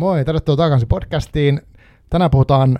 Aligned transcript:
Moi, 0.00 0.24
tervetuloa 0.24 0.56
takaisin 0.56 0.88
podcastiin. 0.88 1.60
Tänään 2.10 2.30
puhutaan 2.30 2.78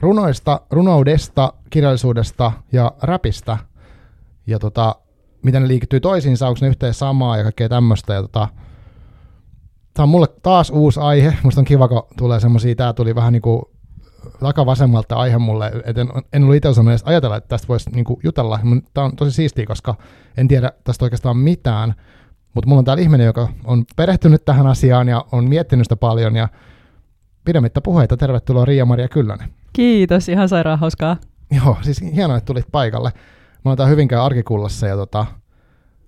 runoista, 0.00 0.60
runoudesta, 0.70 1.52
kirjallisuudesta 1.70 2.52
ja 2.72 2.92
räpistä. 3.02 3.58
Ja 4.46 4.58
tota, 4.58 4.96
miten 5.42 5.62
ne 5.62 5.68
liikittyy 5.68 6.00
toisiinsa, 6.00 6.48
onko 6.48 6.58
ne 6.62 6.68
yhteen 6.68 6.94
samaa 6.94 7.36
ja 7.36 7.42
kaikkea 7.42 7.68
tämmöistä. 7.68 8.14
Ja 8.14 8.22
tota, 8.22 8.48
tämä 9.94 10.04
on 10.04 10.08
mulle 10.08 10.26
taas 10.42 10.70
uusi 10.70 11.00
aihe. 11.00 11.34
Musta 11.42 11.60
on 11.60 11.64
kiva, 11.64 11.88
kun 11.88 12.02
tulee 12.16 12.40
semmosia, 12.40 12.74
tää 12.74 12.92
tuli 12.92 13.14
vähän 13.14 13.32
niinku 13.32 13.70
takavasemmalta 14.40 15.16
aihe 15.16 15.38
mulle, 15.38 15.72
et 15.84 15.98
en, 15.98 16.08
en 16.32 16.42
ollut 16.42 16.56
itse 16.56 16.68
osannut 16.68 16.92
edes 16.92 17.02
ajatella, 17.04 17.36
että 17.36 17.48
tästä 17.48 17.68
voisi 17.68 17.90
niinku 17.90 18.20
jutella. 18.24 18.60
Tämä 18.94 19.04
on 19.04 19.16
tosi 19.16 19.30
siistiä, 19.30 19.66
koska 19.66 19.94
en 20.36 20.48
tiedä 20.48 20.72
tästä 20.84 21.04
oikeastaan 21.04 21.36
mitään, 21.36 21.94
mutta 22.58 22.68
mulla 22.68 22.78
on 22.78 22.84
täällä 22.84 23.02
ihminen, 23.02 23.26
joka 23.26 23.48
on 23.64 23.84
perehtynyt 23.96 24.44
tähän 24.44 24.66
asiaan 24.66 25.08
ja 25.08 25.24
on 25.32 25.48
miettinyt 25.48 25.84
sitä 25.84 25.96
paljon 25.96 26.36
ja 26.36 26.48
pidemmittä 27.44 27.80
puheita, 27.80 28.16
tervetuloa 28.16 28.64
Riia-Maria 28.64 29.08
Kyllönen. 29.08 29.48
Kiitos, 29.72 30.28
ihan 30.28 30.48
sairaan 30.48 30.78
hauskaa. 30.78 31.16
Joo, 31.50 31.76
siis 31.82 32.00
hienoa, 32.14 32.36
että 32.36 32.46
tulit 32.46 32.66
paikalle. 32.72 33.12
Mulla 33.64 33.72
on 33.72 33.76
tää 33.76 33.86
Hyvinkään 33.86 34.22
arkikullassa 34.24 34.86
ja 34.86 34.96
tota, 34.96 35.26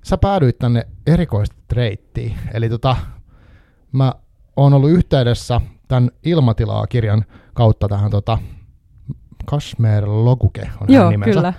sä 0.05 0.19
päädyit 0.19 0.59
tänne 0.59 0.87
erikoistreittiin. 1.07 2.35
Eli 2.55 2.69
tota, 2.69 2.97
mä 3.93 4.15
oon 4.57 4.75
ollut 4.75 4.91
yhteydessä 4.91 5.61
tämän 5.89 6.11
Ilmatilaa-kirjan 6.25 7.25
kautta 7.55 7.89
tähän 7.89 8.11
tota, 8.11 8.39
Kashmer 9.45 10.05
Loguke 10.07 10.71
on 10.81 10.95
Joo, 10.95 11.03
hän 11.05 11.11
nimensä. 11.11 11.35
kyllä. 11.35 11.53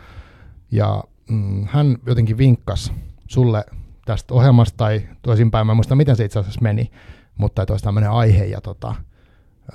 Ja 0.72 1.04
mm, 1.30 1.68
hän 1.70 1.98
jotenkin 2.06 2.38
vinkkas 2.38 2.94
sulle 3.28 3.64
tästä 4.12 4.34
ohjelmasta 4.34 4.78
tai 4.78 5.02
toisinpäin, 5.22 5.68
mä 5.68 5.72
en 5.72 5.78
muista 5.78 5.96
miten 5.96 6.16
se 6.16 6.26
itse 6.26 6.40
asiassa 6.40 6.62
meni, 6.62 6.92
mutta 7.38 7.62
että 7.62 7.74
olisi 7.74 7.84
tämmöinen 7.84 8.12
aihe 8.12 8.46
ja 8.46 8.62
tota, 8.62 8.96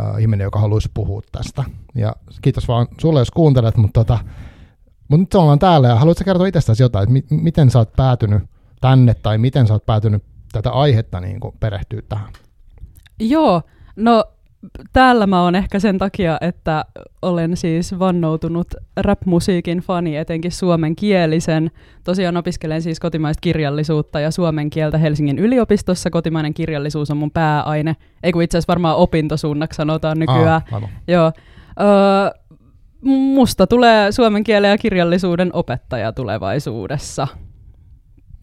äh, 0.01 0.21
ihminen, 0.21 0.45
joka 0.45 0.61
haluaisi 0.61 0.91
puhua 0.95 1.23
tästä. 1.33 1.65
Ja 1.95 2.17
kiitos 2.43 2.69
vaan 2.69 2.87
sulle, 3.01 3.21
jos 3.21 3.31
kuuntelet, 3.31 3.77
mutta 3.77 4.01
tota, 4.01 4.19
mut 5.09 5.21
nyt 5.21 5.35
ollaan 5.35 5.59
täällä 5.59 5.89
ja 5.89 5.97
haluatko 5.97 6.25
kertoa 6.25 6.47
itsestäsi 6.47 6.83
jotain, 6.83 7.03
että 7.03 7.13
mi- 7.13 7.43
miten 7.43 7.71
sä 7.71 7.79
oot 7.79 7.93
päätynyt 7.93 8.43
tänne 8.81 9.15
tai 9.15 9.39
miten 9.39 9.67
sä 9.67 9.75
oot 9.75 9.87
päätynyt 9.87 10.25
tätä 10.53 10.71
aihetta 10.71 11.21
niin 11.21 11.41
kuin 11.41 11.55
perehtyä 11.61 12.03
tähän? 12.09 12.33
Joo, 13.21 13.63
no 13.97 14.25
täällä 14.93 15.27
mä 15.27 15.43
oon 15.43 15.55
ehkä 15.55 15.79
sen 15.79 15.99
takia, 15.99 16.39
että 16.41 16.85
olen 17.23 17.57
siis 17.57 17.99
vannoutunut 17.99 18.67
rap-musiikin 18.97 19.79
fani, 19.79 20.17
etenkin 20.17 20.53
suomenkielisen. 20.53 21.71
Tosiaan 22.05 22.37
opiskelen 22.37 22.83
siis 22.83 23.01
kotimaista 23.01 23.41
kirjallisuutta 23.41 24.21
ja 24.21 24.31
suomen 24.31 24.71
kieltä 24.71 24.99
Helsingin 24.99 25.39
yliopistossa. 25.39 26.11
Kotimainen 26.11 26.55
kirjallisuus 26.55 27.11
on 27.11 27.17
mun 27.17 27.31
pääaine. 27.31 27.97
Ei 28.23 28.33
kun 28.33 28.43
itse 28.43 28.59
asiassa 28.59 28.71
varmaan 28.73 28.97
opintosuunnaksi 28.97 29.77
sanotaan 29.77 30.19
nykyään. 30.19 30.49
Aa, 30.49 30.63
aivan. 30.73 30.89
Joo. 31.09 31.33
Öö, 31.81 32.31
musta 33.35 33.67
tulee 33.67 34.13
suomen 34.13 34.45
kielen 34.45 34.71
ja 34.71 34.79
kirjallisuuden 34.79 35.51
opettaja 35.53 36.13
tulevaisuudessa. 36.13 37.29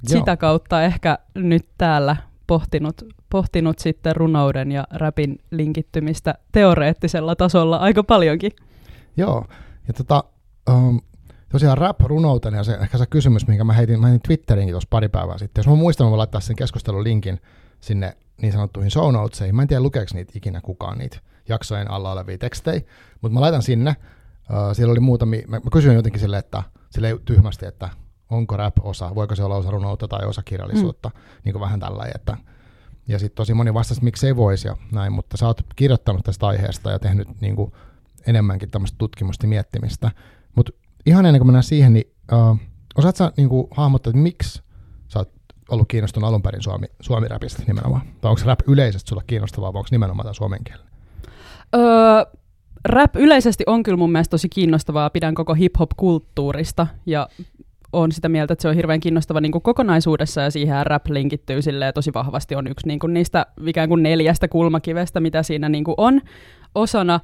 Joo. 0.10 0.20
Sitä 0.20 0.38
kautta 0.38 0.84
ehkä 0.84 1.18
nyt 1.36 1.66
täällä 1.78 2.16
pohtinut, 2.48 3.02
pohtinut 3.34 3.80
sitten 3.80 4.16
runouden 4.16 4.72
ja 4.72 4.88
rapin 4.92 5.40
linkittymistä 5.52 6.36
teoreettisella 6.52 7.36
tasolla 7.36 7.78
aika 7.78 8.04
paljonkin. 8.04 8.52
Joo, 9.18 9.46
ja 9.88 9.94
tota, 9.94 10.24
um, 10.72 11.02
tosiaan 11.52 11.78
rap-runoutena 11.78 12.58
ja 12.58 12.64
se, 12.64 12.74
ehkä 12.74 12.98
se 12.98 13.06
kysymys, 13.06 13.48
minkä 13.48 13.64
mä 13.64 13.74
heitin, 13.74 14.00
mä 14.00 14.08
heitin 14.08 14.22
Twitterinkin 14.22 14.74
tuossa 14.74 14.88
pari 14.90 15.10
päivää 15.10 15.38
sitten. 15.38 15.60
Jos 15.60 15.68
mä 15.68 15.76
muistan, 15.76 16.08
mä 16.08 16.10
voin 16.10 16.18
laittaa 16.18 16.42
sen 16.42 16.56
keskustelun 16.56 17.04
linkin 17.04 17.40
sinne 17.80 18.18
niin 18.42 18.52
sanottuihin 18.52 18.92
show 18.92 19.14
notesiin. 19.14 19.56
Mä 19.56 19.62
en 19.62 19.68
tiedä, 19.68 19.84
lukeeko 19.84 20.12
niitä 20.14 20.34
ikinä 20.36 20.62
kukaan 20.62 20.98
niitä 20.98 21.18
jaksojen 21.50 21.92
alla 21.92 22.12
olevia 22.12 22.38
tekstejä, 22.38 22.82
mutta 23.22 23.34
mä 23.34 23.42
laitan 23.42 23.62
sinne. 23.62 23.96
Uh, 24.50 24.76
siellä 24.76 24.92
oli 24.92 25.00
muutamia, 25.00 25.48
mä, 25.48 25.60
mä 25.60 25.70
kysyin 25.72 25.96
jotenkin 25.96 26.22
sille, 26.22 26.38
että 26.38 26.64
sille 26.90 27.20
tyhmästi, 27.26 27.66
että 27.66 27.90
onko 28.30 28.58
rap 28.58 28.76
osa, 28.82 29.16
voiko 29.16 29.36
se 29.36 29.44
olla 29.44 29.56
osa 29.56 29.72
runoutta 29.72 30.08
tai 30.08 30.26
osa 30.26 30.44
kirjallisuutta, 30.44 31.10
mm. 31.10 31.22
niin 31.46 31.54
kuin 31.54 31.62
vähän 31.62 31.80
tällä 31.80 32.06
että 32.16 32.38
ja 33.08 33.20
sitten 33.20 33.36
tosi 33.36 33.54
moni 33.54 33.74
vastasi, 33.74 34.00
että 34.00 34.04
miksi 34.04 34.28
ei 34.28 34.36
voisi 34.36 34.68
ja 34.68 34.78
näin, 34.92 35.14
mutta 35.14 35.38
sä 35.38 35.48
oot 35.48 35.62
kirjoittanut 35.76 36.24
tästä 36.24 36.48
aiheesta 36.48 36.92
ja 36.92 37.00
tehnyt 37.00 37.42
niin 37.42 37.56
kuin 37.56 37.72
enemmänkin 38.28 38.72
tämmöistä 38.72 38.98
tutkimusta 38.98 39.46
ja 39.46 39.50
miettimistä. 39.50 40.12
Mutta 40.56 40.72
ihan 41.06 41.26
ennen 41.26 41.40
kuin 41.40 41.48
mennään 41.48 41.64
siihen, 41.64 41.94
niin 41.94 42.14
uh, 42.32 42.58
osaat 42.96 43.16
sä 43.16 43.32
niin 43.38 43.50
kuin 43.50 43.68
hahmottaa, 43.72 44.12
että 44.12 44.22
miksi 44.22 44.64
sä 45.08 45.20
oot 45.20 45.32
ollut 45.70 45.88
kiinnostunut 45.88 46.28
alun 46.28 46.42
perin 46.42 46.64
suomi, 46.64 46.88
suomi-räpistä 47.00 47.64
nimenomaan? 47.68 48.02
Tai 48.22 48.30
onko 48.30 48.42
rap 48.46 48.60
yleisesti 48.68 49.10
sulla 49.10 49.24
kiinnostavaa 49.28 49.74
vai 49.74 49.80
onko 49.80 49.88
nimenomaan 49.92 50.26
tämä 50.26 50.34
suomen 50.34 50.64
kieli? 50.64 50.82
Öö, 51.76 52.26
rap 52.86 53.16
yleisesti 53.16 53.64
on 53.68 53.84
kyllä 53.84 53.98
mun 53.98 54.12
mielestä 54.12 54.32
tosi 54.32 54.50
kiinnostavaa. 54.50 55.10
Pidän 55.10 55.36
koko 55.36 55.54
hip-hop-kulttuurista 55.54 56.88
ja 57.06 57.30
on 57.94 58.12
sitä 58.12 58.30
mieltä, 58.30 58.54
että 58.54 58.62
se 58.62 58.68
on 58.68 58.76
hirveän 58.76 59.00
kiinnostava 59.00 59.42
niin 59.42 59.52
kuin 59.52 59.62
kokonaisuudessa 59.62 60.42
ja 60.42 60.52
siihen 60.52 60.86
rap 60.86 61.06
linkittyy 61.10 61.60
tosi 61.94 62.14
vahvasti 62.14 62.56
on 62.56 62.68
yksi 62.68 62.88
niin 62.88 63.00
kuin 63.00 63.14
niistä 63.14 63.46
ikään 63.68 63.90
kuin 63.90 64.04
neljästä 64.04 64.48
kulmakivestä, 64.48 65.20
mitä 65.20 65.44
siinä 65.44 65.70
niin 65.70 65.84
kuin 65.84 65.96
on 65.98 66.22
osana. 66.76 67.20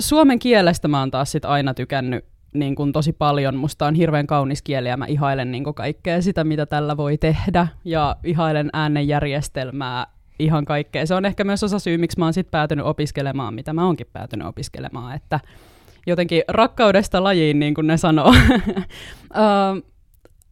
Suomen 0.00 0.38
kielestä 0.38 0.88
mä 0.88 1.00
oon 1.00 1.10
taas 1.10 1.32
sit 1.32 1.44
aina 1.44 1.74
tykännyt 1.74 2.24
niin 2.54 2.74
kuin 2.74 2.92
tosi 2.92 3.12
paljon. 3.12 3.56
Musta 3.56 3.86
on 3.86 3.94
hirveän 3.94 4.26
kaunis 4.26 4.62
kieli 4.62 4.88
ja 4.88 4.96
mä 4.96 5.06
ihailen 5.06 5.50
niin 5.50 5.64
kuin 5.64 5.74
kaikkea 5.74 6.22
sitä, 6.22 6.44
mitä 6.44 6.66
tällä 6.66 6.96
voi 6.96 7.18
tehdä 7.18 7.68
ja 7.84 8.16
ihailen 8.24 8.70
äänenjärjestelmää 8.72 10.06
ihan 10.38 10.64
kaikkea. 10.64 11.06
Se 11.06 11.14
on 11.14 11.24
ehkä 11.24 11.44
myös 11.44 11.64
osa 11.64 11.78
syy, 11.78 11.98
miksi 11.98 12.18
mä 12.18 12.24
oon 12.24 12.34
sit 12.34 12.50
päätynyt 12.50 12.86
opiskelemaan, 12.86 13.54
mitä 13.54 13.72
mä 13.72 13.86
oonkin 13.86 14.06
päätynyt 14.12 14.46
opiskelemaan, 14.46 15.16
että 15.16 15.40
jotenkin 16.06 16.42
rakkaudesta 16.48 17.24
lajiin, 17.24 17.58
niin 17.58 17.74
kuin 17.74 17.86
ne 17.86 17.96
sanoo. 17.96 18.28
uh, 18.28 19.82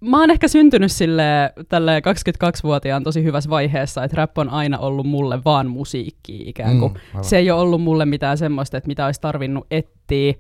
mä 0.01 0.21
oon 0.21 0.31
ehkä 0.31 0.49
syntynyt 0.49 0.93
sille 0.93 1.53
tälle 1.69 1.99
22-vuotiaan 1.99 3.03
tosi 3.03 3.25
hyvässä 3.25 3.51
vaiheessa, 3.51 4.05
että 4.05 4.17
rap 4.17 4.39
on 4.39 4.51
aina 4.51 4.79
ollut 4.79 5.07
mulle 5.07 5.45
vaan 5.45 5.71
musiikki 5.71 6.43
ikään 6.47 6.79
kuin. 6.79 6.93
Mm, 6.93 7.01
aivan. 7.09 7.25
se 7.25 7.37
ei 7.37 7.51
ole 7.51 7.61
ollut 7.61 7.83
mulle 7.83 8.05
mitään 8.05 8.39
semmoista, 8.39 8.77
että 8.77 8.89
mitä 8.89 9.07
olisi 9.07 9.21
tarvinnut 9.21 9.67
etsiä. 9.71 10.35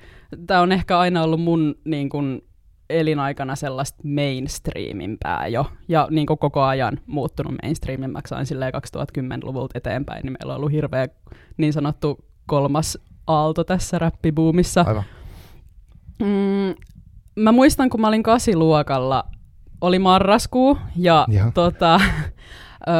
Tämä 0.46 0.60
on 0.60 0.72
ehkä 0.72 0.98
aina 0.98 1.22
ollut 1.22 1.40
mun 1.40 1.74
niin 1.84 2.08
kuin, 2.08 2.42
elinaikana 2.90 3.56
sellaista 3.56 4.02
mainstreamimpää 4.04 5.46
jo, 5.46 5.66
ja 5.88 6.08
niin 6.10 6.26
kuin 6.26 6.38
koko 6.38 6.62
ajan 6.62 7.00
muuttunut 7.06 7.54
mainstreamimmäksi 7.62 8.34
aina 8.34 8.44
silleen 8.44 8.72
2010-luvulta 8.74 9.78
eteenpäin, 9.78 10.22
niin 10.22 10.32
meillä 10.32 10.52
on 10.52 10.56
ollut 10.56 10.72
hirveä 10.72 11.08
niin 11.56 11.72
sanottu 11.72 12.24
kolmas 12.46 12.98
aalto 13.26 13.64
tässä 13.64 13.98
räppibuumissa. 13.98 14.84
Aivan. 14.88 15.04
Mm, 16.22 16.74
mä 17.42 17.52
muistan, 17.52 17.90
kun 17.90 18.00
mä 18.00 18.08
olin 18.08 18.22
kasiluokalla, 18.22 19.24
oli 19.80 19.98
marraskuu, 19.98 20.78
ja 20.96 21.26
Jaha. 21.30 21.50
tota, 21.50 22.00
öö, 22.88 22.94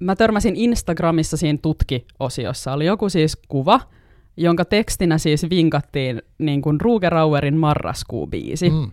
mä 0.00 0.16
törmäsin 0.16 0.56
Instagramissa 0.56 1.36
siinä 1.36 1.58
tutki-osiossa. 1.62 2.72
Oli 2.72 2.86
joku 2.86 3.08
siis 3.08 3.36
kuva, 3.48 3.80
jonka 4.36 4.64
tekstinä 4.64 5.18
siis 5.18 5.50
vinkattiin 5.50 6.22
niin 6.38 6.62
kuin 6.62 6.80
Ruge 6.80 7.08
Rauerin 7.10 7.54
marraskuu-biisi. 7.56 8.70
Mm. 8.70 8.90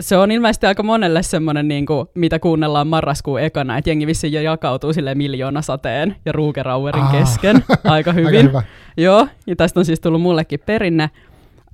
Se 0.00 0.16
on 0.16 0.30
ilmeisesti 0.30 0.66
aika 0.66 0.82
monelle 0.82 1.22
semmoinen, 1.22 1.68
niin 1.68 1.86
kuin, 1.86 2.06
mitä 2.14 2.38
kuunnellaan 2.38 2.86
marraskuun 2.86 3.40
ekana, 3.40 3.78
että 3.78 3.90
jengi 3.90 4.06
vissiin 4.06 4.32
jo 4.32 4.40
jakautuu 4.40 4.92
sille 4.92 5.14
miljoonasateen 5.14 6.16
ja 6.24 6.32
Ruge 6.32 6.62
Rauerin 6.62 7.02
Ah. 7.02 7.12
kesken 7.12 7.64
aika 7.84 8.12
hyvin. 8.12 8.26
Aika 8.36 8.48
hyvä. 8.48 8.62
Joo, 8.96 9.28
ja 9.46 9.56
tästä 9.56 9.80
on 9.80 9.84
siis 9.86 10.00
tullut 10.00 10.20
mullekin 10.22 10.60
perinne. 10.66 11.10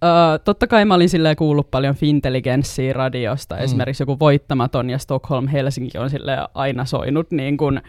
Öö, 0.04 0.38
totta 0.38 0.66
kai 0.66 0.84
mä 0.84 0.94
olin 0.94 1.08
silleen 1.08 1.37
kuullut 1.37 1.70
paljon 1.70 1.94
Fintelligenssiä 1.94 2.93
radiosta, 2.93 3.54
Mm. 3.56 3.62
esimerkiksi 3.62 4.02
joku 4.02 4.19
Voittamaton 4.20 4.90
ja 4.90 4.99
Stockholm 4.99 5.46
Helsinki 5.49 5.99
on 5.99 6.10
silleen 6.10 6.38
aina 6.54 6.84
soinut 6.84 7.31
niin 7.31 7.56
kuin 7.56 7.81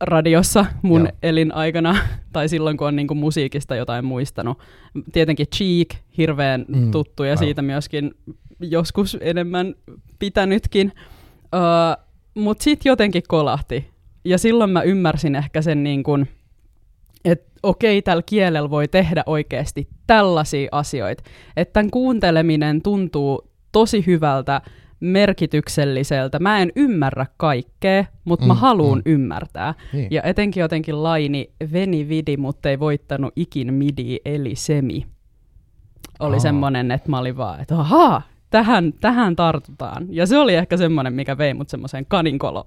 radiossa 0.00 0.66
mun 0.82 1.00
Joo. 1.00 1.10
Elinaikana, 1.22 1.96
tai 2.32 2.48
silloin 2.48 2.76
kun 2.76 2.86
on 2.86 2.96
niin 2.96 3.06
kuin 3.06 3.18
musiikista 3.18 3.76
jotain 3.76 4.04
muistanut. 4.04 4.58
Tietenkin 5.12 5.46
Cheek, 5.56 5.88
hirveän 6.18 6.64
Mm, 6.68 6.78
mm, 6.78 6.90
tuttu, 6.90 7.22
ja 7.24 7.30
aivan. 7.30 7.38
siitä 7.44 7.62
myöskin 7.62 8.14
joskus 8.60 9.16
enemmän 9.20 9.74
pitänytkin. 10.18 10.92
Öö, 11.54 11.60
Mutta 12.34 12.62
sitten 12.64 12.90
jotenkin 12.90 13.22
kolahti. 13.28 13.90
Ja 14.24 14.38
silloin 14.38 14.70
mä 14.70 14.82
ymmärsin 14.82 15.34
ehkä 15.34 15.62
sen 15.62 15.82
niin 15.82 16.02
kuin, 16.02 16.28
että 17.24 17.50
okei, 17.62 18.02
tällä 18.02 18.22
kielellä 18.26 18.70
voi 18.70 18.88
tehdä 18.88 19.22
oikeasti 19.26 19.88
tällaisia 20.06 20.68
asioita. 20.72 21.22
Että 21.56 21.72
tämän 21.72 21.90
kuunteleminen 21.90 22.82
tuntuu 22.82 23.50
tosi 23.72 24.06
hyvältä, 24.06 24.60
merkitykselliseltä. 25.00 26.38
Mä 26.38 26.58
en 26.58 26.72
ymmärrä 26.76 27.26
kaikkea, 27.36 28.04
mutta 28.24 28.46
mä 28.46 28.54
Mm, 28.54 28.60
haluan 28.60 28.98
mm. 28.98 29.12
ymmärtää. 29.12 29.74
Niin. 29.92 30.08
Ja 30.10 30.22
etenkin 30.22 30.60
jotenkin 30.60 31.02
laini 31.02 31.50
veni 31.72 32.08
vidi, 32.08 32.36
mutta 32.36 32.70
ei 32.70 32.78
voittanut 32.78 33.32
ikin 33.36 33.74
midi 33.74 34.16
eli 34.24 34.54
semi. 34.54 35.06
Oli 36.20 36.36
Aa. 36.36 36.40
semmoinen, 36.40 36.90
että 36.90 37.10
mä 37.10 37.18
olin 37.18 37.36
vaan, 37.36 37.60
että 37.60 37.78
ahaa, 37.78 38.22
tähän, 38.50 38.92
tähän 39.00 39.36
tartutaan. 39.36 40.06
Ja 40.10 40.26
se 40.26 40.38
oli 40.38 40.54
ehkä 40.54 40.76
semmoinen, 40.76 41.12
mikä 41.12 41.38
vei 41.38 41.54
mut 41.54 41.68
semmoiseen 41.68 42.06
kaninkoloon. 42.08 42.66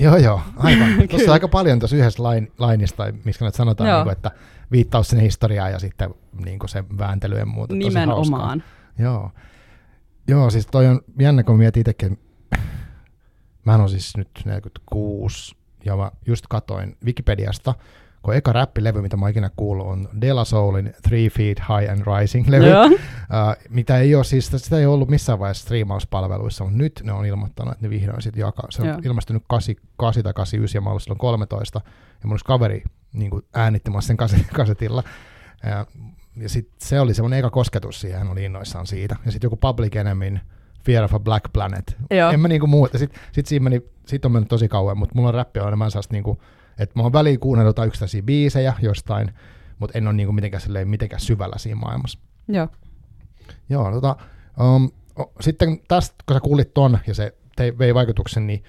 Joo, 0.00 0.16
joo, 0.16 0.40
aivan. 0.56 0.88
Tuossa 1.10 1.30
on 1.30 1.32
aika 1.32 1.48
paljon 1.48 1.78
tuossa 1.78 1.96
yhdessä 1.96 2.22
lain, 2.22 2.52
lainissa, 2.58 2.96
tai 2.96 3.12
miksi 3.24 3.44
nyt 3.44 3.54
sanotaan, 3.54 3.90
Joo. 3.90 3.98
niin 3.98 4.04
kuin, 4.04 4.12
että 4.12 4.30
viittaus 4.72 5.08
sinne 5.08 5.24
historiaan 5.24 5.72
ja 5.72 5.78
sitten 5.78 6.14
niin 6.44 6.58
kuin 6.58 6.68
se 6.68 6.84
vääntely 6.98 7.38
ja 7.38 7.46
muuta. 7.46 7.74
Nimenomaan. 7.74 8.62
Joo. 8.98 9.30
Joo, 10.28 10.50
siis 10.50 10.66
toi 10.66 10.86
on 10.86 11.00
jännä, 11.18 11.42
kun 11.42 11.58
mietin 11.58 11.80
itsekin. 11.80 12.18
Mä 13.64 13.74
on 13.74 13.90
siis 13.90 14.16
nyt 14.16 14.28
46, 14.44 15.56
ja 15.84 15.96
mä 15.96 16.10
just 16.26 16.46
katoin 16.48 16.96
Wikipediasta, 17.04 17.74
kun 18.22 18.34
eka 18.34 18.52
räppilevy, 18.52 19.02
mitä 19.02 19.16
mä 19.16 19.24
oon 19.24 19.30
ikinä 19.30 19.50
kuullut, 19.56 19.86
on 19.86 20.08
De 20.20 20.32
La 20.32 20.44
Soulin 20.44 20.94
Three 21.02 21.30
Feet 21.30 21.58
High 21.58 21.92
and 21.92 22.00
Rising-levy. 22.00 22.66
Joo. 22.66 22.84
Uh, 22.84 22.90
mitä 23.68 23.98
ei 23.98 24.14
ole, 24.14 24.24
siis 24.24 24.50
sitä 24.56 24.78
ei 24.78 24.86
ollut 24.86 25.08
missään 25.08 25.38
vaiheessa 25.38 25.62
striimauspalveluissa, 25.62 26.64
mutta 26.64 26.78
nyt 26.78 27.00
ne 27.04 27.12
on 27.12 27.26
ilmoittanut, 27.26 27.72
että 27.72 27.86
ne 27.86 27.90
vihdoin 27.90 28.22
sitten 28.22 28.40
jakaa. 28.40 28.66
Se 28.70 28.82
on 28.82 28.88
Joo. 28.88 28.98
ilmestynyt 29.04 29.42
8, 29.48 29.74
8 29.96 30.22
tai 30.24 30.32
89 30.32 30.78
ja 30.78 30.82
mä 30.82 30.90
olin 30.90 31.00
silloin 31.00 31.18
13, 31.18 31.80
ja 32.22 32.28
mun 32.28 32.32
olisi 32.32 32.44
kaveri 32.44 32.82
niin 33.12 33.30
kuin 33.30 33.44
äänittimässä 33.54 34.06
sen 34.06 34.16
kase- 34.16 34.46
kasetilla. 34.56 35.02
Ja, 35.66 35.86
ja 36.36 36.48
sit 36.48 36.68
se 36.78 37.00
oli 37.00 37.14
semmoinen 37.14 37.38
eka 37.38 37.50
kosketus 37.50 38.00
siihen, 38.00 38.18
hän 38.18 38.30
oli 38.30 38.44
innoissaan 38.44 38.86
siitä. 38.86 39.16
Ja 39.26 39.32
sitten 39.32 39.46
joku 39.46 39.56
Public 39.56 39.96
Enemyn 39.96 40.40
Fear 40.84 41.04
of 41.04 41.14
a 41.14 41.20
Black 41.20 41.52
Planet. 41.52 41.96
Joo. 42.10 42.30
En 42.30 42.40
mä 42.40 42.48
niinku 42.48 42.66
muuta. 42.66 42.98
Sitten 42.98 43.20
sit 43.32 43.46
siinä 43.46 43.62
meni, 43.62 43.82
sit 44.06 44.24
on 44.24 44.32
mennyt 44.32 44.48
tosi 44.48 44.68
kauan, 44.68 44.98
mutta 44.98 45.14
mulla 45.14 45.28
on 45.28 45.34
räppi 45.34 45.60
on 45.60 45.68
enemmän 45.68 45.90
sellaista 45.90 46.14
niinku, 46.14 46.38
että 46.78 46.98
mä 46.98 47.02
oon 47.02 47.12
väliin 47.12 47.40
kuunnellut 47.40 47.68
jotain 47.68 47.86
yksittäisiä 47.86 48.22
biisejä 48.22 48.74
jostain, 48.82 49.30
mutta 49.78 49.98
en 49.98 50.06
ole 50.06 50.14
niinku 50.14 50.32
mitenkään, 50.32 50.60
silleen, 50.60 50.88
mitenkään 50.88 51.20
syvällä 51.20 51.58
siinä 51.58 51.80
maailmassa. 51.80 52.18
Joo. 52.48 52.68
Joo, 53.68 53.90
tota, 53.92 54.16
um, 54.60 54.90
sitten 55.40 55.80
tästä, 55.88 56.16
kun 56.26 56.36
sä 56.36 56.40
kuulit 56.40 56.74
ton 56.74 56.98
ja 57.06 57.14
se 57.14 57.34
tei, 57.56 57.78
vei 57.78 57.94
vaikutuksen, 57.94 58.46
niin 58.46 58.64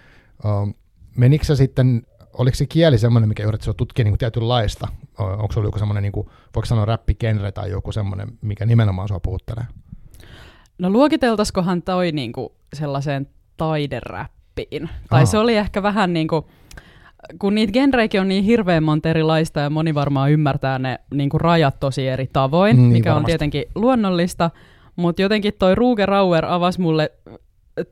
um, 0.45 0.73
menikö 1.15 1.45
se 1.45 1.55
sitten, 1.55 2.01
oliko 2.33 2.55
se 2.55 2.65
kieli 2.65 2.97
semmoinen, 2.97 3.29
mikä 3.29 3.43
yritti 3.43 3.63
sinua 3.63 3.73
tutkia 3.73 4.05
niin 4.05 4.17
tietynlaista? 4.17 4.87
Onko 5.17 5.53
se 5.53 5.59
ollut 5.59 5.67
joku 5.67 5.79
semmoinen, 5.79 6.03
niin 6.03 6.11
kuin, 6.11 6.27
voiko 6.55 6.65
sanoa 6.65 6.85
räppigenre 6.85 7.51
tai 7.51 7.71
joku 7.71 7.91
semmoinen, 7.91 8.27
mikä 8.41 8.65
nimenomaan 8.65 9.07
sua 9.07 9.19
puhuttelee? 9.19 9.63
No 10.77 10.89
luokiteltaisikohan 10.89 11.81
toi 11.81 12.11
niinku 12.11 12.55
sellaiseen 12.73 13.27
taideräppiin? 13.57 14.89
Tai 15.09 15.21
Aa. 15.21 15.25
se 15.25 15.37
oli 15.37 15.55
ehkä 15.55 15.83
vähän 15.83 16.13
niin 16.13 16.27
kuin, 16.27 16.45
kun 17.39 17.55
niitä 17.55 17.73
genreikin 17.73 18.21
on 18.21 18.27
niin 18.27 18.43
hirveän 18.43 18.83
monta 18.83 19.09
erilaista 19.09 19.59
ja 19.59 19.69
moni 19.69 19.93
varmaan 19.93 20.31
ymmärtää 20.31 20.79
ne 20.79 20.99
niinku 21.13 21.37
rajat 21.37 21.79
tosi 21.79 22.07
eri 22.07 22.27
tavoin, 22.33 22.77
niin 22.77 22.91
mikä 22.91 23.11
on 23.11 23.13
varmasti. 23.13 23.31
tietenkin 23.31 23.63
luonnollista, 23.75 24.51
mutta 24.95 25.21
jotenkin 25.21 25.53
toi 25.59 25.75
Ruge 25.75 26.05
Rauer 26.05 26.45
avasi 26.45 26.81
mulle 26.81 27.11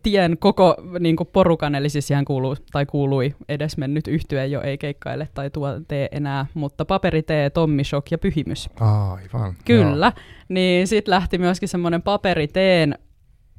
tien 0.04 0.38
koko 0.38 0.76
niin 1.00 1.16
porukan, 1.34 1.76
eli 1.76 1.90
siis 1.90 2.08
siihen 2.08 2.26
kuuluu, 2.26 2.56
tai 2.72 2.86
kuului 2.86 3.36
edesmennyt 3.50 4.08
yhtye 4.08 4.48
jo 4.48 4.62
ei 4.62 4.78
keikkaile 4.78 5.28
tai 5.34 5.50
tuo 5.50 5.68
tee 5.88 6.10
enää, 6.12 6.46
mutta 6.54 6.86
paperitee, 6.86 7.50
Tommi 7.50 7.84
Shock 7.84 8.12
ja 8.12 8.18
Pyhimys. 8.18 8.70
Aivan. 8.80 9.56
Kyllä, 9.66 10.12
niin 10.50 10.88
sitten 10.88 11.12
lähti 11.12 11.38
myöskin 11.38 11.70
semmoinen 11.70 12.02
paperiteen 12.02 12.96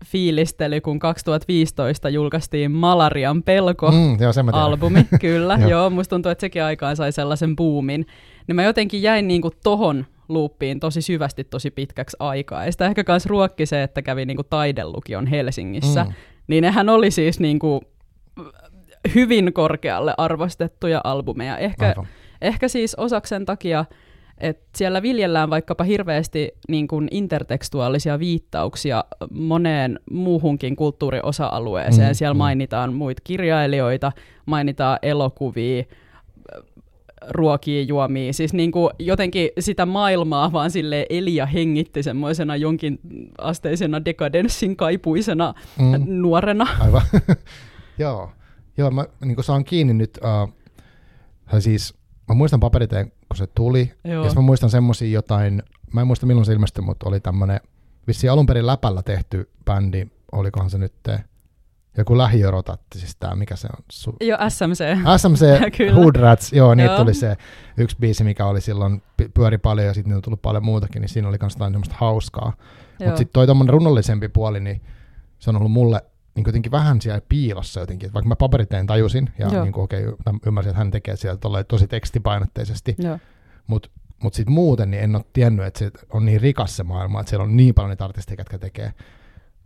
fiilistely, 0.04 0.80
kun 0.80 0.98
2015 0.98 2.08
julkaistiin 2.08 2.70
Malarian 2.70 3.42
pelko 3.42 3.90
Mm, 3.90 4.16
joo, 4.20 4.32
albumi, 4.52 5.06
kyllä. 5.20 5.58
Joo. 5.60 5.70
joo, 5.70 5.90
musta 5.90 6.10
tuntuu, 6.10 6.32
että 6.32 6.40
sekin 6.40 6.62
aikaan 6.62 6.96
sai 6.96 7.12
sellaisen 7.12 7.56
boomin. 7.56 8.06
Niin 8.46 8.56
mä 8.56 8.62
jotenkin 8.62 9.02
jäin 9.02 9.28
niinku 9.28 9.50
tohon 9.64 10.06
luuppiin 10.28 10.80
tosi 10.80 11.02
syvästi 11.02 11.44
tosi 11.44 11.70
pitkäksi 11.70 12.16
aikaa. 12.20 12.64
Ja 12.64 12.72
sitä 12.72 12.86
ehkä 12.86 13.04
myös 13.08 13.26
ruokki 13.26 13.66
se, 13.66 13.82
että 13.82 14.02
kävi 14.02 14.26
niinku 14.26 14.42
taidelukion 14.42 15.26
Helsingissä. 15.26 16.04
Mm. 16.04 16.12
Niin 16.46 16.62
nehän 16.62 16.88
oli 16.88 17.10
siis 17.10 17.40
niinku 17.40 17.80
hyvin 19.14 19.52
korkealle 19.52 20.14
arvostettuja 20.18 21.00
albumeja. 21.04 21.58
Ehkä, 21.58 21.86
Aivan. 21.88 22.06
ehkä 22.42 22.68
siis 22.68 22.94
osaksi 22.94 23.28
sen 23.28 23.44
takia, 23.44 23.84
että 24.38 24.64
siellä 24.74 25.02
viljellään 25.02 25.50
vaikkapa 25.50 25.84
hirveästi 25.84 26.52
niin 26.68 26.88
kuin 26.88 27.08
intertekstuaalisia 27.10 28.18
viittauksia 28.18 29.04
moneen 29.30 30.00
muuhunkin 30.10 30.76
kulttuuriosa-alueeseen. 30.76 32.08
Mm, 32.08 32.14
siellä 32.14 32.34
mm. 32.34 32.38
mainitaan 32.38 32.94
muita 32.94 33.22
kirjailijoita, 33.24 34.12
mainitaan 34.46 34.98
elokuvia, 35.02 35.84
ruokia, 37.28 37.82
juomia, 37.82 38.32
siis 38.32 38.52
niin 38.52 38.72
kuin 38.72 38.90
jotenkin 38.98 39.50
sitä 39.58 39.86
maailmaa 39.86 40.52
vaan 40.52 40.70
sille 40.70 41.06
eli 41.10 41.34
ja 41.34 41.46
hengitti 41.46 42.02
semmoisena 42.02 42.56
jonkin 42.56 42.98
asteisena 43.38 44.04
dekadenssin 44.04 44.76
kaipuisena 44.76 45.54
Mm. 45.78 46.04
nuorena. 46.20 46.66
Aivan. 46.80 47.02
Joo. 47.98 48.30
Joo, 48.76 48.90
mä 48.90 49.06
niin 49.24 49.44
saan 49.44 49.64
kiinni 49.64 49.94
nyt, 49.94 50.18
uh, 50.24 50.52
siis 51.58 51.94
mä 52.28 52.34
muistan 52.34 52.60
paperiteen, 52.60 53.12
kun 53.32 53.36
se 53.38 53.46
tuli, 53.46 53.92
Joo. 54.04 54.24
ja 54.26 54.32
mä 54.34 54.40
muistan 54.40 54.70
semmosia 54.70 55.08
jotain, 55.08 55.62
mä 55.92 56.00
en 56.00 56.06
muista 56.06 56.26
milloin 56.26 56.46
se 56.46 56.52
ilmestyi, 56.52 56.84
mutta 56.84 57.08
oli 57.08 57.20
tämmönen, 57.20 57.60
vissiin 58.06 58.30
alun 58.30 58.46
perin 58.46 58.66
läpällä 58.66 59.02
tehty 59.02 59.50
bändi, 59.64 60.06
olikohan 60.32 60.70
se 60.70 60.78
nyt 60.78 60.92
te, 61.02 61.24
joku 61.98 62.18
lähiörotatti, 62.18 62.98
siis 62.98 63.16
tää, 63.16 63.34
mikä 63.34 63.56
se 63.56 63.68
on? 63.78 63.84
Su- 63.92 64.26
Jo 64.26 64.36
SMC. 64.48 64.84
SMC. 65.16 65.44
Hood 65.96 66.16
Rats, 66.16 66.52
joo, 66.52 66.74
niitä 66.74 66.90
Joo. 66.92 66.98
tuli 66.98 67.14
se 67.14 67.36
yksi 67.76 67.96
biisi, 68.00 68.24
mikä 68.24 68.46
oli 68.46 68.60
silloin, 68.60 69.02
pyöri 69.34 69.58
paljon 69.58 69.86
ja 69.86 69.94
sitten 69.94 70.08
niitä 70.10 70.16
on 70.18 70.22
tullut 70.22 70.42
paljon 70.42 70.64
muutakin, 70.64 71.00
niin 71.00 71.08
siinä 71.08 71.28
oli 71.28 71.38
kans 71.38 71.54
jotain 71.54 71.72
semmoista 71.72 71.94
hauskaa. 71.98 72.52
Joo. 72.56 73.06
Mutta 73.08 73.18
sitten 73.18 73.32
toi 73.32 73.46
tommonen 73.46 73.72
runnollisempi 73.72 74.28
puoli, 74.28 74.60
niin 74.60 74.82
se 75.38 75.50
on 75.50 75.56
ollut 75.56 75.72
mulle 75.72 76.04
niin 76.34 76.44
jotenkin 76.46 76.72
vähän 76.72 77.00
siellä 77.00 77.20
piilossa 77.28 77.80
jotenkin, 77.80 78.06
että 78.06 78.14
vaikka 78.14 78.28
mä 78.28 78.36
paperiteen 78.36 78.86
tajusin, 78.86 79.30
ja 79.38 79.48
Joo. 79.48 79.64
niin 79.64 79.78
okei, 79.78 80.06
okay, 80.06 80.38
ymmärsin, 80.46 80.70
että 80.70 80.78
hän 80.78 80.90
tekee 80.90 81.16
sieltä 81.16 81.40
tolleen 81.40 81.66
tosi 81.66 81.86
tekstipainotteisesti, 81.86 82.96
mutta 83.66 83.88
mut 84.22 84.34
sitten 84.34 84.54
muuten 84.54 84.90
niin 84.90 85.02
en 85.02 85.16
ole 85.16 85.24
tiennyt, 85.32 85.66
että 85.66 85.78
se 85.78 85.90
on 86.10 86.24
niin 86.24 86.40
rikas 86.40 86.76
se 86.76 86.82
maailma, 86.82 87.20
että 87.20 87.30
siellä 87.30 87.44
on 87.44 87.56
niin 87.56 87.74
paljon 87.74 87.90
niitä 87.90 88.04
artisteja, 88.04 88.40
jotka 88.40 88.58
tekee, 88.58 88.92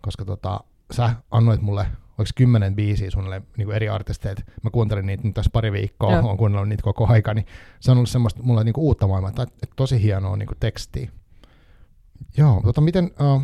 koska 0.01 0.25
tota, 0.25 0.61
sä 0.91 1.11
annoit 1.31 1.61
mulle, 1.61 1.87
oliko 2.19 2.31
kymmenen 2.35 2.77
biisiä 2.77 3.11
suunnilleen 3.11 3.47
niin 3.57 3.73
eri 3.73 3.89
artisteita, 3.89 4.43
mä 4.63 4.71
kuuntelin 4.71 5.07
niitä 5.07 5.23
nyt 5.25 5.35
tässä 5.35 5.51
pari 5.53 5.73
viikkoa, 5.73 6.13
Joo. 6.13 6.27
oon 6.27 6.37
kuunnellut 6.37 6.69
niitä 6.69 6.83
koko 6.83 7.07
aika, 7.07 7.35
niin 7.35 7.47
se 7.81 7.91
on 7.91 7.97
ollut 7.97 8.11
semmoista 8.11 8.43
mulle 8.43 8.65
niin 8.65 8.75
uutta 8.77 9.07
maailmaa, 9.07 9.29
että, 9.29 9.43
että 9.43 9.77
tosi 9.77 10.03
hienoa 10.03 10.37
niin 10.37 10.49
tekstiä. 10.61 11.11
Joo, 12.37 12.61
tota 12.65 12.81
miten, 12.81 13.11
uh, 13.21 13.43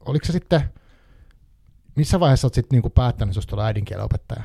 oliko 0.00 0.26
se 0.26 0.32
sitten, 0.32 0.60
missä 1.94 2.20
vaiheessa 2.20 2.46
olet 2.46 2.54
sitten 2.54 2.76
niinku 2.76 2.90
päättänyt, 2.90 3.30
että 3.30 3.34
susta 3.34 3.50
tulee 3.50 3.66
äidinkielen 3.66 4.04
opettaja? 4.04 4.44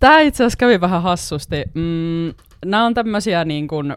Tämä 0.00 0.20
itse 0.20 0.44
asiassa 0.44 0.56
kävi 0.56 0.80
vähän 0.80 1.02
hassusti. 1.02 1.56
Mm, 1.74 2.34
nämä 2.64 2.86
on 2.86 2.94
tämmöisiä 2.94 3.44
niin 3.44 3.68
kuin, 3.68 3.96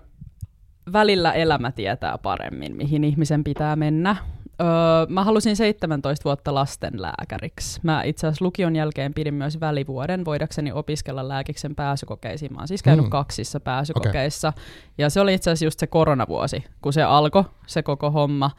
välillä 0.94 1.32
elämä 1.32 1.72
tietää 1.72 2.18
paremmin, 2.18 2.76
mihin 2.76 3.04
ihmisen 3.04 3.44
pitää 3.44 3.76
mennä. 3.76 4.16
Öö, 4.62 4.68
mä 5.10 5.24
halusin 5.24 5.56
17 5.56 6.24
vuotta 6.24 6.54
lastenlääkäriksi. 6.54 7.80
Mä 7.84 8.04
itse 8.04 8.28
asiassa 8.28 8.46
lukion 8.46 8.76
jälkeen 8.76 9.14
pidin 9.14 9.34
myös 9.34 9.60
välivuoden 9.60 10.26
voidakseni 10.26 10.72
opiskella 10.72 11.28
lääkiksen 11.28 11.76
pääsykokeisiin. 11.76 12.54
Mä 12.54 12.60
oon 12.60 12.68
siis 12.68 12.84
käynyt 12.84 13.06
mm. 13.06 13.10
kaksissa 13.10 13.60
pääsykokeissa. 13.60 14.48
Okay. 14.48 14.64
Ja 14.98 15.10
se 15.10 15.22
oli 15.22 15.34
itse 15.34 15.50
asiassa 15.50 15.66
just 15.66 15.80
se 15.80 15.88
koronavuosi, 15.88 16.64
kun 16.82 16.94
se 16.94 17.04
alkoi, 17.04 17.44
se 17.68 17.84
koko 17.84 18.12
homma. 18.12 18.52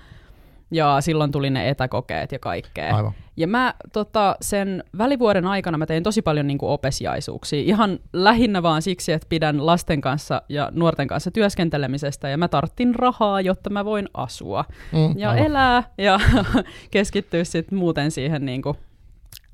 Ja 0.72 0.96
silloin 1.00 1.32
tuli 1.32 1.50
ne 1.50 1.68
etäkokeet 1.68 2.32
ja 2.32 2.38
kaikkea. 2.38 2.96
Aivan. 2.96 3.12
Ja 3.36 3.46
mä 3.46 3.74
tota, 3.92 4.36
sen 4.40 4.84
välivuoden 4.98 5.46
aikana 5.46 5.78
mä 5.78 5.86
tein 5.86 6.02
tosi 6.02 6.22
paljon 6.22 6.46
niinku 6.46 6.72
opesiaisuuksia. 6.72 7.60
Ihan 7.62 7.98
lähinnä 8.12 8.62
vaan 8.62 8.82
siksi, 8.82 9.12
että 9.12 9.26
pidän 9.28 9.66
lasten 9.66 10.00
kanssa 10.00 10.42
ja 10.48 10.68
nuorten 10.74 11.08
kanssa 11.08 11.30
työskentelemisestä 11.30 12.28
ja 12.28 12.38
mä 12.38 12.48
tarttin 12.48 12.94
rahaa, 12.94 13.40
jotta 13.40 13.70
mä 13.70 13.84
voin 13.84 14.08
asua 14.14 14.64
Mm, 14.92 15.18
ja 15.18 15.30
aivan. 15.30 15.46
elää 15.46 15.82
ja 15.98 16.20
keskittyä 16.90 17.44
sitten 17.44 17.78
muuten 17.78 18.10
siihen 18.10 18.46
niinku 18.46 18.76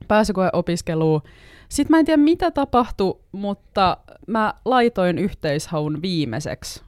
pääsykoeopiskeluun. 0.08 1.22
Sitten 1.68 1.94
mä 1.94 1.98
en 1.98 2.04
tiedä 2.04 2.22
mitä 2.22 2.50
tapahtui, 2.50 3.20
mutta 3.32 3.96
mä 4.26 4.54
laitoin 4.64 5.18
yhteishaun 5.18 6.02
viimeiseksi, 6.02 6.82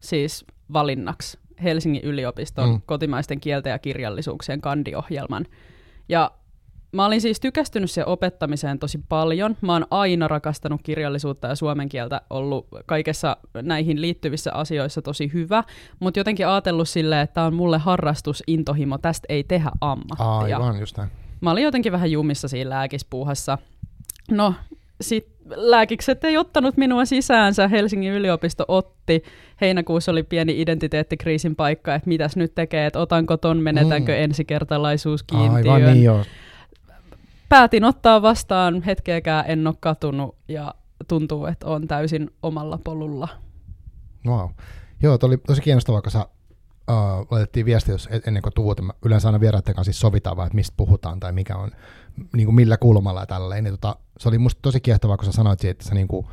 siis 0.00 0.44
valinnaksi 0.72 1.38
Helsingin 1.62 2.02
yliopiston 2.02 2.68
Mm. 2.68 2.80
kotimaisten 2.86 3.40
kielten 3.40 3.70
ja 3.70 3.78
kirjallisuuksien 3.78 4.60
kandiohjelman. 4.60 5.46
Ja 6.08 6.30
mä 6.92 7.06
olin 7.06 7.20
siis 7.20 7.40
tykästynyt 7.40 7.90
siihen 7.90 8.08
opettamiseen 8.08 8.78
tosi 8.78 9.00
paljon. 9.08 9.56
Mä 9.60 9.72
oon 9.72 9.86
aina 9.90 10.28
rakastanut 10.28 10.80
kirjallisuutta 10.82 11.48
ja 11.48 11.54
suomen 11.54 11.88
kieltä, 11.88 12.20
ollut 12.30 12.66
kaikessa 12.86 13.36
näihin 13.62 14.00
liittyvissä 14.00 14.52
asioissa 14.52 15.02
tosi 15.02 15.30
hyvä, 15.32 15.64
mutta 16.00 16.20
jotenkin 16.20 16.48
ajatellut 16.48 16.88
silleen, 16.88 17.20
että 17.20 17.34
tämä 17.34 17.46
on 17.46 17.54
mulle 17.54 17.78
harrastus, 17.78 18.42
intohimo, 18.46 18.98
tästä 18.98 19.26
ei 19.28 19.44
tehdä 19.44 19.70
ammattia. 19.80 20.56
Aivan, 20.56 20.80
just 20.80 20.96
näin. 20.96 21.10
Mä 21.40 21.50
olin 21.50 21.64
jotenkin 21.64 21.92
vähän 21.92 22.10
jumissa 22.10 22.48
siinä 22.48 22.70
lääkispuuhassa. 22.70 23.58
No, 24.30 24.54
sit 25.00 25.35
lääkikset 25.54 26.24
ei 26.24 26.36
ottanut 26.36 26.76
minua 26.76 27.04
sisäänsä. 27.04 27.68
Helsingin 27.68 28.12
yliopisto 28.12 28.64
otti. 28.68 29.22
Heinäkuussa 29.60 30.12
oli 30.12 30.22
pieni 30.22 30.60
identiteettikriisin 30.60 31.56
paikka, 31.56 31.94
että 31.94 32.08
mitäs 32.08 32.36
nyt 32.36 32.54
tekee, 32.54 32.86
että 32.86 32.98
otanko 32.98 33.36
ton, 33.36 33.58
menetänkö 33.58 34.12
Mm. 34.12 34.22
ensikertalaisuuskiintiön. 34.22 35.74
Aivan 35.74 35.92
niin 35.92 36.04
joo. 36.04 36.24
päätin 37.48 37.84
ottaa 37.84 38.22
vastaan, 38.22 38.82
hetkeäkään 38.82 39.44
en 39.48 39.66
ole 39.66 39.74
katunut 39.80 40.36
ja 40.48 40.74
tuntuu, 41.08 41.46
että 41.46 41.66
on 41.66 41.88
täysin 41.88 42.30
omalla 42.42 42.78
polulla. 42.84 43.28
Wow. 44.26 44.50
Joo, 45.02 45.18
oli 45.22 45.36
tosi 45.36 45.62
kiinnostavaa, 45.62 46.02
kun 46.02 46.10
sä 46.10 46.26
uh, 46.90 47.26
laitettiin 47.30 47.66
viesti, 47.66 47.90
jos 47.90 48.08
ennen 48.26 48.42
kuin 48.42 48.52
tuut, 48.52 48.80
yleensä 49.04 49.28
aina 49.28 49.40
vieraiden 49.40 49.74
kanssa 49.74 49.92
siis 49.92 50.00
sovitaan 50.00 50.36
vaan, 50.36 50.46
että 50.46 50.56
mistä 50.56 50.74
puhutaan 50.76 51.20
tai 51.20 51.32
mikä 51.32 51.56
on, 51.56 51.70
niin 52.36 52.46
kuin 52.46 52.54
millä 52.54 52.76
kulmalla 52.76 53.20
ja 53.20 53.26
tälleen. 53.26 53.64
Niin 53.64 53.72
tota, 53.72 53.96
se 54.18 54.28
oli 54.28 54.38
musta 54.38 54.62
tosi 54.62 54.80
kiehtovaa, 54.80 55.16
kun 55.16 55.26
sä 55.26 55.32
sanoit 55.32 55.64
että 55.64 55.84
sä 55.84 55.94
niin 55.94 56.08
kuin, 56.08 56.26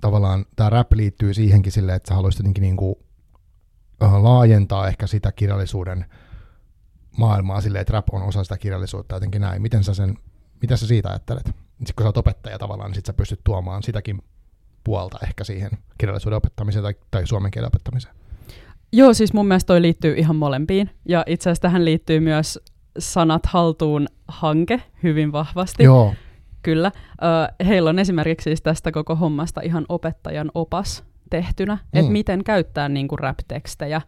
tavallaan 0.00 0.44
tämä 0.56 0.70
rap 0.70 0.92
liittyy 0.92 1.34
siihenkin 1.34 1.72
silleen, 1.72 1.96
että 1.96 2.08
sä 2.08 2.14
haluaisit 2.14 2.38
jotenkin 2.38 2.62
niin 2.62 2.76
kuin, 2.76 2.94
uh, 4.04 4.22
laajentaa 4.22 4.88
ehkä 4.88 5.06
sitä 5.06 5.32
kirjallisuuden 5.32 6.04
maailmaa 7.16 7.60
silleen, 7.60 7.80
että 7.80 7.92
rap 7.92 8.06
on 8.12 8.22
osa 8.22 8.44
sitä 8.44 8.58
kirjallisuutta 8.58 9.16
jotenkin 9.16 9.40
näin. 9.40 9.62
Miten 9.62 9.84
sä 9.84 9.94
sen, 9.94 10.18
mitä 10.62 10.76
sä 10.76 10.86
siitä 10.86 11.08
ajattelet? 11.08 11.46
Sitten 11.46 11.94
kun 11.96 12.04
sä 12.04 12.08
oot 12.08 12.16
opettaja 12.16 12.58
tavallaan, 12.58 12.90
niin 12.90 12.94
sit 12.94 13.06
sä 13.06 13.12
pystyt 13.12 13.40
tuomaan 13.44 13.82
sitäkin 13.82 14.22
puolta 14.84 15.18
ehkä 15.22 15.44
siihen 15.44 15.70
kirjallisuuden 15.98 16.36
opettamiseen 16.36 16.82
tai, 16.82 16.94
tai 17.10 17.26
suomen 17.26 17.50
kielen 17.50 17.68
opettamiseen. 17.68 18.14
Joo, 18.92 19.14
siis 19.14 19.32
mun 19.32 19.48
mielestä 19.48 19.66
toi 19.66 19.82
liittyy 19.82 20.14
ihan 20.14 20.36
molempiin. 20.36 20.90
Ja 21.08 21.24
itse 21.26 21.50
asiassa 21.50 21.62
tähän 21.62 21.84
liittyy 21.84 22.20
myös 22.20 22.58
sanat 22.98 23.46
haltuun 23.46 24.06
hanke 24.28 24.82
hyvin 25.02 25.32
vahvasti. 25.32 25.84
Joo. 25.84 26.14
Kyllä. 26.62 26.92
Heillä 27.66 27.90
on 27.90 27.98
esimerkiksi 27.98 28.44
siis 28.44 28.62
tästä 28.62 28.92
koko 28.92 29.16
hommasta 29.16 29.60
ihan 29.60 29.84
opettajan 29.88 30.50
opas 30.54 31.04
tehtynä, 31.30 31.74
mm. 31.74 31.98
että 31.98 32.12
miten 32.12 32.44
käyttää 32.44 32.88
niin 32.88 33.08
kuin 33.08 33.18
rap-tekstejä 33.18 34.00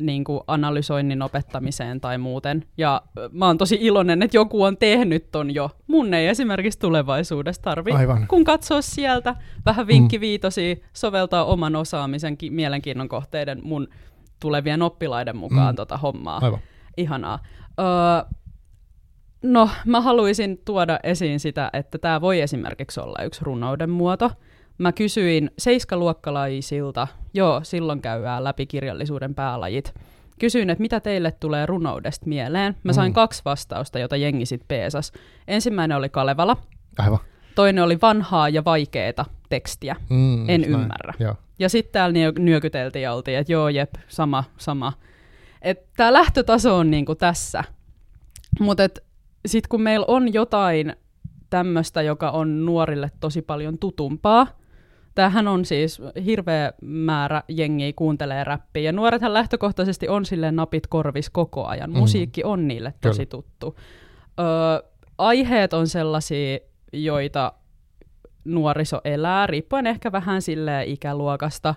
niin 0.00 0.24
kuin 0.24 0.40
analysoinnin 0.46 1.22
opettamiseen 1.22 2.00
tai 2.00 2.18
muuten. 2.18 2.64
Ja 2.78 3.02
mä 3.32 3.46
oon 3.46 3.58
tosi 3.58 3.78
iloinen, 3.80 4.22
että 4.22 4.36
joku 4.36 4.62
on 4.62 4.76
tehnyt 4.76 5.30
ton 5.30 5.54
jo. 5.54 5.70
Mun 5.86 6.14
ei 6.14 6.26
esimerkiksi 6.26 6.78
tulevaisuudessa 6.78 7.62
tarvi. 7.62 7.92
Aivan. 7.92 8.26
Kun 8.28 8.44
katsoo 8.44 8.82
sieltä 8.82 9.34
vähän 9.66 9.86
vinkkiviitosia, 9.86 10.74
mm. 10.74 10.80
soveltaa 10.92 11.44
oman 11.44 11.76
osaamisen 11.76 12.36
ki- 12.36 12.50
mielenkiinnon 12.50 13.08
kohteiden 13.08 13.60
mun 13.62 13.88
tulevien 14.40 14.82
oppilaiden 14.82 15.36
mukaan 15.36 15.74
mm. 15.74 15.76
tota 15.76 15.96
hommaa. 15.96 16.38
Aivan. 16.42 16.60
Ihanaa. 16.96 17.38
Öö, 17.80 18.36
no, 19.42 19.70
mä 19.84 20.00
haluaisin 20.00 20.58
tuoda 20.64 20.98
esiin 21.02 21.40
sitä, 21.40 21.70
että 21.72 21.98
tämä 21.98 22.20
voi 22.20 22.40
esimerkiksi 22.40 23.00
olla 23.00 23.22
yksi 23.22 23.44
runouden 23.44 23.90
muoto. 23.90 24.30
Mä 24.78 24.92
kysyin 24.92 25.50
seiskaluokkalaisilta, 25.58 27.08
joo, 27.34 27.60
silloin 27.62 28.02
käydään 28.02 28.44
läpi 28.44 28.66
kirjallisuuden 28.66 29.34
päälajit. 29.34 29.94
Kysyin, 30.38 30.70
että 30.70 30.82
mitä 30.82 31.00
teille 31.00 31.32
tulee 31.32 31.66
runoudesta 31.66 32.26
mieleen. 32.26 32.76
Mä 32.82 32.92
sain 32.92 33.12
mm. 33.12 33.14
kaksi 33.14 33.42
vastausta, 33.44 33.98
jota 33.98 34.16
jengi 34.16 34.46
sit 34.46 34.62
peesas. 34.68 35.12
Ensimmäinen 35.48 35.96
oli 35.96 36.08
Kalevala. 36.08 36.56
Aivan. 36.98 37.18
Toinen 37.54 37.84
oli 37.84 37.98
vanhaa 38.02 38.48
ja 38.48 38.64
vaikeeta 38.64 39.24
tekstiä. 39.48 39.96
Mm, 40.10 40.48
en 40.48 40.60
näin. 40.60 40.72
ymmärrä. 40.72 41.14
Joo. 41.18 41.34
Ja 41.58 41.68
sitten 41.68 41.92
täällä 41.92 42.12
nyö- 42.12 42.38
nyökyteltiin 42.38 43.02
ja 43.02 43.12
oltiin, 43.12 43.38
että 43.38 43.52
joo, 43.52 43.68
jep, 43.68 43.94
sama, 44.08 44.44
sama. 44.56 44.92
Tämä 45.96 46.12
lähtötaso 46.12 46.76
on 46.76 46.90
niinku 46.90 47.14
tässä. 47.14 47.64
Mutta 48.60 48.82
sitten 49.46 49.68
kun 49.68 49.82
meillä 49.82 50.06
on 50.08 50.34
jotain 50.34 50.96
tämmöistä, 51.50 52.02
joka 52.02 52.30
on 52.30 52.66
nuorille 52.66 53.10
tosi 53.20 53.42
paljon 53.42 53.78
tutumpaa, 53.78 54.46
tämähän 55.14 55.48
on 55.48 55.64
siis 55.64 56.02
hirveä 56.24 56.72
määrä 56.82 57.42
jengiä 57.48 57.92
kuuntelee 57.96 58.44
räppiä, 58.44 58.82
ja 58.82 58.92
nuorethan 58.92 59.34
lähtökohtaisesti 59.34 60.08
on 60.08 60.24
sille 60.26 60.52
napit 60.52 60.86
korvis 60.86 61.30
koko 61.30 61.66
ajan. 61.66 61.90
Mhm. 61.90 61.98
Musiikki 61.98 62.44
on 62.44 62.68
niille 62.68 62.94
tosi 63.00 63.26
Kyllä. 63.26 63.30
tuttu. 63.30 63.76
Öö, 64.40 64.46
aiheet 65.18 65.72
on 65.72 65.88
sellaisia, 65.88 66.58
joita 66.92 67.52
nuoriso 68.44 69.00
elää, 69.04 69.46
riippuen 69.46 69.86
ehkä 69.86 70.12
vähän 70.12 70.42
sille 70.42 70.84
ikäluokasta, 70.84 71.74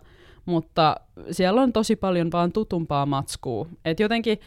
mutta 0.50 0.96
siellä 1.32 1.62
on 1.62 1.74
tosi 1.74 1.96
paljon 1.96 2.32
vaan 2.32 2.51
tutumpaa 2.51 3.06
matskua. 3.06 3.68
Et 3.86 4.00
jotenkin, 4.00 4.39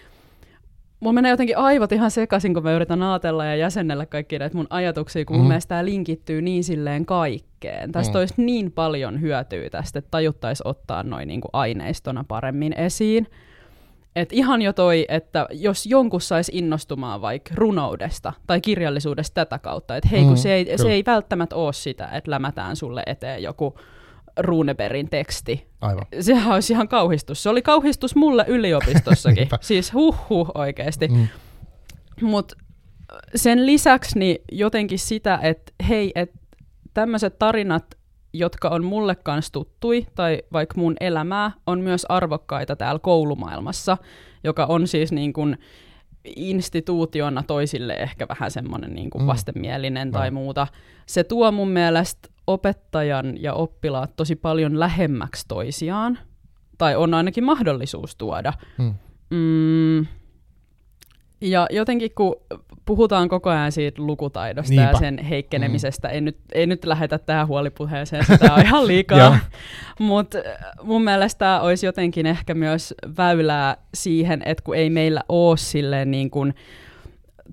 mulla 1.00 1.12
menee 1.12 1.30
jotenkin 1.30 1.58
aivot 1.58 1.92
ihan 1.92 2.10
sekaisin, 2.10 2.54
kun 2.54 2.62
mä 2.62 2.72
yritän 2.72 3.02
ajatella 3.02 3.44
ja 3.44 3.56
jäsennellä 3.56 4.06
kaikki 4.06 4.38
näitä 4.38 4.56
mun 4.56 4.66
ajatuksia, 4.70 5.24
kun 5.24 5.36
mun 5.36 5.44
Mm. 5.44 5.48
mielestä 5.48 5.68
tämä 5.68 5.84
linkittyy 5.84 6.42
niin 6.42 6.64
silleen 6.64 7.06
kaikkeen. 7.06 7.92
Tästä 7.92 8.12
Mm. 8.14 8.18
olisi 8.20 8.34
niin 8.36 8.72
paljon 8.72 9.20
hyötyä 9.20 9.70
tästä, 9.70 9.98
että 9.98 10.10
tajuttaisi 10.10 10.62
ottaa 10.66 11.02
noin 11.02 11.28
niinku 11.28 11.48
aineistona 11.52 12.24
paremmin 12.28 12.72
esiin. 12.72 13.26
Et 14.16 14.32
ihan 14.32 14.62
jo 14.62 14.72
toi, 14.72 15.04
että 15.08 15.46
jos 15.50 15.86
jonkun 15.86 16.20
saisi 16.20 16.52
innostumaan 16.54 17.20
vaikka 17.20 17.54
runoudesta 17.54 18.32
tai 18.46 18.60
kirjallisuudesta 18.60 19.34
tätä 19.34 19.58
kautta, 19.58 19.96
että 19.96 20.08
hei, 20.08 20.22
kun 20.22 20.30
Mm, 20.32 20.36
se, 20.36 20.54
ei, 20.54 20.78
se 20.78 20.92
ei 20.92 21.02
välttämättä 21.06 21.56
ole 21.56 21.72
sitä, 21.72 22.06
että 22.06 22.30
lämätään 22.30 22.76
sulle 22.76 23.02
eteen 23.06 23.42
joku 23.42 23.74
Runeberin 24.38 25.08
teksti. 25.10 25.66
Aivan. 25.80 26.06
Sehän 26.20 26.54
olisi 26.54 26.72
ihan 26.72 26.88
kauhistus. 26.88 27.42
Se 27.42 27.48
oli 27.48 27.62
kauhistus 27.62 28.16
mulle 28.16 28.44
yliopistossakin. 28.48 29.36
Niinpä. 29.42 29.58
siis 29.60 29.92
huh 29.94 30.16
huh 30.28 30.50
oikeasti. 30.54 31.08
Mm. 31.08 31.28
Mutta 32.22 32.56
sen 33.34 33.66
lisäksi 33.66 34.18
niin 34.18 34.38
jotenkin 34.52 34.98
sitä, 34.98 35.38
että 35.42 35.72
hei, 35.88 36.12
että 36.14 36.38
tämmöiset 36.94 37.38
tarinat, 37.38 37.84
jotka 38.32 38.68
on 38.68 38.84
mulle 38.84 39.14
kanssa 39.16 39.52
tuttui, 39.52 40.06
tai 40.14 40.42
vaikka 40.52 40.74
mun 40.78 40.96
elämää, 41.00 41.50
on 41.66 41.80
myös 41.80 42.06
arvokkaita 42.08 42.76
täällä 42.76 42.98
koulumaailmassa, 42.98 43.96
joka 44.44 44.66
on 44.66 44.86
siis 44.88 45.12
niin 45.12 45.32
kuin 45.32 45.58
instituutiona 46.36 47.42
toisille 47.42 47.92
ehkä 47.92 48.28
vähän 48.28 48.50
semmoinen 48.50 48.94
niin 48.94 49.10
kuin 49.10 49.22
Mm. 49.22 49.26
vastenmielinen 49.26 50.10
tai 50.10 50.22
Aivan. 50.22 50.34
muuta. 50.34 50.66
Se 51.06 51.24
tuo 51.24 51.52
mun 51.52 51.68
mielestä 51.68 52.28
opettajan 52.46 53.42
ja 53.42 53.54
oppilaat 53.54 54.16
tosi 54.16 54.36
paljon 54.36 54.80
lähemmäksi 54.80 55.44
toisiaan, 55.48 56.18
tai 56.78 56.96
on 56.96 57.14
ainakin 57.14 57.44
mahdollisuus 57.44 58.16
tuoda. 58.16 58.52
Mm. 58.78 58.94
Mm, 59.30 60.06
ja 61.40 61.66
jotenkin 61.70 62.10
kun 62.14 62.36
puhutaan 62.84 63.28
koko 63.28 63.50
ajan 63.50 63.72
siitä 63.72 64.02
lukutaidosta 64.02 64.74
ja 64.74 64.82
Niinpä. 64.82 64.98
sen 64.98 65.18
heikkenemisestä, 65.18 66.08
ei, 66.08 66.20
nyt, 66.20 66.38
ei 66.52 66.66
nyt 66.66 66.84
lähetä 66.84 67.18
tähän 67.18 67.48
huolipuheeseen, 67.48 68.24
sitä 68.24 68.54
on 68.54 68.62
ihan 68.66 68.86
liikaa, 68.86 69.38
mutta 69.98 70.38
mun 70.82 71.04
mielestä 71.04 71.38
tämä 71.38 71.60
olisi 71.60 71.86
jotenkin 71.86 72.26
ehkä 72.26 72.54
myös 72.54 72.94
väylää 73.16 73.76
siihen, 73.94 74.42
että 74.44 74.64
kun 74.64 74.76
ei 74.76 74.90
meillä 74.90 75.20
ole 75.28 75.56
silleen 75.56 76.10
niin 76.10 76.30
kuin 76.30 76.54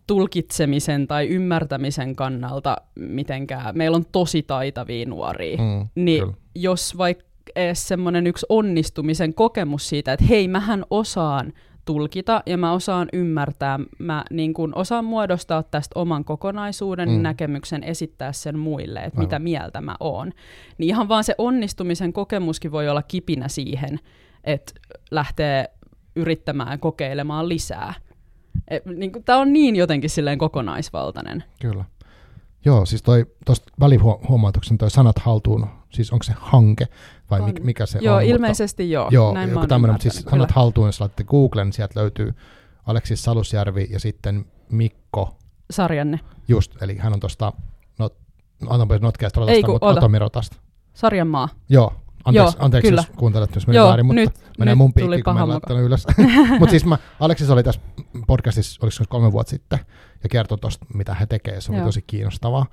tulkitsemisen 0.10 1.08
tai 1.08 1.28
ymmärtämisen 1.28 2.16
kannalta 2.16 2.78
mitenkään, 2.96 3.78
meillä 3.78 3.96
on 3.96 4.06
tosi 4.12 4.44
taitavia 4.44 5.06
nuoria, 5.06 5.58
Mm. 5.58 5.88
niin 5.96 6.24
Kyllä. 6.24 6.34
jos 6.56 6.98
vaikka 6.98 7.24
edes 7.56 7.88
semmoinen 7.88 8.28
yksi 8.28 8.46
onnistumisen 8.50 9.34
kokemus 9.34 9.89
siitä, 9.89 10.13
että 10.13 10.25
hei, 10.25 10.48
mähän 10.48 10.86
osaan 10.89 11.54
tulkita 11.86 12.44
ja 12.46 12.58
mä 12.58 12.72
osaan 12.74 13.08
ymmärtää, 13.13 13.80
mä 14.00 14.24
niin 14.32 14.54
kun 14.54 14.72
osaan 14.75 15.06
muodostaa 15.06 15.63
tästä 15.63 16.00
oman 16.00 16.25
kokonaisuuden, 16.25 17.10
Mm. 17.10 17.16
mm. 17.16 17.22
näkemyksen, 17.22 17.84
esittää 17.84 18.32
sen 18.32 18.60
muille, 18.60 19.00
että 19.00 19.10
Aivan. 19.20 19.25
mitä 19.25 19.39
mieltä 19.39 19.82
mä 19.82 19.96
oon. 20.00 20.32
Niin 20.78 20.89
ihan 20.89 21.10
vaan 21.10 21.24
se 21.24 21.36
onnistumisen 21.38 22.13
kokemuskin 22.13 22.72
voi 22.72 22.89
olla 22.89 23.04
kipinä 23.04 23.48
siihen, 23.48 24.00
että 24.44 24.74
lähtee 25.12 25.70
yrittämään 26.16 26.80
kokeilemaan 26.80 27.50
lisää. 27.50 27.94
Niin 28.96 29.12
Tämä 29.26 29.40
on 29.40 29.54
niin 29.54 29.76
jotenkin 29.76 30.10
silleen 30.10 30.38
kokonaisvaltainen. 30.38 31.44
Kyllä. 31.62 31.86
Joo, 32.66 32.86
siis 32.86 33.04
toi 33.04 33.26
tuosta 33.46 33.72
välihuomautuksen 33.80 34.78
toi 34.78 34.92
sanat 34.92 35.20
haltuun, 35.20 35.68
siis 35.90 36.12
onko 36.12 36.24
se 36.24 36.34
hanke 36.38 36.88
vai 37.32 37.42
On. 37.42 37.54
mikä, 37.62 37.86
se 37.86 38.00
joo, 38.02 38.16
on? 38.16 38.24
ilmeisesti 38.24 38.92
joo. 38.92 39.08
Joo, 39.12 39.34
Näin 39.34 39.50
joku 39.50 39.68
tämmöinen, 39.68 39.94
mutta 39.94 40.04
siis 40.04 40.16
sanat 40.16 40.32
kyllä. 40.32 40.48
haltuun, 40.52 40.88
jos 40.88 41.00
laittatte 41.00 41.24
Googlen, 41.24 41.68
niin 41.68 41.74
sieltä 41.74 42.00
löytyy 42.00 42.34
Aleksis 42.86 43.24
Salusjärvi 43.24 43.88
ja 43.92 44.00
sitten 44.00 44.46
Mikko, 44.70 45.36
Sarjanne. 45.72 46.20
just, 46.48 46.82
eli 46.82 46.98
hän 46.98 47.14
on 47.14 47.20
tuosta, 47.20 47.54
not, 48.00 48.16
antanpa 48.70 48.98
notkeasta 48.98 49.42
Ei 49.48 49.64
kun, 49.64 49.74
mutta 49.74 49.86
oota. 49.86 50.00
Atomirotasta. 50.00 50.58
Sarjan 50.94 51.28
maa. 51.28 51.50
Joo, 51.70 51.94
anteeksi, 52.26 52.56
Joo, 52.58 52.66
anteeksi 52.66 52.90
kyllä. 52.90 53.02
jos 53.02 53.18
kuuntelet, 53.18 53.56
jos 53.56 53.68
meni 53.68 53.78
Joo, 53.78 53.88
väärin, 53.88 54.06
mutta 54.06 54.20
nyt, 54.20 54.30
menee 54.60 54.72
nyt 54.72 54.78
mun 54.78 54.94
piikki, 54.94 55.22
kun 55.22 55.34
mä 55.34 55.40
paha 55.40 55.40
en 55.40 55.48
muka. 55.48 55.54
laittanut 55.54 55.84
ylös. 55.84 56.08
mutta 56.60 56.72
siis 56.72 56.86
mä, 56.86 56.98
Aleksis 57.20 57.50
oli 57.50 57.64
tässä 57.64 57.82
podcastissa, 58.28 58.80
oliko 58.82 58.92
se 58.92 59.04
kolme 59.10 59.32
vuotta 59.32 59.50
sitten, 59.50 59.80
ja 60.24 60.30
kertoi 60.30 60.58
tuosta, 60.58 60.86
mitä 60.94 61.14
he 61.14 61.26
tekee, 61.26 61.62
se 61.62 61.72
oli 61.72 61.80
Joo. 61.80 61.88
tosi 61.88 62.02
kiinnostavaa. 62.08 62.66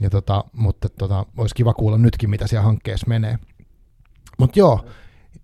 Ja 0.00 0.10
tota, 0.10 0.44
mutta 0.52 0.88
tota, 0.88 1.26
olisi 1.36 1.54
kiva 1.54 1.74
kuulla 1.74 1.98
nytkin, 1.98 2.30
mitä 2.30 2.46
siellä 2.46 2.64
hankkeessa 2.64 3.06
menee. 3.08 3.38
Mutta 4.38 4.58
joo, 4.58 4.84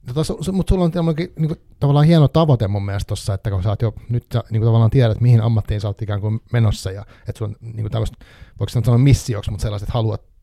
tota, 0.07 0.25
su, 0.25 0.39
su, 0.41 0.53
mutta 0.53 0.75
sulla 0.75 0.85
on 0.85 0.93
niinku, 1.37 1.55
tavallaan 1.81 2.07
hieno 2.07 2.29
tavoite 2.29 2.69
mun 2.69 2.85
mielestä 2.85 3.09
tossa, 3.09 3.35
että 3.35 3.51
kun 3.51 3.63
sä 3.63 3.69
oot 3.69 3.83
jo 3.83 3.95
nyt 4.09 4.27
sä, 4.33 4.45
niinku, 4.51 4.67
tavallaan 4.67 4.91
tiedät, 4.91 5.21
mihin 5.21 5.41
ammattiin 5.41 5.81
sä 5.81 5.89
oot 5.89 6.03
ikään 6.03 6.21
kuin 6.21 6.41
menossa, 6.53 6.91
ja 6.91 7.07
että 7.29 7.45
on 7.45 7.57
niinku, 7.61 7.91
tämmöistä, 7.91 8.17
voiko 8.61 8.71
sanoa 8.71 8.99
missioksi, 8.99 9.51
mutta 9.51 9.63
sellaiset, 9.63 9.89
että 9.89 9.93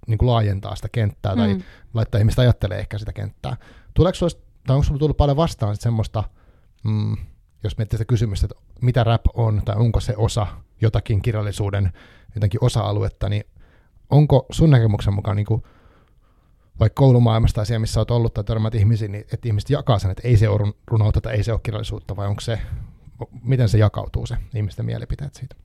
haluat 0.01 0.07
niinku, 0.07 0.27
laajentaa 0.27 0.75
sitä 0.75 0.89
kenttää 0.91 1.35
tai 1.35 1.53
Mm. 1.53 1.61
laittaa 1.93 2.19
ihmistä 2.19 2.41
ajattelee 2.41 2.79
ehkä 2.79 2.97
sitä 2.97 3.13
kenttää. 3.13 3.57
Tuleeko 3.93 4.15
sulla, 4.15 4.31
tai 4.67 4.75
onko 4.75 4.83
sulla 4.83 4.99
tullut 4.99 5.17
paljon 5.17 5.37
vastaan 5.37 5.75
sit 5.75 5.81
semmoista 5.81 6.23
mm, 6.83 7.17
jos 7.63 7.77
miettii 7.77 7.97
sitä 7.97 8.05
kysymystä, 8.07 8.45
että 8.45 8.63
mitä 8.81 9.03
rap 9.03 9.21
on, 9.33 9.61
tai 9.65 9.75
onko 9.75 9.99
se 9.99 10.13
osa 10.17 10.47
jotakin 10.81 11.21
kirjallisuuden 11.21 11.91
jotenkin 12.35 12.63
osa-aluetta, 12.63 13.29
niin 13.29 13.43
onko 14.09 14.45
sun 14.51 14.69
näkemyksen 14.69 15.13
mukaan 15.13 15.37
niin 15.37 15.45
kuin, 15.45 15.63
vaikka 16.79 16.99
koulumaailmasta 16.99 17.55
tai 17.55 17.65
siellä, 17.65 17.79
missä 17.79 17.99
olet 17.99 18.11
ollut 18.11 18.33
tai 18.33 18.43
törmät 18.43 18.75
ihmisiin, 18.75 19.11
niin 19.11 19.25
että 19.33 19.47
ihmiset 19.47 19.69
jakaa 19.69 19.99
sen, 19.99 20.11
että 20.11 20.27
ei 20.27 20.37
se 20.37 20.49
ole 20.49 20.73
runoutta 20.87 21.21
tai 21.21 21.33
ei 21.33 21.43
se 21.43 21.51
ole 21.51 21.59
kirjallisuutta, 21.63 22.15
vai 22.15 22.27
onko 22.27 22.41
se, 22.41 22.59
miten 23.43 23.69
se 23.69 23.77
jakautuu 23.77 24.25
se 24.25 24.37
ihmisten 24.55 24.85
mielipiteet 24.85 25.35
siitä? 25.35 25.55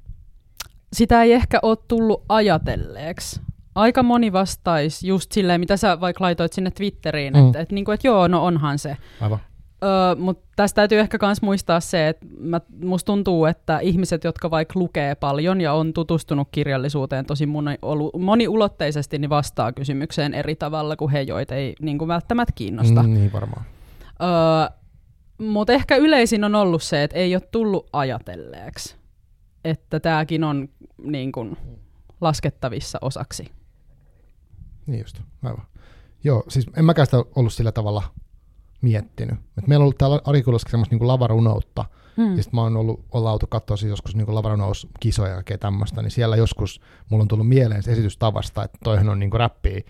Sitä 0.92 1.22
ei 1.22 1.32
ehkä 1.32 1.58
ole 1.62 1.76
tullut 1.88 2.24
ajatelleeksi. 2.28 3.40
Aika 3.76 4.02
moni 4.02 4.32
vastaisi 4.32 5.08
just 5.08 5.32
silleen, 5.32 5.60
mitä 5.60 5.76
sä 5.76 6.00
vaikka 6.00 6.24
laitoit 6.24 6.52
sinne 6.52 6.70
Twitteriin, 6.70 7.34
mm. 7.34 7.46
että 7.46 7.60
et, 7.60 7.72
niinku, 7.72 7.90
et 7.90 8.04
joo, 8.04 8.28
no 8.28 8.44
onhan 8.44 8.78
se. 8.78 8.96
Aivan. 9.20 9.38
Öö, 9.84 10.14
Mutta 10.18 10.48
tästä 10.56 10.74
täytyy 10.74 11.00
ehkä 11.00 11.18
myös 11.22 11.42
muistaa 11.42 11.80
se, 11.80 12.08
että 12.08 12.26
mä, 12.40 12.60
musta 12.84 13.06
tuntuu, 13.06 13.44
että 13.44 13.78
ihmiset, 13.78 14.24
jotka 14.24 14.50
vaikka 14.50 14.80
lukee 14.80 15.14
paljon 15.14 15.60
ja 15.60 15.72
on 15.72 15.92
tutustunut 15.92 16.48
kirjallisuuteen 16.52 17.26
tosi 17.26 17.46
moni, 17.46 17.78
moniulotteisesti, 18.18 19.18
niin 19.18 19.30
vastaa 19.30 19.72
kysymykseen 19.72 20.34
eri 20.34 20.56
tavalla 20.56 20.96
kuin 20.96 21.12
he, 21.12 21.20
joita 21.22 21.54
ei 21.54 21.74
niin 21.80 21.98
kuin 21.98 22.08
välttämättä 22.08 22.52
kiinnosta. 22.54 23.02
Mm, 23.02 23.14
niin 23.14 23.32
varmaan. 23.32 23.64
Öö, 24.22 24.76
Mutta 25.38 25.72
ehkä 25.72 25.96
yleisin 25.96 26.44
on 26.44 26.54
ollut 26.54 26.82
se, 26.82 27.02
että 27.02 27.16
ei 27.16 27.34
ole 27.34 27.42
tullut 27.50 27.88
ajatelleeksi, 27.92 28.96
että 29.64 30.00
tämäkin 30.00 30.44
on 30.44 30.68
niin 31.02 31.32
kuin, 31.32 31.56
laskettavissa 32.20 32.98
osaksi. 33.02 33.55
Niin 34.86 35.00
just, 35.00 35.20
aivan. 35.42 35.66
Joo, 36.24 36.44
siis 36.48 36.66
en 36.76 36.84
mäkään 36.84 37.06
sitä 37.06 37.24
ollut 37.36 37.52
sillä 37.52 37.72
tavalla 37.72 38.02
miettinyt. 38.80 39.38
Et 39.58 39.66
meillä 39.66 39.82
on 39.82 39.84
ollut 39.84 39.98
täällä 39.98 40.20
Arikulassakin 40.24 40.70
semmoista 40.70 40.92
niinku 40.92 41.06
lavarunoutta, 41.06 41.84
hmm. 42.16 42.36
ja 42.36 42.42
sitten 42.42 42.56
mä 42.56 42.62
oon 42.62 42.76
ollut, 42.76 43.04
ollaan 43.12 43.32
oltu 43.32 43.46
katsoa 43.46 43.76
siis 43.76 43.90
joskus 43.90 44.16
niinku 44.16 44.34
lavarunouskisoja 44.34 45.28
ja 45.28 45.34
kaikkea 45.34 45.58
tämmöistä, 45.58 46.02
niin 46.02 46.10
siellä 46.10 46.36
joskus 46.36 46.80
mulla 47.10 47.22
on 47.22 47.28
tullut 47.28 47.48
mieleen 47.48 47.82
se 47.82 47.92
esitystavasta, 47.92 48.64
että 48.64 48.78
toihan 48.84 49.08
on 49.08 49.18
niinku 49.18 49.38
räppiä, 49.38 49.80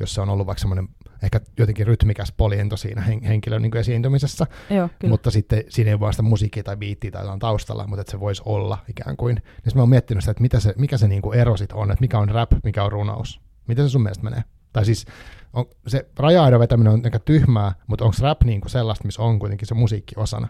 jossa 0.00 0.22
on 0.22 0.28
ollut 0.28 0.46
vaikka 0.46 0.60
semmoinen 0.60 0.88
ehkä 1.22 1.40
jotenkin 1.58 1.86
rytmikäs 1.86 2.32
poliento 2.36 2.76
siinä 2.76 3.02
hen- 3.02 3.24
henkilön 3.24 3.62
niin 3.62 3.76
esiintymisessä, 3.76 4.46
Joo, 4.70 4.88
mutta 5.08 5.30
sitten 5.30 5.64
siinä 5.68 5.90
ei 5.90 6.00
vaan 6.00 6.12
sitä 6.12 6.22
musiikkia 6.22 6.62
tai 6.62 6.76
biittiä 6.76 7.10
tai 7.10 7.22
jotain 7.22 7.38
taustalla, 7.38 7.86
mutta 7.86 8.00
että 8.00 8.10
se 8.10 8.20
voisi 8.20 8.42
olla 8.44 8.78
ikään 8.88 9.16
kuin. 9.16 9.34
Niin 9.34 9.74
mä 9.74 9.82
oon 9.82 9.88
miettinyt 9.88 10.22
sitä, 10.24 10.30
että 10.30 10.42
mitä 10.42 10.60
se, 10.60 10.74
mikä 10.78 10.98
se 10.98 11.08
niin 11.08 11.22
kuin 11.22 11.38
ero 11.38 11.56
sit 11.56 11.72
on, 11.72 11.90
että 11.90 12.00
mikä 12.00 12.18
on 12.18 12.28
rap, 12.28 12.52
mikä 12.64 12.84
on 12.84 12.92
runous. 12.92 13.40
Miten 13.66 13.84
se 13.84 13.92
sun 13.92 14.02
mielestä 14.02 14.24
menee? 14.24 14.44
Tai 14.72 14.84
siis 14.84 15.06
on, 15.52 15.66
se 15.86 16.06
raja 16.16 16.58
vetäminen 16.58 16.92
on 16.92 17.00
aika 17.04 17.18
tyhmää, 17.18 17.72
mutta 17.86 18.04
onko 18.04 18.16
rap 18.20 18.44
niin 18.44 18.60
kuin 18.60 18.70
sellaista, 18.70 19.04
missä 19.04 19.22
on 19.22 19.38
kuitenkin 19.38 19.68
se 19.68 19.74
musiikki 19.74 20.14
osana, 20.16 20.48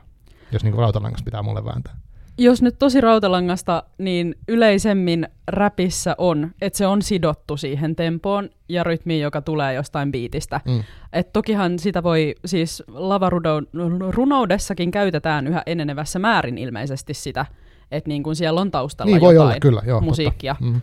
jos 0.53 0.65
niin 0.65 0.73
kuin 0.73 0.83
rautalangasta 0.83 1.25
pitää 1.25 1.43
mulle 1.43 1.65
vääntää? 1.65 1.97
Jos 2.39 2.63
nyt 2.63 2.79
tosi 2.79 3.01
rautalangasta, 3.01 3.83
niin 3.99 4.35
yleisemmin 4.49 5.29
räpissä 5.49 6.15
on, 6.19 6.51
että 6.61 6.77
se 6.77 6.87
on 6.87 7.03
sidottu 7.03 7.57
siihen 7.57 7.97
tempoon 7.97 8.51
ja 8.69 8.85
rytmiin, 8.85 9.21
joka 9.21 9.43
tulee 9.43 9.75
jostain 9.75 10.13
biitistä. 10.13 10.61
Mm. 10.65 10.83
Et 11.13 11.33
tokihan 11.33 11.79
sitä 11.79 12.03
voi, 12.03 12.35
siis 12.45 12.83
lavarunoudessakin 12.89 14.91
käytetään 14.91 15.47
yhä 15.47 15.63
enenevässä 15.67 16.19
määrin 16.19 16.59
ilmeisesti 16.59 17.15
sitä, 17.15 17.47
että 17.91 18.09
niin 18.09 18.23
kuin 18.23 18.37
siellä 18.37 18.61
on 18.61 18.71
taustalla 18.71 19.11
niin, 19.11 19.15
jotain 19.15 19.37
voi 19.37 19.47
olla, 19.47 19.57
kyllä, 19.61 19.83
joo, 19.87 20.01
musiikkia. 20.01 20.57
Mm 20.61 20.81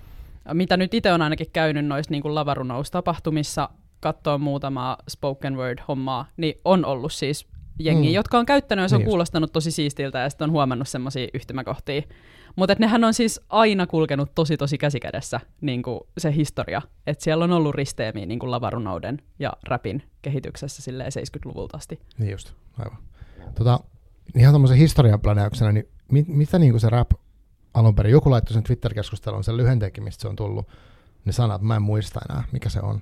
mitä 0.54 0.78
nyt 0.78 0.94
itse 0.94 1.14
on 1.14 1.22
ainakin 1.22 1.52
käynyt 1.54 1.86
noissa 1.86 2.12
niin 2.12 2.36
lavarunoustapahtumissa, 2.36 3.70
katsoa 4.00 4.38
muutamaa 4.38 4.98
spoken 5.10 5.58
word-hommaa, 5.58 6.26
niin 6.38 6.62
on 6.66 6.86
ollut 6.86 7.14
siis 7.14 7.48
jengi, 7.80 8.08
mm. 8.08 8.14
jotka 8.14 8.40
on 8.40 8.46
käyttänyt 8.46 8.84
ja 8.84 8.90
se 8.90 8.96
on 8.96 9.00
niin 9.00 9.10
kuulostanut 9.10 9.52
tosi 9.52 9.72
siistiltä 9.72 10.20
ja 10.20 10.30
sitten 10.30 10.46
on 10.46 10.52
huomannut 10.52 10.88
semmoisia 10.88 11.28
yhtymäkohtia. 11.34 12.02
Mutta 12.56 12.76
nehän 12.80 13.04
on 13.04 13.14
siis 13.14 13.42
aina 13.50 13.88
kulkenut 13.88 14.32
tosi 14.36 14.58
tosi 14.58 14.78
käsikädessä 14.78 15.40
niin 15.62 15.84
kuin 15.84 16.00
se 16.18 16.36
historia, 16.36 16.82
että 17.08 17.24
siellä 17.24 17.44
on 17.44 17.52
ollut 17.52 17.76
risteemiä 17.76 18.26
niin 18.26 18.40
kuin 18.40 18.52
lavarunouden 18.52 19.22
ja 19.40 19.54
rapin 19.64 20.04
kehityksessä 20.22 20.82
silleen 20.82 21.12
70-luvulta 21.12 21.78
asti. 21.78 22.00
Niin 22.18 22.32
just, 22.32 22.54
aivan. 22.80 22.98
Tota, 23.56 23.80
ihan 24.36 24.54
tämmöisen 24.54 24.78
historian 24.78 25.20
niin 25.74 25.88
mit, 26.12 26.28
mitä 26.28 26.60
niin 26.60 26.72
kuin 26.72 26.82
se 26.82 26.90
rap 26.90 27.12
alun 27.78 27.96
perin. 27.96 28.12
Joku 28.12 28.32
laittoi 28.32 28.54
sen 28.54 28.64
Twitter-keskustelun, 28.64 29.44
sen 29.44 29.58
lyhenteenkin, 29.58 30.04
mistä 30.04 30.22
se 30.22 30.28
on 30.28 30.36
tullut. 30.36 30.68
Ne 31.26 31.32
sanat, 31.32 31.62
mä 31.62 31.76
en 31.76 31.82
muista 31.82 32.20
enää, 32.30 32.44
mikä 32.52 32.70
se 32.70 32.80
on. 32.80 33.02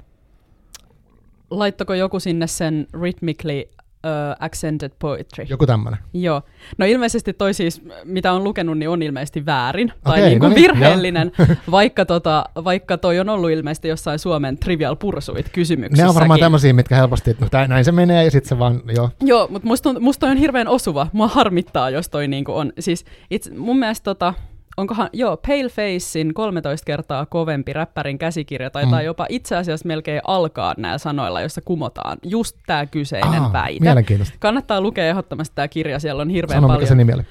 Laittako 1.49 1.93
joku 1.93 2.19
sinne 2.19 2.47
sen 2.47 2.87
rhythmically 2.93 3.63
uh, 4.05 4.35
accented 4.39 4.91
poetry. 4.99 5.45
Joku 5.49 5.65
tämmöinen. 5.65 5.99
Joo. 6.13 6.41
No 6.77 6.85
ilmeisesti 6.85 7.33
toi 7.33 7.53
siis, 7.53 7.81
mitä 8.03 8.33
on 8.33 8.43
lukenut, 8.43 8.77
niin 8.77 8.89
on 8.89 9.01
ilmeisesti 9.01 9.45
väärin 9.45 9.93
tai 10.03 10.19
okay, 10.19 10.29
niin 10.29 10.39
kuin 10.39 10.49
no 10.49 10.55
niin, 10.55 10.63
virheellinen, 10.63 11.31
vaikka, 11.71 12.05
tota, 12.05 12.45
vaikka 12.63 12.97
toi 12.97 13.19
on 13.19 13.29
ollut 13.29 13.49
ilmeisesti 13.49 13.87
jossain 13.87 14.19
Suomen 14.19 14.57
Trivial 14.57 14.95
Pursuit 14.95 15.49
kysymyksessäkin. 15.49 16.03
Ne 16.03 16.09
on 16.09 16.15
varmaan 16.15 16.39
tämmöisiä, 16.39 16.73
mitkä 16.73 16.95
helposti, 16.95 17.31
että 17.31 17.61
no, 17.61 17.67
näin 17.67 17.85
se 17.85 17.91
menee 17.91 18.23
ja 18.23 18.31
sitten 18.31 18.49
se 18.49 18.59
vaan, 18.59 18.81
joo. 18.95 19.09
Joo, 19.21 19.47
mutta 19.51 19.67
musta, 19.67 19.99
musta 19.99 20.19
toi 20.19 20.31
on 20.31 20.37
hirveän 20.37 20.67
osuva. 20.67 21.07
Mua 21.13 21.27
harmittaa, 21.27 21.89
jos 21.89 22.09
toi 22.09 22.27
niinku 22.27 22.51
on. 22.51 22.73
Siis 22.79 23.05
itse, 23.31 23.53
mun 23.53 23.79
mielestä 23.79 24.03
tota, 24.03 24.33
onkohan, 24.77 25.09
joo, 25.13 25.37
Palefacein 25.37 26.33
13 26.33 26.85
kertaa 26.85 27.25
kovempi 27.25 27.73
räppärin 27.73 28.17
käsikirja 28.17 28.69
taitaa 28.69 28.99
mm. 28.99 29.05
jopa 29.05 29.25
itse 29.29 29.55
asiassa 29.55 29.87
melkein 29.87 30.21
alkaa 30.27 30.73
näillä 30.77 30.97
sanoilla, 30.97 31.41
jossa 31.41 31.61
kumotaan 31.61 32.17
just 32.23 32.57
tämä 32.65 32.85
kyseinen 32.85 33.41
Aa, 33.41 33.53
väite. 33.53 33.95
Kannattaa 34.39 34.81
lukea 34.81 35.05
ehdottomasti 35.05 35.55
tämä 35.55 35.67
kirja, 35.67 35.99
siellä 35.99 36.21
on 36.21 36.29
hirveän 36.29 36.57
Sano, 36.57 36.67
paljon. 36.67 36.87
Se 36.87 36.95
nimi 36.95 37.13
oli? 37.13 37.23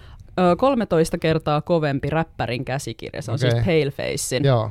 13 0.57 1.19
kertaa 1.19 1.61
kovempi 1.61 2.11
räppärin 2.11 2.65
käsikirja, 2.65 3.23
se 3.23 3.31
on 3.31 3.35
okay. 3.35 3.51
siis 3.51 3.65
Palefacein. 3.65 4.45
Joo. 4.45 4.71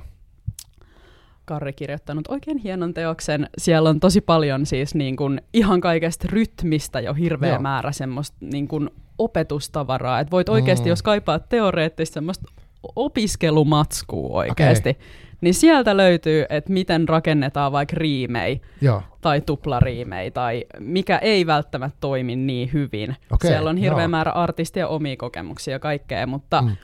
Karri 1.45 1.73
kirjoittanut 1.73 2.27
oikein 2.27 2.57
hienon 2.57 2.93
teoksen. 2.93 3.49
Siellä 3.57 3.89
on 3.89 3.99
tosi 3.99 4.21
paljon 4.21 4.65
siis 4.65 4.95
niin 4.95 5.15
kuin 5.15 5.41
ihan 5.53 5.81
kaikesta 5.81 6.27
rytmistä 6.31 6.99
jo 6.99 7.13
hirveä 7.13 7.49
Joo. 7.49 7.61
määrä 7.61 7.91
semmoista 7.91 8.37
niin 8.41 8.67
kuin 8.67 8.89
opetustavaraa. 9.17 10.19
Että 10.19 10.31
voit 10.31 10.49
oikeasti, 10.49 10.85
mm. 10.85 10.89
jos 10.89 11.01
kaipaat 11.01 11.49
teoreettista 11.49 12.13
semmoista 12.13 12.51
opiskelumatskua 12.95 14.37
oikeasti, 14.37 14.89
okay. 14.89 15.01
niin 15.41 15.53
sieltä 15.53 15.97
löytyy, 15.97 16.45
että 16.49 16.73
miten 16.73 17.09
rakennetaan 17.09 17.71
vaikka 17.71 17.95
riimei 17.97 18.61
Joo. 18.81 19.03
tai 19.21 19.41
tuplariimei 19.41 20.31
tai 20.31 20.65
mikä 20.79 21.17
ei 21.17 21.45
välttämättä 21.45 21.97
toimi 21.99 22.35
niin 22.35 22.73
hyvin. 22.73 23.15
Okay, 23.31 23.49
Siellä 23.49 23.69
on 23.69 23.77
hirveä 23.77 24.03
joo. 24.03 24.07
määrä 24.07 24.31
artistia 24.31 24.87
omia 24.87 25.17
kokemuksia 25.17 25.71
ja 25.71 25.79
kaikkea, 25.79 26.27
mutta 26.27 26.61
mm. 26.61 26.75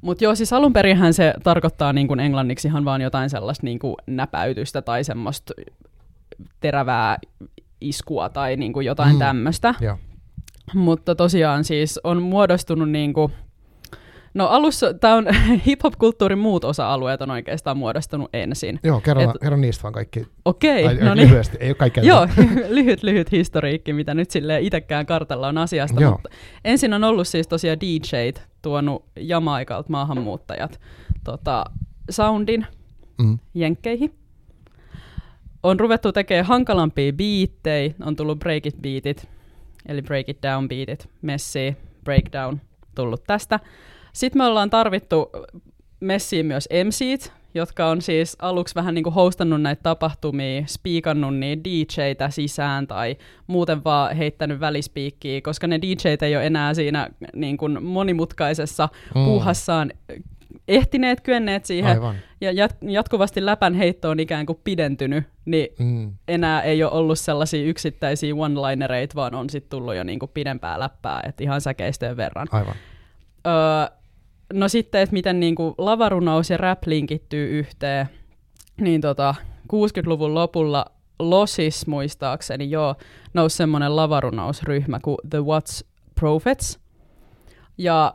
Mutta 0.00 0.24
joo, 0.24 0.34
siis 0.34 0.52
alun 0.52 0.72
perinhän 0.72 1.14
se 1.14 1.34
tarkoittaa 1.42 1.92
niin 1.92 2.08
kuin 2.08 2.20
englanniksi 2.20 2.68
ihan 2.68 2.84
vaan 2.84 3.00
jotain 3.00 3.30
sellaista 3.30 3.66
niin 3.66 3.78
kuin 3.78 3.94
näpäytystä 4.06 4.82
tai 4.82 5.04
semmoista 5.04 5.54
terävää 6.60 7.18
iskua 7.80 8.28
tai 8.28 8.56
niin 8.56 8.72
kuin 8.72 8.86
jotain 8.86 9.12
mm. 9.12 9.18
tämmöistä. 9.18 9.74
Mutta 10.74 11.14
tosiaan 11.14 11.64
siis 11.64 12.00
on 12.04 12.22
muodostunut 12.22 12.90
niin 12.90 13.12
kuin 13.12 13.32
No 14.36 14.46
alussa 14.46 14.94
tämä 14.94 15.14
on 15.14 15.26
hip-hop-kulttuurin 15.66 16.38
muut 16.38 16.64
osa-alueet 16.64 17.22
on 17.22 17.30
oikeastaan 17.30 17.76
muodostunut 17.76 18.30
ensin. 18.32 18.80
Joo, 18.82 19.00
kerro, 19.00 19.22
Et, 19.22 19.30
kerro 19.40 19.56
niistä 19.56 19.82
vaan 19.82 19.92
kaikki. 19.92 20.26
Okei, 20.44 20.84
okay, 20.84 21.04
no 21.04 21.14
niin. 21.14 21.28
Lyhyesti, 21.28 21.56
ei 21.60 21.68
ole 21.68 21.74
kaikkea. 21.74 22.04
Joo, 22.04 22.28
lyhyt, 22.68 23.02
lyhyt 23.02 23.32
historiikki, 23.32 23.92
mitä 23.92 24.14
nyt 24.14 24.30
sille 24.30 24.60
itsekään 24.60 25.06
kartalla 25.06 25.48
on 25.48 25.58
asiasta. 25.58 26.00
Joo. 26.00 26.12
Mutta 26.12 26.28
ensin 26.64 26.94
on 26.94 27.04
ollut 27.04 27.28
siis 27.28 27.48
tosiaan 27.48 27.80
DJt 27.80 28.42
tuonut 28.62 29.04
Jamaikalta 29.16 29.90
maahanmuuttajat 29.90 30.80
tota, 31.24 31.64
soundin 32.10 32.66
mm. 33.18 33.38
jenkkeihin. 33.54 34.14
On 35.62 35.80
ruvettu 35.80 36.12
tekemään 36.12 36.46
hankalampia 36.46 37.12
biittejä, 37.12 37.94
on 38.02 38.16
tullut 38.16 38.38
break 38.38 38.66
it 38.66 38.76
beatit, 38.82 39.28
eli 39.86 40.02
break 40.02 40.28
it 40.28 40.38
down 40.42 40.68
beatit, 40.68 41.08
messi, 41.22 41.76
breakdown, 42.04 42.60
tullut 42.94 43.24
tästä. 43.26 43.60
Sitten 44.16 44.42
me 44.42 44.44
ollaan 44.44 44.70
tarvittu 44.70 45.30
messiin 46.00 46.46
myös 46.46 46.68
MCt, 46.84 47.32
jotka 47.54 47.86
on 47.86 48.02
siis 48.02 48.36
aluksi 48.38 48.74
vähän 48.74 48.94
niin 48.94 49.02
kuin 49.02 49.14
hostannut 49.14 49.62
näitä 49.62 49.82
tapahtumia, 49.82 50.62
spiikannut 50.66 51.36
niin 51.36 51.64
DJtä 51.64 52.30
sisään 52.30 52.86
tai 52.86 53.16
muuten 53.46 53.84
vaan 53.84 54.16
heittänyt 54.16 54.60
välispiikkiä, 54.60 55.40
koska 55.40 55.66
ne 55.66 55.80
DJt 55.80 56.22
ei 56.22 56.36
ole 56.36 56.46
enää 56.46 56.74
siinä 56.74 57.08
niin 57.34 57.56
kuin 57.56 57.82
monimutkaisessa 57.82 58.88
mm. 59.14 59.24
puuhassaan 59.24 59.92
ehtineet, 60.68 61.20
kyenneet 61.20 61.64
siihen, 61.64 61.90
Aivan. 61.90 62.14
ja 62.40 62.66
jat- 62.66 62.90
jatkuvasti 62.90 63.46
läpän 63.46 63.74
heitto 63.74 64.10
on 64.10 64.20
ikään 64.20 64.46
kuin 64.46 64.60
pidentynyt, 64.64 65.24
niin 65.44 65.68
mm. 65.78 66.12
enää 66.28 66.62
ei 66.62 66.82
ole 66.82 66.92
ollut 66.92 67.18
sellaisia 67.18 67.64
yksittäisiä 67.64 68.34
one-linereita, 68.34 69.14
vaan 69.14 69.34
on 69.34 69.50
sitten 69.50 69.70
tullut 69.70 69.94
jo 69.94 70.04
niin 70.04 70.18
kuin 70.18 70.30
pidempää 70.34 70.80
läppää, 70.80 71.20
että 71.26 71.44
ihan 71.44 71.60
säkeistöjen 71.60 72.16
verran. 72.16 72.46
Aivan. 72.50 72.74
Öö, 73.46 73.96
no 74.52 74.68
sitten, 74.68 75.00
että 75.00 75.12
miten 75.12 75.40
niin 75.40 75.54
kuin 75.54 75.74
lavarunous 75.78 76.50
ja 76.50 76.56
rap 76.56 76.78
linkittyy 76.86 77.58
yhteen, 77.58 78.06
niin 78.80 79.00
tota, 79.00 79.34
60-luvun 79.72 80.34
lopulla 80.34 80.86
Losis 81.18 81.86
muistaakseni 81.86 82.70
joo, 82.70 82.94
nousi 83.34 83.56
semmoinen 83.56 83.96
lavarunousryhmä 83.96 85.00
kuin 85.00 85.16
The 85.30 85.38
What's 85.38 85.86
Prophets. 86.20 86.78
Ja 87.78 88.14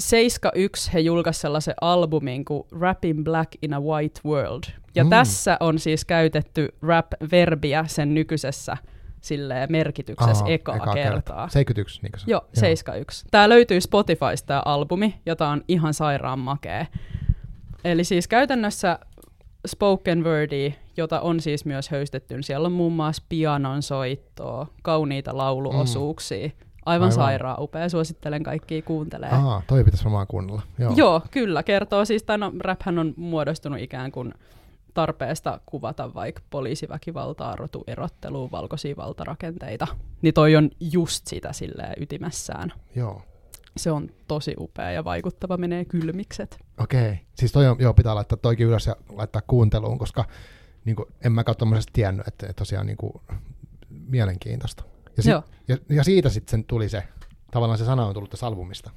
71 0.00 0.92
he 0.92 1.00
julkaisivat 1.00 1.40
sellaisen 1.40 1.74
albumin 1.80 2.44
kuin 2.44 2.62
Rapping 2.80 3.24
Black 3.24 3.50
in 3.62 3.74
a 3.74 3.80
White 3.80 4.20
World. 4.24 4.64
Ja 4.94 5.04
Mm. 5.04 5.10
tässä 5.10 5.56
on 5.60 5.78
siis 5.78 6.04
käytetty 6.04 6.68
rap-verbiä 6.82 7.84
sen 7.88 8.14
nykyisessä 8.14 8.76
silleen, 9.26 9.72
merkityksessä 9.72 10.44
Aha, 10.44 10.52
ekaa, 10.52 10.76
ekaa 10.76 10.94
kertaa. 10.94 11.48
71, 11.48 12.02
niin 12.02 12.12
se. 12.16 12.24
Joo, 12.30 12.40
71. 12.52 13.26
Tämä 13.30 13.48
löytyy 13.48 13.80
Spotifysta 13.80 14.46
tämä 14.46 14.62
albumi, 14.64 15.20
jota 15.26 15.48
on 15.48 15.62
ihan 15.68 15.94
sairaan 15.94 16.38
makea. 16.38 16.86
Eli 17.84 18.04
siis 18.04 18.28
käytännössä 18.28 18.98
spoken 19.66 20.24
wordia, 20.24 20.72
jota 20.96 21.20
on 21.20 21.40
siis 21.40 21.64
myös 21.64 21.88
höystetty, 21.88 22.34
niin 22.34 22.42
siellä 22.42 22.66
on 22.66 22.72
muun 22.72 22.92
muassa 22.92 23.22
pianon 23.28 23.82
soittoa, 23.82 24.66
kauniita 24.82 25.36
lauluosuuksia. 25.36 26.50
Aivan, 26.86 27.04
Aivan. 27.04 27.12
sairaan 27.12 27.62
upea, 27.62 27.88
suosittelen 27.88 28.42
kaikkia 28.42 28.82
kuuntelee. 28.82 29.30
Aa, 29.32 29.62
toi 29.66 29.84
pitäisi 29.84 30.04
varmaan 30.04 30.26
kuunnella. 30.26 30.62
Joo. 30.78 30.92
Joo, 30.96 31.22
kyllä, 31.30 31.62
kertoo 31.62 32.04
siis, 32.04 32.22
tai 32.22 32.38
no, 32.38 32.52
raphän 32.60 32.98
on 32.98 33.14
muodostunut 33.16 33.80
ikään 33.80 34.12
kuin 34.12 34.34
tarpeesta 34.96 35.60
kuvata 35.66 36.14
vaikka 36.14 36.42
poliisiväkivaltaa, 36.50 37.56
rotuerottelua, 37.56 38.50
valkoisia 38.50 38.96
valtarakenteita. 38.96 39.86
Niin 40.22 40.34
toi 40.34 40.56
on 40.56 40.70
just 40.80 41.26
sitä 41.26 41.52
silleen 41.52 42.02
ytimessään. 42.02 42.72
Joo. 42.94 43.22
Se 43.76 43.90
on 43.90 44.08
tosi 44.28 44.54
upea 44.58 44.90
ja 44.90 45.04
vaikuttava, 45.04 45.56
menee 45.56 45.84
kylmikset. 45.84 46.58
Okei. 46.80 47.20
Siis 47.34 47.52
toi 47.52 47.66
on, 47.66 47.76
joo, 47.78 47.94
pitää 47.94 48.14
laittaa 48.14 48.38
toikin 48.38 48.66
ylös 48.66 48.86
ja 48.86 48.96
laittaa 49.12 49.42
kuunteluun, 49.46 49.98
koska 49.98 50.24
niin 50.84 50.96
kuin, 50.96 51.06
en 51.24 51.32
mä 51.32 51.44
tuommoisesta 51.44 51.92
tiennyt, 51.92 52.28
että, 52.28 52.46
että 52.46 52.58
tosiaan 52.60 52.86
niin 52.86 52.96
kuin, 52.96 53.12
mielenkiintoista. 54.08 54.84
Ja, 55.16 55.22
sit, 55.22 55.32
Joo. 55.32 55.42
ja, 55.68 55.76
ja 55.88 56.04
siitä 56.04 56.28
sitten 56.28 56.64
tuli 56.64 56.88
se, 56.88 57.02
tavallaan 57.50 57.78
se 57.78 57.84
sana 57.84 58.06
on 58.06 58.14
tullut 58.14 58.30
tässä 58.30 58.46
albumista. 58.46 58.90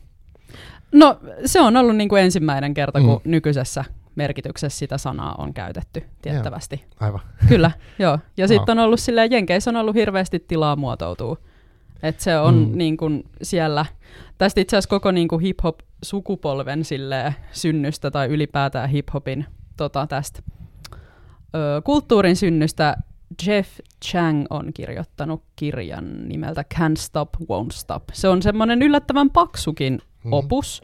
No 0.92 1.20
se 1.46 1.62
on 1.62 1.78
ollut 1.78 1.96
niin 1.96 2.10
kuin 2.10 2.24
ensimmäinen 2.24 2.74
kerta, 2.74 3.02
kun 3.02 3.22
Mm. 3.26 3.32
nykyisessä 3.32 3.86
merkityksessä 4.16 4.80
sitä 4.80 4.98
sanaa 4.98 5.36
on 5.38 5.54
käytetty 5.54 6.04
tiettävästi. 6.22 6.86
Aivan. 7.00 7.20
Kyllä, 7.48 7.72
joo. 8.00 8.20
Ja 8.38 8.48
sitten 8.48 8.74
Joo. 8.78 8.82
on 8.82 8.86
ollut 8.88 9.00
silleen, 9.00 9.32
Jenkeissä 9.32 9.70
on 9.72 9.76
ollut 9.76 9.96
hirveästi 9.96 10.40
tilaa 10.40 10.76
muotoutua. 10.76 11.38
Et 12.04 12.20
se 12.20 12.38
on 12.40 12.56
Mm. 12.56 12.70
mm. 12.72 12.78
niin 12.78 12.98
kuin 12.98 13.24
siellä, 13.42 13.86
tästä 14.38 14.62
itse 14.62 14.76
asiassa 14.78 14.90
koko 14.90 15.12
niin 15.12 15.28
hip-hop-sukupolven 15.42 16.86
silleen, 16.86 17.36
synnystä 17.52 18.12
tai 18.12 18.28
ylipäätään 18.28 18.90
hip-hopin 18.90 19.46
tota, 19.78 20.08
tästä 20.08 20.40
ö, 21.56 21.82
kulttuurin 21.84 22.36
synnystä 22.36 22.98
Jeff 23.48 23.80
Chang 24.06 24.46
on 24.50 24.74
kirjoittanut 24.74 25.44
kirjan 25.56 26.30
nimeltä 26.30 26.64
Can't 26.76 26.98
Stop, 26.98 27.30
Won't 27.42 27.72
Stop. 27.72 28.04
Se 28.14 28.28
on 28.28 28.42
semmoinen 28.42 28.82
yllättävän 28.82 29.30
paksukin 29.30 30.02
Mhm. 30.24 30.34
opus, 30.34 30.82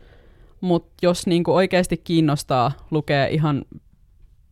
mutta 0.61 0.93
jos 1.01 1.27
niinku 1.27 1.55
oikeasti 1.55 1.97
kiinnostaa 1.97 2.71
lukea 2.91 3.27
ihan 3.27 3.65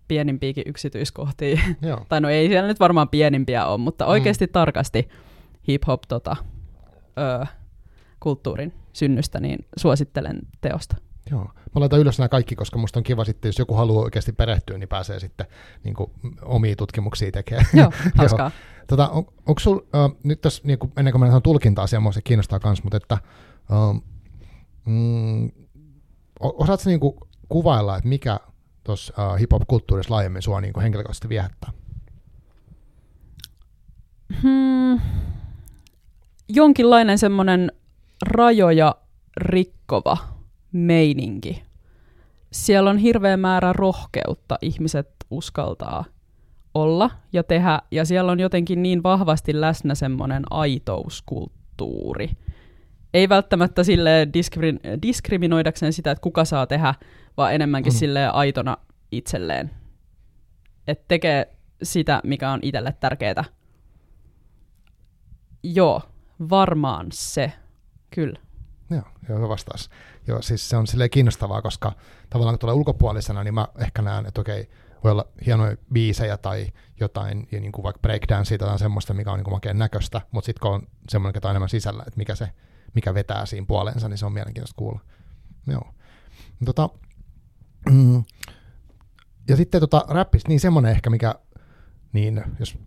pienimpiäkin 0.08 0.64
yksityiskohtia, 0.68 1.60
Joo. 1.82 2.06
tai 2.10 2.22
no 2.22 2.30
ei 2.30 2.48
siellä 2.48 2.68
nyt 2.68 2.80
varmaan 2.80 3.10
pienimpiä 3.10 3.66
ole, 3.66 3.78
mutta 3.78 4.06
Mm. 4.06 4.12
oikeasti 4.12 4.48
tarkasti 4.48 5.10
hip-hop 5.68 6.00
tota, 6.08 6.36
ö, 7.42 7.46
kulttuurin 8.20 8.74
synnystä, 8.94 9.40
niin 9.40 9.66
suosittelen 9.78 10.40
teosta. 10.62 10.96
Joo. 11.32 11.44
Mä 11.44 11.80
laitan 11.80 12.00
ylös 12.00 12.18
nämä 12.20 12.30
kaikki, 12.30 12.56
koska 12.56 12.78
musta 12.78 13.00
on 13.00 13.04
kiva 13.04 13.26
sitten, 13.26 13.50
jos 13.50 13.60
joku 13.60 13.74
haluaa 13.74 14.04
oikeasti 14.04 14.32
perehtyä, 14.32 14.78
niin 14.78 14.90
pääsee 14.90 15.20
sitten 15.20 15.46
niin 15.84 15.96
kuin, 15.96 16.12
omia 16.42 16.76
tutkimuksia 16.76 17.32
tekemään. 17.32 17.66
Joo, 17.74 17.92
hauskaa. 18.18 18.52
Tota, 18.88 19.10
on, 19.10 19.26
onko 19.46 19.60
sul, 19.60 19.78
uh, 19.78 20.18
nyt 20.24 20.42
tässä, 20.42 20.62
niin 20.66 20.80
kuin, 20.80 20.92
ennen 20.98 21.12
kuin 21.12 21.22
mennään 21.22 21.42
tulkinta-asiaan, 21.42 22.04
mua 22.04 22.12
se 22.12 22.22
kiinnostaa 22.22 22.60
myös, 22.64 22.84
mutta 22.84 22.98
että 22.98 23.18
uh, 23.72 24.04
mm, 24.86 25.52
osaatko 26.40 26.90
niin 26.90 27.00
kuin, 27.00 27.16
kuvailla, 27.50 27.98
että 27.98 28.10
mikä 28.10 28.40
tuossa 28.84 29.14
uh, 29.18 29.40
hip-hop-kulttuurissa 29.40 30.14
laajemmin 30.14 30.42
sua 30.42 30.62
niin 30.62 30.74
kuin, 30.74 30.82
henkilökohtaisesti 30.82 31.30
viehättää? 31.30 31.72
Hmm, 34.42 35.00
jonkinlainen 36.50 37.18
semmoinen 37.18 37.72
rajoja 38.26 38.96
rikkova 39.38 40.18
meininki. 40.72 41.64
Siellä 42.52 42.90
on 42.90 42.98
hirveä 42.98 43.38
määrä 43.38 43.74
rohkeutta, 43.74 44.58
ihmiset 44.62 45.10
uskaltaa 45.32 46.06
olla 46.74 47.10
ja 47.34 47.44
tehdä, 47.44 47.82
ja 47.92 48.06
siellä 48.06 48.32
on 48.32 48.40
jotenkin 48.40 48.84
niin 48.84 49.04
vahvasti 49.04 49.62
läsnä 49.62 49.96
semmoinen 49.96 50.44
aitouskulttuuri. 50.50 52.30
Ei 53.14 53.30
välttämättä 53.30 53.84
sille 53.84 54.28
diskri- 54.38 55.02
diskriminoidakseen 55.02 55.94
sitä, 55.94 56.12
että 56.12 56.22
kuka 56.22 56.46
saa 56.46 56.68
tehdä, 56.68 56.96
vaan 57.38 57.54
enemmänkin 57.54 57.94
Mm. 57.94 57.98
silleen 57.98 58.34
aitona 58.34 58.78
itselleen. 59.12 59.72
Että 60.88 61.06
tekee 61.08 61.56
sitä, 61.84 62.22
mikä 62.24 62.52
on 62.52 62.60
itselle 62.62 62.96
tärkeää. 63.00 63.44
Joo, 65.64 66.02
varmaan 66.50 67.08
se. 67.14 67.54
Kyllä. 68.16 68.40
Joo, 68.90 69.02
joo 69.30 69.38
hyvä 69.38 69.50
vastaus. 69.50 69.90
Joo, 70.28 70.42
siis 70.42 70.70
se 70.70 70.78
on 70.78 70.88
silleen 70.88 71.10
kiinnostavaa, 71.10 71.62
koska 71.62 71.92
tavallaan 72.30 72.54
kun 72.54 72.60
tulee 72.60 72.76
ulkopuolisena, 72.76 73.44
niin 73.44 73.54
mä 73.54 73.68
ehkä 73.80 74.02
näen, 74.02 74.26
että 74.26 74.42
okei, 74.42 74.70
voi 75.04 75.12
olla 75.12 75.28
hienoja 75.46 75.78
biisejä 75.94 76.38
tai 76.38 76.68
jotain, 77.00 77.48
ja 77.52 77.60
niin 77.60 77.72
kuin 77.72 77.84
vaikka 77.84 78.00
breakdance 78.00 78.58
tai 78.58 78.80
semmoista, 78.80 79.14
mikä 79.14 79.32
on 79.32 79.38
niin 79.38 79.44
kuin 79.44 79.54
makeen 79.54 79.78
näköistä, 79.80 80.22
mutta 80.32 80.46
sitten 80.46 80.62
kun 80.62 80.72
on 80.72 80.88
semmoinen, 81.10 81.38
joka 81.38 81.48
on 81.48 81.52
enemmän 81.52 81.70
sisällä, 81.70 82.04
että 82.08 82.18
mikä, 82.18 82.36
se, 82.36 82.50
mikä 82.94 83.14
vetää 83.14 83.46
siinä 83.46 83.66
puoleensa, 83.68 84.10
niin 84.10 84.18
se 84.18 84.26
on 84.26 84.34
mielenkiintoista 84.34 84.78
kuulla. 84.78 85.00
Joo. 85.68 85.94
Tota, 86.66 86.90
mm, 87.92 88.24
ja 89.48 89.56
sitten 89.56 89.82
tota, 89.82 90.06
räppistä, 90.10 90.50
niin 90.50 90.60
semmoinen 90.60 90.92
ehkä, 90.92 91.10
mikä, 91.10 91.36
niin 92.14 92.44
jos 92.60 92.78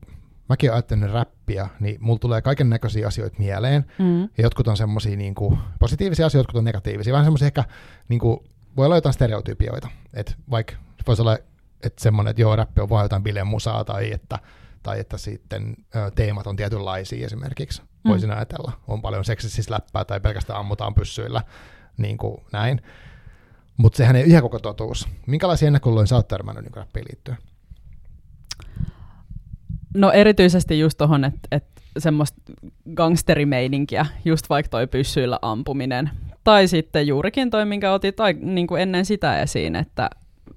mäkin 0.49 0.73
ajattelen 0.73 1.11
räppiä, 1.11 1.69
niin 1.81 1.97
mulla 2.01 2.19
tulee 2.19 2.43
kaiken 2.43 2.71
näköisiä 2.71 3.07
asioita 3.07 3.39
mieleen, 3.39 3.85
Mm. 3.99 4.23
ja 4.23 4.43
jotkut 4.43 4.69
on 4.69 4.77
semmoisia 4.77 5.17
niin 5.17 5.35
kuin, 5.35 5.59
positiivisia 5.79 6.27
asioita, 6.27 6.47
jotkut 6.47 6.59
on 6.59 6.65
negatiivisia. 6.65 7.13
Vähän 7.13 7.27
semmoisia 7.27 7.47
ehkä, 7.47 7.65
niin 8.09 8.21
kuin, 8.21 8.41
voi 8.77 8.87
olla 8.87 8.97
jotain 8.97 9.13
stereotypioita. 9.13 9.89
Että 10.15 10.33
vaikka 10.51 10.75
voisi 11.07 11.23
olla, 11.23 11.39
että 11.83 12.03
semmoinen, 12.03 12.31
että 12.31 12.43
joo, 12.43 12.57
räppi 12.57 12.81
on 12.81 12.89
vaan 12.89 13.05
jotain 13.05 13.23
bileen 13.23 13.47
musaa, 13.47 13.85
tai 13.85 14.13
että, 14.13 14.39
tai 14.83 15.01
että 15.01 15.19
sitten 15.19 15.77
ö, 15.97 16.11
teemat 16.15 16.47
on 16.47 16.57
tietynlaisia 16.57 17.27
esimerkiksi. 17.27 17.83
Mm. 18.07 18.11
Voisin 18.11 18.31
ajatella. 18.31 18.73
On 18.89 19.03
paljon 19.03 19.25
seksistä 19.25 19.75
läppää 19.75 20.05
tai 20.05 20.21
pelkästään 20.21 20.59
ammutaan 20.59 20.95
pyssyillä, 20.95 21.43
niin 21.97 22.19
kuin 22.19 22.45
näin. 22.53 22.83
Mutta 23.77 23.97
sehän 23.97 24.17
ei 24.17 24.29
ihan 24.29 24.43
koko 24.43 24.59
totuus. 24.59 25.09
Minkälaisia 25.27 25.67
ennakkoluuloja 25.67 26.07
sä 26.07 26.17
oot 26.17 26.29
törmännyt 26.29 26.65
niin 26.65 26.75
räppiin 26.75 27.07
liittyen? 27.11 27.39
No 29.95 30.11
erityisesti 30.11 30.79
just 30.79 30.99
tohon, 30.99 31.25
että 31.25 31.49
et 31.53 31.65
semmoista 31.99 32.41
gangsterimeininkiä, 32.95 34.07
just 34.25 34.49
vaikka 34.49 34.71
toi 34.71 34.87
pyssyillä 34.87 35.39
ampuminen. 35.43 36.11
Tai 36.45 36.69
sitten 36.69 37.07
juurikin 37.07 37.51
toi, 37.51 37.65
minkä 37.65 37.93
otit 37.93 38.21
ai, 38.21 38.33
niin 38.33 38.67
kuin 38.67 38.83
ennen 38.83 39.05
sitä 39.05 39.43
esiin, 39.43 39.77
että 39.77 40.11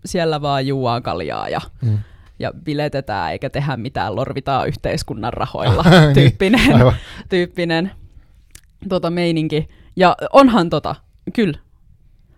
siellä 0.05 0.41
vaan 0.41 0.67
juuaan 0.67 1.03
kaljaa 1.03 1.49
ja, 1.49 1.61
Mm. 1.81 1.97
Ja 2.39 2.51
biletetään 2.63 3.31
eikä 3.31 3.49
tehdä 3.49 3.77
mitään, 3.77 4.15
lorvitaan 4.15 4.67
yhteiskunnan 4.67 5.33
rahoilla 5.33 5.83
Niin, 5.89 6.13
tyyppinen, 6.13 6.75
Aivan. 6.75 6.93
tyyppinen 7.29 7.91
tota 8.89 9.09
meininki. 9.09 9.69
Ja 9.95 10.15
onhan 10.33 10.69
tota, 10.69 10.95
kyllä. 11.33 11.57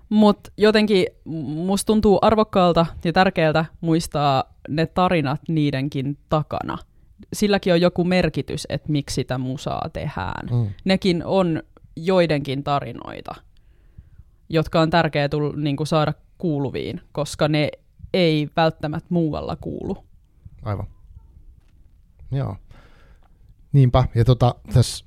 Mutta 0.10 0.52
jotenkin 0.58 1.06
musta 1.26 1.86
tuntuu 1.86 2.20
arvokkaalta 2.22 2.86
ja 3.04 3.14
tärkeältä 3.14 3.66
muistaa 3.82 4.44
ne 4.70 4.86
tarinat 4.86 5.42
niidenkin 5.48 6.18
takana. 6.30 6.78
Silläkin 7.34 7.74
on 7.74 7.82
joku 7.82 8.04
merkitys, 8.04 8.68
että 8.70 8.92
miksi 8.92 9.14
sitä 9.14 9.38
musaa 9.38 9.90
tehdään. 9.94 10.48
Mm. 10.52 10.68
Nekin 10.86 11.26
on 11.26 11.64
joidenkin 11.96 12.64
tarinoita, 12.64 13.36
jotka 14.50 14.82
on 14.82 14.90
tärkeää 14.90 15.30
tull, 15.30 15.54
niin 15.56 15.78
saada 15.84 16.14
kuuluviin, 16.38 17.02
koska 17.12 17.48
ne 17.48 17.70
ei 18.14 18.50
välttämättä 18.56 19.08
muualla 19.10 19.56
kuulu. 19.56 20.06
Aivan. 20.64 20.88
Joo. 22.32 22.56
Niinpä. 23.74 24.04
Ja 24.16 24.26
tota, 24.26 24.56
tässä 24.74 25.06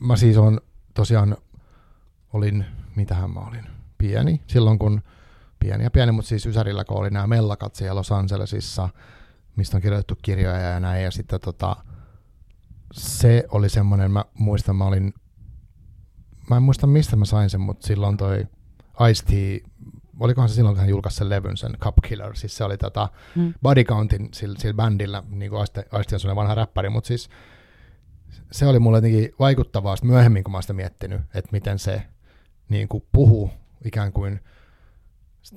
mä 0.00 0.16
siis 0.16 0.36
on 0.36 0.60
tosiaan, 0.94 1.36
olin, 2.32 2.64
mitähän 2.96 3.30
mä 3.30 3.40
olin, 3.40 3.64
pieni, 3.98 4.40
silloin 4.46 4.78
kun, 4.78 5.02
pieni 5.58 5.84
ja 5.84 5.90
pieni, 5.90 6.12
mutta 6.12 6.28
siis 6.28 6.46
Ysärillä, 6.46 6.84
kun 6.84 6.96
oli 6.96 7.10
nämä 7.10 7.26
mellakat 7.26 7.74
siellä 7.74 7.94
Los 7.94 8.12
Angelesissa, 8.12 8.88
mistä 9.56 9.76
on 9.76 9.82
kirjoitettu 9.82 10.14
kirjoja 10.22 10.60
ja 10.60 10.80
näin, 10.80 11.04
ja 11.04 11.10
sitten 11.10 11.40
tota, 11.40 11.76
se 12.92 13.44
oli 13.50 13.68
semmoinen, 13.68 14.10
mä 14.10 14.24
muistan, 14.34 14.76
mä 14.76 14.84
olin, 14.84 15.14
mä 16.50 16.56
en 16.56 16.62
muista 16.62 16.86
mistä 16.86 17.16
mä 17.16 17.24
sain 17.24 17.50
sen, 17.50 17.60
mutta 17.60 17.86
silloin 17.86 18.16
toi 18.16 18.46
Ice-T, 19.10 19.62
olikohan 20.20 20.48
se 20.48 20.54
silloin, 20.54 20.74
kun 20.74 20.80
hän 20.80 20.90
julkaisi 20.90 21.16
sen 21.16 21.28
levyn, 21.28 21.56
sen 21.56 21.72
Cup 21.78 21.94
Killer, 22.08 22.36
siis 22.36 22.56
se 22.56 22.64
oli 22.64 22.78
tota, 22.78 23.08
Mm. 23.34 23.54
Body 23.62 23.84
Countin 23.84 24.28
sillä, 24.32 24.58
sillä 24.58 24.74
bändillä, 24.74 25.22
niin 25.30 25.50
kuin 25.50 25.66
sellainen 26.06 26.36
vanha 26.36 26.54
räppäri, 26.54 26.88
mutta 26.88 27.08
siis 27.08 27.28
se 28.52 28.66
oli 28.66 28.78
mulle 28.78 28.98
jotenkin 28.98 29.34
vaikuttavaa 29.38 29.96
myöhemmin, 30.02 30.44
kun 30.44 30.52
mä 30.52 30.56
oon 30.56 30.62
sitä 30.62 30.72
miettinyt, 30.72 31.20
että 31.34 31.48
miten 31.52 31.78
se 31.78 32.02
niin 32.68 32.88
kuin 32.88 33.04
puhu 33.12 33.50
ikään 33.84 34.12
kuin 34.12 34.40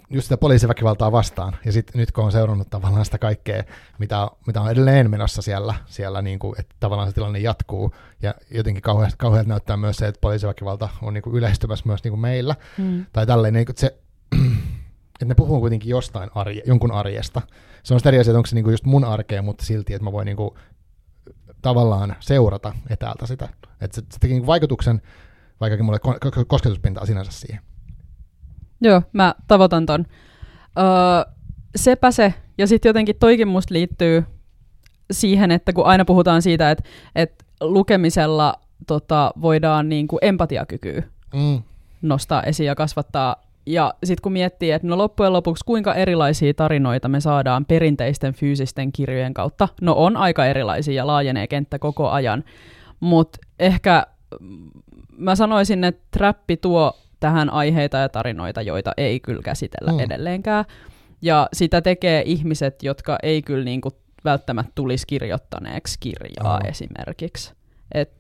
just 0.10 0.26
sitä 0.26 0.38
poliisiväkivaltaa 0.38 1.12
vastaan. 1.12 1.56
Ja 1.66 1.72
sitten 1.72 2.00
nyt 2.00 2.12
kun 2.12 2.24
on 2.24 2.32
seurannut 2.32 2.70
tavallaan 2.70 3.06
sitä 3.06 3.18
kaikkea, 3.18 3.64
mitä, 4.00 4.28
mitä 4.48 4.62
on 4.62 4.72
edelleen 4.72 5.12
menossa 5.12 5.42
siellä, 5.42 5.76
siellä 5.86 6.22
niin 6.22 6.40
kuin, 6.40 6.60
että 6.60 6.76
tavallaan 6.80 7.10
se 7.10 7.14
tilanne 7.14 7.40
jatkuu, 7.40 7.96
ja 8.22 8.36
jotenkin 8.52 8.82
kauhealta, 8.82 9.18
kauhealta 9.18 9.50
näyttää 9.50 9.78
myös 9.78 9.98
se, 9.98 10.08
että 10.08 10.22
poliisiväkivalta 10.22 10.90
on 11.02 11.14
niin 11.14 11.22
kuin 11.22 11.36
yleistymässä 11.36 11.84
myös 11.88 12.04
niin 12.04 12.12
kuin 12.12 12.20
meillä, 12.20 12.56
mm. 12.78 13.06
tai 13.14 13.26
tälleen, 13.26 13.54
niin 13.54 13.66
kuin, 13.66 13.78
se, 13.78 13.98
että 15.22 15.26
ne 15.26 15.36
puhuu 15.36 15.60
kuitenkin 15.60 15.90
jostain 15.90 16.30
arje, 16.36 16.62
jonkun 16.66 16.92
arjesta. 16.92 17.42
Se 17.84 17.94
on 17.94 18.00
sitä 18.00 18.10
eri 18.10 18.20
asia, 18.20 18.32
että 18.32 18.38
onko 18.38 18.48
se 18.48 18.56
niin 18.56 18.64
kuin 18.64 18.74
just 18.74 18.86
mun 18.86 19.06
arkea, 19.06 19.42
mutta 19.42 19.66
silti, 19.66 19.94
että 19.94 20.04
mä 20.04 20.12
voin 20.12 20.26
niin 20.26 20.38
kuin, 20.38 20.52
tavallaan 21.62 22.16
seurata 22.20 22.74
etäältä 22.90 23.26
sitä. 23.28 23.50
Että 23.82 23.96
se, 23.96 24.02
se 24.02 24.20
teki 24.20 24.34
niin 24.34 24.46
vaikutuksen, 24.46 25.02
vaikkakin 25.62 25.86
mulle 25.86 26.00
kosketuspintaa 26.48 27.06
sinänsä 27.06 27.32
siihen. 27.32 27.62
Joo, 28.82 29.02
mä 29.14 29.36
tavoitan 29.48 29.86
ton. 29.86 30.06
Öö, 30.78 31.34
sepä 31.76 32.12
se, 32.12 32.34
ja 32.58 32.68
sitten 32.68 32.90
jotenkin 32.90 33.16
toikin 33.20 33.48
musta 33.48 33.74
liittyy 33.74 34.24
siihen, 35.12 35.52
että 35.52 35.74
kun 35.74 35.86
aina 35.86 36.06
puhutaan 36.06 36.42
siitä, 36.42 36.72
että, 36.72 36.84
että 37.16 37.46
lukemisella 37.62 38.54
tota, 38.88 39.32
voidaan 39.42 39.90
niin 39.90 40.08
kuin 40.08 40.20
empatiakykyä 40.22 41.04
mm. 41.34 41.62
nostaa 42.02 42.44
esiin 42.44 42.68
ja 42.68 42.76
kasvattaa. 42.76 43.49
Ja 43.70 43.94
sitten 44.04 44.22
kun 44.22 44.32
miettii, 44.32 44.72
että 44.72 44.88
no 44.88 44.98
loppujen 44.98 45.34
lopuksi 45.34 45.66
kuinka 45.66 45.94
erilaisia 45.94 46.54
tarinoita 46.54 47.08
me 47.08 47.20
saadaan 47.20 47.66
perinteisten 47.66 48.34
fyysisten 48.34 48.92
kirjojen 48.92 49.34
kautta, 49.34 49.68
no 49.82 49.94
on 49.98 50.18
aika 50.18 50.46
erilaisia 50.46 50.94
ja 50.94 51.08
laajenee 51.08 51.48
kenttä 51.48 51.80
koko 51.80 52.10
ajan, 52.10 52.44
mutta 53.00 53.38
ehkä 53.60 54.08
mä 55.18 55.36
sanoisin, 55.36 55.84
että 55.84 56.08
trappi 56.12 56.58
tuo 56.58 56.98
tähän 57.20 57.50
aiheita 57.50 57.98
ja 57.98 58.10
tarinoita, 58.10 58.62
joita 58.62 58.92
ei 58.98 59.20
kyllä 59.20 59.42
käsitellä 59.42 59.92
mm. 59.92 60.00
edelleenkään. 60.00 60.66
Ja 61.22 61.50
sitä 61.54 61.82
tekee 61.82 62.24
ihmiset, 62.26 62.84
jotka 62.84 63.18
ei 63.24 63.42
kyllä 63.42 63.66
niin 63.66 63.82
kuin 63.82 63.94
välttämättä 64.26 64.72
tulisi 64.76 65.08
kirjoittaneeksi 65.08 65.98
kirjaa 66.00 66.56
oh. 66.56 66.70
esimerkiksi. 66.70 67.54
Et 67.94 68.19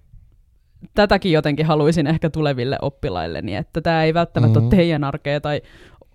tätäkin 0.93 1.31
jotenkin 1.31 1.65
haluaisin 1.65 2.07
ehkä 2.07 2.29
tuleville 2.29 2.77
oppilaille, 2.81 3.41
niin 3.41 3.57
että 3.57 3.81
tämä 3.81 4.03
ei 4.03 4.13
välttämättä 4.13 4.59
mm. 4.59 4.65
ole 4.65 4.75
teidän 4.75 5.03
arkea 5.03 5.41
tai 5.41 5.61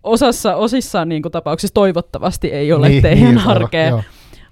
osassa, 0.02 0.56
osissa 0.56 1.04
niin 1.04 1.22
kuin 1.22 1.32
tapauksissa 1.32 1.74
toivottavasti 1.74 2.52
ei 2.52 2.72
ole 2.72 2.88
niin, 2.88 3.02
teidän 3.02 3.34
niin, 3.34 3.48
arkea, 3.48 4.02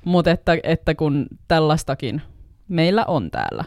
mutta 0.05 0.31
että, 0.31 0.57
että 0.63 0.95
kun 0.95 1.27
tällaistakin 1.49 2.23
meillä 2.69 3.05
on 3.09 3.31
täällä. 3.31 3.65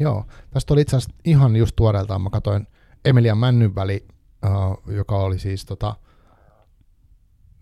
Joo, 0.00 0.24
tästä 0.50 0.74
oli 0.74 0.80
itse 0.80 0.96
asiassa 0.96 1.16
ihan 1.24 1.56
just 1.56 1.76
tuoreeltaan, 1.76 2.22
mä 2.22 2.30
katsoin 2.30 2.66
Emilia 3.04 3.34
Männynväli, 3.34 4.06
uh, 4.46 4.94
joka 4.94 5.16
oli 5.16 5.38
siis 5.38 5.64
tota, 5.64 5.94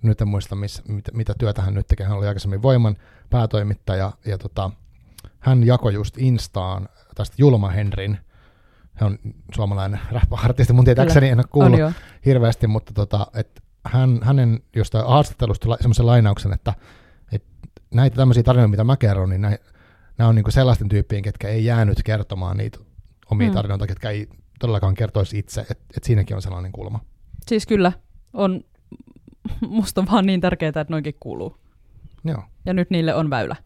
nyt 0.02 0.20
en 0.20 0.28
muista 0.28 0.54
miss, 0.54 0.82
mit, 0.88 1.04
mitä 1.12 1.34
työtä 1.38 1.62
hän 1.62 1.74
nyt 1.74 1.86
tekee, 1.86 2.06
hän 2.06 2.18
oli 2.18 2.26
aikaisemmin 2.26 2.62
Voiman 2.62 2.96
päätoimittaja, 3.30 4.12
ja 4.26 4.38
tota, 4.38 4.70
hän 5.42 5.66
jakoi 5.66 5.94
just 5.94 6.18
Instaan 6.18 6.88
tästä 7.14 7.36
Julma 7.38 7.68
Henrin, 7.68 8.18
hän 8.94 9.12
on 9.12 9.18
suomalainen 9.54 10.00
rap-artisti, 10.10 10.72
mun 10.72 10.84
tietääkseni 10.84 11.28
en 11.28 11.38
ole 11.38 11.44
kuullut 11.50 11.80
on 11.80 11.92
hirveästi, 12.26 12.66
mutta 12.66 12.92
tota, 12.92 13.26
et 13.34 13.62
hän, 13.84 14.20
hänen 14.22 14.60
jostain 14.76 15.06
haastattelusta 15.06 15.64
tuli 15.64 15.76
semmoisen 15.80 16.06
lainauksen, 16.06 16.52
että, 16.52 16.74
et 17.32 17.44
näitä 17.94 18.16
tämmöisiä 18.16 18.42
tarinoita, 18.42 18.70
mitä 18.70 18.84
mä 18.84 18.96
kerron, 18.96 19.30
niin 19.30 19.40
nämä 20.18 20.28
on 20.28 20.34
niinku 20.34 20.50
sellaisten 20.50 20.88
tyyppien, 20.88 21.22
ketkä 21.22 21.48
ei 21.48 21.64
jäänyt 21.64 22.02
kertomaan 22.04 22.56
niitä 22.56 22.78
omia 23.30 23.48
mm. 23.48 23.54
tarinoita, 23.54 23.86
ketkä 23.86 24.10
ei 24.10 24.28
todellakaan 24.60 24.94
kertoisi 24.94 25.38
itse, 25.38 25.60
että 25.60 25.84
et 25.96 26.04
siinäkin 26.04 26.36
on 26.36 26.42
sellainen 26.42 26.72
kulma. 26.72 27.00
Siis 27.46 27.66
kyllä, 27.66 27.92
on 28.32 28.60
musta 29.68 30.04
vaan 30.12 30.26
niin 30.26 30.40
tärkeää, 30.40 30.68
että 30.68 30.86
noinkin 30.88 31.14
kuuluu. 31.20 31.56
Joo. 32.24 32.42
Ja 32.66 32.74
nyt 32.74 32.90
niille 32.90 33.14
on 33.14 33.30
väylä. 33.30 33.56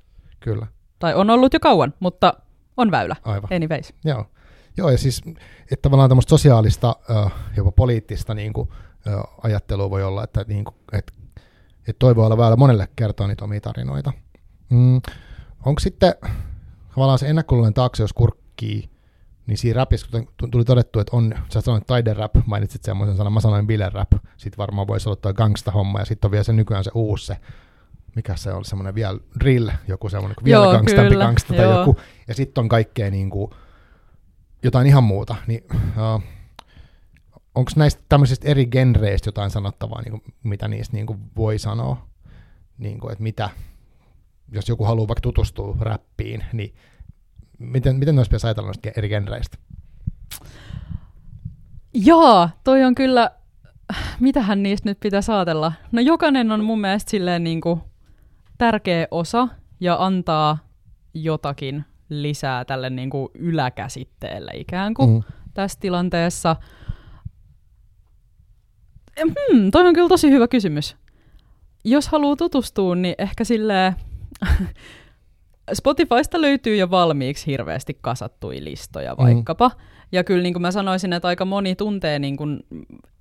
Kyllä. 0.40 0.66
Tai 0.98 1.14
on 1.14 1.30
ollut 1.30 1.52
jo 1.52 1.60
kauan, 1.60 1.94
mutta 2.00 2.34
on 2.76 2.90
väylä. 2.90 3.16
Aivan. 3.24 3.52
Anyways. 3.52 3.94
Joo. 4.04 4.24
Joo, 4.76 4.90
ja 4.90 4.98
siis 4.98 5.22
että 5.72 5.82
tavallaan 5.82 6.10
tämmöistä 6.10 6.30
sosiaalista, 6.30 6.96
jopa 7.56 7.72
poliittista 7.72 8.34
niin 8.34 8.52
kuin, 8.52 8.68
ajattelua 9.42 9.90
voi 9.90 10.04
olla, 10.04 10.24
että, 10.24 10.44
niin 10.48 10.64
kuin, 10.64 10.74
että, 10.92 11.12
että 11.78 11.98
toi 11.98 12.16
voi 12.16 12.26
olla 12.26 12.38
väylä 12.38 12.56
monelle 12.56 12.88
kertoa 12.96 13.26
niitä 13.26 13.44
omia 13.44 13.60
tarinoita. 13.60 14.12
Mm. 14.70 15.00
Onko 15.66 15.80
sitten 15.80 16.14
tavallaan 16.94 17.18
se 17.18 17.28
ennakkoluulen 17.28 17.74
taakse, 17.74 18.02
jos 18.02 18.12
kurkkii 18.12 18.90
niin 19.46 19.58
siinä 19.58 19.76
rapissa, 19.76 20.06
kun 20.10 20.50
tuli 20.50 20.64
todettu, 20.64 21.00
että 21.00 21.16
on, 21.16 21.34
sä 21.52 21.60
sanoit 21.60 21.84
rap, 22.16 22.34
mainitsit 22.46 22.84
semmoisen 22.84 23.16
sanan, 23.16 23.32
mä 23.32 23.40
sanoin 23.40 23.66
rap, 23.92 24.12
sitten 24.36 24.58
varmaan 24.58 24.86
voisi 24.86 25.08
olla 25.08 25.16
tuo 25.16 25.34
gangsta-homma, 25.34 25.98
ja 25.98 26.04
sitten 26.04 26.28
on 26.28 26.32
vielä 26.32 26.44
se 26.44 26.52
nykyään 26.52 26.84
se 26.84 26.90
uusi 26.94 27.26
se, 27.26 27.36
mikä 28.16 28.36
se 28.36 28.52
on, 28.52 28.64
semmoinen 28.64 28.94
vielä 28.94 29.18
drill, 29.40 29.68
joku 29.88 30.08
semmoinen 30.08 30.36
vielä 30.44 30.72
gangstampi 30.72 31.16
gangsta 31.16 31.54
tai 31.54 31.64
joo. 31.64 31.78
joku, 31.78 31.96
ja 32.28 32.34
sitten 32.34 32.62
on 32.62 32.68
kaikkea 32.68 33.10
niin 33.10 33.30
kuin, 33.30 33.50
jotain 34.62 34.86
ihan 34.86 35.04
muuta, 35.04 35.34
niin 35.46 35.64
uh, 35.72 36.22
onko 37.54 37.70
näistä 37.76 38.02
tämmöisistä 38.08 38.48
eri 38.48 38.66
genreistä 38.66 39.28
jotain 39.28 39.50
sanottavaa, 39.50 40.02
niin 40.02 40.10
kuin, 40.10 40.34
mitä 40.42 40.68
niistä 40.68 40.96
niin 40.96 41.06
kuin 41.06 41.18
voi 41.36 41.58
sanoa, 41.58 42.06
niin 42.78 43.00
kuin, 43.00 43.12
että 43.12 43.22
mitä, 43.22 43.50
jos 44.52 44.68
joku 44.68 44.84
haluaa 44.84 45.08
vaikka 45.08 45.20
tutustua 45.20 45.76
räppiin, 45.80 46.44
niin 46.52 46.74
miten, 47.58 47.96
miten 47.96 48.16
noissa 48.16 48.30
pitäisi 48.30 48.46
ajatella 48.46 48.66
noista 48.66 48.90
eri 48.96 49.08
genreistä? 49.08 49.58
Joo, 51.94 52.48
toi 52.64 52.84
on 52.84 52.94
kyllä, 52.94 53.30
mitähän 54.20 54.62
niistä 54.62 54.88
nyt 54.88 55.00
pitäisi 55.00 55.32
ajatella? 55.32 55.72
No 55.92 56.00
jokainen 56.00 56.52
on 56.52 56.64
mun 56.64 56.80
mielestä 56.80 57.10
silleen 57.10 57.44
niin 57.44 57.60
kuin 57.60 57.80
tärkeä 58.58 59.08
osa 59.10 59.48
ja 59.80 59.96
antaa 59.98 60.58
jotakin 61.14 61.84
lisää 62.08 62.64
tälle 62.64 62.90
niin 62.90 63.10
kuin 63.10 63.28
yläkäsitteelle 63.34 64.52
ikään 64.54 64.94
kuin 64.94 65.10
mm. 65.10 65.22
tässä 65.54 65.80
tilanteessa. 65.80 66.56
Hmm, 69.20 69.70
toi 69.70 69.86
on 69.86 69.94
kyllä 69.94 70.08
tosi 70.08 70.30
hyvä 70.30 70.48
kysymys. 70.48 70.96
Jos 71.84 72.08
haluaa 72.08 72.36
tutustua, 72.36 72.94
niin 72.94 73.14
ehkä 73.18 73.44
silleen 73.44 73.96
Spotifysta 75.74 76.40
löytyy 76.40 76.76
jo 76.76 76.90
valmiiksi 76.90 77.46
hirveästi 77.46 77.98
kasattuja 78.00 78.64
listoja 78.64 79.14
mm. 79.14 79.24
vaikkapa. 79.24 79.68
Mm. 79.68 79.80
Ja 80.12 80.24
kyllä 80.24 80.42
niin 80.42 80.54
kuin 80.54 80.62
mä 80.62 80.70
sanoisin, 80.70 81.12
että 81.12 81.28
aika 81.28 81.44
moni 81.44 81.76
tuntee 81.76 82.18
niin 82.18 82.36
kuin 82.36 82.60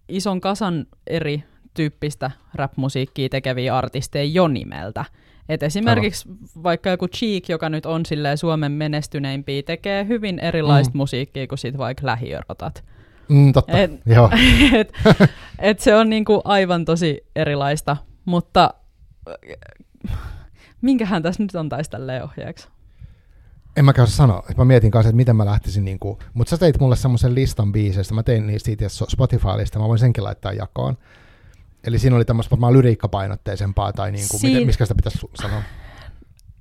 ison 0.09 0.41
kasan 0.41 0.85
eri 1.07 1.43
tyyppistä 1.73 2.31
rap-musiikkia 2.53 3.29
tekeviä 3.29 3.77
artisteja 3.77 4.25
jo 4.25 4.47
nimeltä. 4.47 5.05
Et 5.49 5.63
esimerkiksi 5.63 6.29
Aivan. 6.29 6.63
vaikka 6.63 6.89
joku 6.89 7.07
Cheek, 7.07 7.49
joka 7.49 7.69
nyt 7.69 7.85
on 7.85 8.03
Suomen 8.35 8.71
menestyneimpiä, 8.71 9.63
tekee 9.63 10.07
hyvin 10.07 10.39
erilaista 10.39 10.93
mm. 10.93 10.97
musiikkia 10.97 11.47
kuin 11.47 11.59
sit 11.59 11.77
vaikka 11.77 12.05
lähiörotat. 12.05 12.83
Mm, 13.29 13.53
totta, 13.53 13.77
et, 13.77 13.91
joo. 14.05 14.29
et, 14.79 14.93
et 15.59 15.79
se 15.79 15.95
on 15.95 16.09
niinku 16.09 16.41
aivan 16.43 16.85
tosi 16.85 17.21
erilaista, 17.35 17.97
mutta 18.25 18.73
minkähän 20.81 21.23
tässä 21.23 21.43
nyt 21.43 21.55
antaisi 21.55 21.89
tälle 21.89 22.23
ohjeeksi? 22.23 22.67
En 23.77 23.85
mä 23.85 23.93
käy 23.93 24.07
sanoa. 24.07 24.43
Mä 24.57 24.65
mietin 24.65 24.91
kanssa, 24.91 25.09
että 25.09 25.15
miten 25.15 25.35
mä 25.35 25.45
lähtisin, 25.45 25.85
niin 25.85 25.99
kuin, 25.99 26.17
mutta 26.33 26.49
sä 26.49 26.57
teit 26.57 26.79
mulle 26.79 26.95
semmoisen 26.95 27.35
listan 27.35 27.71
biiseistä, 27.71 28.13
mä 28.13 28.23
tein 28.23 28.47
niistä 28.47 28.65
siitä 28.65 28.85
Spotify-lista, 28.89 29.79
mä 29.79 29.87
voin 29.87 29.99
senkin 29.99 30.23
laittaa 30.23 30.53
jakoon. 30.53 30.97
Eli 31.87 31.99
siinä 31.99 32.15
oli 32.15 32.25
tämmöistä 32.25 32.51
varmaan 32.51 32.73
lyriikkapainotteisempaa, 32.73 33.93
tai 33.93 34.11
niin 34.11 34.25
kuin, 34.31 34.39
Siin... 34.39 34.53
miten, 34.53 34.67
miskä 34.67 34.85
sitä 34.85 34.95
pitäisi 34.95 35.19
sanoa? 35.35 35.61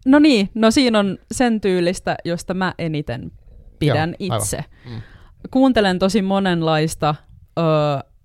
No 0.07 0.19
niin, 0.19 0.51
no 0.55 0.71
siinä 0.71 0.99
on 0.99 1.19
sen 1.33 1.61
tyylistä, 1.61 2.17
josta 2.25 2.55
mä 2.55 2.75
eniten 2.79 3.33
pidän 3.79 4.15
Joo, 4.19 4.37
itse. 4.37 4.65
Mm. 4.91 5.01
Kuuntelen 5.51 5.99
tosi 5.99 6.23
monenlaista, 6.23 7.15
öö, 7.59 7.65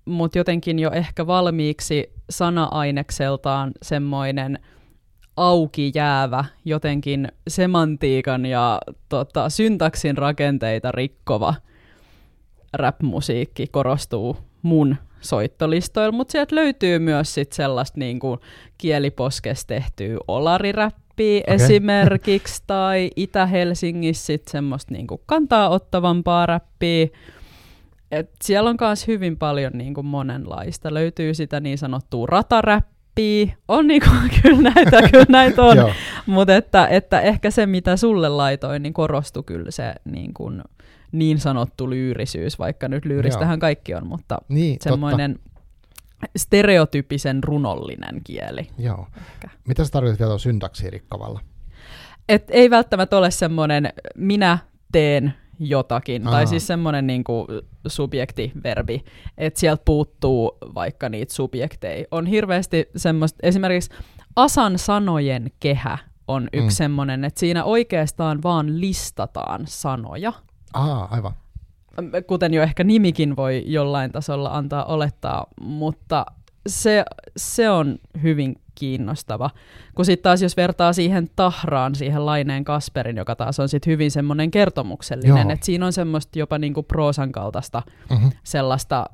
mutta 0.04 0.38
jotenkin 0.38 0.78
jo 0.78 0.90
ehkä 0.90 1.26
valmiiksi 1.26 2.12
sana-ainekseltaan 2.30 3.72
semmoinen– 3.82 4.58
auki 5.40 5.92
jäävä, 5.94 6.44
jotenkin 6.64 7.28
semantiikan 7.48 8.46
ja 8.46 8.80
tota, 9.08 9.48
syntaksin 9.48 10.18
rakenteita 10.18 10.92
rikkova 10.92 11.54
rap-musiikki 12.72 13.66
korostuu 13.66 14.36
mun 14.62 14.96
soittolistoilla, 15.20 16.12
mutta 16.12 16.32
sieltä 16.32 16.54
löytyy 16.54 16.98
myös 16.98 17.34
sit 17.34 17.52
sellaista 17.52 18.00
niin 18.00 18.18
kuin 18.18 18.40
kieliposkes 18.78 19.66
tehtyä 19.66 20.16
olariräppiä 20.28 21.40
okay. 21.40 21.54
esimerkiksi, 21.54 22.62
tai 22.66 23.10
Itä-Helsingissä 23.16 24.26
sit 24.26 24.48
semmoista 24.48 24.94
niin 24.94 25.06
kuin 25.06 25.20
kantaa 25.26 25.68
ottavampaa 25.68 26.46
räppiä. 26.46 27.08
Et 28.10 28.30
siellä 28.42 28.70
on 28.70 28.76
myös 28.80 29.06
hyvin 29.06 29.38
paljon 29.38 29.72
niin 29.74 29.94
kuin 29.94 30.06
monenlaista. 30.06 30.94
Löytyy 30.94 31.34
sitä 31.34 31.60
niin 31.60 31.78
sanottua 31.78 32.26
rataräppiä, 32.26 33.00
räppiä. 33.10 33.56
On 33.68 33.86
niinku, 33.86 34.08
kyllä 34.42 34.70
näitä, 34.74 35.08
kyllä 35.10 35.26
näitä 35.28 35.62
on. 35.62 35.76
Mutta 36.26 36.56
että, 36.56 36.86
että 36.86 37.20
ehkä 37.20 37.50
se, 37.50 37.66
mitä 37.66 37.96
sulle 37.96 38.28
laitoin, 38.28 38.82
niin 38.82 38.92
korostui 38.92 39.42
kyllä 39.42 39.70
se 39.70 39.94
niin, 40.04 40.34
kuin, 40.34 40.62
niin 41.12 41.38
sanottu 41.38 41.90
lyyrisyys, 41.90 42.58
vaikka 42.58 42.88
nyt 42.88 43.04
lyyristähän 43.04 43.58
kaikki 43.58 43.94
on, 43.94 44.06
mutta 44.06 44.38
Niin, 44.48 44.76
semmoinen 44.80 45.38
stereotypisen 46.36 47.44
runollinen 47.44 48.20
kieli. 48.24 48.64
totta. 48.64 48.82
Joo. 48.82 49.06
Ehkä. 49.16 49.48
Mitä 49.68 49.84
sä 49.84 49.90
tarkoitat 49.90 50.20
vielä 50.20 50.38
syntaksiin 50.38 50.92
rikkavalla? 50.92 51.40
Et 52.28 52.44
ei 52.50 52.70
välttämättä 52.70 53.18
ole 53.18 53.30
semmoinen 53.30 53.92
minä 54.16 54.58
teen 54.92 55.34
jotakin, 55.58 56.26
Aa. 56.26 56.32
tai 56.32 56.46
siis 56.46 56.66
semmoinen 56.66 57.06
niinku 57.06 57.46
subjektiverbi, 57.86 59.04
että 59.38 59.60
sieltä 59.60 59.82
puuttuu 59.84 60.58
vaikka 60.74 61.08
niitä 61.08 61.34
subjekteja. 61.34 62.06
On 62.10 62.26
hirveästi 62.26 62.88
semmoista, 62.96 63.38
esimerkiksi 63.42 63.90
Asan 64.36 64.78
sanojen 64.78 65.50
kehä 65.60 65.98
on 66.28 66.48
yksi 66.52 66.66
mm. 66.66 66.70
semmoinen, 66.70 67.24
että 67.24 67.40
siinä 67.40 67.64
oikeastaan 67.64 68.42
vaan 68.42 68.80
listataan 68.80 69.60
sanoja, 69.66 70.32
Aa, 70.74 71.08
aivan. 71.10 71.32
kuten 72.26 72.54
jo 72.54 72.62
ehkä 72.62 72.84
nimikin 72.84 73.36
voi 73.36 73.62
jollain 73.66 74.12
tasolla 74.12 74.56
antaa 74.56 74.84
olettaa, 74.84 75.46
mutta 75.60 76.26
se, 76.68 77.04
se 77.36 77.70
on 77.70 77.98
hyvin 78.22 78.56
kiinnostava. 78.74 79.50
Kun 79.94 80.04
sitten 80.04 80.22
taas 80.22 80.42
jos 80.42 80.56
vertaa 80.56 80.92
siihen 80.92 81.28
Tahraan, 81.36 81.94
siihen 81.94 82.26
Laineen 82.26 82.64
Kasperin, 82.64 83.16
joka 83.16 83.36
taas 83.36 83.60
on 83.60 83.68
sitten 83.68 83.90
hyvin 83.90 84.10
semmoinen 84.10 84.50
kertomuksellinen, 84.50 85.50
että 85.50 85.66
siinä 85.66 85.86
on 85.86 85.92
semmoista 85.92 86.38
jopa 86.38 86.58
niinku 86.58 86.82
proosan 86.82 87.32
kaltaista 87.32 87.82
Mm-hmm. 88.10 88.30
sellaista 88.44 89.06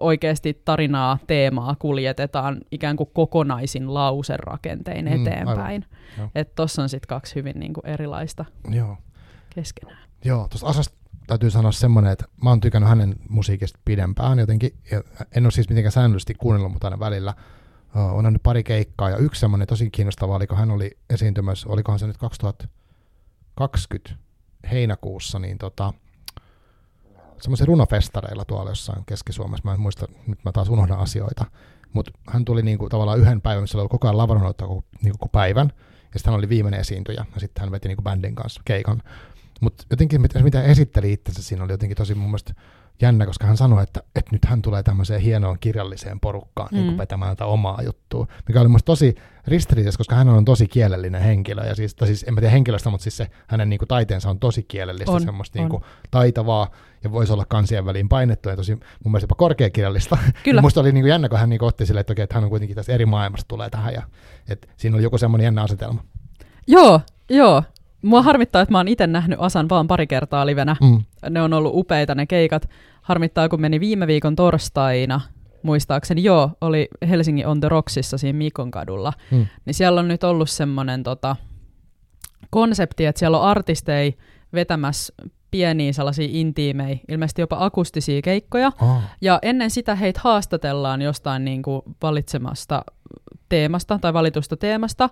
oikeasti 0.00 0.62
tarinaa, 0.64 1.18
teemaa 1.26 1.74
kuljetetaan 1.78 2.60
ikään 2.72 2.96
kuin 2.96 3.10
kokonaisin 3.14 3.94
lauserakentein 3.94 5.06
Mm, 5.06 5.12
eteenpäin. 5.26 5.84
Että 6.34 6.54
tossa 6.54 6.82
on 6.82 6.88
sitten 6.88 7.08
kaksi 7.08 7.34
hyvin 7.34 7.60
niinku 7.60 7.80
erilaista 7.84 8.44
Joo. 8.70 8.96
keskenään. 9.54 9.98
Joo, 10.24 10.48
tuosta 10.48 10.90
täytyy 11.30 11.50
sanoa 11.50 11.72
semmoinen, 11.72 12.12
että 12.12 12.24
mä 12.44 12.50
oon 12.50 12.60
tykännyt 12.60 12.88
hänen 12.88 13.16
musiikista 13.28 13.78
pidempään 13.84 14.38
jotenkin. 14.38 14.70
En 15.36 15.44
ole 15.46 15.50
siis 15.50 15.68
mitenkään 15.68 15.92
säännöllisesti 15.92 16.34
kuunnellut, 16.34 16.72
mutta 16.72 16.86
aina 16.86 17.00
välillä. 17.00 17.34
Uh, 17.96 18.16
on 18.16 18.24
nähnyt 18.24 18.42
pari 18.42 18.64
keikkaa 18.64 19.10
ja 19.10 19.16
yksi 19.16 19.40
semmoinen 19.40 19.68
tosi 19.68 19.90
kiinnostava 19.90 20.36
oli, 20.36 20.46
kun 20.46 20.58
hän 20.58 20.70
oli 20.70 20.98
esiintymässä, 21.10 21.68
olikohan 21.68 21.98
se 21.98 22.06
nyt 22.06 22.16
2020 22.16 24.14
heinäkuussa, 24.70 25.38
niin 25.38 25.58
tota, 25.58 25.92
semmoisen 27.40 27.66
runofestareilla 27.66 28.44
tuolla 28.44 28.70
jossain 28.70 29.04
Keski-Suomessa. 29.06 29.68
Mä 29.68 29.74
en 29.74 29.80
muista, 29.80 30.06
nyt 30.26 30.44
mä 30.44 30.52
taas 30.52 30.68
unohdan 30.68 30.98
asioita. 30.98 31.44
Mutta 31.92 32.10
hän 32.28 32.44
tuli 32.44 32.62
niinku 32.62 32.88
tavallaan 32.88 33.18
yhden 33.18 33.40
päivän, 33.40 33.62
missä 33.62 33.78
oli 33.78 33.80
ollut 33.80 33.90
koko 33.90 34.08
ajan 34.08 34.18
lavanoita 34.18 34.66
koko, 34.66 34.84
niinku 35.02 35.18
koko 35.18 35.28
päivän. 35.32 35.72
Ja 36.12 36.18
sitten 36.18 36.30
hän 36.30 36.38
oli 36.38 36.48
viimeinen 36.48 36.80
esiintyjä, 36.80 37.26
ja 37.34 37.40
sitten 37.40 37.60
hän 37.60 37.70
veti 37.70 37.88
niinku 37.88 38.02
bändin 38.02 38.34
kanssa 38.34 38.62
keikan. 38.64 39.02
Mutta 39.60 39.84
jotenkin, 39.90 40.20
mit- 40.20 40.42
mitä 40.42 40.62
esitteli 40.62 41.12
itsensä 41.12 41.42
siinä, 41.42 41.64
oli 41.64 41.72
jotenkin 41.72 41.96
tosi 41.96 42.14
mun 42.14 42.28
mielestä 42.28 42.54
jännä, 43.02 43.26
koska 43.26 43.46
hän 43.46 43.56
sanoi, 43.56 43.82
että, 43.82 44.02
että 44.16 44.30
nyt 44.32 44.44
hän 44.44 44.62
tulee 44.62 44.82
tämmöiseen 44.82 45.20
hienoon 45.20 45.56
kirjalliseen 45.60 46.20
porukkaan 46.20 46.68
mm. 46.72 46.78
niin 46.78 46.90
Mm. 46.92 46.98
vetämään 46.98 47.36
tätä 47.36 47.46
omaa 47.46 47.82
juttua, 47.82 48.26
mikä 48.48 48.60
oli 48.60 48.68
mun 48.68 48.72
mielestä 48.72 48.86
tosi 48.86 49.14
ristiriitaista, 49.46 49.98
koska 49.98 50.14
hän 50.14 50.28
on 50.28 50.44
tosi 50.44 50.66
kielellinen 50.68 51.22
henkilö, 51.22 51.64
ja 51.66 51.74
siis, 51.74 51.96
siis 52.04 52.24
en 52.28 52.34
mä 52.34 52.40
tiedä 52.40 52.52
henkilöstä, 52.52 52.90
mutta 52.90 53.02
siis 53.02 53.16
se 53.16 53.26
hänen 53.46 53.68
niin 53.68 53.78
kuin, 53.78 53.88
taiteensa 53.88 54.30
on 54.30 54.38
tosi 54.38 54.62
kielellistä, 54.62 55.12
On, 55.12 55.22
semmoista 55.22 55.58
on. 55.58 55.62
niin 55.62 55.70
kuin, 55.70 55.82
taitavaa, 56.10 56.70
ja 57.04 57.12
voisi 57.12 57.32
olla 57.32 57.44
kansien 57.44 57.84
väliin 57.86 58.08
painettu, 58.08 58.48
ja 58.48 58.56
tosi 58.56 58.74
mun 58.74 58.82
mielestä 59.04 59.24
jopa 59.24 59.34
korkeakirjallista. 59.34 60.18
Kyllä. 60.44 60.60
Musta 60.60 60.80
oli 60.80 60.92
niin 60.92 61.02
kuin 61.02 61.10
jännä, 61.10 61.28
kun 61.28 61.38
hän 61.38 61.48
niin 61.48 61.58
kuin, 61.58 61.68
otti 61.68 61.86
sille, 61.86 62.00
että, 62.00 62.12
okei, 62.12 62.22
että 62.22 62.34
hän 62.34 62.44
on 62.44 62.50
kuitenkin 62.50 62.76
tässä 62.76 62.92
eri 62.92 63.06
maailmasta 63.06 63.48
tulee 63.48 63.70
tähän, 63.70 63.94
ja 63.94 64.02
että 64.48 64.68
siinä 64.76 64.96
oli 64.96 65.02
joku 65.02 65.18
semmoinen 65.18 65.44
jännä 65.44 65.62
asetelma. 65.62 66.04
Joo, 66.66 67.00
joo. 67.30 67.62
Mua 68.02 68.22
harmittaa, 68.22 68.62
että 68.62 68.72
mä 68.72 68.78
oon 68.78 68.88
itse 68.88 69.06
nähnyt 69.06 69.38
Asan 69.42 69.68
vaan 69.68 69.86
pari 69.86 70.06
kertaa 70.06 70.46
livenä. 70.46 70.76
Mm. 70.80 71.02
Ne 71.30 71.42
on 71.42 71.52
ollut 71.52 71.72
upeita 71.74 72.14
ne 72.14 72.26
keikat. 72.26 72.68
Harmittaa, 73.02 73.48
kun 73.48 73.60
meni 73.60 73.80
viime 73.80 74.06
viikon 74.06 74.36
torstaina, 74.36 75.20
muistaakseni, 75.62 76.24
joo, 76.24 76.50
oli 76.60 76.88
Helsingin 77.08 77.46
On 77.46 77.60
The 77.60 77.68
Rocksissa 77.68 78.18
siinä 78.18 78.36
Mikon 78.36 78.70
kadulla. 78.70 79.12
Mm. 79.30 79.46
Niin 79.64 79.74
siellä 79.74 80.00
on 80.00 80.08
nyt 80.08 80.24
ollut 80.24 80.50
semmoinen 80.50 81.02
tota, 81.02 81.36
konsepti, 82.50 83.06
että 83.06 83.18
siellä 83.18 83.38
on 83.38 83.44
artisteja 83.44 84.12
vetämässä 84.52 85.14
pieniä 85.50 85.92
sellaisia 85.92 86.28
intiimejä, 86.30 86.98
ilmeisesti 87.08 87.42
jopa 87.42 87.56
akustisia 87.60 88.22
keikkoja. 88.22 88.72
Oh. 88.82 89.02
Ja 89.20 89.38
ennen 89.42 89.70
sitä 89.70 89.94
heitä 89.94 90.20
haastatellaan 90.24 91.02
jostain 91.02 91.44
niin 91.44 91.62
kuin 91.62 91.82
valitsemasta 92.02 92.84
teemasta 93.48 93.98
tai 93.98 94.12
valitusta 94.12 94.56
teemasta. 94.56 95.08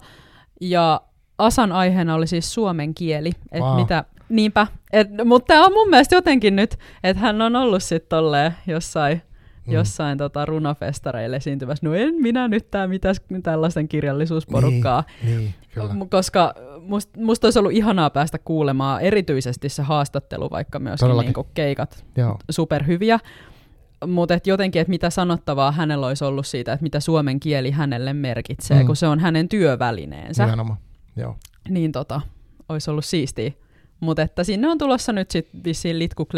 Ja 0.61 1.01
Asan 1.39 1.73
aiheena 1.73 2.15
oli 2.15 2.27
siis 2.27 2.55
suomen 2.55 2.95
kieli. 2.95 3.31
Et 3.53 3.61
Wow. 3.63 3.77
mitä, 3.77 4.05
niinpä. 4.29 4.67
Et, 4.93 5.09
mutta 5.25 5.47
tämä 5.55 5.67
on 5.67 5.73
mun 5.73 5.91
mielestä 5.91 6.15
jotenkin 6.15 6.57
nyt, 6.57 6.79
että 7.05 7.21
hän 7.23 7.43
on 7.43 7.57
ollut 7.57 7.83
sitten 7.83 8.09
tolleen 8.09 8.53
jossain, 8.67 9.23
Mm. 9.67 9.73
jossain 9.75 10.19
tota 10.19 10.47
runofestareille 10.47 11.37
esiintymässä. 11.37 11.87
No 11.87 11.95
en 11.95 12.15
minä 12.15 12.49
nyt 12.49 12.71
tää 12.71 12.87
mitäs 12.87 13.21
tällaisen 13.43 13.89
kirjallisuusporukkaa. 13.89 15.05
Niin, 15.25 15.39
niin, 15.39 15.55
kyllä. 15.75 15.95
Koska 16.11 16.55
musta 16.81 17.21
must 17.21 17.45
olisi 17.45 17.59
ollut 17.59 17.73
ihanaa 17.73 18.11
päästä 18.11 18.39
kuulemaan 18.39 19.01
erityisesti 19.01 19.69
se 19.69 19.83
haastattelu, 19.83 20.51
vaikka 20.51 20.79
myöskin 20.79 20.99
Todellakin. 21.07 21.27
niinku 21.29 21.47
keikat 21.55 22.05
Joo. 22.17 22.39
superhyviä. 22.51 23.19
Mutta 24.07 24.35
et 24.35 24.47
jotenkin, 24.47 24.81
että 24.83 24.91
mitä 24.91 25.11
sanottavaa 25.11 25.73
hänellä 25.73 26.07
olisi 26.07 26.25
ollut 26.25 26.47
siitä, 26.47 26.73
että 26.73 26.83
mitä 26.83 27.01
suomen 27.01 27.41
kieli 27.41 27.71
hänelle 27.71 28.13
merkitsee, 28.13 28.81
mm. 28.81 28.87
kun 28.87 28.97
se 28.97 29.07
on 29.07 29.19
hänen 29.21 29.49
työvälineensä, 29.49 30.45
Nimenomaan. 30.45 30.79
Joo. 31.19 31.37
niin 31.69 31.93
tota, 31.93 32.21
olisi 32.69 32.91
ollut 32.91 33.05
siistiä. 33.05 33.53
Mutta 34.01 34.23
että 34.23 34.45
sinne 34.45 34.69
on 34.69 34.79
tulossa 34.79 35.13
nyt 35.13 35.31
sitten 35.31 35.65
vissiin 35.65 35.99
Litku 35.99 36.29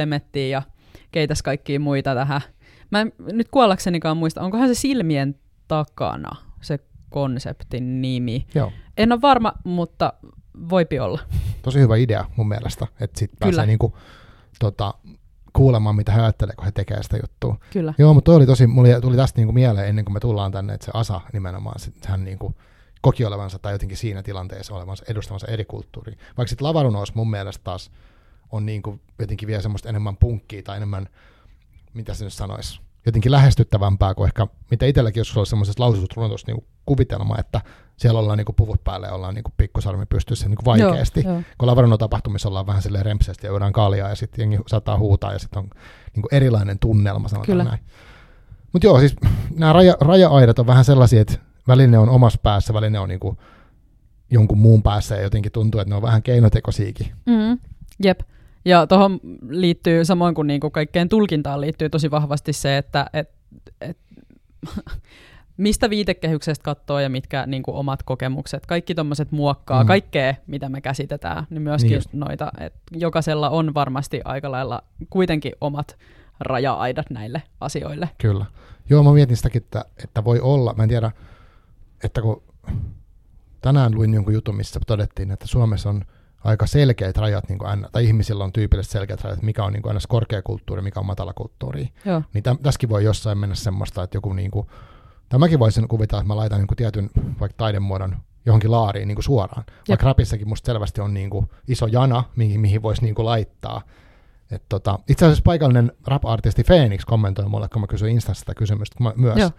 ja 0.51 0.63
keitäs 1.13 1.43
kaikkia 1.43 1.81
muita 1.81 2.15
tähän. 2.15 2.41
Mä 2.91 3.01
en 3.01 3.13
nyt 3.19 3.49
kuollaksenikaan 3.51 4.17
muista, 4.17 4.41
onkohan 4.41 4.69
se 4.69 4.75
silmien 4.75 5.35
takana 5.69 6.37
se 6.61 6.79
konseptin 7.11 8.03
nimi. 8.03 8.47
Joo. 8.55 8.73
En 8.97 9.13
ole 9.13 9.21
varma, 9.21 9.53
mutta 9.65 10.13
voipi 10.71 10.99
olla. 10.99 11.21
Tosi 11.63 11.81
hyvä 11.81 11.97
idea 11.97 12.25
mun 12.37 12.49
mielestä, 12.49 12.87
että 13.01 13.19
sitten 13.19 13.39
Kyllä. 13.39 13.51
pääsee 13.51 13.67
niinku, 13.67 13.97
tota, 14.59 14.95
kuulemaan, 15.53 15.97
mitä 15.97 16.13
he 16.13 16.21
ajattelee, 16.21 16.55
kun 16.57 16.65
he 16.65 16.73
tekee 16.73 17.03
sitä 17.03 17.17
juttua. 17.17 17.57
Kyllä. 17.73 17.95
Joo, 17.99 18.15
mutta 18.15 18.29
toi 18.29 18.37
oli 18.37 18.47
tosi, 18.47 18.67
mulle 18.67 19.01
tuli 19.01 19.17
tästä 19.17 19.39
niinku 19.39 19.53
mieleen 19.53 19.89
ennen 19.89 20.05
kuin 20.05 20.13
me 20.13 20.21
tullaan 20.21 20.53
tänne, 20.53 20.75
että 20.75 20.85
se 20.85 20.91
Asa 20.95 21.21
nimenomaan, 21.33 21.81
sit 21.81 22.07
hän 22.07 22.25
niinku 22.25 22.55
koki 23.01 23.25
olevansa 23.25 23.59
tai 23.59 23.73
jotenkin 23.73 23.97
siinä 23.97 24.23
tilanteessa 24.23 24.75
olevansa 24.75 25.05
edustamansa 25.09 25.47
eri 25.47 25.65
kulttuuria. 25.65 26.17
Vaikka 26.37 26.49
sitten 26.49 26.67
lavarunous 26.67 27.15
mun 27.15 27.31
mielestä 27.31 27.65
taas 27.65 27.91
on 28.53 28.67
niinku 28.67 29.01
jotenkin 29.19 29.47
vielä 29.47 29.63
semmoista 29.63 29.89
enemmän 29.89 30.17
punkkia 30.17 30.63
tai 30.63 30.77
enemmän, 30.77 31.09
mitä 31.95 32.15
se 32.15 32.25
nyt 32.25 32.33
sanoisi, 32.33 32.81
jotenkin 33.07 33.33
lähestyttävämpää 33.33 34.15
kuin 34.15 34.27
ehkä, 34.27 34.47
mitä 34.71 34.87
itselläkin 34.87 35.21
joskus 35.21 35.37
oli 35.37 35.47
semmoisessa 35.47 35.83
lausutut 35.83 36.17
runotus 36.17 36.47
niinku 36.47 36.65
kuvitelma, 36.87 37.39
että 37.39 37.61
siellä 37.97 38.21
ollaan 38.21 38.39
niinku 38.39 38.53
puvut 38.53 38.85
päälle 38.85 39.07
ja 39.07 39.15
ollaan 39.15 39.35
niinku 39.35 39.53
pikkusarmi 39.57 40.07
pystyssä 40.07 40.49
niinku 40.49 40.65
vaikeasti. 40.65 41.23
Joo, 41.25 41.33
joo. 41.33 41.43
Kun 41.59 41.69
Lavarono 41.69 41.97
tapahtumissa 41.97 42.49
ollaan 42.49 42.67
vähän 42.67 42.83
silleen 42.83 43.05
rempsesti 43.05 43.47
ja 43.47 43.51
juodaan 43.51 43.73
kaljaa 43.73 44.09
ja 44.09 44.15
sitten 44.15 44.43
jengi 44.43 44.59
saattaa 44.67 44.99
huutaa 44.99 45.33
ja 45.33 45.39
sitten 45.39 45.59
on 45.59 45.71
niinku 46.15 46.29
erilainen 46.33 46.79
tunnelma, 46.79 47.29
sanotaan 47.29 47.47
Kyllä. 47.47 47.65
näin. 47.65 47.81
Mutta 48.73 48.87
joo, 48.87 48.99
siis 49.01 49.17
nämä 49.57 49.73
raja, 49.73 49.97
raja-aidat 50.01 50.59
on 50.59 50.67
vähän 50.67 50.85
sellaisia, 50.85 51.21
että 51.21 51.39
väline 51.71 51.99
on 51.99 52.09
omassa 52.09 52.39
päässä, 52.43 52.75
väline 52.75 52.99
on 52.99 53.09
niinku 53.09 53.37
jonkun 54.31 54.59
muun 54.59 54.83
päässä 54.83 55.15
ja 55.17 55.23
jotenkin 55.23 55.53
tuntuu, 55.53 55.81
että 55.81 55.89
ne 55.91 55.97
on 55.97 56.03
vähän 56.03 56.23
keinotekoisiakin. 56.23 57.07
Mm, 57.27 57.59
jep. 58.05 58.21
Ja 58.65 58.87
tuohon 58.87 59.21
liittyy, 59.49 60.05
samoin 60.05 60.35
kuin 60.35 60.47
niinku 60.47 60.71
kaikkeen 60.71 61.09
tulkintaan 61.09 61.61
liittyy 61.61 61.89
tosi 61.91 62.11
vahvasti 62.11 62.53
se, 62.53 62.79
että 62.79 63.07
et, 63.13 63.31
et, 63.81 63.99
mistä 65.57 65.91
viitekehyksestä 65.91 66.63
katsoo 66.63 67.01
ja 67.01 67.09
mitkä 67.09 67.47
niinku 67.47 67.77
omat 67.79 68.03
kokemukset. 68.03 68.67
Kaikki 68.67 68.95
tuommoiset 68.95 69.33
muokkaa 69.33 69.83
Mm. 69.83 69.87
kaikkea, 69.87 70.35
mitä 70.47 70.69
me 70.69 70.81
käsitetään, 70.81 71.47
niin 71.51 71.63
myöskin 71.63 71.91
Niin 71.91 71.91
niin 71.91 71.99
just. 71.99 72.29
noita. 72.29 72.53
Et 72.61 72.73
jokaisella 72.93 73.51
on 73.51 73.75
varmasti 73.75 74.21
aika 74.25 74.51
lailla 74.51 74.83
kuitenkin 75.11 75.53
omat 75.61 75.97
raja-aidat 76.41 77.11
näille 77.11 77.43
asioille. 77.61 78.09
Kyllä. 78.19 78.47
Joo, 78.91 79.03
mä 79.03 79.13
mietin 79.13 79.37
sitäkin, 79.37 79.63
että, 79.63 79.85
että 80.05 80.25
voi 80.25 80.41
olla, 80.41 80.75
mä 80.77 80.83
en 80.83 80.89
tiedä, 80.89 81.11
että 82.05 82.23
kun 82.23 82.43
tänään 83.61 83.95
luin 83.95 84.15
jonkun 84.15 84.35
jutun, 84.35 84.57
missä 84.57 84.81
todettiin, 84.87 85.31
että 85.31 85.47
Suomessa 85.47 85.89
on 85.89 86.05
aika 86.45 86.67
selkeät 86.67 87.17
rajat, 87.17 87.49
niin 87.49 87.59
kuin 87.59 87.87
tai 87.93 88.05
ihmisillä 88.05 88.45
on 88.45 88.53
tyypillisesti 88.53 88.93
selkeät 88.93 89.25
rajat, 89.25 89.43
mikä 89.43 89.65
on 89.65 89.73
niin 89.73 89.83
kuin 89.83 89.99
korkeakulttuuri, 90.09 90.83
mikä 90.83 91.01
on 91.01 91.07
matalakulttuuri. 91.07 91.89
Joo. 92.05 92.23
Niin 92.35 92.43
täm, 92.43 92.59
tässäkin 92.59 92.89
voi 92.89 93.05
jossain 93.05 93.39
mennä 93.39 93.55
semmoista, 93.55 94.03
että 94.03 94.17
joku 94.17 94.33
niin 94.33 94.51
kuin, 94.51 94.67
tai 95.29 95.39
mäkin 95.39 95.59
voisin 95.59 95.89
kuvitella, 95.89 96.21
että 96.21 96.29
mä 96.29 96.37
laitan 96.37 96.59
niin 96.59 96.67
kuin 96.67 96.77
tietyn 96.77 97.11
vaikka 97.41 97.57
taidemuodon 97.57 98.17
johonkin 98.47 98.71
laariin 98.71 99.09
niin 99.09 99.17
kuin 99.17 99.25
suoraan. 99.25 99.65
Vaikka 99.89 100.07
rapissakin 100.07 100.49
musta 100.49 100.67
selvästi 100.67 101.01
on 101.01 101.15
niin 101.15 101.31
kuin 101.31 101.47
iso 101.69 101.87
jana, 101.87 102.25
mihin, 102.37 102.61
mihin 102.61 102.83
voisi 102.83 103.03
niin 103.03 103.15
kuin 103.15 103.27
laittaa. 103.27 103.83
Et 104.51 104.63
tota, 104.69 104.99
itse 105.09 105.25
asiassa 105.25 105.43
paikallinen 105.45 105.93
rap-artisti 106.07 106.65
Phoenix 106.65 107.05
kommentoi 107.05 107.49
mulle, 107.49 107.69
kun 107.69 107.81
mä 107.81 107.87
kysyin 107.87 108.13
Instassa 108.13 108.41
sitä 108.41 108.55
kysymystä 108.55 108.97
kun 108.97 109.07
mä 109.07 109.13
myös, 109.17 109.39
Joo. 109.39 109.51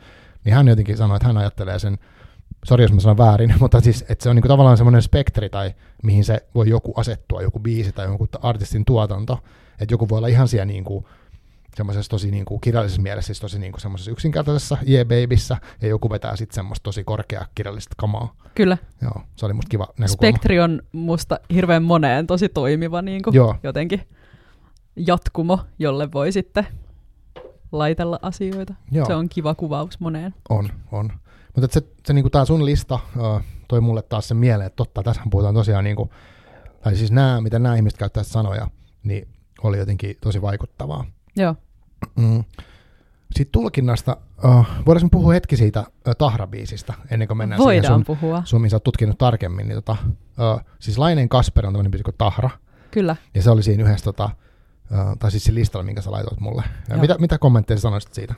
niin 0.46 0.56
hän 0.56 0.68
jotenkin 0.68 0.98
sanoi, 0.98 1.16
että 1.16 1.28
hän 1.28 1.38
ajattelee 1.38 1.80
sen 1.80 1.98
sori 2.66 2.84
jos 2.84 2.94
mä 2.94 3.00
sanon 3.00 3.18
väärin, 3.18 3.54
mutta 3.60 3.82
siis, 3.82 4.06
että 4.10 4.24
se 4.24 4.30
on 4.30 4.36
niinku 4.36 4.48
tavallaan 4.48 4.78
semmoinen 4.78 5.02
spektri 5.02 5.50
tai 5.50 5.74
mihin 6.04 6.24
se 6.24 6.46
voi 6.56 6.70
joku 6.70 6.94
asettua, 6.98 7.42
joku 7.42 7.60
biisi 7.60 7.92
tai 7.92 8.06
joku 8.06 8.28
artistin 8.42 8.86
tuotanto, 8.86 9.40
että 9.80 9.94
joku 9.94 10.10
voi 10.10 10.18
olla 10.18 10.28
ihan 10.28 10.48
siellä 10.48 10.66
niinku, 10.66 11.08
semmoisessa 11.76 12.10
tosi 12.10 12.32
niinku 12.32 12.60
kirjallisessa 12.60 13.02
mielessä, 13.02 13.28
siis 13.28 13.40
tosi 13.40 13.60
niinku 13.60 13.80
semmoisessa 13.80 14.12
yksinkertaisessa 14.12 14.78
yeah 14.90 15.08
babyssä, 15.08 15.58
ja 15.82 15.88
joku 15.88 16.10
vetää 16.10 16.36
sitten 16.36 16.56
semmoista 16.56 16.84
tosi 16.84 17.04
korkeaa 17.04 17.46
kirjallista 17.56 17.96
kamaa. 17.98 18.36
Kyllä. 18.56 18.78
Joo, 19.02 19.22
se 19.36 19.46
oli 19.46 19.54
musta 19.54 19.70
kiva 19.70 19.84
näkökulma. 19.84 20.08
Spektri 20.08 20.60
on 20.60 20.82
musta 20.92 21.40
hirveän 21.54 21.84
moneen 21.84 22.28
tosi 22.28 22.50
toimiva 22.50 23.02
niin 23.02 23.22
kuin 23.22 23.34
Joo. 23.34 23.56
jotenkin 23.64 24.02
jatkumo, 24.96 25.60
jolle 25.80 26.12
voi 26.12 26.32
sitten 26.32 26.68
laitella 27.72 28.20
asioita. 28.22 28.74
Joo. 28.92 29.06
Se 29.06 29.16
on 29.16 29.30
kiva 29.30 29.56
kuvaus 29.56 30.00
moneen. 30.00 30.34
On, 30.50 30.70
on. 30.92 31.12
Mutta 31.56 31.74
se, 31.74 31.82
se 32.06 32.14
niinku 32.14 32.30
tää 32.30 32.46
sun 32.46 32.66
lista 32.66 33.00
uh, 33.18 33.42
toi 33.68 33.82
mulle 33.82 34.02
taas 34.02 34.28
sen 34.28 34.38
mieleen, 34.38 34.68
että 34.68 34.76
totta, 34.76 35.04
tässä 35.04 35.22
puhutaan 35.32 35.56
tosiaan 35.56 35.84
niinku, 35.84 36.10
tai 36.82 36.96
siis 36.96 37.12
nämä, 37.12 37.42
mitä 37.42 37.60
nämä 37.60 37.76
ihmiset 37.76 38.00
käyttää 38.00 38.24
sanoja, 38.24 38.68
niin 39.04 39.28
oli 39.64 39.78
jotenkin 39.78 40.18
tosi 40.22 40.42
vaikuttavaa. 40.42 41.06
Joo. 41.36 41.56
Mm. 42.16 42.44
Sitten 43.36 43.52
tulkinnasta, 43.52 44.18
uh, 44.44 44.66
voidaanko 44.86 45.10
puhua 45.12 45.34
hetki 45.34 45.58
siitä 45.58 45.80
uh, 45.80 46.16
Tahra-biisistä, 46.18 46.94
ennen 47.12 47.28
kuin 47.28 47.38
mennään 47.38 47.60
Voidaan 47.60 47.84
siihen 47.84 48.06
sun, 48.06 48.18
puhua. 48.18 48.42
sun, 48.46 48.70
sä 48.70 48.76
oot 48.76 48.84
tutkinut 48.84 49.18
tarkemmin. 49.18 49.68
Niin 49.68 49.76
tota, 49.76 49.98
uh, 50.02 50.62
siis 50.80 50.98
Laineen 50.98 51.30
Kasper 51.30 51.66
on 51.66 51.74
tämmöinen 51.74 51.92
biisi 51.92 52.04
kuin 52.04 52.16
Tahra, 52.18 52.50
Kyllä. 52.92 53.16
ja 53.36 53.42
se 53.42 53.52
oli 53.52 53.64
siinä 53.64 53.84
yhdessä, 53.84 54.04
tota, 54.04 54.30
uh, 54.92 55.18
tai 55.20 55.32
siis 55.32 55.44
siinä 55.44 55.60
listalla, 55.60 55.84
minkä 55.84 56.02
sä 56.02 56.12
laitoit 56.12 56.40
mulle. 56.40 56.64
Ja 56.90 56.96
Joo. 56.96 57.02
mitä, 57.02 57.18
mitä 57.20 57.38
kommentteja 57.38 57.80
sanoisit 57.80 58.14
siitä? 58.14 58.36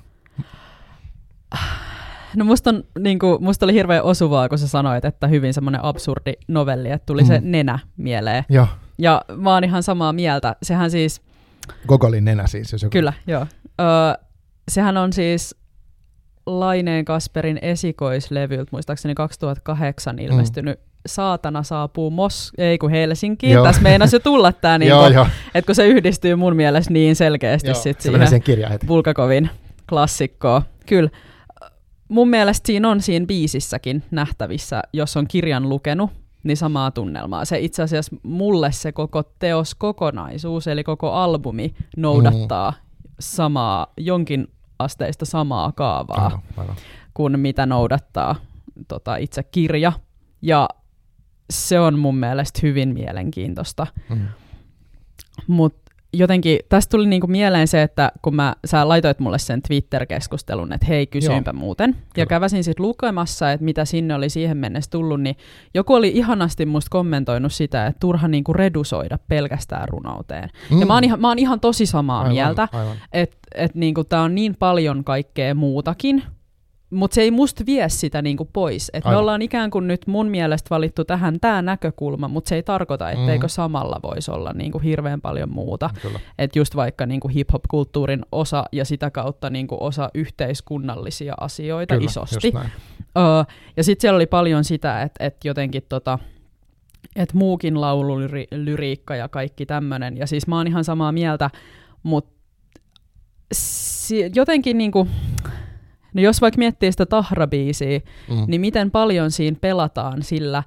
No 2.36 2.46
musta, 2.46 2.70
on, 2.70 2.84
niin 3.00 3.20
kuin, 3.20 3.44
musta 3.44 3.66
oli 3.66 3.74
hirveän 3.74 4.04
osuvaa, 4.04 4.50
kun 4.50 4.58
sä 4.58 4.68
sanoit, 4.68 5.06
että 5.06 5.28
hyvin 5.28 5.54
semmoinen 5.54 5.84
absurdi 5.84 6.34
novelli, 6.48 6.92
että 6.92 7.06
tuli 7.06 7.22
mm. 7.22 7.28
se 7.28 7.40
Mm. 7.40 7.52
nenä 7.52 7.80
mieleen. 7.98 8.44
Joo, 8.50 8.68
Ja 8.98 9.22
mä 9.38 9.54
oon 9.54 9.64
ihan 9.64 9.84
samaa 9.84 10.14
mieltä. 10.14 10.56
Sehän 10.64 10.92
siis, 10.92 11.22
Gogolin 11.88 12.26
nenä 12.26 12.48
siis, 12.48 12.72
jos 12.72 12.84
joku... 12.84 12.92
kyllä, 12.92 13.14
joo. 13.28 13.46
Öö, 13.82 13.88
sehän 14.72 14.98
on 14.98 15.14
siis 15.14 15.56
Laineen 16.46 17.06
Kasperin 17.06 17.60
esikoislevyltä, 17.62 18.70
muistaakseni 18.72 19.16
2008 19.16 20.20
ilmestynyt 20.20 20.80
Saatana 21.06 21.64
saapuu 21.64 22.12
Mos... 22.12 22.52
ei 22.58 22.78
kun 22.78 22.92
Helsinkiin. 22.92 23.54
Joo. 23.54 23.66
Tässä 23.66 23.82
meinas 23.82 24.14
jo 24.14 24.20
tulla 24.20 24.54
tää, 24.54 24.78
niin 24.80 24.92
kun, 24.92 25.26
että 25.56 25.66
kun 25.66 25.76
se 25.76 25.88
yhdistyy 25.88 26.36
mun 26.36 26.56
mielestä 26.56 26.94
niin 26.94 27.16
selkeästi 27.16 27.70
joo. 27.70 27.82
sit 27.82 28.02
se 28.02 28.12
menee 28.12 28.28
siihen. 28.28 28.80
Bulgakovin 28.88 29.50
klassikkoa. 29.90 30.62
Kyllä. 30.86 31.10
Mun 32.08 32.30
mielestä 32.30 32.68
siinä 32.68 32.90
on 32.90 33.02
siinä 33.02 33.26
biisissäkin 33.26 34.04
nähtävissä, 34.12 34.82
jos 34.94 35.18
on 35.18 35.28
kirjan 35.28 35.70
lukenut, 35.70 36.12
niin 36.44 36.58
samaa 36.58 36.92
tunnelmaa. 36.92 37.46
Se 37.46 37.60
itse 37.60 37.84
asiassa 37.84 38.16
mulle 38.24 38.72
se 38.72 38.92
koko 38.92 39.24
teos 39.24 39.76
kokonaisuus, 39.76 40.68
eli 40.68 40.84
koko 40.84 41.12
albumi, 41.12 41.74
noudattaa 41.98 42.72
mm. 42.72 42.78
samaa, 43.20 43.88
jonkin 43.98 44.48
asteista 44.80 45.26
samaa 45.26 45.72
kaavaa 45.72 46.24
Aivan, 46.26 46.42
aivan. 46.58 46.76
kuin 47.14 47.40
mitä 47.40 47.66
noudattaa 47.66 48.36
tota, 48.88 49.16
itse 49.16 49.44
kirja. 49.44 49.94
Ja 50.42 50.70
se 51.50 51.80
on 51.80 52.00
mun 52.00 52.16
mielestä 52.16 52.60
hyvin 52.64 52.90
mielenkiintoista. 52.90 53.88
Mm. 54.10 54.28
Mutta 55.48 55.83
jotenkin 56.14 56.60
tästä 56.70 56.92
tuli 56.92 57.08
niinku 57.08 57.28
mieleen 57.28 57.68
se, 57.68 57.82
että 57.82 58.12
kun 58.22 58.36
mä, 58.36 58.56
sä 58.66 58.88
laitoit 58.88 59.20
mulle 59.20 59.40
sen 59.40 59.62
Twitter-keskustelun, 59.62 60.74
että 60.74 60.88
hei, 60.88 61.08
kysyinpä 61.08 61.52
Joo. 61.52 61.60
muuten. 61.60 61.90
Ja 61.90 61.96
Kyllä. 62.14 62.26
käväsin 62.26 62.64
sitten 62.64 62.86
lukemassa, 62.86 63.52
että 63.52 63.64
mitä 63.64 63.86
sinne 63.86 64.16
oli 64.16 64.30
siihen 64.30 64.58
mennessä 64.58 64.92
tullut, 64.92 65.22
niin 65.22 65.36
joku 65.74 65.94
oli 65.94 66.12
ihanasti 66.16 66.66
musta 66.66 66.90
kommentoinut 66.90 67.54
sitä, 67.54 67.88
että 67.88 68.00
turha 68.00 68.28
niinku 68.28 68.54
redusoida 68.54 69.20
pelkästään 69.28 69.90
runouteen. 69.90 70.50
Mm. 70.72 70.80
Ja 70.80 70.86
mä 70.86 70.94
oon, 70.94 71.04
ihan, 71.04 71.22
mä 71.22 71.28
oon 71.28 71.40
ihan 71.40 71.60
tosi 71.60 71.86
samaa 71.86 72.20
aivan, 72.20 72.34
mieltä, 72.34 72.68
että 73.14 73.38
et 73.56 73.76
niinku 73.76 74.04
tää 74.04 74.22
on 74.22 74.36
niin 74.36 74.56
paljon 74.60 75.04
kaikkea 75.04 75.56
muutakin, 75.56 76.24
mutta 76.94 77.16
se 77.16 77.22
ei 77.22 77.32
musta 77.32 77.64
vie 77.66 77.90
sitä 77.90 78.22
niinku 78.22 78.50
pois. 78.54 78.92
Et 78.94 79.06
me 79.06 79.16
ollaan 79.16 79.42
ikään 79.42 79.70
kuin 79.72 79.88
nyt 79.88 80.08
mun 80.08 80.28
mielestä 80.28 80.68
valittu 80.70 81.06
tähän 81.06 81.40
tämä 81.40 81.62
näkökulma, 81.62 82.28
mutta 82.28 82.50
se 82.50 82.56
ei 82.56 82.64
tarkoita, 82.64 83.12
etteikö 83.12 83.46
Mhm. 83.46 83.50
samalla 83.52 84.00
voisi 84.04 84.32
olla 84.32 84.52
niinku 84.54 84.80
hirveän 84.80 85.22
paljon 85.22 85.50
muuta. 85.50 85.90
Että 86.40 86.60
just 86.60 86.76
vaikka 86.76 87.06
niinku 87.06 87.28
hip-hop-kulttuurin 87.28 88.26
osa 88.32 88.64
ja 88.72 88.86
sitä 88.86 89.12
kautta 89.12 89.50
niinku 89.50 89.78
osa 89.80 90.10
yhteiskunnallisia 90.14 91.34
asioita 91.40 91.94
Kyllä, 91.96 92.06
isosti. 92.06 92.54
Öö, 93.18 93.24
ja 93.78 93.84
sitten 93.84 94.02
siellä 94.02 94.16
oli 94.16 94.26
paljon 94.26 94.64
sitä, 94.64 95.02
että 95.02 95.24
et 95.26 95.38
jotenkin 95.46 95.84
tota, 95.90 96.20
et 97.16 97.34
muukin 97.34 97.82
laululyriikka 97.82 99.16
ja 99.16 99.30
kaikki 99.30 99.66
tämmöinen. 99.66 100.18
Ja 100.18 100.28
siis 100.28 100.48
mä 100.48 100.58
oon 100.58 100.68
ihan 100.68 100.84
samaa 100.84 101.12
mieltä, 101.12 101.50
mutta 102.04 102.34
si- 103.54 104.32
jotenkin 104.36 104.78
niinku, 104.78 105.08
no 106.14 106.22
jos 106.22 106.42
vaikka 106.42 106.58
miettii 106.58 106.92
sitä 106.92 107.06
tahrabiisiä, 107.06 108.00
Mm. 108.30 108.46
niin 108.48 108.62
miten 108.62 108.92
paljon 108.92 109.32
siinä 109.32 109.58
pelataan 109.62 110.24
sillä, 110.24 110.64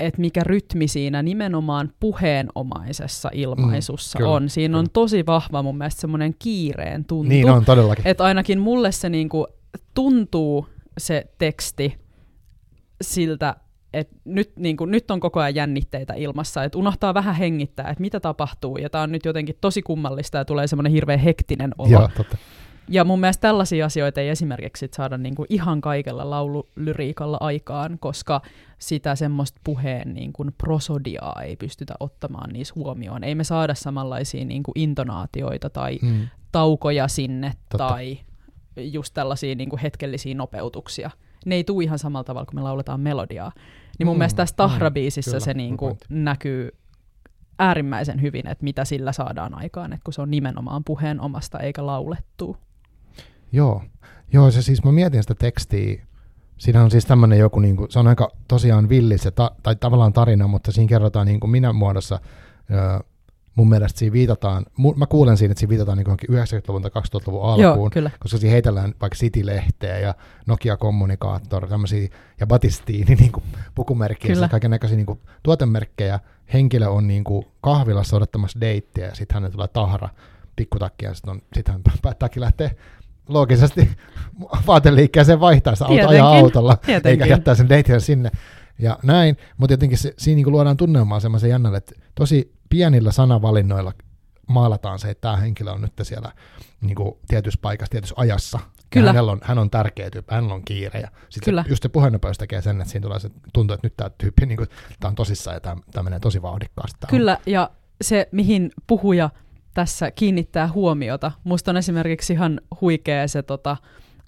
että 0.00 0.20
mikä 0.20 0.44
rytmi 0.44 0.88
siinä 0.88 1.22
nimenomaan 1.22 1.92
puheenomaisessa 2.00 3.30
ilmaisussa 3.32 4.18
Mm, 4.18 4.20
kyllä, 4.22 4.32
on. 4.34 4.48
Siinä 4.48 4.78
on 4.78 4.84
kyllä. 4.84 4.90
tosi 4.92 5.26
vahva 5.26 5.62
mun 5.62 5.78
mielestä 5.78 6.00
semmoinen 6.00 6.34
kiireen 6.38 7.04
tuntu. 7.04 7.28
Niin 7.28 7.50
on 7.50 7.64
todellakin. 7.64 8.06
Että 8.08 8.24
ainakin 8.24 8.60
mulle 8.60 8.92
se 8.92 9.08
niinku 9.08 9.46
tuntuu 9.94 10.66
se 10.98 11.26
teksti 11.38 11.98
siltä, 13.02 13.56
että 13.92 14.16
nyt, 14.24 14.52
niinku, 14.56 14.84
nyt 14.84 15.10
on 15.10 15.20
koko 15.20 15.40
ajan 15.40 15.54
jännitteitä 15.54 16.14
ilmassa, 16.14 16.64
että 16.64 16.78
unohtaa 16.78 17.14
vähän 17.14 17.34
hengittää, 17.34 17.88
että 17.90 18.00
mitä 18.00 18.20
tapahtuu, 18.20 18.76
ja 18.76 18.90
tämä 18.90 19.04
on 19.04 19.12
nyt 19.12 19.24
jotenkin 19.24 19.54
tosi 19.60 19.82
kummallista, 19.82 20.38
ja 20.38 20.44
tulee 20.44 20.66
semmoinen 20.66 20.92
hirveän 20.92 21.18
hektinen 21.18 21.70
olo. 21.78 21.88
Joo, 21.88 22.08
totta. 22.16 22.36
Ja 22.88 23.04
mun 23.04 23.20
mielestä 23.20 23.40
tällaisia 23.40 23.86
asioita 23.86 24.20
ei 24.20 24.28
esimerkiksi 24.28 24.80
sit 24.80 24.94
saada 24.94 25.18
niinku 25.18 25.46
ihan 25.48 25.80
kaikella 25.80 26.30
laululyriikalla 26.30 27.36
aikaan, 27.40 27.98
koska 27.98 28.42
sitä 28.78 29.14
semmoista 29.14 29.60
puheen 29.64 30.14
niinku 30.14 30.46
prosodiaa 30.58 31.42
ei 31.42 31.56
pystytä 31.56 31.94
ottamaan 32.00 32.50
niissä 32.52 32.74
huomioon. 32.76 33.24
Ei 33.24 33.34
me 33.34 33.44
saada 33.44 33.74
samanlaisia 33.74 34.44
niinku 34.44 34.72
intonaatioita 34.74 35.70
tai 35.70 35.98
Mm. 36.02 36.28
taukoja 36.52 37.08
sinne 37.08 37.52
Totta. 37.68 37.88
tai 37.88 38.18
just 38.76 39.14
tällaisia 39.14 39.54
niinku 39.54 39.78
hetkellisiä 39.82 40.34
nopeutuksia. 40.34 41.10
Ne 41.46 41.54
ei 41.54 41.64
tule 41.64 41.84
ihan 41.84 41.98
samalla 41.98 42.24
tavalla, 42.24 42.46
kun 42.46 42.54
me 42.54 42.62
lauletaan 42.62 43.00
melodiaa. 43.00 43.52
Niin 43.98 44.06
mun 44.06 44.16
Mm, 44.16 44.18
mielestä 44.18 44.36
tässä 44.36 44.54
mm, 44.54 44.56
Tahra-biisissä 44.56 45.40
se 45.40 45.54
niinku 45.54 45.98
näkyy 46.08 46.68
äärimmäisen 47.58 48.22
hyvin, 48.22 48.46
että 48.46 48.64
mitä 48.64 48.84
sillä 48.84 49.12
saadaan 49.12 49.54
aikaan, 49.58 49.92
että 49.92 50.04
kun 50.04 50.12
se 50.14 50.22
on 50.22 50.30
nimenomaan 50.30 50.84
puheen 50.84 51.20
omasta 51.20 51.58
eikä 51.58 51.86
laulettua. 51.86 52.58
Joo. 53.52 53.82
Joo, 54.32 54.50
se 54.50 54.62
siis 54.62 54.84
mä 54.84 54.92
mietin 54.92 55.22
sitä 55.22 55.34
tekstiä. 55.34 56.02
Siinä 56.58 56.82
on 56.82 56.90
siis 56.90 57.06
tämmöinen 57.06 57.38
joku, 57.38 57.60
niin 57.60 57.76
kuin, 57.76 57.90
se 57.90 57.98
on 57.98 58.06
aika 58.06 58.30
tosiaan 58.48 58.88
villi 58.88 59.18
se, 59.18 59.30
ta, 59.30 59.50
tai 59.62 59.76
tavallaan 59.76 60.12
tarina, 60.12 60.46
mutta 60.46 60.72
siinä 60.72 60.88
kerrotaan 60.88 61.26
niin 61.26 61.40
kuin 61.40 61.50
minä 61.50 61.72
muodossa. 61.72 62.20
Öö, 62.70 62.98
mun 63.56 63.68
mielestä 63.68 63.98
siinä 63.98 64.12
viitataan, 64.12 64.66
mu, 64.76 64.94
mä 64.96 65.06
kuulen 65.06 65.36
siinä, 65.36 65.52
että 65.52 65.60
siinä 65.60 65.70
viitataan 65.70 65.98
niin 65.98 66.06
90-luvun 66.06 66.82
tai 66.82 66.90
2000-luvun 66.90 67.42
alkuun, 67.42 67.62
Joo, 67.62 67.90
kyllä. 67.90 68.10
koska 68.20 68.38
siinä 68.38 68.52
heitellään 68.52 68.94
vaikka 69.00 69.16
City-lehteä 69.16 69.98
ja 69.98 70.14
Nokia 70.46 70.76
Communicator, 70.76 71.68
tämmöisiä, 71.68 72.08
ja 72.40 72.46
Batistiini 72.46 73.14
niin 73.20 73.32
kuin 73.32 73.44
pukumerkkejä, 73.74 74.34
Kyllä. 74.34 74.48
kaiken 74.48 74.70
näköisiä 74.70 74.96
niin 74.96 75.20
tuotemerkkejä. 75.42 76.20
Henkilö 76.52 76.88
on 76.88 77.06
niin 77.06 77.24
kuin 77.24 77.46
kahvilassa 77.60 78.16
odottamassa 78.16 78.60
deittiä, 78.60 79.06
ja 79.06 79.14
sitten 79.14 79.34
hänelle 79.34 79.52
tulee 79.52 79.68
tahra 79.68 80.08
pikkutakki, 80.56 81.04
ja 81.04 81.14
sitten 81.14 81.42
sit 81.52 81.68
hän 81.68 81.80
päättääkin 82.02 82.40
lähteä 82.40 82.70
loogisesti 83.28 83.90
vaateliikkeeseen 84.66 85.40
vaihtaa 85.40 85.74
sitä 85.74 85.84
auto, 85.86 86.08
ajaa 86.08 86.28
autolla, 86.28 86.76
tietenkin. 86.76 87.22
eikä 87.22 87.34
jättää 87.34 87.54
sen 87.54 87.68
deitin 87.68 88.00
sinne. 88.00 88.30
Ja 88.78 88.98
näin, 89.02 89.36
mutta 89.56 89.72
jotenkin 89.72 89.98
se, 89.98 90.14
siinä 90.18 90.36
niin 90.36 90.52
luodaan 90.52 90.76
tunnelmaa 90.76 91.20
semmoisen 91.20 91.50
jännälle, 91.50 91.78
että 91.78 91.94
tosi 92.14 92.52
pienillä 92.68 93.12
sanavalinnoilla 93.12 93.92
maalataan 94.46 94.98
se, 94.98 95.10
että 95.10 95.20
tämä 95.20 95.36
henkilö 95.36 95.70
on 95.72 95.80
nyt 95.80 95.92
siellä 96.02 96.32
niin 96.80 96.94
kuin 96.94 97.14
tietyssä 97.28 97.58
paikassa, 97.62 97.90
tietyssä 97.90 98.14
ajassa. 98.18 98.58
Kyllä. 98.90 99.06
Ja 99.06 99.12
hänellä 99.12 99.32
on, 99.32 99.40
hän 99.42 99.58
on 99.58 99.70
tärkeä 99.70 100.10
tyyppi, 100.10 100.34
hänellä 100.34 100.54
on 100.54 100.62
kiire. 100.64 101.00
Ja 101.00 101.08
sitten 101.28 101.44
Kyllä. 101.52 101.64
just 101.68 101.82
se 101.82 101.88
puheennopeus 101.88 102.38
tekee 102.38 102.62
sen, 102.62 102.80
että 102.80 102.90
siinä 102.92 103.02
tulee 103.02 103.18
se 103.20 103.30
tuntuu, 103.52 103.74
että 103.74 103.86
nyt 103.86 103.96
tämä 103.96 104.10
tyyppi, 104.18 104.46
niin 104.46 104.56
kuin, 104.56 104.68
tämä 105.00 105.08
on 105.08 105.14
tosissaan 105.14 105.54
ja 105.54 105.60
tämä, 105.60 105.76
tämä 105.92 106.02
menee 106.02 106.20
tosi 106.20 106.42
vauhdikkaasti. 106.42 107.00
Tämä 107.00 107.08
on- 107.08 107.18
Kyllä, 107.18 107.38
ja 107.46 107.70
se, 108.02 108.28
mihin 108.32 108.70
puhuja 108.86 109.30
tässä 109.76 110.10
kiinnittää 110.10 110.68
huomiota, 110.74 111.32
musta 111.44 111.70
on 111.70 111.76
esimerkiksi 111.76 112.32
ihan 112.32 112.60
huikea 112.80 113.28
se 113.28 113.42
tota, 113.42 113.76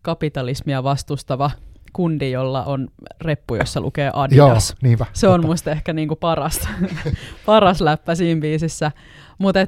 kapitalismia 0.02 0.82
vastustava 0.82 1.50
kundi, 1.92 2.30
jolla 2.30 2.64
on 2.64 2.88
reppu, 3.20 3.54
jossa 3.54 3.80
lukee 3.80 4.10
Adidas. 4.14 4.70
Joo, 4.70 4.78
niinpä. 4.82 5.06
Se 5.12 5.28
on 5.28 5.46
musta 5.46 5.70
ehkä 5.70 5.92
niinku 5.92 6.16
paras, 6.16 6.68
paras 7.46 7.80
läppä 7.80 8.14
siinä 8.14 8.40
biisissä. 8.40 8.92
Mutta 9.38 9.60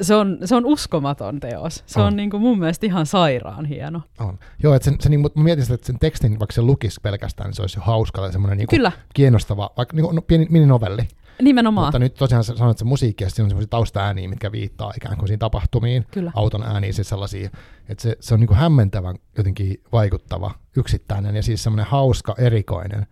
se 0.00 0.14
on, 0.14 0.38
se 0.44 0.54
on 0.54 0.66
uskomaton 0.66 1.40
teos. 1.40 1.82
Se 1.86 2.00
on, 2.00 2.06
on 2.06 2.16
niinku 2.16 2.38
mun 2.38 2.58
mielestä 2.58 2.86
ihan 2.86 3.06
sairaan 3.06 3.64
hieno. 3.64 4.02
On. 4.20 4.38
Joo, 4.62 4.74
että 4.74 4.90
se, 4.90 4.96
se, 5.00 5.08
niinku, 5.08 5.30
mä 5.34 5.44
mietin 5.44 5.64
sitä, 5.64 5.74
että 5.74 5.86
sen 5.86 5.98
tekstin, 5.98 6.38
vaikka 6.38 6.52
se 6.52 6.62
lukisi 6.62 7.00
pelkästään, 7.02 7.48
niin 7.48 7.54
se 7.54 7.62
olisi 7.62 7.78
jo 7.78 7.82
hauska 7.82 8.20
tai 8.20 8.32
semmoinen 8.32 8.58
niinku 8.58 8.76
Kyllä. 8.76 8.92
kiinnostava, 9.14 9.70
vaikka 9.76 9.96
niinku, 9.96 10.12
no, 10.12 10.22
pieni 10.22 10.46
mininovelli. 10.50 11.08
Nimenomaan. 11.42 11.86
Mutta 11.86 11.98
nyt 11.98 12.14
tosiaan 12.14 12.44
sanoit, 12.44 12.70
että 12.70 12.78
se 12.78 12.84
musiikki 12.84 13.24
ja 13.24 13.30
siinä 13.30 13.44
on 13.44 13.50
semmoisia 13.50 13.68
taustaääniä, 13.68 14.28
mitkä 14.28 14.52
viittaa 14.52 14.92
ikään 14.96 15.16
kuin 15.16 15.28
siinä 15.28 15.38
tapahtumiin, 15.38 16.06
Kyllä. 16.10 16.32
auton 16.34 16.62
ääniin, 16.62 16.94
siis 16.94 17.08
sellaisia, 17.08 17.50
että 17.88 18.02
se, 18.02 18.16
se 18.20 18.34
on 18.34 18.40
niin 18.40 18.48
kuin 18.48 18.58
hämmentävän 18.58 19.16
jotenkin 19.36 19.82
vaikuttava, 19.92 20.54
yksittäinen 20.76 21.36
ja 21.36 21.42
siis 21.42 21.62
semmoinen 21.62 21.86
hauska, 21.86 22.34
erikoinen. 22.38 23.06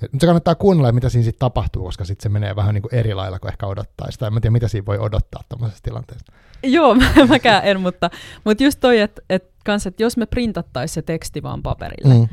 Ja 0.00 0.08
nyt 0.12 0.20
se 0.20 0.26
kannattaa 0.26 0.54
kuunnella, 0.54 0.92
mitä 0.92 1.08
siinä 1.08 1.24
sitten 1.24 1.38
tapahtuu, 1.38 1.84
koska 1.84 2.04
sitten 2.04 2.22
se 2.22 2.28
menee 2.28 2.56
vähän 2.56 2.74
niin 2.74 2.82
kuin 2.82 2.94
eri 2.94 3.14
lailla 3.14 3.38
kuin 3.38 3.50
ehkä 3.50 3.66
odottaisi. 3.66 4.18
Tai 4.18 4.28
en 4.28 4.34
tiedä, 4.34 4.50
mitä 4.50 4.68
siinä 4.68 4.86
voi 4.86 4.98
odottaa 4.98 5.42
tämmöisessä 5.48 5.82
tilanteessa. 5.82 6.32
Joo, 6.62 6.96
mäkään 7.28 7.64
en, 7.64 7.80
mutta, 7.80 8.10
mutta 8.44 8.64
just 8.64 8.80
toi, 8.80 9.00
että 9.00 9.22
et 9.30 9.52
kans, 9.64 9.86
et 9.86 10.00
jos 10.00 10.16
me 10.16 10.26
printattaisiin 10.26 10.94
se 10.94 11.02
teksti 11.02 11.42
vaan 11.42 11.62
paperille, 11.62 12.14
mm. 12.14 12.28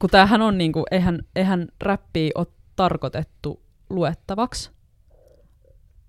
kun 0.00 0.10
tämähän 0.10 0.42
on, 0.42 0.58
niin 0.58 0.72
kuin, 0.72 0.84
eihän, 0.90 1.18
eihän 1.36 1.68
räppiä 1.82 2.30
ole 2.34 2.46
tarkoitettu 2.76 3.63
luettavaksi, 3.90 4.70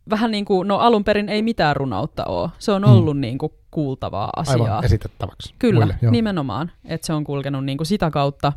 vähän 0.10 0.32
niin 0.32 0.46
kuin, 0.46 0.68
no 0.68 0.78
alun 0.78 1.04
perin 1.04 1.30
ei 1.30 1.42
mitään 1.42 1.76
runoutta 1.76 2.26
ole. 2.26 2.50
Se 2.60 2.72
on 2.72 2.86
ollut 2.86 3.18
mm. 3.18 3.22
niin 3.22 3.38
kuin 3.38 3.52
kuultavaa 3.72 4.30
asiaa. 4.36 4.66
Aivan 4.66 4.86
esitettäväksi. 4.86 5.54
Kyllä, 5.60 5.86
Muille, 5.86 6.12
nimenomaan. 6.12 6.72
Että 6.86 7.08
se 7.08 7.14
on 7.14 7.24
kulkenut 7.24 7.66
niin 7.66 7.78
kuin 7.78 7.88
sitä 7.88 8.12
kautta. 8.12 8.54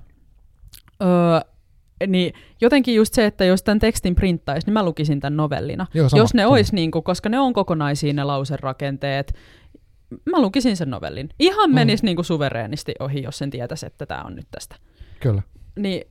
Öö, 1.02 1.40
niin 2.06 2.34
jotenkin 2.60 2.94
just 2.94 3.14
se, 3.14 3.26
että 3.26 3.44
jos 3.44 3.62
tämän 3.62 3.78
tekstin 3.78 4.14
printtaisi, 4.14 4.66
niin 4.66 4.72
mä 4.72 4.84
lukisin 4.84 5.20
tämän 5.20 5.36
novellina. 5.36 5.86
Joo, 5.94 6.08
sama, 6.08 6.22
jos 6.22 6.34
ne 6.34 6.42
sama. 6.42 6.52
olisi, 6.52 6.74
niin 6.74 6.90
kuin, 6.90 7.02
koska 7.02 7.28
ne 7.28 7.38
on 7.38 7.52
kokonaisia 7.52 8.12
ne 8.12 8.24
lauserakenteet, 8.24 9.34
mä 10.30 10.40
lukisin 10.40 10.76
sen 10.76 10.90
novellin. 10.90 11.28
Ihan 11.38 11.70
menisi 11.70 12.02
mm. 12.02 12.06
niin 12.06 12.16
kuin 12.16 12.24
suvereenisti 12.24 12.94
ohi, 13.00 13.22
jos 13.22 13.38
sen 13.38 13.50
tietäisi, 13.50 13.86
että 13.86 14.06
tämä 14.06 14.22
on 14.22 14.34
nyt 14.34 14.46
tästä. 14.50 14.76
Kyllä. 15.20 15.42
Niin, 15.78 16.04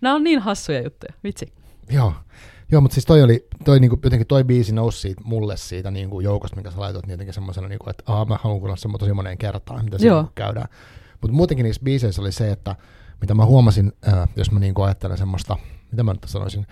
nämä 0.00 0.14
on 0.14 0.24
niin 0.24 0.40
hassuja 0.40 0.82
juttuja, 0.82 1.12
vitsi. 1.24 1.52
Joo, 1.90 2.12
Joo, 2.72 2.80
mutta 2.80 2.94
siis 2.94 3.06
toi 3.06 3.22
oli, 3.22 3.46
toi 3.64 3.80
niinku, 3.80 3.98
jotenkin 4.04 4.26
toi 4.26 4.44
biisi 4.44 4.74
nousi 4.74 5.00
siitä, 5.00 5.20
mulle 5.24 5.56
siitä 5.56 5.90
niinku 5.90 6.20
joukosta, 6.20 6.56
minkä 6.56 6.70
sä 6.70 6.80
laitoit, 6.80 7.06
niin 7.06 7.12
jotenkin 7.12 7.34
semmoisena, 7.34 7.68
niinku, 7.68 7.90
että 7.90 8.04
aah, 8.06 8.26
mä 8.26 8.38
haluan 8.42 8.60
kuulla 8.60 8.76
sen 8.76 8.90
tosi 8.98 9.12
moneen 9.12 9.38
kertaan, 9.38 9.84
mitä 9.84 9.98
siinä 9.98 10.16
niinku 10.16 10.32
käydään. 10.34 10.68
Mutta 11.20 11.36
muutenkin 11.36 11.64
niissä 11.64 11.82
biiseissä 11.84 12.22
oli 12.22 12.32
se, 12.32 12.50
että 12.50 12.76
mitä 13.20 13.34
mä 13.34 13.44
huomasin, 13.44 13.92
äh, 14.08 14.28
jos 14.36 14.50
mä 14.50 14.60
niinku 14.60 14.82
ajattelen 14.82 15.18
semmoista, 15.18 15.56
mitä 15.90 16.02
mä 16.02 16.12
nyt 16.12 16.24
sanoisin, 16.26 16.66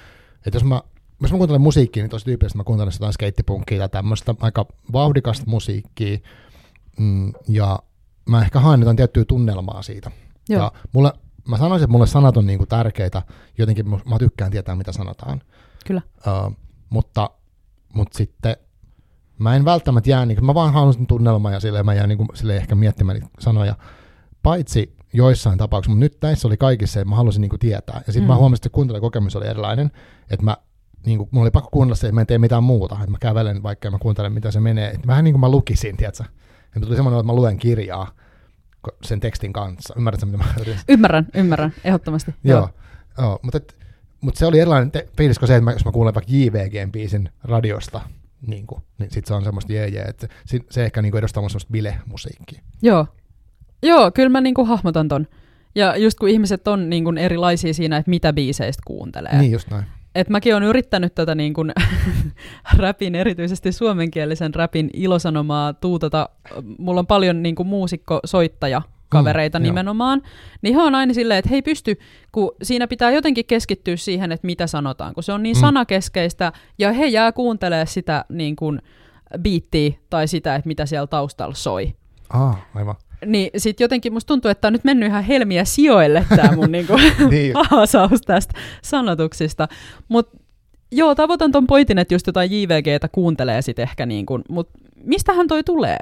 että 0.47 0.57
jos 0.57 0.65
mä, 0.65 0.83
jos 1.23 1.33
mä 1.33 1.39
kuuntelen 1.39 1.61
musiikkia, 1.61 2.03
niin 2.03 2.11
tosi 2.11 2.25
tyypillisesti 2.25 2.59
mä 2.59 2.65
kuuntelen 2.65 2.93
jotain 2.95 3.13
skeittipunkkia 3.13 3.79
tai 3.79 3.89
tämmöistä 3.89 4.35
aika 4.41 4.67
vauhdikasta 4.93 5.45
musiikkia, 5.47 6.19
mm, 6.99 7.33
ja 7.49 7.79
mä 8.29 8.43
ehkä 8.43 8.61
haen 8.61 8.81
jotain 8.81 8.97
tiettyä 8.97 9.25
tunnelmaa 9.25 9.83
siitä. 9.83 10.11
Joo. 10.49 10.63
Ja 10.63 10.73
mulle, 10.93 11.13
mä 11.49 11.59
sanoisin, 11.59 11.85
että 11.85 11.93
mulle 11.93 12.07
sanat 12.07 12.37
on 12.37 12.47
niinku 12.47 12.67
tärkeitä, 12.67 13.23
jotenkin 13.59 13.89
mä 13.89 14.19
tykkään 14.19 14.51
tietää, 14.51 14.77
mitä 14.77 14.93
sanotaan. 14.93 15.41
Kyllä. 15.87 16.03
Uh, 16.27 16.57
mutta, 16.91 17.31
mutta 17.95 18.19
sitten 18.19 18.57
mä 19.39 19.57
en 19.57 19.65
välttämättä 19.65 20.11
jää, 20.11 20.27
niin, 20.27 20.45
mä 20.45 20.55
vaan 20.55 20.73
haluan 20.73 21.07
tunnelmaa 21.07 21.53
ja 21.53 21.61
silleen 21.61 21.85
mä 21.85 21.95
jään 21.95 22.09
niin 22.09 22.29
silleen 22.35 22.59
ehkä 22.59 22.75
miettimään 22.75 23.15
niitä 23.15 23.29
sanoja. 23.39 23.75
Paitsi 24.43 24.97
joissain 25.13 25.59
tapauksissa, 25.59 25.91
mutta 25.91 26.05
nyt 26.05 26.19
näissä 26.23 26.49
oli 26.49 26.57
kaikissa 26.57 27.01
että 27.01 27.11
mä 27.11 27.17
halusin 27.17 27.41
niin 27.41 27.49
kuin 27.49 27.61
tietää. 27.61 28.03
Ja 28.07 28.13
sitten 28.13 28.23
mm. 28.23 28.29
mä 28.29 28.37
huomasin, 28.37 28.61
että 28.61 28.75
kuuntelijakokemus 28.75 29.37
oli 29.37 29.47
erilainen, 29.47 29.91
että 30.31 30.45
mä 30.45 30.57
niin 31.07 31.19
kuin, 31.19 31.29
mulla 31.33 31.45
oli 31.45 31.51
pakko 31.51 31.71
kuunnella 31.73 31.97
se, 31.97 32.07
että 32.07 32.15
mä 32.15 32.21
en 32.21 32.27
tee 32.27 32.39
mitään 32.39 32.65
muuta, 32.65 32.95
että 32.95 33.11
mä 33.11 33.19
kävelen 33.21 33.63
vaikka 33.63 33.91
mä 33.91 33.99
kuuntelen, 33.99 34.33
mitä 34.33 34.51
se 34.51 34.61
menee. 34.61 34.91
Että 34.91 35.07
vähän 35.07 35.25
niin 35.25 35.33
kuin 35.33 35.41
mä 35.41 35.49
lukisin, 35.49 35.97
tiedätkö? 35.97 36.25
Ja 36.75 36.81
tuli 36.81 36.97
semmoinen, 36.97 37.21
että 37.21 37.33
mä 37.33 37.37
luen 37.37 37.57
kirjaa 37.57 38.11
sen 39.03 39.21
tekstin 39.21 39.53
kanssa. 39.53 39.95
Ymmärrätkö, 39.97 40.27
mitä 40.27 40.39
mä 40.39 40.45
yritän? 40.61 40.83
Ymmärrän, 40.89 41.27
ymmärrän, 41.35 41.75
ehdottomasti. 41.85 42.35
Joo, 42.45 42.59
joo. 42.59 42.71
joo 43.19 43.39
mutta 43.43 43.57
et, 43.57 43.77
mutta 44.21 44.39
se 44.39 44.47
oli 44.47 44.61
erilainen 44.61 44.91
te- 44.91 45.09
fiilis 45.17 45.39
kuin 45.39 45.47
se, 45.47 45.55
että 45.57 45.65
mä, 45.65 45.73
jos 45.73 45.85
mä 45.85 45.93
kuulen 45.93 46.15
vaikka 46.15 46.33
JVGn 46.33 46.93
biisin 46.93 47.29
radiosta, 47.45 48.01
niin, 48.47 48.67
kuin, 48.67 48.83
niin 48.99 49.11
sit 49.11 49.27
se 49.27 49.35
on 49.35 49.45
semmoista 49.45 49.73
jee, 49.73 49.89
jee 49.89 50.05
että 50.05 50.29
se, 50.47 50.61
se 50.71 50.85
ehkä 50.85 51.03
niin 51.03 51.13
kuin 51.13 51.19
edustaa 51.19 51.49
semmoista 51.49 51.73
bile-musiikkia. 51.73 52.63
Joo. 52.83 53.07
Joo, 53.83 54.11
kyllä 54.11 54.29
mä 54.29 54.41
niin 54.41 54.55
kuin 54.55 54.69
hahmotan 54.69 55.09
ton. 55.09 55.27
Ja 55.75 55.97
just 55.97 56.19
kun 56.19 56.29
ihmiset 56.29 56.69
on 56.69 56.91
niin 56.91 57.05
kuin 57.05 57.19
erilaisia 57.19 57.75
siinä, 57.75 57.97
että 57.97 58.11
mitä 58.11 58.33
biiseistä 58.33 58.83
kuuntelee. 58.87 59.39
Niin 59.39 59.53
just 59.53 59.71
näin. 59.71 59.85
Et 60.15 60.29
mäkin 60.29 60.57
olen 60.57 60.69
yrittänyt 60.69 61.15
tätä 61.15 61.35
niin 61.35 61.55
kuin 61.55 61.73
räpin, 62.79 63.15
erityisesti 63.15 63.73
suomenkielisen 63.73 64.55
räpin 64.55 64.91
ilosanomaa 64.93 65.73
tuutata. 65.73 66.29
Mulla 66.79 67.01
on 67.01 67.07
paljon 67.07 67.43
niin 67.43 67.55
kuin 67.55 67.67
muusikko-soittaja 67.67 68.83
kavereita 69.09 69.59
mm, 69.59 69.63
nimenomaan, 69.63 70.21
joo. 70.25 70.31
niin 70.63 70.75
he 70.75 70.83
on 70.83 70.95
aina 70.95 71.15
silleen, 71.15 71.39
että 71.39 71.51
hei 71.51 71.63
pysty, 71.63 71.99
kun 72.33 72.53
siinä 72.63 72.87
pitää 72.87 73.11
jotenkin 73.11 73.45
keskittyä 73.47 73.97
siihen, 73.97 74.33
että 74.33 74.47
mitä 74.47 74.67
sanotaan, 74.67 75.15
kun 75.15 75.23
se 75.23 75.33
on 75.33 75.43
niin 75.43 75.57
mm. 75.57 75.61
sanakeskeistä, 75.61 76.53
ja 76.79 76.93
he 76.93 77.07
jää 77.07 77.33
kuuntelemaan 77.33 77.87
sitä 77.87 78.25
niin 78.29 78.57
kuin 78.57 78.83
biittiä 79.43 79.93
tai 80.11 80.29
sitä, 80.29 80.55
että 80.55 80.69
mitä 80.69 80.87
siellä 80.87 81.07
taustalla 81.07 81.55
soi. 81.55 81.95
Ah, 82.31 82.67
aivan. 82.75 82.95
Niin 83.27 83.51
sitten 83.57 83.85
jotenkin 83.85 84.13
musta 84.13 84.29
tuntuu, 84.29 84.51
että 84.51 84.69
on 84.69 84.73
nyt 84.73 84.85
mennyt 84.85 85.09
ihan 85.09 85.25
helmiä 85.25 85.65
sijoille 85.65 86.27
tämä 86.37 86.57
mun 86.57 86.73
niinku 86.73 86.93
niin. 87.31 87.53
haasaus 87.71 88.21
tästä 88.21 88.55
sanotuksista. 88.83 89.69
Mutta 90.09 90.39
joo, 90.93 91.15
tavoitan 91.15 91.53
ton 91.53 91.67
pointin, 91.67 91.99
että 91.99 92.15
just 92.15 92.27
jotain 92.27 92.51
JVGtä 92.51 93.09
kuuntelee 93.09 93.63
sitten 93.63 93.83
ehkä, 93.83 94.07
niinku, 94.07 94.41
mutta 94.49 94.79
mistähän 95.05 95.49
toi 95.49 95.65
tulee? 95.65 95.99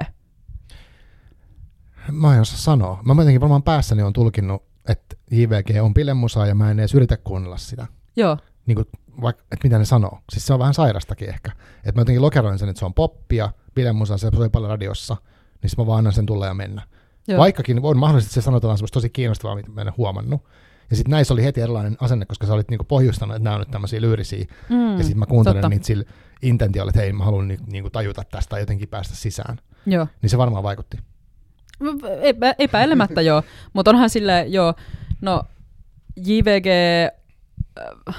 Mä 2.11 2.35
en 2.35 2.41
osaa 2.41 2.57
sanoa. 2.57 2.99
Mä 3.05 3.13
jotenkin 3.17 3.41
varmaan 3.41 3.63
päässäni 3.63 4.03
on 4.03 4.13
tulkinnut, 4.13 4.63
että 4.89 5.15
JVG 5.31 5.69
on 5.81 5.93
pilemusaa 5.93 6.47
ja 6.47 6.55
mä 6.55 6.71
en 6.71 6.79
edes 6.79 6.95
yritä 6.95 7.17
kuunnella 7.17 7.57
sitä. 7.57 7.87
Joo. 8.15 8.37
Niin 8.65 8.75
kuin, 8.75 8.87
vaikka, 9.21 9.43
että 9.51 9.67
mitä 9.67 9.77
ne 9.77 9.85
sanoo. 9.85 10.19
Siis 10.31 10.45
se 10.45 10.53
on 10.53 10.59
vähän 10.59 10.73
sairastakin 10.73 11.29
ehkä. 11.29 11.51
Että 11.77 11.91
mä 11.95 12.01
jotenkin 12.01 12.21
lokeroin 12.21 12.59
sen, 12.59 12.69
että 12.69 12.79
se 12.79 12.85
on 12.85 12.93
poppia, 12.93 13.49
pilemusaa, 13.75 14.17
se 14.17 14.29
soi 14.35 14.49
paljon 14.49 14.69
radiossa, 14.69 15.17
niin 15.61 15.71
mä 15.77 15.87
vaan 15.87 15.97
annan 15.97 16.13
sen 16.13 16.25
tulla 16.25 16.45
ja 16.45 16.53
mennä. 16.53 16.81
Joo. 17.27 17.39
Vaikkakin 17.39 17.79
on 17.83 17.97
mahdollisesti 17.97 18.33
se 18.33 18.41
sanotaan 18.41 18.77
semmoista 18.77 18.93
tosi 18.93 19.09
kiinnostavaa, 19.09 19.55
mitä 19.55 19.69
mä 19.69 19.81
en 19.81 19.93
huomannut. 19.97 20.41
Ja 20.89 20.95
sitten 20.95 21.11
näissä 21.11 21.33
oli 21.33 21.43
heti 21.43 21.61
erilainen 21.61 21.97
asenne, 21.99 22.25
koska 22.25 22.47
sä 22.47 22.53
olit 22.53 22.69
niinku 22.69 22.83
pohjustanut, 22.83 23.35
että 23.35 23.43
nämä 23.43 23.55
on 23.55 23.59
nyt 23.61 23.71
tämmöisiä 23.71 24.01
lyyrisiä. 24.01 24.45
Mm, 24.69 24.97
ja 24.97 25.03
sitten 25.03 25.19
mä 25.19 25.25
kuuntelen 25.25 25.55
totta. 25.55 25.69
niitä 25.69 25.85
sillä 25.85 26.03
intentiolla, 26.41 26.89
että 26.89 27.01
hei, 27.01 27.13
mä 27.13 27.23
haluan 27.23 27.47
niinku 27.47 27.89
tajuta 27.89 28.23
tästä 28.31 28.49
tai 28.49 28.59
jotenkin 28.59 28.89
päästä 28.89 29.15
sisään. 29.15 29.57
Joo. 29.85 30.07
Niin 30.21 30.29
se 30.29 30.37
varmaan 30.37 30.63
vaikutti. 30.63 30.97
Epä, 32.21 32.55
epäilemättä 32.59 33.21
joo, 33.21 33.43
mutta 33.73 33.91
onhan 33.91 34.09
sille 34.09 34.45
joo, 34.47 34.73
no 35.21 35.43
JVG 36.25 36.67
äh, 37.79 38.15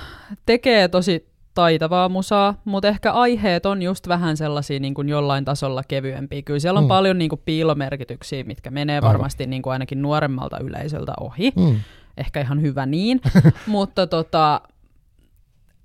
tekee 0.46 0.88
tosi 0.88 1.33
taitavaa 1.54 2.08
musaa, 2.08 2.54
mutta 2.64 2.88
ehkä 2.88 3.12
aiheet 3.12 3.66
on 3.66 3.82
just 3.82 4.08
vähän 4.08 4.36
sellaisia 4.36 4.80
niin 4.80 4.94
kuin 4.94 5.08
jollain 5.08 5.44
tasolla 5.44 5.82
kevyempiä. 5.88 6.42
Kyllä 6.42 6.60
siellä 6.60 6.78
on 6.78 6.84
mm. 6.84 6.88
paljon 6.88 7.18
niin 7.18 7.28
kuin 7.28 7.42
piilomerkityksiä, 7.44 8.44
mitkä 8.44 8.70
menee 8.70 8.96
Aivan. 8.96 9.08
varmasti 9.08 9.46
niin 9.46 9.62
kuin 9.62 9.72
ainakin 9.72 10.02
nuoremmalta 10.02 10.58
yleisöltä 10.58 11.12
ohi. 11.20 11.52
Mm. 11.56 11.80
Ehkä 12.16 12.40
ihan 12.40 12.62
hyvä 12.62 12.86
niin, 12.86 13.20
mutta 13.66 14.06
tota, 14.06 14.60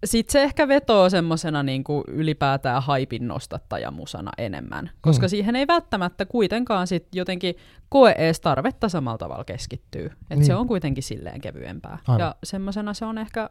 sitten 0.06 0.32
se 0.32 0.44
ehkä 0.44 0.68
vetoo 0.68 1.10
semmoisena 1.10 1.64
niin 1.64 1.84
ylipäätään 2.08 2.84
haipin 2.84 3.28
nostattajamusana 3.28 4.32
enemmän, 4.38 4.90
koska 5.02 5.26
mm. 5.26 5.30
siihen 5.30 5.56
ei 5.56 5.68
välttämättä 5.68 6.26
kuitenkaan 6.26 6.88
sit 6.88 7.08
jotenkin 7.16 7.56
koe 7.90 8.16
ees 8.18 8.40
tarvetta 8.40 8.90
samalla 8.90 9.18
tavalla 9.18 9.44
keskittyy. 9.44 10.06
Että 10.06 10.36
niin. 10.36 10.46
se 10.46 10.56
on 10.56 10.68
kuitenkin 10.68 11.04
silleen 11.04 11.42
kevyempää. 11.42 11.98
Aivan. 12.08 12.20
Ja 12.20 12.36
semmoisena 12.44 12.94
se 12.94 13.06
on 13.06 13.18
ehkä 13.18 13.50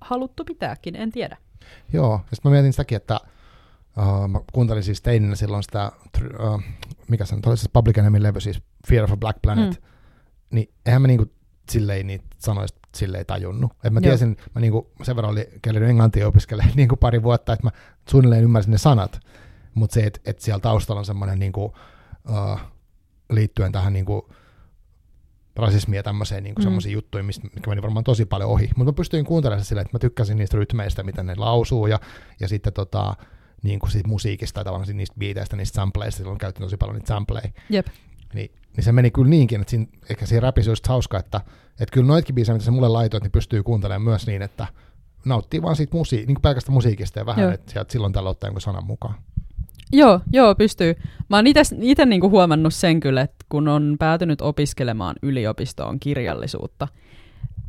haluttu 0.00 0.44
pitääkin, 0.44 0.96
en 0.96 1.12
tiedä. 1.12 1.36
Joo, 1.92 2.12
ja 2.12 2.36
sitten 2.36 2.50
mä 2.50 2.54
mietin 2.54 2.72
sitäkin, 2.72 2.96
että 2.96 3.20
uh, 3.98 4.28
mä 4.28 4.40
kuuntelin 4.52 4.82
siis 4.82 5.02
teininä 5.02 5.34
silloin 5.34 5.62
sitä, 5.62 5.92
uh, 6.40 6.62
mikä 7.08 7.24
se 7.24 7.34
on, 7.34 7.56
siis 7.56 7.70
Public 7.72 7.98
Enemy 7.98 8.22
levy, 8.22 8.40
siis 8.40 8.62
Fear 8.88 9.04
of 9.04 9.12
a 9.12 9.16
Black 9.16 9.42
Planet, 9.42 9.70
mm. 9.70 9.86
niin 10.50 10.70
eihän 10.86 11.02
mä 11.02 11.08
niinku 11.08 11.26
silleen 11.70 12.06
niitä 12.06 12.24
sanoista 12.38 12.80
silleen 12.94 13.26
tajunnut. 13.26 13.72
Et 13.84 13.92
mä 13.92 14.00
tiesin, 14.00 14.36
Joo. 14.38 14.46
mä 14.54 14.60
niinku, 14.60 14.90
sen 15.02 15.16
verran 15.16 15.32
oli 15.32 15.48
kellynyt 15.62 15.90
englantia 15.90 16.28
opiskelemaan 16.28 16.76
niinku 16.76 16.96
pari 16.96 17.22
vuotta, 17.22 17.52
että 17.52 17.66
mä 17.66 17.70
suunnilleen 18.10 18.44
ymmärsin 18.44 18.72
ne 18.72 18.78
sanat, 18.78 19.20
mutta 19.74 19.94
se, 19.94 20.00
että 20.00 20.20
et 20.24 20.40
siellä 20.40 20.60
taustalla 20.60 20.98
on 20.98 21.04
semmoinen 21.04 21.38
niinku, 21.38 21.64
uh, 21.64 22.60
liittyen 23.30 23.72
tähän 23.72 23.92
niinku, 23.92 24.30
rasismia 25.56 25.98
ja 25.98 26.02
tämmöiseen 26.02 26.44
niin 26.44 26.54
mm. 26.58 26.90
juttuihin, 26.90 27.26
mistä, 27.26 27.48
mitkä 27.54 27.70
meni 27.70 27.82
varmaan 27.82 28.04
tosi 28.04 28.24
paljon 28.24 28.50
ohi. 28.50 28.70
Mutta 28.76 28.92
mä 28.92 28.96
pystyin 28.96 29.24
kuuntelemaan 29.24 29.64
sillä, 29.64 29.82
että 29.82 29.94
mä 29.94 29.98
tykkäsin 29.98 30.36
niistä 30.36 30.56
rytmeistä, 30.56 31.02
mitä 31.02 31.22
ne 31.22 31.34
lausuu, 31.36 31.86
ja, 31.86 32.00
ja 32.40 32.48
sitten 32.48 32.72
tota, 32.72 33.14
niin 33.62 33.78
kuin 33.78 33.90
siitä 33.90 34.08
musiikista 34.08 34.54
tai 34.54 34.64
tavallaan 34.64 34.96
niistä 34.96 35.16
biiteistä, 35.18 35.56
niistä 35.56 35.76
sampleista, 35.76 36.18
silloin 36.18 36.38
käytin 36.38 36.62
tosi 36.62 36.76
paljon 36.76 36.94
niitä 36.94 37.08
sampleja. 37.08 37.48
Jep. 37.70 37.86
Niin, 38.34 38.50
niin 38.76 38.84
se 38.84 38.92
meni 38.92 39.10
kyllä 39.10 39.28
niinkin, 39.28 39.60
että 39.60 39.70
siinä, 39.70 39.86
ehkä 40.10 40.26
siinä 40.26 40.40
räpisi 40.40 40.70
just 40.70 40.86
hauska, 40.86 41.18
että, 41.18 41.40
että 41.70 41.92
kyllä 41.92 42.06
noitkin 42.06 42.34
biisejä, 42.34 42.54
mitä 42.54 42.64
se 42.64 42.70
mulle 42.70 42.88
laitoit, 42.88 43.22
niin 43.22 43.32
pystyy 43.32 43.62
kuuntelemaan 43.62 44.02
myös 44.02 44.26
niin, 44.26 44.42
että 44.42 44.66
nauttii 45.24 45.62
vaan 45.62 45.76
siitä 45.76 45.96
musiik- 45.96 46.26
niin 46.26 46.42
pelkästä 46.42 46.72
musiikista 46.72 47.18
ja 47.18 47.26
vähän, 47.26 47.42
Joo. 47.42 47.52
että 47.52 47.72
sieltä 47.72 47.92
silloin 47.92 48.12
tällä 48.12 48.30
ottaa 48.30 48.48
jonkun 48.48 48.60
sanan 48.60 48.86
mukaan. 48.86 49.14
Joo, 49.92 50.20
joo, 50.32 50.54
pystyy. 50.54 50.94
Mä 51.28 51.36
oon 51.36 51.46
itse 51.80 52.06
niinku 52.06 52.30
huomannut 52.30 52.74
sen 52.74 53.00
kyllä, 53.00 53.20
että 53.20 53.44
kun 53.48 53.68
on 53.68 53.96
päätynyt 53.98 54.40
opiskelemaan 54.40 55.16
yliopistoon 55.22 56.00
kirjallisuutta, 56.00 56.88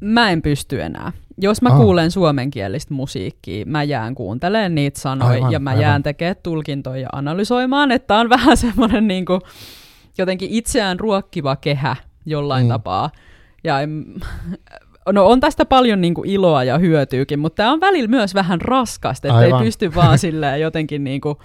mä 0.02 0.30
en 0.30 0.42
pysty 0.42 0.82
enää. 0.82 1.12
Jos 1.38 1.62
mä 1.62 1.70
Aa. 1.70 1.78
kuulen 1.78 2.12
suomenkielistä 2.12 2.94
musiikkia, 2.94 3.66
mä 3.66 3.84
jään 3.84 4.16
kuuntelemaan 4.16 4.76
niitä 4.76 5.00
sanoja 5.00 5.32
Aivan, 5.32 5.52
ja 5.52 5.60
mä 5.60 5.70
aivan. 5.70 5.82
jään 5.82 6.04
tekemään 6.04 6.36
tulkintoja 6.44 7.02
ja 7.02 7.08
analysoimaan, 7.14 7.92
että 7.92 8.16
on 8.18 8.30
vähän 8.38 8.58
semmoinen 8.58 9.08
niinku, 9.08 9.40
jotenkin 10.18 10.50
itseään 10.52 11.00
ruokkiva 11.00 11.56
kehä 11.56 11.96
jollain 12.26 12.66
Mm. 12.66 12.70
tapaa. 12.70 13.10
Ja 13.64 13.82
en, 13.82 14.06
no 15.14 15.28
on 15.28 15.40
tästä 15.40 15.66
paljon 15.66 16.02
niinku 16.02 16.24
iloa 16.26 16.64
ja 16.64 16.78
hyötyykin, 16.78 17.40
mutta 17.40 17.56
tämä 17.56 17.72
on 17.72 17.80
välillä 17.82 18.08
myös 18.10 18.34
vähän 18.36 18.62
raskasta, 18.62 19.28
että 19.28 19.46
ei 19.46 19.64
pysty 19.64 19.96
vaan 19.96 20.20
silleen 20.26 20.62
jotenkin 20.62 21.04
niinku 21.04 21.38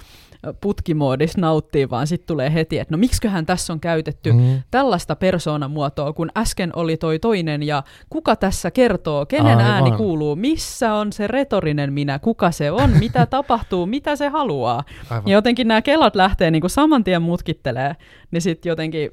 putkimoodissa 0.61 1.41
nauttii, 1.41 1.91
vaan 1.91 2.07
sitten 2.07 2.27
tulee 2.27 2.53
heti, 2.55 2.79
että 2.79 2.95
no 2.95 2.99
miksiköhän 2.99 3.47
tässä 3.47 3.73
on 3.73 3.81
käytetty 3.81 4.33
Mm. 4.33 4.63
tällaista 4.71 5.17
persoonamuotoa, 5.17 6.13
kun 6.13 6.31
äsken 6.37 6.71
oli 6.77 6.97
toi 6.97 7.19
toinen, 7.19 7.63
ja 7.63 7.83
kuka 8.11 8.37
tässä 8.37 8.71
kertoo, 8.71 9.27
kenen 9.27 9.47
Aivan. 9.59 9.65
ääni 9.71 9.91
kuuluu, 9.93 10.37
missä 10.37 10.95
on 10.95 11.13
se 11.13 11.27
retorinen 11.27 11.93
minä, 11.93 12.19
kuka 12.19 12.51
se 12.51 12.71
on, 12.71 12.91
mitä 12.91 13.27
tapahtuu, 13.37 13.87
mitä 13.87 14.17
se 14.17 14.29
haluaa. 14.29 14.85
Aivan. 15.11 15.23
Ja 15.27 15.33
jotenkin 15.33 15.69
nämä 15.69 15.83
kelat 15.83 16.17
lähtee 16.17 16.51
niinku 16.51 16.69
saman 16.69 17.05
tien 17.05 17.23
mutkittelee, 17.23 17.97
niin 18.31 18.43
sitten 18.43 18.71
jotenkin, 18.71 19.11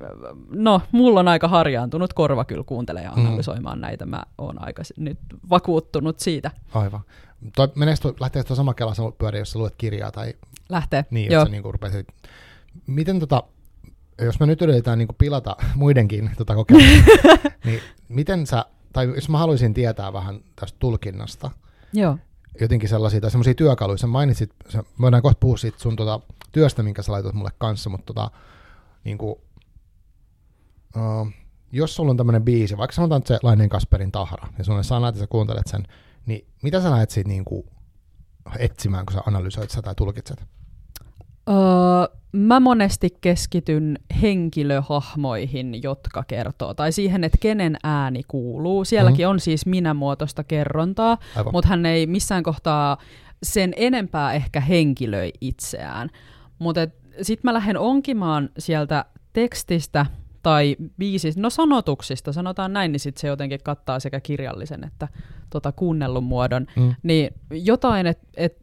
no 0.51 0.82
mulla 0.91 1.19
on 1.19 1.27
aika 1.27 1.47
harjaantunut 1.47 2.13
korva 2.13 2.45
kyllä 2.45 2.63
kuuntelee 2.63 3.03
ja 3.03 3.11
Mm. 3.15 3.25
analysoimaan 3.25 3.82
näitä, 3.82 4.05
mä 4.05 4.23
oon 4.38 4.65
aika 4.65 4.84
nyt 4.97 5.19
vakuuttunut 5.49 6.19
siitä. 6.19 6.51
Aivan. 6.73 7.01
Toi, 7.55 7.67
meneekö 7.75 8.01
toi, 8.01 8.13
lähteekö 8.19 8.47
tuo 8.47 8.55
sama 8.55 8.73
kela 8.73 8.93
sama 8.93 9.11
pyöri, 9.11 9.39
jos 9.39 9.51
sä 9.51 9.59
luet 9.59 9.73
kirjaa 9.77 10.11
tai 10.11 10.34
Lähtee. 10.70 11.05
niin, 11.11 11.32
Joo. 11.32 11.41
että 11.41 11.49
sä 11.49 11.51
niinku 11.51 11.72
rupeat, 11.72 11.93
miten 12.88 13.20
tota, 13.20 13.43
jos 14.22 14.39
me 14.39 14.45
nyt 14.45 14.61
yritetään 14.61 14.97
niinku 14.97 15.15
pilata 15.17 15.55
muidenkin 15.76 16.32
tota 16.38 16.55
kokemusta, 16.55 17.11
niin 17.65 17.82
miten 18.09 18.47
sä, 18.47 18.65
tai 18.93 19.05
jos 19.15 19.30
mä 19.30 19.38
haluaisin 19.38 19.74
tietää 19.74 20.13
vähän 20.13 20.41
tästä 20.55 20.80
tulkinnasta, 20.80 21.51
Joo. 21.93 22.17
jotenkin 22.61 22.89
sellaisia 22.89 23.22
tai 23.22 23.32
semmoisia 23.32 23.53
työkaluja, 23.53 23.97
sä 23.97 24.07
mainitsit, 24.07 24.51
sä, 24.70 24.84
voidaan 25.01 25.22
kohta 25.22 25.39
puhua 25.39 25.57
siitä 25.57 25.80
sun 25.80 25.95
tota, 25.95 26.20
työstä, 26.51 26.84
minkä 26.84 27.01
sä 27.01 27.11
laitat 27.11 27.34
mulle 27.34 27.51
kanssa, 27.57 27.89
mutta 27.89 28.13
tota, 28.13 28.32
niinku, 29.03 29.41
uh, 30.95 31.32
jos 31.72 31.95
sulla 31.95 32.11
on 32.11 32.17
tämmöinen 32.17 32.43
biisi, 32.43 32.78
vaikka 32.78 32.95
sanotaan 32.95 33.20
että 33.20 33.28
se 33.28 33.39
Lainen 33.43 33.70
Kasperin 33.70 34.11
tahra, 34.11 34.47
ja 34.57 34.63
sulla 34.63 34.78
on 34.78 34.84
sanat 34.84 35.15
ja 35.15 35.20
sä 35.20 35.28
kuuntelet 35.28 35.67
sen, 35.67 35.88
niin 36.26 36.47
mitä 36.61 36.82
sä 36.82 36.91
lähdet 36.91 37.09
siitä 37.09 37.28
niinku 37.28 37.65
etsimään, 38.59 39.05
kun 39.05 39.13
sä 39.13 39.22
analysoit 39.26 39.70
sitä 39.70 39.82
tai 39.82 39.95
tulkitset? 39.95 40.45
Öö, 41.50 42.20
mä 42.32 42.60
monesti 42.60 43.18
keskityn 43.22 44.00
henkilöhahmoihin, 44.22 45.84
jotka 45.84 46.24
kertoo, 46.28 46.74
tai 46.74 46.91
siihen, 46.91 47.24
että 47.24 47.38
kenen 47.41 47.78
ääni 47.84 48.22
kuuluu. 48.28 48.86
Sielläkin 48.86 49.28
on 49.28 49.39
siis 49.39 49.66
minä-muotoista 49.66 50.43
kerrontaa, 50.43 51.18
Aivan. 51.36 51.54
mutta 51.54 51.68
hän 51.68 51.86
ei 51.86 52.08
missään 52.08 52.43
kohtaa 52.43 52.97
sen 53.43 53.74
enempää 53.78 54.34
ehkä 54.34 54.60
henkilöi 54.60 55.32
itseään. 55.41 56.10
Mutta 56.60 56.82
sitten 57.22 57.50
mä 57.50 57.54
lähden 57.54 57.78
onkimaan 57.78 58.50
sieltä 58.58 59.06
tekstistä 59.34 60.06
tai 60.43 60.76
biisistä, 60.97 61.41
no 61.41 61.50
sanotuksista, 61.50 62.34
sanotaan 62.34 62.74
näin, 62.74 62.91
niin 62.91 63.00
sitten 63.00 63.22
se 63.22 63.28
jotenkin 63.28 63.60
kattaa 63.64 64.00
sekä 64.00 64.20
kirjallisen 64.20 64.84
että 64.84 65.08
tota 65.50 65.72
kuunnellun 65.72 66.24
muodon. 66.24 66.68
Mm. 66.76 66.95
Niin 67.04 67.34
jotain, 67.52 68.08
että 68.08 68.28
et, 68.38 68.58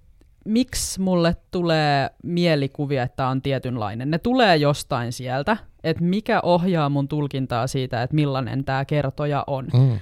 miksi 0.47 1.01
mulle 1.01 1.37
tulee 1.51 2.11
mielikuvia, 2.23 3.03
että 3.03 3.29
on 3.29 3.43
tietynlainen. 3.43 4.11
Ne 4.11 4.19
tulee 4.19 4.57
jostain 4.57 5.13
sieltä, 5.13 5.57
että 5.85 6.05
mikä 6.05 6.41
ohjaa 6.43 6.89
mun 6.89 7.09
tulkintaa 7.09 7.67
siitä, 7.67 8.03
että 8.03 8.15
millainen 8.17 8.65
tämä 8.65 8.85
kertoja 8.85 9.45
on. 9.47 9.67
Mm. 9.75 9.99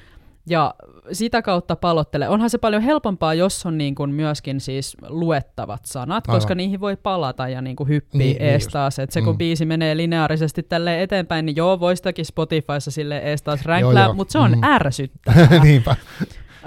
Ja 0.48 0.74
sitä 1.12 1.42
kautta 1.42 1.76
palottele. 1.76 2.28
Onhan 2.28 2.50
se 2.50 2.58
paljon 2.58 2.82
helpompaa, 2.82 3.34
jos 3.34 3.66
on 3.66 3.78
niin 3.78 3.94
kuin 3.94 4.10
myöskin 4.10 4.60
siis 4.60 4.96
luettavat 5.08 5.84
sanat, 5.84 6.24
Aivan. 6.28 6.36
koska 6.36 6.54
niihin 6.54 6.80
voi 6.80 6.96
palata 6.96 7.48
ja 7.48 7.62
niin 7.62 7.76
kuin 7.76 7.88
hyppii 7.88 8.18
Niin, 8.18 8.28
niin, 8.28 8.38
niin 8.42 8.52
ees 8.52 8.62
just. 8.62 8.72
taas. 8.72 8.98
Että 8.98 9.14
se 9.14 9.20
kun 9.22 9.34
Mm. 9.34 9.38
biisi 9.38 9.66
menee 9.66 9.96
lineaarisesti 9.96 10.62
tälle 10.62 11.02
eteenpäin, 11.02 11.46
niin 11.46 11.56
joo, 11.56 11.80
voi 11.80 11.96
sitäkin 11.96 12.24
Spotifyssa 12.24 12.90
sille 12.90 13.18
ees 13.18 13.42
taas 13.42 13.64
ränklää, 13.64 14.12
mutta 14.12 14.32
se 14.32 14.38
on 14.38 14.50
Mm. 14.52 14.62
ärsyttävää. 14.64 15.48
Niinpä. 15.64 15.96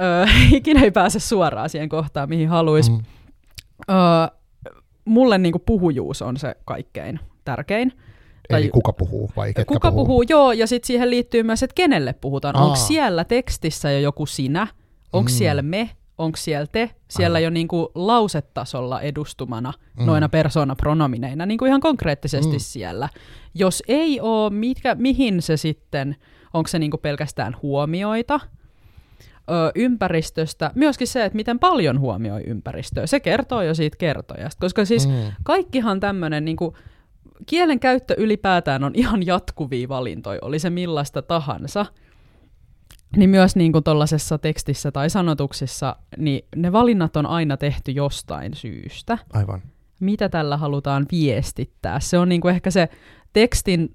Öö, 0.02 0.26
ikinä 0.58 0.82
ei 0.82 0.92
pääse 0.92 1.20
suoraan 1.20 1.70
siihen 1.70 1.90
kohtaan, 1.90 2.30
mihin 2.30 2.50
haluaisi. 2.50 2.92
Mm. 2.92 2.98
Öö, 3.90 3.96
mulle 5.06 5.38
niinku 5.38 5.60
puhujuus 5.60 6.22
on 6.22 6.38
se 6.38 6.56
kaikkein 6.66 7.20
tärkein. 7.46 7.94
Tai- 8.50 8.62
Eli 8.62 8.70
kuka 8.70 8.94
puhuu 8.94 9.32
vai 9.36 9.54
ketkä 9.54 9.74
Kuka 9.74 9.92
puhuu? 9.92 10.06
puhuu, 10.06 10.24
joo, 10.30 10.52
ja 10.52 10.68
sitten 10.68 10.88
siihen 10.88 11.10
liittyy 11.10 11.44
myös, 11.44 11.64
että 11.64 11.74
kenelle 11.74 12.14
puhutaan. 12.14 12.56
Aa. 12.56 12.64
Onko 12.64 12.76
siellä 12.76 13.24
tekstissä 13.24 13.92
jo 13.92 14.00
joku 14.00 14.26
sinä? 14.26 14.68
Onko 15.14 15.30
Mm. 15.30 15.34
siellä 15.34 15.62
me? 15.62 15.90
Onko 16.18 16.38
siellä 16.38 16.68
te? 16.72 16.90
Siellä 17.10 17.36
Aivan. 17.36 17.44
jo 17.44 17.50
niinku 17.50 17.92
lausetasolla 17.96 19.02
edustumana 19.02 19.74
Mm. 20.00 20.06
noina 20.06 20.30
persoonapronomineina, 20.30 21.46
niinku 21.46 21.66
ihan 21.66 21.82
konkreettisesti 21.82 22.52
Mm. 22.54 22.60
siellä. 22.60 23.10
Jos 23.54 23.84
ei 23.88 24.22
ole, 24.22 24.50
mitkä, 24.50 24.96
mihin 24.96 25.42
se 25.42 25.58
sitten, 25.58 26.16
onko 26.54 26.68
se 26.68 26.80
niinku 26.80 26.98
pelkästään 26.98 27.56
huomioita, 27.62 28.40
ö, 29.50 29.72
ympäristöstä, 29.76 30.72
myöskin 30.76 31.08
se, 31.08 31.26
että 31.26 31.36
miten 31.36 31.60
paljon 31.60 32.00
huomioi 32.00 32.44
ympäristöä, 32.48 33.08
se 33.08 33.20
kertoo 33.20 33.62
jo 33.62 33.74
siitä 33.74 33.98
kertojasta, 33.98 34.60
koska 34.60 34.86
siis 34.86 35.08
Mm. 35.08 35.14
kaikkihan 35.44 36.00
tämmöinen 36.00 36.46
niinku, 36.46 36.78
kielen 37.46 37.80
käyttö 37.80 38.16
ylipäätään 38.18 38.84
on 38.84 38.92
ihan 38.96 39.26
jatkuvia 39.26 39.90
valintoja, 39.90 40.40
oli 40.42 40.60
se 40.60 40.70
millaista 40.70 41.22
tahansa. 41.22 41.86
Niin 43.16 43.30
myös 43.30 43.56
niin 43.56 43.72
kuin 43.72 43.84
tuollaisessa 43.84 44.38
tekstissä 44.38 44.92
tai 44.92 45.10
sanotuksissa, 45.10 45.96
niin 46.18 46.46
ne 46.56 46.72
valinnat 46.72 47.16
on 47.18 47.26
aina 47.26 47.58
tehty 47.58 47.92
jostain 47.92 48.54
syystä. 48.54 49.18
Aivan. 49.34 49.62
Mitä 50.00 50.30
tällä 50.30 50.58
halutaan 50.58 51.06
viestittää? 51.12 52.00
Se 52.00 52.18
on 52.18 52.30
niin 52.30 52.42
kuin 52.42 52.56
ehkä 52.56 52.72
se 52.72 52.90
tekstin 53.34 53.92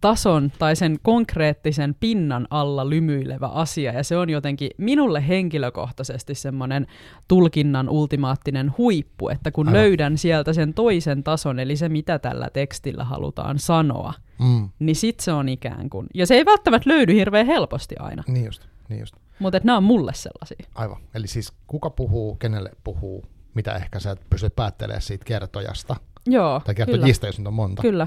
tason 0.00 0.52
tai 0.58 0.76
sen 0.76 0.96
konkreettisen 1.02 1.94
pinnan 2.00 2.46
alla 2.50 2.90
lymyilevä 2.90 3.46
asia, 3.46 3.92
ja 3.92 4.04
se 4.04 4.16
on 4.16 4.30
jotenkin 4.30 4.70
minulle 4.78 5.28
henkilökohtaisesti 5.28 6.34
semmoinen 6.34 6.86
tulkinnan 7.28 7.88
ultimaattinen 7.88 8.72
huippu, 8.78 9.28
että 9.28 9.50
kun 9.50 9.68
Aivan. 9.68 9.80
löydän 9.80 10.18
sieltä 10.18 10.52
sen 10.52 10.74
toisen 10.74 11.24
tason, 11.24 11.58
eli 11.58 11.76
se 11.76 11.88
mitä 11.88 12.18
tällä 12.18 12.48
tekstillä 12.52 13.04
halutaan 13.04 13.58
sanoa, 13.58 14.12
Mm. 14.38 14.68
niin 14.78 14.96
sit 14.96 15.20
se 15.20 15.32
on 15.32 15.48
ikään 15.48 15.90
kuin, 15.90 16.06
ja 16.14 16.26
se 16.26 16.34
ei 16.34 16.44
välttämättä 16.44 16.90
löydy 16.90 17.14
hirveän 17.14 17.46
helposti 17.46 17.94
aina, 17.98 18.22
Niin 18.28 18.44
just, 18.44 18.62
niin 18.88 19.00
just. 19.00 19.14
mutta 19.38 19.60
nämä 19.64 19.76
on 19.76 19.84
mulle 19.84 20.12
sellaisia. 20.14 20.66
Aivan. 20.74 20.96
Eli 21.14 21.26
siis 21.26 21.52
kuka 21.66 21.90
puhuu, 21.90 22.34
kenelle 22.34 22.70
puhuu, 22.84 23.24
mitä 23.54 23.72
ehkä 23.74 24.00
sä 24.00 24.16
pystyt 24.30 24.56
päättelemään 24.56 25.02
siitä 25.02 25.24
kertojasta, 25.24 25.96
Joo, 26.26 26.60
tai 26.64 26.74
kyllä, 26.74 26.86
kertojista, 26.86 27.26
jos 27.26 27.38
nyt 27.38 27.46
on 27.46 27.54
monta, 27.54 27.82
kyllä. 27.82 28.06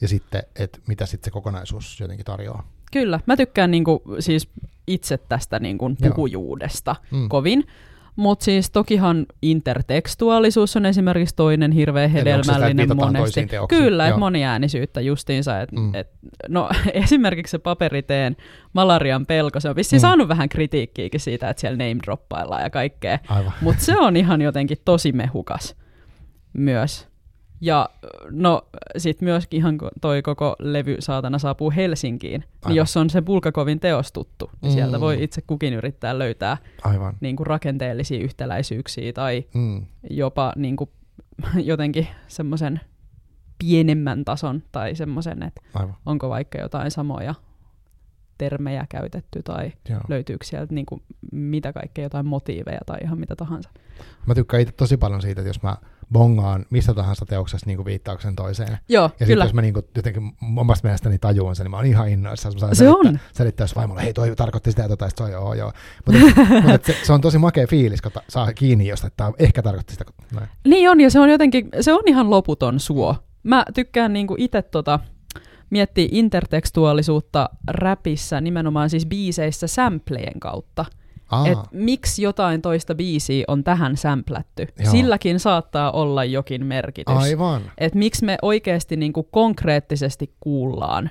Ja 0.00 0.08
sitten, 0.08 0.42
että 0.56 0.78
mitä 0.86 1.06
sitten 1.06 1.24
se 1.24 1.30
kokonaisuus 1.30 2.00
jotenkin 2.00 2.26
tarjoaa. 2.26 2.68
Kyllä, 2.92 3.20
mä 3.26 3.36
tykkään 3.36 3.70
niinku, 3.70 4.02
siis 4.18 4.48
itse 4.86 5.18
tästä 5.18 5.58
niinku 5.58 5.90
puhujuudesta 6.00 6.96
Mm. 7.10 7.28
kovin, 7.28 7.64
mutta 8.16 8.44
siis 8.44 8.70
tokihan 8.70 9.26
intertekstuaalisuus 9.42 10.76
on 10.76 10.86
esimerkiksi 10.86 11.36
toinen 11.36 11.72
hirveän 11.72 12.10
hedelmällinen 12.10 12.96
monesti. 12.96 13.46
Kyllä, 13.68 14.06
että 14.08 14.18
moniäänisyyttä 14.18 15.00
justiinsa. 15.00 15.60
Et, 15.60 15.72
Mm. 15.72 15.94
et, 15.94 16.08
no 16.48 16.68
esimerkiksi 16.92 17.50
se 17.50 17.58
paperiteen 17.58 18.36
malarian 18.72 19.26
pelko, 19.26 19.60
se 19.60 19.68
on 19.68 19.76
vissiin 19.76 19.98
Mm. 19.98 20.02
saanut 20.02 20.28
vähän 20.28 20.48
kritiikkiäkin 20.48 21.20
siitä, 21.20 21.50
että 21.50 21.60
siellä 21.60 21.76
name 21.76 21.96
droppaillaan 22.04 22.62
ja 22.62 22.70
kaikkea. 22.70 23.18
Mutta 23.60 23.84
se 23.84 23.98
on 23.98 24.16
ihan 24.16 24.42
jotenkin 24.42 24.78
tosi 24.84 25.12
mehukas 25.12 25.76
myös. 26.52 27.07
Ja 27.60 27.88
no 28.30 28.62
sit 28.96 29.20
myöskin 29.20 29.58
ihan 29.58 29.78
toi 30.00 30.22
koko 30.22 30.56
levy 30.58 30.96
Saatana 30.98 31.38
saapuu 31.38 31.70
Helsinkiin, 31.76 32.40
Aivan. 32.42 32.68
niin 32.68 32.76
jos 32.76 32.96
on 32.96 33.10
se 33.10 33.22
Bulgakovin 33.22 33.80
teos 33.80 34.12
tuttu, 34.12 34.50
niin 34.62 34.72
Mm. 34.72 34.74
sieltä 34.74 35.00
voi 35.00 35.22
itse 35.22 35.40
kukin 35.46 35.74
yrittää 35.74 36.18
löytää 36.18 36.56
Aivan. 36.84 37.14
niin 37.20 37.36
kuin 37.36 37.46
rakenteellisia 37.46 38.20
yhtäläisyyksiä 38.24 39.12
tai 39.12 39.44
Mm. 39.54 39.86
jopa 40.10 40.52
niin 40.56 40.76
kuin, 40.76 40.90
jotenkin 41.64 42.08
semmoisen 42.28 42.80
pienemmän 43.58 44.24
tason 44.24 44.62
tai 44.72 44.94
semmoisen, 44.94 45.42
että 45.42 45.60
Aivan. 45.74 45.96
onko 46.06 46.28
vaikka 46.28 46.58
jotain 46.58 46.90
samoja 46.90 47.34
termejä 48.38 48.86
käytetty 48.88 49.42
tai 49.42 49.72
Joo. 49.88 50.00
löytyykö 50.08 50.44
sieltä 50.46 50.74
niin 50.74 50.86
kuin 50.86 51.02
mitä 51.32 51.72
kaikkea, 51.72 52.04
jotain 52.04 52.26
motiiveja 52.26 52.80
tai 52.86 52.98
ihan 53.02 53.18
mitä 53.18 53.36
tahansa. 53.36 53.70
Mä 54.26 54.34
tykkään 54.34 54.60
itse 54.60 54.74
tosi 54.74 54.96
paljon 54.96 55.22
siitä, 55.22 55.40
että 55.40 55.48
jos 55.48 55.62
mä 55.62 55.76
bongaan 56.12 56.66
missä 56.70 56.94
tahansa 56.94 57.26
teoksessa 57.26 57.66
niin 57.66 57.76
kuin 57.76 57.86
viittauksen 57.86 58.36
toiseen. 58.36 58.78
Joo, 58.88 59.10
Ja 59.20 59.26
sitten 59.26 59.44
jos 59.44 59.54
mä 59.54 59.62
niin 59.62 59.74
kuin, 59.74 59.86
jotenkin 59.96 60.22
omasta 60.56 60.86
mielestäni 60.88 61.18
tajuan 61.18 61.56
sen, 61.56 61.64
niin 61.64 61.70
mä 61.70 61.76
oon 61.76 61.86
ihan 61.86 62.08
innoissaan. 62.08 62.52
Se 62.58 62.74
selittää, 62.74 63.10
on. 63.10 63.18
Selittää 63.32 63.64
jos 63.64 63.76
vaimolle, 63.76 64.02
hei 64.02 64.14
toi 64.14 64.36
tarkoitti 64.36 64.70
sitä 64.70 64.82
ja 64.82 64.88
tota, 64.88 65.08
sit 65.08 65.18
se 65.18 65.24
on 65.24 65.30
joo 65.30 65.54
joo. 65.54 65.72
Mutta 66.06 66.20
mut 66.72 66.84
se, 66.84 66.96
se, 67.02 67.12
on 67.12 67.20
tosi 67.20 67.38
makea 67.38 67.66
fiilis, 67.66 68.02
kun 68.02 68.12
ta, 68.12 68.22
saa 68.28 68.52
kiinni 68.52 68.86
jostain, 68.88 69.10
että 69.10 69.32
ehkä 69.38 69.62
tarkoitti 69.62 69.92
sitä. 69.92 70.04
kun- 70.04 70.14
Näin. 70.34 70.48
Niin 70.66 70.90
on, 70.90 71.00
ja 71.00 71.10
se 71.10 71.20
on 71.20 71.30
jotenkin, 71.30 71.68
se 71.80 71.92
on 71.92 72.02
ihan 72.06 72.30
loputon 72.30 72.80
suo. 72.80 73.16
Mä 73.42 73.64
tykkään 73.74 74.12
niinku 74.12 74.34
itse 74.38 74.62
tota, 74.62 75.00
miettiä 75.70 76.08
intertekstuaalisuutta 76.10 77.50
räpissä, 77.68 78.40
nimenomaan 78.40 78.90
siis 78.90 79.06
biiseissä 79.06 79.66
samplejen 79.66 80.40
kautta. 80.40 80.84
Aa, 81.30 81.46
Et 81.48 81.58
miksi 81.72 82.22
jotain 82.22 82.62
toista 82.62 82.94
biisiä 82.94 83.44
on 83.48 83.64
tähän 83.64 83.96
sämplätty. 83.96 84.66
Joo. 84.78 84.90
Silläkin 84.90 85.40
saattaa 85.40 85.90
olla 85.90 86.24
jokin 86.24 86.66
merkitys. 86.66 87.16
aivan. 87.16 87.62
Et 87.78 87.94
miksi 87.94 88.24
me 88.24 88.38
oikeasti 88.42 88.96
niinku 88.96 89.22
konkreettisesti 89.22 90.34
kuullaan 90.40 91.10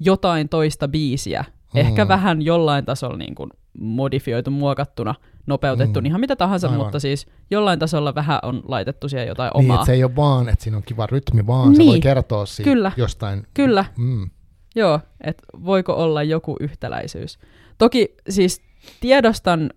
jotain 0.00 0.48
toista 0.48 0.88
biisiä, 0.88 1.44
Mm. 1.74 1.80
ehkä 1.80 2.08
vähän 2.08 2.42
jollain 2.42 2.84
tasolla 2.84 3.16
niinku 3.16 3.48
modifioitu, 3.80 4.50
muokattuna, 4.50 5.14
nopeutettu, 5.46 6.00
Mm. 6.00 6.04
mm. 6.04 6.06
ihan 6.06 6.20
mitä 6.20 6.36
tahansa, 6.36 6.66
Aivan. 6.68 6.80
mutta 6.84 7.00
siis 7.00 7.26
jollain 7.50 7.78
tasolla 7.78 8.14
vähän 8.14 8.38
on 8.42 8.62
laitettu 8.68 9.08
siihen 9.08 9.28
jotain 9.28 9.50
Niin, 9.54 9.64
omaa. 9.64 9.74
että 9.76 9.86
se 9.86 9.92
ei 9.92 10.04
ole 10.04 10.16
vaan, 10.16 10.48
että 10.48 10.62
siinä 10.64 10.76
on 10.76 10.82
kiva 10.82 11.06
rytmi, 11.06 11.46
vaan 11.46 11.74
se 11.76 11.82
voi 11.84 11.92
Niin. 11.92 12.00
kertoa 12.00 12.46
siitä 12.46 12.70
Kyllä. 12.70 12.92
jostain. 12.96 13.46
Kyllä, 13.54 13.84
Mm. 13.96 14.30
joo, 14.76 15.00
että 15.24 15.42
voiko 15.64 15.92
olla 15.92 16.22
joku 16.22 16.56
yhtäläisyys. 16.60 17.38
Toki 17.78 18.14
siis 18.28 18.62
tiedostan 19.00 19.70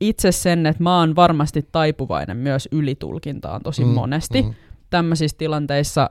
itse 0.00 0.32
sen, 0.32 0.66
että 0.66 0.82
mä 0.82 0.98
oon 0.98 1.16
varmasti 1.16 1.68
taipuvainen 1.72 2.36
myös 2.36 2.68
ylitulkintaan 2.72 3.62
tosi 3.62 3.84
Mm, 3.84 3.90
monesti. 3.90 4.42
mm. 4.42 4.54
tämmöisissä 4.90 5.36
tilanteissa 5.38 6.10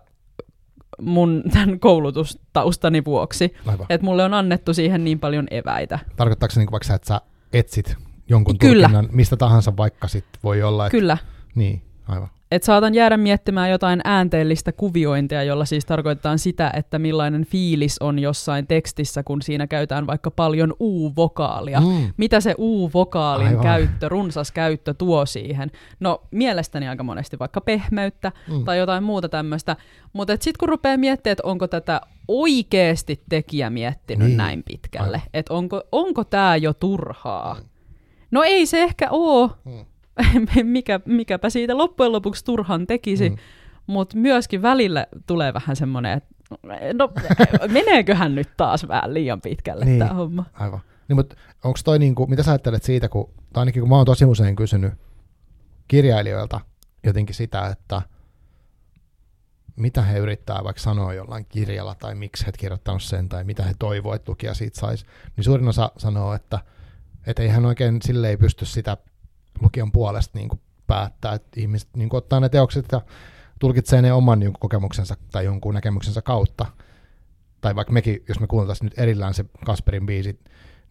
mun 1.01 1.43
tämän 1.53 1.79
koulutustaustani 1.79 3.05
vuoksi, 3.05 3.53
että 3.89 4.05
mulle 4.05 4.23
on 4.23 4.33
annettu 4.33 4.73
siihen 4.73 5.03
niin 5.03 5.19
paljon 5.19 5.47
eväitä. 5.51 5.99
Tarkoittaako 6.15 6.53
se 6.53 6.59
niin 6.59 6.71
vaikka, 6.71 6.93
että 6.95 7.07
sä 7.07 7.21
etsit 7.53 7.95
jonkun 8.29 8.57
Kyllä. 8.57 8.87
tulkinnan, 8.87 9.09
mistä 9.15 9.37
tahansa 9.37 9.77
vaikka 9.77 10.07
sit 10.07 10.25
voi 10.43 10.63
olla, 10.63 10.85
että... 10.85 10.97
Kyllä, 10.97 11.17
Niin, 11.55 11.81
aivan. 12.07 12.29
Että 12.51 12.65
saatan 12.65 12.95
jäädä 12.95 13.17
miettimään 13.17 13.69
jotain 13.71 14.01
äänteellistä 14.03 14.71
kuviointia, 14.71 15.43
jolla 15.43 15.65
siis 15.65 15.85
tarkoittaa 15.85 16.37
sitä, 16.37 16.71
että 16.75 16.99
millainen 16.99 17.45
fiilis 17.45 17.97
on 17.99 18.19
jossain 18.19 18.67
tekstissä, 18.67 19.23
kun 19.23 19.41
siinä 19.41 19.67
käytetään 19.67 20.07
vaikka 20.07 20.31
paljon 20.31 20.73
u-vokaalia. 20.79 21.81
Mm. 21.81 22.13
Mitä 22.17 22.41
se 22.41 22.55
u-vokaalin 22.59 23.47
Aivan. 23.47 23.63
käyttö, 23.63 24.09
runsas 24.09 24.51
käyttö 24.51 24.93
tuo 24.93 25.25
siihen? 25.25 25.71
No 25.99 26.21
mielestäni 26.31 26.87
aika 26.87 27.03
monesti 27.03 27.39
vaikka 27.39 27.61
pehmeyttä, 27.61 28.31
Mm. 28.51 28.63
tai 28.65 28.77
jotain 28.77 29.03
muuta 29.03 29.29
tämmöistä. 29.29 29.75
Mutta 30.13 30.33
sitten 30.33 30.59
kun 30.59 30.69
rupeaa 30.69 30.97
miettimään, 30.97 31.31
että 31.31 31.47
onko 31.47 31.67
tätä 31.67 32.01
oikeasti 32.27 33.23
tekijä 33.29 33.69
miettinyt 33.69 34.27
Niin. 34.27 34.37
näin 34.37 34.63
pitkälle, 34.63 35.21
että 35.33 35.53
onko, 35.53 35.81
onko 35.91 36.23
tämä 36.23 36.55
jo 36.55 36.73
turhaa. 36.73 37.57
No 38.31 38.43
ei 38.43 38.65
se 38.65 38.83
ehkä 38.83 39.07
oo, 39.11 39.49
Mm. 39.65 39.85
Mikä, 40.63 40.99
mikäpä 41.05 41.49
siitä 41.49 41.77
loppujen 41.77 42.11
lopuksi 42.11 42.45
turhan 42.45 42.87
tekisi, 42.87 43.29
Mm. 43.29 43.35
mutta 43.87 44.17
myöskin 44.17 44.61
välillä 44.61 45.07
tulee 45.27 45.53
vähän 45.53 45.75
semmoinen, 45.75 46.17
että 46.17 46.35
no 46.93 47.11
meneeköhän 47.73 48.35
nyt 48.35 48.49
taas 48.57 48.87
vähän 48.87 49.13
liian 49.13 49.41
pitkälle 49.41 49.85
Niin. 49.85 49.99
tämä 49.99 50.13
homma. 50.13 50.45
Aivan. 50.53 50.79
Niin, 51.07 51.15
mutta 51.17 51.35
onko 51.63 51.79
toi 51.83 51.99
niinku, 51.99 52.27
mitä 52.27 52.43
sä 52.43 52.51
ajattelet 52.51 52.83
siitä, 52.83 53.09
kun, 53.09 53.29
tai 53.53 53.61
ainakin 53.61 53.81
kun 53.81 53.89
mä 53.89 53.95
oon 53.95 54.05
tosi 54.05 54.25
usein 54.25 54.55
kysynyt 54.55 54.93
kirjailijoilta 55.87 56.59
jotenkin 57.03 57.35
sitä, 57.35 57.67
että 57.67 58.01
mitä 59.75 60.01
he 60.01 60.17
yrittää 60.19 60.63
vaikka 60.63 60.81
sanoa 60.81 61.13
jollain 61.13 61.45
kirjalla, 61.49 61.95
tai 61.95 62.15
miksi 62.15 62.45
he 62.45 62.49
et 62.49 62.57
kirjoittanut 62.57 63.03
sen, 63.03 63.29
tai 63.29 63.43
mitä 63.43 63.63
he 63.63 63.73
toivoo, 63.79 64.13
että 64.13 64.31
lukija 64.31 64.53
siitä 64.53 64.79
saisi, 64.79 65.05
niin 65.35 65.43
suurin 65.43 65.67
osa 65.67 65.91
sanoo, 65.97 66.33
että, 66.33 66.59
että 67.27 67.43
ei 67.43 67.49
hän 67.49 67.65
oikein 67.65 68.01
sille 68.01 68.29
ei 68.29 68.37
pysty 68.37 68.65
sitä 68.65 68.97
lukijan 69.61 69.91
puolesta 69.91 70.37
niin 70.37 70.49
kuin 70.49 70.61
päättää, 70.87 71.33
että 71.33 71.59
ihmiset 71.59 71.89
niin 71.95 72.09
kuin 72.09 72.17
ottaa 72.17 72.39
ne 72.39 72.49
teokset 72.49 72.85
ja 72.91 73.01
tulkitsee 73.59 74.01
ne 74.01 74.13
oman 74.13 74.39
niin 74.39 74.53
kuin 74.53 74.59
kokemuksensa 74.59 75.15
tai 75.31 75.45
jonkun 75.45 75.73
näkemyksensä 75.73 76.21
kautta. 76.21 76.65
Tai 77.61 77.75
vaikka 77.75 77.93
mekin, 77.93 78.23
jos 78.27 78.39
me 78.39 78.47
kuunneltaisiin 78.47 78.85
nyt 78.85 78.99
erillään 78.99 79.33
se 79.33 79.45
Kasperin 79.65 80.05
biisi, 80.05 80.39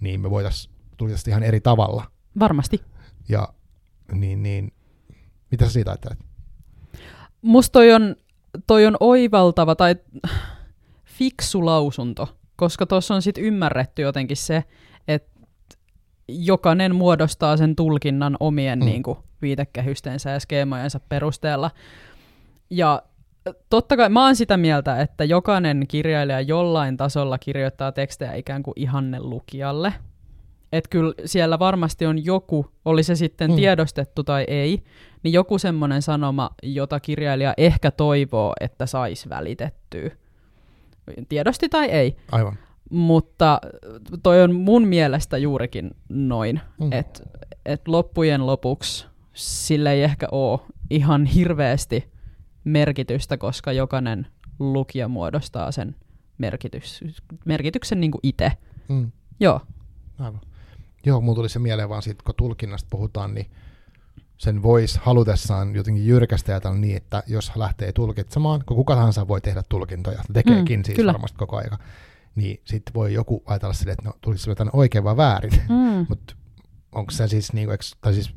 niin 0.00 0.20
me 0.20 0.30
voitaisiin 0.30 0.74
tulkita 0.96 1.18
sitä 1.18 1.30
ihan 1.30 1.42
eri 1.42 1.60
tavalla. 1.60 2.04
Varmasti. 2.38 2.80
Ja 3.28 3.48
niin, 4.12 4.42
niin 4.42 4.72
mitä 5.50 5.64
sä 5.64 5.70
siitä 5.70 5.90
ajattelet? 5.90 6.18
Musta 7.42 7.72
toi 7.72 7.92
on, 7.92 8.16
toi 8.66 8.86
on 8.86 8.96
oivaltava 9.00 9.74
tai 9.74 9.96
fiksu 11.04 11.66
lausunto, 11.66 12.38
koska 12.56 12.86
tuossa 12.86 13.14
on 13.14 13.22
sitten 13.22 13.44
ymmärretty 13.44 14.02
jotenkin 14.02 14.36
se, 14.36 14.64
että 15.08 15.35
jokainen 16.28 16.94
muodostaa 16.94 17.56
sen 17.56 17.76
tulkinnan 17.76 18.36
omien 18.40 18.78
Mm. 18.78 18.84
mm. 18.84 18.86
niinku, 18.86 19.18
viitekehystensä 19.42 20.30
ja 20.30 20.40
skeemojensa 20.40 21.00
perusteella. 21.08 21.70
Ja 22.70 23.02
totta 23.70 23.96
kai 23.96 24.08
mä 24.08 24.24
oon 24.24 24.36
sitä 24.36 24.56
mieltä, 24.56 25.00
että 25.00 25.24
jokainen 25.24 25.84
kirjailija 25.88 26.40
jollain 26.40 26.96
tasolla 26.96 27.38
kirjoittaa 27.38 27.92
tekstejä 27.92 28.34
ikään 28.34 28.62
kuin 28.62 28.74
ihanne 28.76 29.20
lukijalle. 29.20 29.92
Että 30.72 30.88
kyllä 30.88 31.14
siellä 31.24 31.58
varmasti 31.58 32.06
on 32.06 32.24
joku, 32.24 32.66
oli 32.84 33.02
se 33.02 33.14
sitten 33.14 33.50
mm. 33.50 33.56
tiedostettu 33.56 34.24
tai 34.24 34.44
ei, 34.48 34.82
niin 35.22 35.32
joku 35.32 35.58
semmoinen 35.58 36.02
sanoma, 36.02 36.50
jota 36.62 37.00
kirjailija 37.00 37.54
ehkä 37.56 37.90
toivoo, 37.90 38.52
että 38.60 38.86
saisi 38.86 39.28
välitettyä. 39.28 40.10
Tiedosti 41.28 41.68
tai 41.68 41.86
ei, 41.86 42.16
Aivan. 42.32 42.58
Mutta 42.90 43.60
toi 44.22 44.42
on 44.42 44.54
mun 44.54 44.86
mielestä 44.88 45.38
juurikin 45.38 45.90
noin, 46.08 46.60
Mm. 46.80 46.92
että 46.92 47.22
et 47.66 47.88
loppujen 47.88 48.46
lopuksi 48.46 49.06
sillä 49.32 49.92
ei 49.92 50.02
ehkä 50.02 50.28
ole 50.32 50.60
ihan 50.90 51.26
hirveästi 51.26 52.12
merkitystä, 52.64 53.36
koska 53.36 53.72
jokainen 53.72 54.26
lukija 54.58 55.08
muodostaa 55.08 55.72
sen 55.72 55.96
merkitys, 56.38 57.00
merkityksen 57.44 58.00
niin 58.00 58.12
itse. 58.22 58.52
Mm. 58.88 59.12
Joo, 59.40 59.60
Aivan. 60.18 60.40
Joo, 61.06 61.20
mulla 61.20 61.36
tuli 61.36 61.48
se 61.48 61.58
mieleen 61.58 61.88
vaan 61.88 62.02
siitä, 62.02 62.22
kun 62.26 62.34
tulkinnasta 62.34 62.88
puhutaan, 62.90 63.34
niin 63.34 63.46
sen 64.38 64.62
voisi 64.62 65.00
halutessaan 65.02 65.74
jotenkin 65.74 66.06
jyrkästi 66.06 66.52
ajatella 66.52 66.76
niin, 66.76 66.96
että 66.96 67.22
jos 67.26 67.52
lähtee 67.56 67.92
tulkitsemaan, 67.92 68.62
kun 68.66 68.76
kuka 68.76 68.94
tahansa 68.94 69.28
voi 69.28 69.40
tehdä 69.40 69.62
tulkintoja, 69.68 70.22
tekeekin 70.32 70.80
Mm, 70.80 70.84
siis 70.84 70.96
kyllä. 70.96 71.12
varmasti 71.12 71.38
koko 71.38 71.56
aika, 71.56 71.78
niin 72.36 72.60
sitten 72.64 72.94
voi 72.94 73.12
joku 73.14 73.42
ajatella 73.46 73.74
silleen, 73.74 73.92
että 73.98 74.08
no 74.08 74.14
tulisi 74.20 74.50
jotain 74.50 74.70
oikein 74.72 75.04
vai 75.04 75.16
väärin, 75.16 75.52
mm. 75.68 76.06
mutta 76.08 76.34
onko 76.92 77.10
se 77.10 77.28
siis, 77.28 77.52
niin 77.52 77.68
kuin, 77.68 77.78
tai 78.00 78.14
siis 78.14 78.34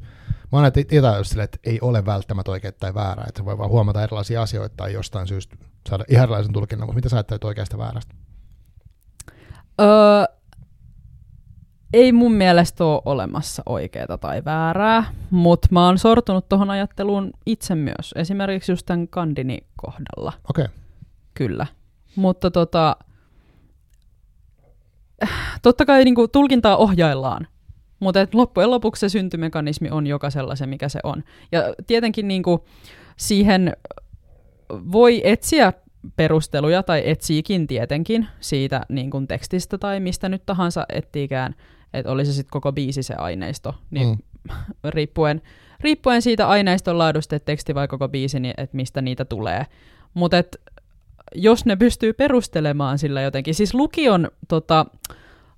mä 0.51 0.61
näitä 0.61 0.79
jotain 0.91 1.25
silleen, 1.25 1.43
että 1.43 1.59
ei 1.63 1.79
ole 1.81 2.05
välttämättä 2.05 2.51
oikein 2.51 2.73
tai 2.79 2.93
väärää, 2.93 3.25
että 3.29 3.45
voi 3.45 3.57
vaan 3.57 3.69
huomata 3.69 4.03
erilaisia 4.03 4.41
asioita 4.41 4.75
tai 4.77 4.93
jostain 4.93 5.27
syystä 5.27 5.55
saada 5.89 6.03
ihan 6.07 6.23
erilaisen 6.23 6.53
tulkinnan, 6.53 6.87
mutta 6.87 6.95
mitä 6.95 7.09
sä 7.09 7.15
ajattelet 7.15 7.43
oikeasta 7.43 7.77
väärästä? 7.77 8.15
Öö, 9.81 9.87
ei 11.93 12.11
mun 12.11 12.33
mielestä 12.33 12.85
ole 12.85 13.01
olemassa 13.05 13.63
oikeaa 13.65 14.17
tai 14.17 14.45
väärää, 14.45 15.03
mutta 15.29 15.67
mä 15.71 15.85
oon 15.85 15.97
sortunut 15.97 16.49
tuohon 16.49 16.69
ajatteluun 16.69 17.31
itse 17.45 17.75
myös. 17.75 18.13
Esimerkiksi 18.15 18.71
just 18.71 18.85
tämän 18.85 19.07
Kandini 19.07 19.57
kohdalla, 19.75 20.33
Okei, 20.49 20.65
okay. 20.65 20.75
kyllä. 21.33 21.67
Mutta 22.15 22.51
tota, 22.51 22.95
totta 25.61 25.85
kai 25.85 26.03
niinku 26.03 26.27
tulkintaa 26.27 26.77
ohjaillaan, 26.77 27.47
mutta 27.99 28.21
et 28.21 28.33
loppujen 28.33 28.71
lopuksi 28.71 28.99
se 28.99 29.09
syntymekanismi 29.09 29.89
on 29.89 30.07
jokaisella 30.07 30.55
se, 30.55 30.65
mikä 30.65 30.89
se 30.89 30.99
on. 31.03 31.23
Ja 31.51 31.61
tietenkin 31.87 32.27
niinku 32.27 32.65
siihen 33.17 33.73
voi 34.91 35.21
etsiä 35.23 35.73
perusteluja, 36.15 36.83
tai 36.83 37.01
etsiikin 37.05 37.67
tietenkin 37.67 38.27
siitä 38.39 38.81
niin 38.89 39.09
kuin 39.09 39.27
tekstistä 39.27 39.77
tai 39.77 39.99
mistä 39.99 40.29
nyt 40.29 40.45
tahansa 40.45 40.85
etsiikään, 40.89 41.55
että 41.93 42.11
oli 42.11 42.25
se 42.25 42.33
sitten 42.33 42.51
koko 42.51 42.71
biisi 42.71 43.03
se 43.03 43.13
aineisto, 43.13 43.75
niin 43.91 44.07
mm. 44.07 44.53
riippuen, 44.95 45.41
riippuen 45.79 46.21
siitä 46.21 46.47
aineiston 46.47 46.97
laadusta, 46.97 47.35
että 47.35 47.45
teksti 47.45 47.75
vai 47.75 47.87
koko 47.87 48.09
biisi, 48.09 48.39
niin 48.39 48.53
että 48.57 48.75
mistä 48.75 49.01
niitä 49.01 49.25
tulee. 49.25 49.65
Mutta 50.13 50.37
jos 51.35 51.65
ne 51.65 51.75
pystyy 51.75 52.13
perustelemaan 52.13 52.99
sillä 52.99 53.21
jotenkin, 53.21 53.55
siis 53.55 53.73
lukion 53.73 54.31
tota, 54.47 54.85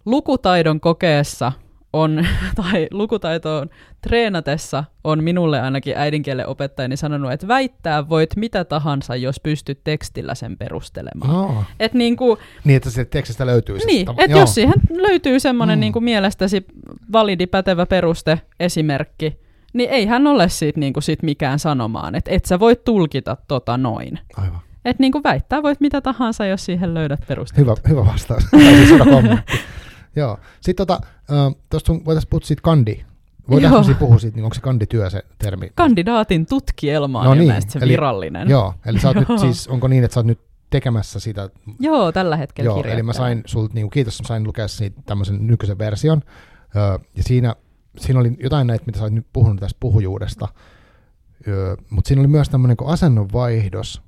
lukutaidon 0.05 0.79
kokeessa 0.79 1.51
on, 1.93 2.25
tai 2.61 2.87
lukutaitoon 2.91 3.69
treenatessa 4.01 4.83
on 5.03 5.23
minulle 5.23 5.61
ainakin 5.61 5.97
äidinkielen 5.97 6.47
opettajani 6.47 6.97
sanonut, 6.97 7.31
että 7.31 7.47
väittää 7.47 8.09
voit 8.09 8.35
mitä 8.35 8.65
tahansa, 8.65 9.15
jos 9.15 9.39
pystyt 9.39 9.79
tekstillä 9.83 10.35
sen 10.35 10.57
perustelemaan. 10.57 11.35
Oh. 11.35 11.63
Et 11.79 11.93
niinku, 11.93 12.37
Niin, 12.63 12.77
että 12.77 12.89
se 12.89 13.05
tekstistä 13.05 13.45
löytyy 13.45 13.79
se 13.79 13.85
niin, 13.85 14.07
että 14.17 14.37
jos 14.37 14.55
siihen 14.55 14.81
löytyy 14.89 15.39
semmoinen 15.39 15.77
Mm. 15.77 15.79
mm. 15.79 15.81
niinku 15.81 15.99
mielestäsi 15.99 16.65
validi 17.11 17.47
pätevä 17.47 17.85
peruste, 17.85 18.41
esimerkki, 18.59 19.39
niin 19.73 19.89
ei 19.89 20.05
hän 20.05 20.27
ole 20.27 20.49
siitä 20.49 20.79
niinku 20.79 21.01
sit 21.01 21.23
mikään 21.23 21.59
sanomaan, 21.59 22.15
että 22.15 22.31
et 22.31 22.45
sä 22.45 22.59
voit 22.59 22.83
tulkita 22.83 23.37
tota 23.47 23.77
noin. 23.77 24.19
Aivan. 24.37 24.61
Et 24.85 24.99
niinku 24.99 25.21
väittää 25.23 25.63
voit 25.63 25.81
mitä 25.81 26.01
tahansa, 26.01 26.45
jos 26.45 26.65
siihen 26.65 26.93
löydät 26.93 27.19
perusteet. 27.27 27.57
Hyvä, 27.57 27.75
hyvä 27.89 28.05
vastaus. 28.05 28.43
Joo. 30.15 30.37
Sitten 30.61 30.87
tota, 30.87 31.07
tuosta 31.69 31.93
voitaisiin 31.93 32.29
puhua 32.29 32.45
siitä 32.45 32.61
kandi. 32.61 33.05
Voidaanko 33.49 33.83
siitä 33.83 33.99
puhua 33.99 34.19
siitä, 34.19 34.35
niin 34.35 34.43
onko 34.43 34.53
se 34.53 34.61
kandityö 34.61 35.09
se 35.09 35.23
termi? 35.37 35.71
Kandidaatin 35.75 36.45
tutkielma 36.45 37.19
on 37.19 37.25
No 37.25 37.33
niin, 37.33 37.53
se 37.67 37.79
eli- 37.81 37.91
virallinen. 37.91 38.49
Joo, 38.49 38.73
eli 38.85 38.99
sä 38.99 39.07
oot 39.07 39.17
nyt 39.17 39.39
siis, 39.41 39.67
onko 39.67 39.87
niin, 39.87 40.03
että 40.03 40.13
sä 40.13 40.19
oot 40.19 40.27
nyt 40.27 40.39
tekemässä 40.69 41.19
sitä 41.19 41.49
Joo, 41.79 42.11
tällä 42.11 42.37
hetkellä 42.37 42.67
Joo, 42.67 42.83
eli 42.83 43.03
mä 43.03 43.13
sain 43.13 43.41
sulta, 43.45 43.73
niin 43.73 43.89
kiitos, 43.89 44.21
mä 44.21 44.27
sain 44.27 44.43
lukea 44.43 44.67
siitä 44.67 45.01
tämmöisen 45.05 45.47
nykyisen 45.47 45.77
version. 45.77 46.21
Öö, 46.75 46.97
ja 47.17 47.23
siinä, 47.23 47.55
siinä 47.97 48.19
oli 48.19 48.37
jotain 48.39 48.67
näitä, 48.67 48.85
mitä 48.85 48.97
sä 48.99 49.05
oot 49.05 49.13
nyt 49.13 49.27
puhunut 49.33 49.59
tästä 49.59 49.77
puhujuudesta. 49.79 50.47
Öö, 51.47 51.75
Mutta 51.89 52.07
siinä 52.07 52.19
oli 52.19 52.27
myös 52.27 52.49
tämmöinen 52.49 52.77
kuin 52.77 52.89
asennonvaihdos. 52.89 54.01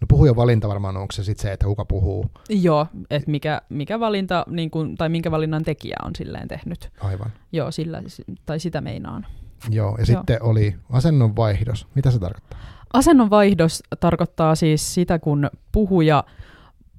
No 0.00 0.06
puhujan 0.08 0.36
valinta 0.36 0.68
varmaan 0.68 0.96
onko 0.96 1.12
se 1.12 1.24
sitten 1.24 1.42
se, 1.42 1.52
että 1.52 1.66
kuka 1.66 1.84
puhuu. 1.84 2.26
Joo, 2.48 2.86
että 3.10 3.30
mikä, 3.30 3.62
mikä 3.68 4.00
valinta, 4.00 4.44
niin 4.50 4.70
kun, 4.70 4.94
tai 4.94 5.08
minkä 5.08 5.30
valinnan 5.30 5.62
tekijä 5.62 5.96
on 6.04 6.16
silleen 6.16 6.48
tehnyt. 6.48 6.90
Aivan. 7.00 7.32
Joo, 7.52 7.70
sillä, 7.70 8.02
tai 8.46 8.60
sitä 8.60 8.80
meinaan. 8.80 9.26
Joo, 9.70 9.96
ja 9.98 10.06
sitten 10.06 10.42
oli 10.42 10.74
asennonvaihdos. 10.90 11.86
Mitä 11.94 12.10
se 12.10 12.18
tarkoittaa? 12.18 12.58
Asennonvaihdos 12.92 13.82
tarkoittaa 14.00 14.54
siis 14.54 14.94
sitä, 14.94 15.18
kun 15.18 15.50
puhuja 15.72 16.24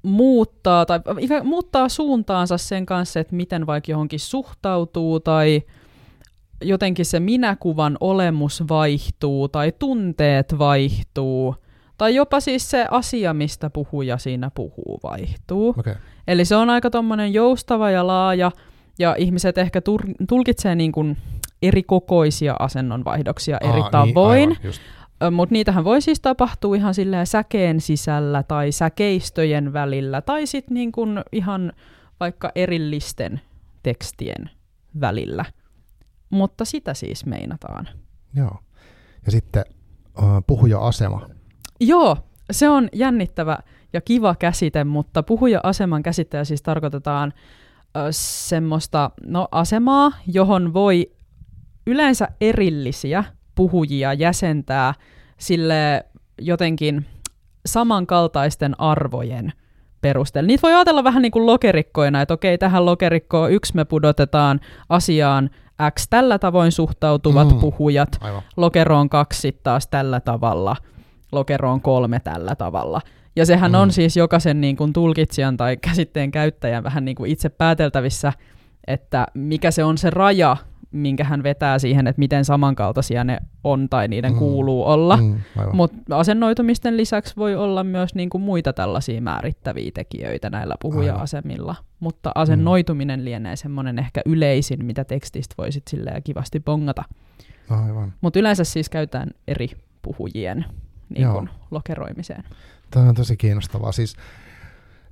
muuttaa 0.03 0.85
tai 0.85 0.99
muuttaa 1.43 1.89
suuntaansa 1.89 2.57
sen 2.57 2.85
kanssa, 2.85 3.19
että 3.19 3.35
miten 3.35 3.65
vaikka 3.65 3.91
johonkin 3.91 4.19
suhtautuu 4.19 5.19
tai 5.19 5.61
jotenkin 6.61 7.05
se 7.05 7.19
minäkuvan 7.19 7.97
olemus 7.99 8.63
vaihtuu 8.69 9.47
tai 9.47 9.71
tunteet 9.71 10.59
vaihtuu 10.59 11.55
tai 11.99 12.15
jopa 12.15 12.39
siis 12.39 12.69
se 12.69 12.87
asia, 12.91 13.33
mistä 13.33 13.69
puhuja 13.69 14.17
siinä 14.17 14.51
puhuu, 14.55 14.99
vaihtuu. 15.03 15.69
Okay. 15.69 15.95
Eli 16.27 16.45
se 16.45 16.55
on 16.55 16.69
aika 16.69 16.89
tommonen 16.89 17.33
joustava 17.33 17.91
ja 17.91 18.07
laaja, 18.07 18.51
ja 18.99 19.15
ihmiset 19.17 19.57
ehkä 19.57 19.79
tur- 19.79 20.15
tulkitsee 20.29 20.75
niin 20.75 20.91
kuin 20.91 21.17
eri 21.61 21.83
kokoisia 21.83 22.55
asennonvaihdoksia 22.59 23.57
eri 23.61 23.81
tavoin. 23.91 24.49
Niin. 24.49 25.33
Mutta 25.33 25.53
niitähän 25.53 25.83
voi 25.83 26.01
siis 26.01 26.19
tapahtua 26.19 26.75
ihan 26.75 26.93
silleen 26.93 27.27
säkeen 27.27 27.81
sisällä 27.81 28.43
tai 28.43 28.71
säkeistöjen 28.71 29.73
välillä 29.73 30.21
tai 30.21 30.45
sitten 30.45 30.73
niin 30.73 30.91
ihan 31.31 31.73
vaikka 32.19 32.51
erillisten 32.55 33.41
tekstien 33.83 34.49
välillä. 35.01 35.45
Mutta 36.29 36.65
sitä 36.65 36.93
siis 36.93 37.25
meinataan. 37.25 37.89
Joo. 38.35 38.57
Ja 39.25 39.31
sitten 39.31 39.65
uh, 40.17 40.43
puhuja-asema. 40.47 41.29
Joo, 41.79 42.17
se 42.51 42.69
on 42.69 42.89
jännittävä 42.93 43.57
ja 43.93 44.01
kiva 44.01 44.35
käsite, 44.35 44.83
mutta 44.83 45.23
puhuja-aseman 45.23 46.03
käsitteellä 46.03 46.43
siis 46.45 46.61
tarkoitetaan 46.61 47.33
ö, 47.97 47.99
semmoista 48.11 49.11
no, 49.25 49.47
asemaa, 49.51 50.11
johon 50.27 50.73
voi 50.73 51.11
yleensä 51.87 52.27
erillisiä 52.41 53.23
puhujia 53.55 54.13
jäsentää 54.13 54.93
sille 55.37 56.05
jotenkin 56.41 57.05
samankaltaisten 57.65 58.79
arvojen 58.81 59.53
perusteella. 60.01 60.47
Niitä 60.47 60.61
voi 60.61 60.73
ajatella 60.73 61.03
vähän 61.03 61.21
niin 61.21 61.31
kuin 61.31 61.45
lokerikkoina, 61.45 62.21
että 62.21 62.33
okei, 62.33 62.57
tähän 62.57 62.85
lokerikkoon 62.85 63.51
yksi 63.51 63.75
me 63.75 63.85
pudotetaan 63.85 64.59
asiaan 64.89 65.49
X 65.99 66.07
tällä 66.09 66.39
tavoin 66.39 66.71
suhtautuvat 66.71 67.49
Mm. 67.53 67.59
puhujat, 67.59 68.09
Aivan. 68.21 68.41
lokeroon 68.57 69.09
kaksi 69.09 69.51
taas 69.63 69.87
tällä 69.87 70.19
tavalla, 70.19 70.75
lokeroon 71.31 71.81
kolme 71.81 72.19
tällä 72.19 72.55
tavalla. 72.55 73.01
Ja 73.35 73.45
sehän 73.45 73.71
mm. 73.71 73.75
on 73.77 73.87
Mm. 73.87 73.91
siis 73.91 74.17
jokaisen 74.17 74.61
niin 74.61 74.77
kuin 74.77 74.93
tulkitsijan 74.93 75.57
tai 75.57 75.77
käsitteen 75.77 76.31
käyttäjän 76.31 76.83
vähän 76.83 77.05
niin 77.05 77.15
kuin 77.15 77.31
itse 77.31 77.49
pääteltävissä, 77.49 78.33
että 78.87 79.27
mikä 79.33 79.71
se 79.71 79.83
on 79.83 79.97
se 79.97 80.09
raja, 80.09 80.57
minkä 80.91 81.23
hän 81.23 81.43
vetää 81.43 81.79
siihen, 81.79 82.07
että 82.07 82.19
miten 82.19 82.45
samankaltaisia 82.45 83.23
ne 83.23 83.37
on 83.63 83.89
tai 83.89 84.07
niiden 84.07 84.31
Mm. 84.31 84.35
mm. 84.35 84.39
kuuluu 84.39 84.85
olla. 84.85 85.17
Mm. 85.17 85.23
Mm, 85.23 85.39
aivan. 85.57 85.75
Mutta 85.75 86.17
asennoitumisten 86.17 86.97
lisäksi 86.97 87.33
voi 87.37 87.55
olla 87.55 87.83
myös 87.83 88.15
niin 88.15 88.29
kuin 88.29 88.41
muita 88.41 88.73
tällaisia 88.73 89.21
määrittäviä 89.21 89.91
tekijöitä 89.93 90.49
näillä 90.49 90.75
puhuja-asemilla. 90.81 91.75
Mutta 91.99 92.31
asennoituminen 92.35 93.25
lienee 93.25 93.55
semmoinen 93.55 93.99
ehkä 93.99 94.21
yleisin, 94.25 94.85
mitä 94.85 95.03
tekstistä 95.03 95.55
voisit 95.57 95.83
silleen 95.87 96.23
kivasti 96.23 96.59
bongata. 96.59 97.03
Aivan. 97.69 98.13
Mutta 98.21 98.39
yleensä 98.39 98.63
siis 98.63 98.89
käytetään 98.89 99.29
eri 99.47 99.69
puhujien 100.01 100.65
niin 101.09 101.23
Joo. 101.23 101.33
kun, 101.33 101.49
lokeroimiseen. 101.71 102.43
Tämä 102.91 103.09
on 103.09 103.15
tosi 103.15 103.37
kiinnostavaa. 103.37 103.91
Siis, 103.91 104.15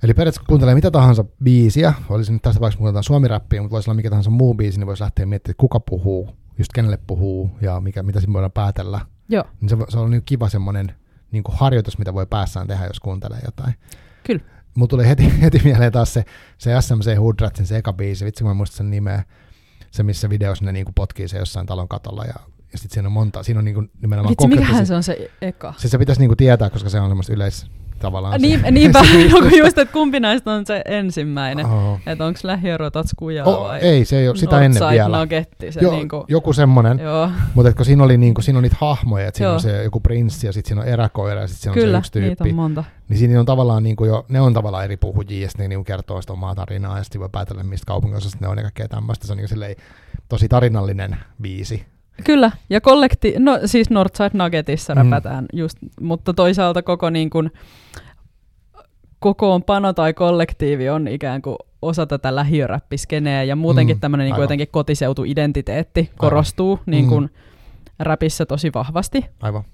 eli 0.02 0.14
periaatteessa 0.14 0.40
kun 0.40 0.46
kuuntelee 0.46 0.74
mitä 0.74 0.90
tahansa 0.90 1.24
biisiä, 1.44 1.94
olisi 2.08 2.32
nyt 2.32 2.42
tässä 2.42 2.58
tapauksessa 2.58 2.78
kuuntellaan 2.78 3.04
suomi-räppiä, 3.04 3.62
mutta 3.62 3.74
voisi 3.74 3.90
olla 3.90 3.96
mikä 3.96 4.10
tahansa 4.10 4.30
muu 4.30 4.54
biisi, 4.54 4.78
niin 4.78 4.86
voisi 4.86 5.02
lähteä 5.02 5.26
miettimään, 5.26 5.52
että 5.52 5.60
kuka 5.60 5.80
puhuu, 5.80 6.36
just 6.58 6.72
kenelle 6.72 6.98
puhuu 7.06 7.50
ja 7.60 7.80
mikä, 7.80 8.02
mitä 8.02 8.20
siinä 8.20 8.32
voidaan 8.32 8.52
päätellä. 8.52 9.00
Joo, 9.28 9.44
Niin 9.60 9.68
se, 9.68 9.76
se 9.88 9.98
on 9.98 10.10
niin 10.10 10.22
kiva 10.24 10.48
semmoinen 10.48 10.94
niin 11.30 11.42
kuin 11.42 11.56
harjoitus, 11.58 11.98
mitä 11.98 12.14
voi 12.14 12.26
päässään 12.26 12.66
tehdä, 12.66 12.86
jos 12.86 13.00
kuuntelee 13.00 13.40
jotain. 13.44 13.74
Kyllä. 14.24 14.42
Mulla 14.74 14.88
tuli 14.88 15.08
heti, 15.08 15.32
heti 15.42 15.60
mieleen 15.64 15.92
taas 15.92 16.14
se, 16.14 16.24
se 16.58 16.80
SMC 16.80 17.18
Hoodratsin 17.18 17.66
se 17.66 17.76
eka 17.76 17.92
biisi, 17.92 18.24
vitsi 18.24 18.44
kun 18.44 18.50
mä 18.50 18.54
muistan 18.54 18.76
sen 18.76 18.90
nimeä, 18.90 19.24
se 19.90 20.02
missä 20.02 20.30
videossa 20.30 20.64
ne 20.64 20.72
niin 20.72 20.84
kuin 20.84 20.94
potkii 20.94 21.28
se 21.28 21.38
jossain 21.38 21.66
talon 21.66 21.88
katolla 21.88 22.24
ja, 22.24 22.34
ja 22.72 22.78
sitten 22.78 22.94
siinä 22.94 23.08
on 23.08 23.12
monta, 23.12 23.42
siinä 23.42 23.58
on 23.58 23.64
niin 23.64 23.74
kuin 23.74 23.90
nimenomaan 24.02 24.30
vitsi, 24.30 24.48
mikähän 24.48 24.86
se 24.86 24.94
on 24.94 25.02
se 25.02 25.30
eka? 25.42 25.74
Siis 25.76 25.90
se 25.90 25.98
pitäisi 25.98 26.20
niinku 26.20 26.36
tietää, 26.36 26.70
koska 26.70 26.88
se 26.88 27.00
on 27.00 27.10
semmoista 27.10 27.32
yleis 27.32 27.66
tavallaan. 27.98 28.40
Se- 28.40 28.46
niin, 28.46 28.60
niinpä, 28.70 29.04
se 29.04 29.20
joku 29.36 29.56
just, 29.56 29.78
että 29.78 29.92
kumpi 29.92 30.20
näistä 30.20 30.50
on 30.50 30.66
se 30.66 30.82
ensimmäinen. 30.84 31.66
Oh. 31.66 32.00
Että 32.06 32.26
onko 32.26 32.40
lähiörotatskuja 32.42 33.44
Oh, 33.44 33.64
vai 33.68 33.80
ei, 33.80 34.04
se 34.04 34.18
ei 34.18 34.28
ole 34.28 34.36
sitä 34.36 34.60
ennen 34.60 34.82
vielä. 34.90 35.18
Nuggetti, 35.18 35.72
se 35.72 35.80
Jo, 35.80 35.90
niinku, 35.90 36.24
Joku 36.28 36.52
semmonen, 36.52 36.98
joo, 36.98 37.30
mutta 37.54 37.72
kun 37.72 37.84
siinä 37.84 38.04
oli 38.04 38.16
niinku, 38.16 38.42
siinä 38.42 38.58
on 38.58 38.62
niitä 38.62 38.76
hahmoja, 38.80 39.26
että 39.28 39.38
siinä 39.38 39.48
Joo. 39.48 39.54
on 39.54 39.60
se 39.60 39.84
joku 39.84 40.00
prinssi 40.00 40.46
ja 40.46 40.52
sitten 40.52 40.68
siinä 40.68 40.82
on 40.82 40.88
eräkoira 40.88 41.40
ja 41.40 41.46
sitten 41.46 41.62
siinä 41.62 41.72
on 41.72 41.78
kyllä, 41.78 41.96
se 41.96 41.98
yksi 41.98 42.20
niitä 42.20 42.44
tyyppi. 42.44 42.50
on 42.50 42.56
monta. 42.56 42.84
Niin 43.08 43.18
siinä 43.18 43.40
on 43.40 43.46
tavallaan 43.46 43.82
niinku 43.82 44.04
jo, 44.04 44.26
ne 44.28 44.40
on 44.40 44.54
tavallaan 44.54 44.84
eri 44.84 44.96
puhujia 44.96 45.42
ja 45.42 45.48
sitten 45.48 45.64
ne 45.64 45.68
niinku 45.68 45.84
kertoo 45.84 46.20
sitä 46.20 46.32
omaa 46.32 46.54
tarinaa 46.54 46.98
ja 46.98 47.04
sitten 47.04 47.20
voi 47.20 47.28
päätellä 47.32 47.62
mistä 47.62 47.86
kaupunginosasta 47.86 48.38
ne 48.40 48.48
on 48.48 48.56
ja 48.58 48.62
kaikkea 48.62 48.88
tämmöistä. 48.88 49.26
Se 49.26 49.32
on 49.32 49.36
niinku 49.36 49.48
silleen 49.48 49.76
tosi 50.28 50.48
tarinallinen 50.48 51.16
biisi. 51.42 51.86
Kyllä, 52.24 52.50
ja 52.70 52.80
kollekti, 52.80 53.34
no 53.38 53.58
siis 53.64 53.90
Northside 53.90 54.30
Nuggetissa 54.32 54.94
Mm. 54.94 55.00
mm. 55.00 55.10
räpätään 55.10 55.46
just, 55.52 55.78
mutta 56.00 56.34
toisaalta 56.34 56.82
koko 56.82 57.10
niin 57.10 57.30
kuin, 57.30 57.50
kokoonpano 59.18 59.92
tai 59.92 60.14
kollektiivi 60.14 60.88
on 60.88 61.08
ikään 61.08 61.42
kuin 61.42 61.56
osa 61.82 62.06
tätä 62.06 62.34
lähiöräppiskeneä 62.34 63.42
ja 63.42 63.56
muutenkin 63.56 63.94
Mm, 63.94 63.98
mm, 63.98 64.00
tämmöinen 64.00 64.24
niin 64.24 64.32
aivan. 64.32 64.38
kuin 64.38 64.44
jotenkin 64.44 64.68
kotiseutuidentiteetti 64.70 66.10
korostuu 66.16 66.80
niin 66.86 67.08
kuin 67.08 67.30
räpissä 67.98 68.46
tosi 68.46 68.70
vahvasti. 68.74 69.24
Aivan. 69.42 69.64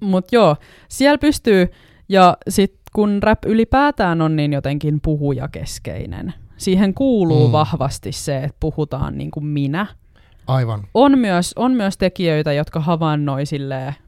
Mutta 0.00 0.36
joo, 0.36 0.56
siellä 0.88 1.18
pystyy, 1.18 1.68
ja 2.08 2.36
sitten 2.48 2.78
kun 2.92 3.22
rap 3.22 3.44
ylipäätään 3.46 4.20
on 4.22 4.36
niin 4.36 4.52
jotenkin 4.52 5.00
puhujakeskeinen, 5.00 6.34
siihen 6.56 6.94
kuuluu 6.94 7.40
Mm. 7.46 7.48
mm. 7.48 7.52
vahvasti 7.52 8.12
se, 8.12 8.38
että 8.38 8.56
puhutaan 8.60 9.18
niin 9.18 9.30
kuin 9.30 9.46
minä. 9.46 9.86
Aivan. 10.46 10.80
On 10.94 11.18
myös, 11.18 11.52
on 11.56 11.72
myös 11.72 11.98
tekijöitä, 11.98 12.52
jotka 12.52 12.80
havainnoi 12.80 13.42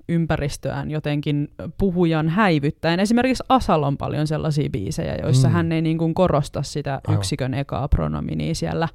ympäristöään 0.09 0.91
jotenkin 0.91 1.49
puhujan 1.79 2.29
häivyttäen. 2.29 3.01
Esimerkiksi 3.01 3.45
Asal 3.49 3.83
on 3.83 3.97
paljon 3.97 4.27
sellaisia 4.27 4.71
biisejä, 4.71 5.15
joissa 5.23 5.49
Mm. 5.49 5.55
hän 5.55 5.73
ei 5.73 5.83
niin 5.83 5.99
kuin 5.99 6.15
korosta 6.15 6.63
sitä 6.63 7.01
Aivan. 7.09 7.19
yksikön 7.19 7.55
ekaa 7.55 7.89
pronominia 7.89 8.55
siellä 8.55 8.89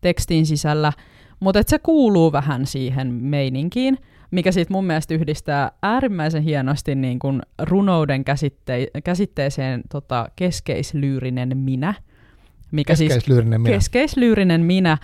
tekstin 0.00 0.46
sisällä. 0.46 0.92
Mutta 1.40 1.62
se 1.66 1.78
kuuluu 1.78 2.32
vähän 2.32 2.66
siihen 2.66 3.12
meininkiin, 3.14 3.98
mikä 4.30 4.52
sitten 4.52 4.74
mun 4.74 4.84
mielestä 4.84 5.14
yhdistää 5.14 5.72
äärimmäisen 5.82 6.42
hienosti 6.42 6.94
niin 6.94 7.18
kuin 7.18 7.42
runouden 7.62 8.24
käsitte- 8.24 9.00
käsitteeseen 9.04 9.82
tota, 9.90 10.28
keskeislyyrinen 10.36 11.56
minä. 11.56 11.94
Mikä 12.72 12.94
siis 12.94 13.08
Keskeislyyrinen 13.12 13.60
minä. 13.60 13.74
keskeislyyrinen 13.74 14.60
minä, 14.60 14.98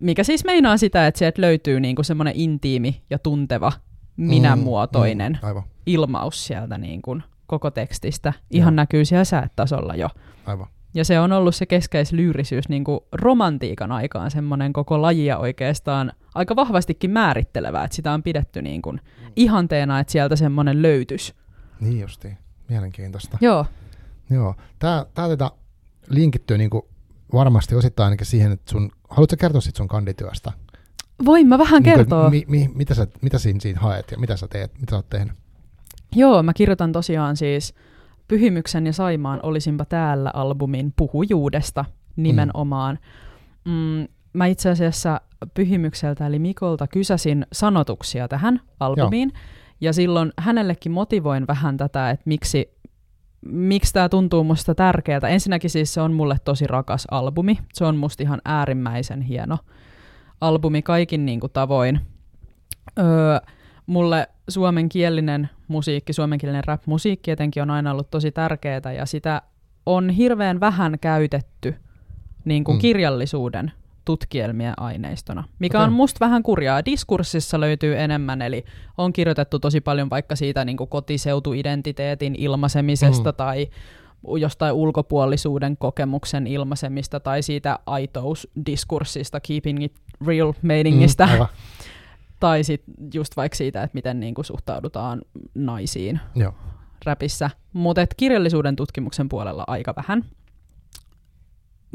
mikä 0.00 0.24
siis 0.24 0.44
meinaa 0.44 0.76
sitä, 0.76 1.06
että 1.06 1.18
sieltä 1.18 1.42
löytyy 1.42 1.80
niinku 1.80 2.02
semmoinen 2.02 2.34
intiimi 2.36 3.02
ja 3.10 3.18
tunteva 3.18 3.72
minämuotoinen 4.16 5.32
Mm, 5.32 5.38
mm, 5.42 5.46
aivan. 5.48 5.62
ilmaus 5.86 6.46
sieltä 6.46 6.78
niinku 6.78 7.18
koko 7.46 7.70
tekstistä. 7.70 8.32
Ihan 8.50 8.72
Joo. 8.74 8.76
näkyy 8.76 9.04
siellä 9.04 9.24
säätasolla 9.24 9.94
jo. 9.94 10.08
aivan. 10.46 10.66
Ja 10.94 11.04
se 11.04 11.20
on 11.20 11.32
ollut 11.32 11.54
se 11.54 11.66
keskeislyrisyys 11.66 12.68
niinku 12.68 13.06
romantiikan 13.12 13.92
aikaan 13.92 14.30
semmoinen 14.30 14.72
koko 14.72 15.02
lajia 15.02 15.38
oikeastaan 15.38 16.12
aika 16.34 16.56
vahvastikin 16.56 17.10
määrittelevää, 17.10 17.84
että 17.84 17.94
sitä 17.96 18.12
on 18.12 18.22
pidetty 18.22 18.62
niinku 18.62 18.96
ihanteena, 19.36 20.00
että 20.00 20.12
sieltä 20.12 20.36
semmoinen 20.36 20.82
löytys. 20.82 21.34
Niin 21.80 22.00
justiin. 22.00 22.38
Mielenkiintoista. 22.68 23.38
Joo, 23.40 23.66
Joo. 24.30 24.54
Tää, 24.78 25.06
tää 25.14 25.28
tätä 25.28 25.50
linkittyy 26.08 26.58
niinku 26.58 26.88
varmasti 27.32 27.74
osittain 27.74 28.04
ainakin 28.04 28.26
siihen, 28.26 28.52
että 28.52 28.70
sun, 28.70 28.90
haluatko 29.10 29.36
kertoa 29.38 29.60
sit 29.60 29.76
sun 29.76 29.88
kandityöstä? 29.88 30.52
Voin 31.24 31.46
mä 31.48 31.58
vähän 31.58 31.82
Niin 31.82 31.94
kertoa. 31.94 32.30
mi, 32.30 32.44
mi, 32.48 32.70
mitä, 32.74 32.94
sä, 32.94 33.06
mitä 33.22 33.38
siinä, 33.38 33.60
siinä 33.60 33.80
haet 33.80 34.10
ja 34.10 34.18
mitä 34.18 34.36
sä 34.36 34.48
teet, 34.48 34.72
mitä 34.80 34.90
sä 34.90 34.96
oot 34.96 35.08
tehnyt? 35.08 35.34
Joo, 36.14 36.42
mä 36.42 36.52
kirjoitan 36.52 36.92
tosiaan 36.92 37.36
siis 37.36 37.74
Pyhimyksen 38.28 38.86
ja 38.86 38.92
Saimaan 38.92 39.40
olisinpa 39.42 39.84
täällä 39.84 40.30
albumin 40.34 40.92
puhujuudesta 40.96 41.84
nimenomaan. 42.16 42.98
Mm, 43.64 44.08
mä 44.32 44.46
itse 44.46 44.70
asiassa 44.70 45.20
Pyhimykseltä 45.54 46.26
eli 46.26 46.38
Mikolta 46.38 46.86
kysäsin 46.86 47.46
sanotuksia 47.52 48.28
tähän 48.28 48.60
albumiin. 48.80 49.32
Joo. 49.34 49.42
Ja 49.80 49.92
silloin 49.92 50.32
hänellekin 50.38 50.92
motivoin 50.92 51.46
vähän 51.46 51.76
tätä, 51.76 52.10
että 52.10 52.22
miksi, 52.26 52.70
miksi 53.50 53.92
tämä 53.92 54.08
tuntuu 54.08 54.44
musta 54.44 54.74
tärkeältä. 54.74 55.28
Ensinnäkin 55.28 55.70
siis 55.70 55.94
se 55.94 56.00
on 56.00 56.12
mulle 56.12 56.36
tosi 56.44 56.66
rakas 56.66 57.06
albumi. 57.10 57.58
Se 57.72 57.84
on 57.84 57.96
musta 57.96 58.22
ihan 58.22 58.40
äärimmäisen 58.44 59.20
hieno 59.20 59.58
albumi 60.40 60.82
kaikin 60.82 61.26
niin 61.26 61.40
kuin 61.40 61.52
tavoin. 61.52 62.00
Öö, 62.98 63.38
mulle 63.86 64.28
suomenkielinen 64.48 65.48
musiikki, 65.68 66.12
suomenkielinen 66.12 66.64
rap-musiikki 66.64 67.30
etenkin 67.30 67.62
on 67.62 67.70
aina 67.70 67.92
ollut 67.92 68.10
tosi 68.10 68.32
tärkeää 68.32 68.92
ja 68.96 69.06
sitä 69.06 69.42
on 69.86 70.10
hirveän 70.10 70.60
vähän 70.60 70.98
käytetty 71.00 71.74
niin 72.44 72.64
kuin 72.64 72.76
mm. 72.76 72.80
kirjallisuuden 72.80 73.72
tutkielmien 74.06 74.74
aineistona, 74.76 75.44
mikä 75.58 75.78
Okei. 75.78 75.86
on 75.86 75.92
musta 75.92 76.20
vähän 76.20 76.42
kurjaa. 76.42 76.84
Diskurssissa 76.84 77.60
löytyy 77.60 77.98
enemmän, 77.98 78.42
eli 78.42 78.64
on 78.98 79.12
kirjoitettu 79.12 79.58
tosi 79.58 79.80
paljon 79.80 80.10
vaikka 80.10 80.36
siitä 80.36 80.64
niin 80.64 80.76
kuin 80.76 80.90
kotiseutuidentiteetin 80.90 82.34
ilmaisemisesta 82.38 83.30
Mm. 83.30 83.34
mm. 83.34 83.36
tai 83.36 83.68
jostain 84.38 84.74
ulkopuolisuuden 84.74 85.76
kokemuksen 85.76 86.46
ilmaisemista 86.46 87.20
tai 87.20 87.42
siitä 87.42 87.78
aitousdiskurssista, 87.86 89.40
keeping 89.40 89.84
it 89.84 89.92
real 90.26 90.52
meiningistä. 90.62 91.26
Mm, 91.26 91.32
aivan. 91.32 91.46
Tai 92.40 92.64
sitten 92.64 92.94
just 93.14 93.36
vaikka 93.36 93.56
siitä, 93.56 93.82
että 93.82 93.94
miten 93.94 94.20
niinku 94.20 94.42
suhtaudutaan 94.42 95.22
naisiin 95.54 96.20
Joo. 96.34 96.52
räpissä. 97.04 97.50
Mutta 97.72 98.06
kirjallisuuden 98.16 98.76
tutkimuksen 98.76 99.28
puolella 99.28 99.64
aika 99.66 99.94
vähän. 99.96 100.24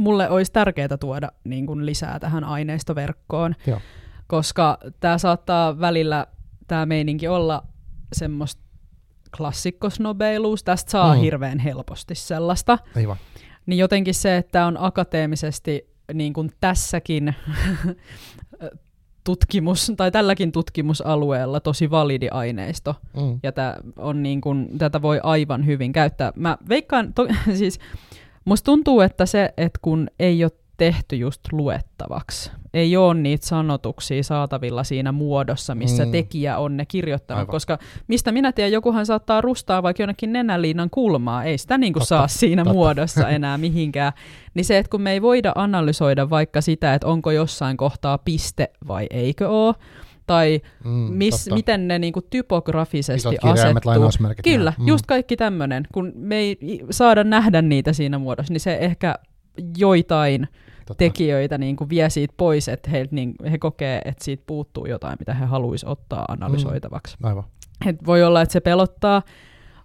Mulle 0.01 0.29
olisi 0.29 0.51
tärkeää 0.51 0.97
tuoda 0.99 1.31
niin 1.43 1.65
kun 1.65 1.85
lisää 1.85 2.19
tähän 2.19 2.43
aineistoverkkoon, 2.43 3.55
Joo. 3.67 3.79
koska 4.27 4.77
tämä 4.99 5.17
saattaa 5.17 5.79
välillä, 5.79 6.27
tämä 6.67 6.85
meininki 6.85 7.27
olla 7.27 7.63
semmoista 8.13 8.61
klassikkosnobeiluus, 9.37 10.63
tästä 10.63 10.91
saa 10.91 11.15
mm. 11.15 11.21
hirveän 11.21 11.59
helposti 11.59 12.15
sellaista. 12.15 12.77
Aivan. 12.95 13.17
Niin 13.65 13.77
jotenkin 13.77 14.13
se, 14.13 14.37
että 14.37 14.65
on 14.65 14.77
akateemisesti 14.79 15.89
niin 16.13 16.33
kuin 16.33 16.51
tässäkin 16.61 17.35
tutkimus, 19.23 19.91
tai 19.97 20.11
tälläkin 20.11 20.51
tutkimusalueella 20.51 21.59
tosi 21.59 21.91
validi 21.91 22.27
aineisto, 22.31 22.95
Mm. 23.13 23.39
ja 23.43 23.51
tää 23.51 23.77
on 23.97 24.23
niin 24.23 24.41
kuin, 24.41 24.77
tätä 24.77 25.01
voi 25.01 25.19
aivan 25.23 25.65
hyvin 25.65 25.91
käyttää. 25.91 26.33
Mä 26.35 26.57
veikkaan, 26.69 27.13
to, 27.13 27.27
siis 27.59 27.79
musta 28.45 28.65
tuntuu, 28.65 29.01
että 29.01 29.25
se, 29.25 29.53
että 29.57 29.79
kun 29.81 30.07
ei 30.19 30.43
ole 30.43 30.51
tehty 30.77 31.15
just 31.15 31.41
luettavaksi, 31.51 32.51
ei 32.73 32.97
ole 32.97 33.13
niitä 33.13 33.47
sanotuksia 33.47 34.23
saatavilla 34.23 34.83
siinä 34.83 35.11
muodossa, 35.11 35.75
missä 35.75 36.05
Mm. 36.05 36.11
tekijä 36.11 36.57
on 36.57 36.77
ne 36.77 36.85
kirjoittanut, 36.85 37.39
Aivan. 37.39 37.51
koska 37.51 37.77
mistä 38.07 38.31
minä 38.31 38.51
tiedän, 38.51 38.71
jokuhan 38.71 39.05
saattaa 39.05 39.41
rustaa 39.41 39.83
vaikka 39.83 40.03
jonnekin 40.03 40.33
nenäliinan 40.33 40.89
kulmaa, 40.89 41.43
ei 41.43 41.57
sitä 41.57 41.77
niin 41.77 41.93
kuin 41.93 42.01
Totta, 42.01 42.07
saa 42.09 42.27
siinä 42.27 42.63
totta. 42.63 42.73
muodossa 42.73 43.29
enää 43.37 43.57
mihinkään. 43.57 44.13
Niin 44.53 44.65
se, 44.65 44.77
että 44.77 44.89
kun 44.89 45.01
me 45.01 45.11
ei 45.11 45.21
voida 45.21 45.51
analysoida 45.55 46.29
vaikka 46.29 46.61
sitä, 46.61 46.93
että 46.93 47.07
onko 47.07 47.31
jossain 47.31 47.77
kohtaa 47.77 48.17
piste 48.17 48.69
vai 48.87 49.07
eikö 49.09 49.49
ole, 49.49 49.75
tai 50.31 50.61
Mm, 50.83 50.91
Mis, 50.91 51.49
miten 51.53 51.87
ne 51.87 51.99
niinku 51.99 52.21
typografisesti 52.21 53.15
Isot 53.15 53.35
kirjaimet, 53.41 53.87
asettuu. 53.87 54.33
Kyllä, 54.43 54.73
mm. 54.79 54.87
just 54.87 55.05
kaikki 55.05 55.37
tämmöinen. 55.37 55.87
Kun 55.93 56.11
me 56.15 56.35
ei 56.35 56.57
saada 56.91 57.23
nähdä 57.23 57.61
niitä 57.61 57.93
siinä 57.93 58.19
muodossa, 58.19 58.53
niin 58.53 58.61
se 58.61 58.77
ehkä 58.81 59.15
joitain 59.77 60.47
Totta. 60.85 60.95
tekijöitä 60.97 61.57
niin 61.57 61.75
kuin 61.75 61.89
vie 61.89 62.09
siitä 62.09 62.33
pois, 62.37 62.67
että 62.67 62.89
he, 62.89 63.07
niin, 63.11 63.33
he 63.51 63.57
kokee, 63.57 64.01
että 64.05 64.23
siitä 64.23 64.43
puuttuu 64.47 64.85
jotain, 64.85 65.15
mitä 65.19 65.33
he 65.33 65.45
haluaisivat 65.45 65.91
ottaa 65.91 66.25
analysoitavaksi. 66.27 67.17
Mm. 67.19 67.27
Aivan. 67.27 67.43
Et 67.85 68.05
voi 68.05 68.23
olla, 68.23 68.41
että 68.41 68.53
se 68.53 68.59
pelottaa, 68.59 69.21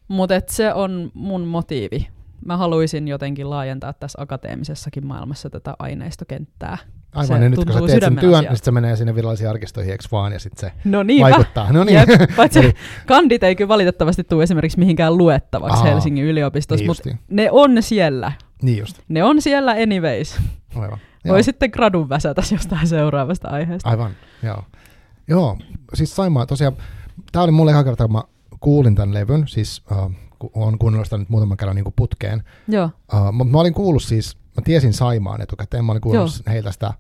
mutta 0.09 0.35
et 0.35 0.49
se 0.49 0.75
on 0.75 1.11
mun 1.15 1.41
motiivi. 1.45 2.09
Mä 2.45 2.57
haluaisin 2.57 3.09
jotenkin 3.09 3.51
laajentaa 3.51 3.93
tässä 3.93 4.23
akateemisessakin 4.23 5.07
maailmassa 5.07 5.51
tätä 5.51 5.75
aineistokenttää. 5.79 6.79
Aivan, 7.15 7.27
Se 7.27 7.45
ja 7.45 7.49
nyt 7.51 7.65
kun 7.65 7.73
sä 7.73 7.81
teet 7.87 8.03
sen 8.05 8.17
työn, 8.17 8.45
niin 8.45 8.57
sit 8.57 8.65
se 8.65 8.71
menee 8.71 8.97
sinne 8.97 9.15
virallisiin 9.15 9.51
arkistoihin, 9.51 9.93
eikö 9.93 10.05
vaan, 10.13 10.33
ja 10.33 10.39
sitten 10.39 10.71
se 10.71 10.77
No 10.85 11.03
niin, 11.03 11.23
vaikuttaa. 11.23 11.73
No 11.73 11.85
niin, 11.85 11.99
Jep, 11.99 12.09
paitsi 12.37 12.75
kandit 13.07 13.43
ei 13.43 13.57
kyllä 13.57 13.69
valitettavasti 13.69 14.25
tule 14.25 14.43
esimerkiksi 14.43 14.79
mihinkään 14.79 15.17
luettavaksi 15.19 15.77
Aa, 15.79 15.85
Helsingin 15.85 16.25
yliopistossa, 16.25 16.83
niin 16.83 16.91
mutta 16.91 17.25
ne 17.31 17.49
on 17.51 17.83
siellä. 17.83 18.33
Niin 18.63 18.79
just, 18.79 18.99
Ne 19.09 19.25
on 19.25 19.43
siellä 19.43 19.73
anyways. 19.73 20.37
aivan. 20.77 20.99
Voi 21.29 21.43
sitten 21.43 21.71
gradun 21.73 22.09
väsätä 22.09 22.43
jostain 22.53 22.87
seuraavasta 22.89 23.49
aiheesta. 23.49 23.91
Aivan, 23.91 24.11
joo. 24.43 24.63
Joo, 25.29 25.59
siis 25.95 26.17
Saimaa 26.17 26.47
tosiaan, 26.47 26.77
tämä 27.33 27.43
oli 27.43 27.53
mulle 27.53 27.71
ihan 27.71 27.85
kerta, 27.85 28.05
kun 28.05 28.13
mä 28.13 28.23
kuulin 28.61 28.95
tämän 28.95 29.15
levyn, 29.15 29.49
siis 29.49 29.83
uh, 29.91 30.13
olen 30.55 30.79
kuunnellut 30.79 31.07
sitä 31.07 31.19
nyt 31.19 31.29
muutaman 31.29 31.57
kerran 31.57 31.77
niin 31.77 31.85
kuin 31.85 31.95
putkeen, 31.97 32.43
Joo, 32.69 32.85
uh, 32.85 33.33
mutta 33.33 33.53
mä 33.53 33.61
olin 33.61 33.75
kuullut 33.75 34.03
siis, 34.03 34.37
mä 34.37 34.63
tiesin 34.65 34.93
Saimaan 34.93 35.41
etukäteen, 35.41 35.85
mä 35.85 35.93
olin 35.93 36.03
kuunnellut 36.03 36.43
heiltä 36.47 36.73
sitä 36.73 36.95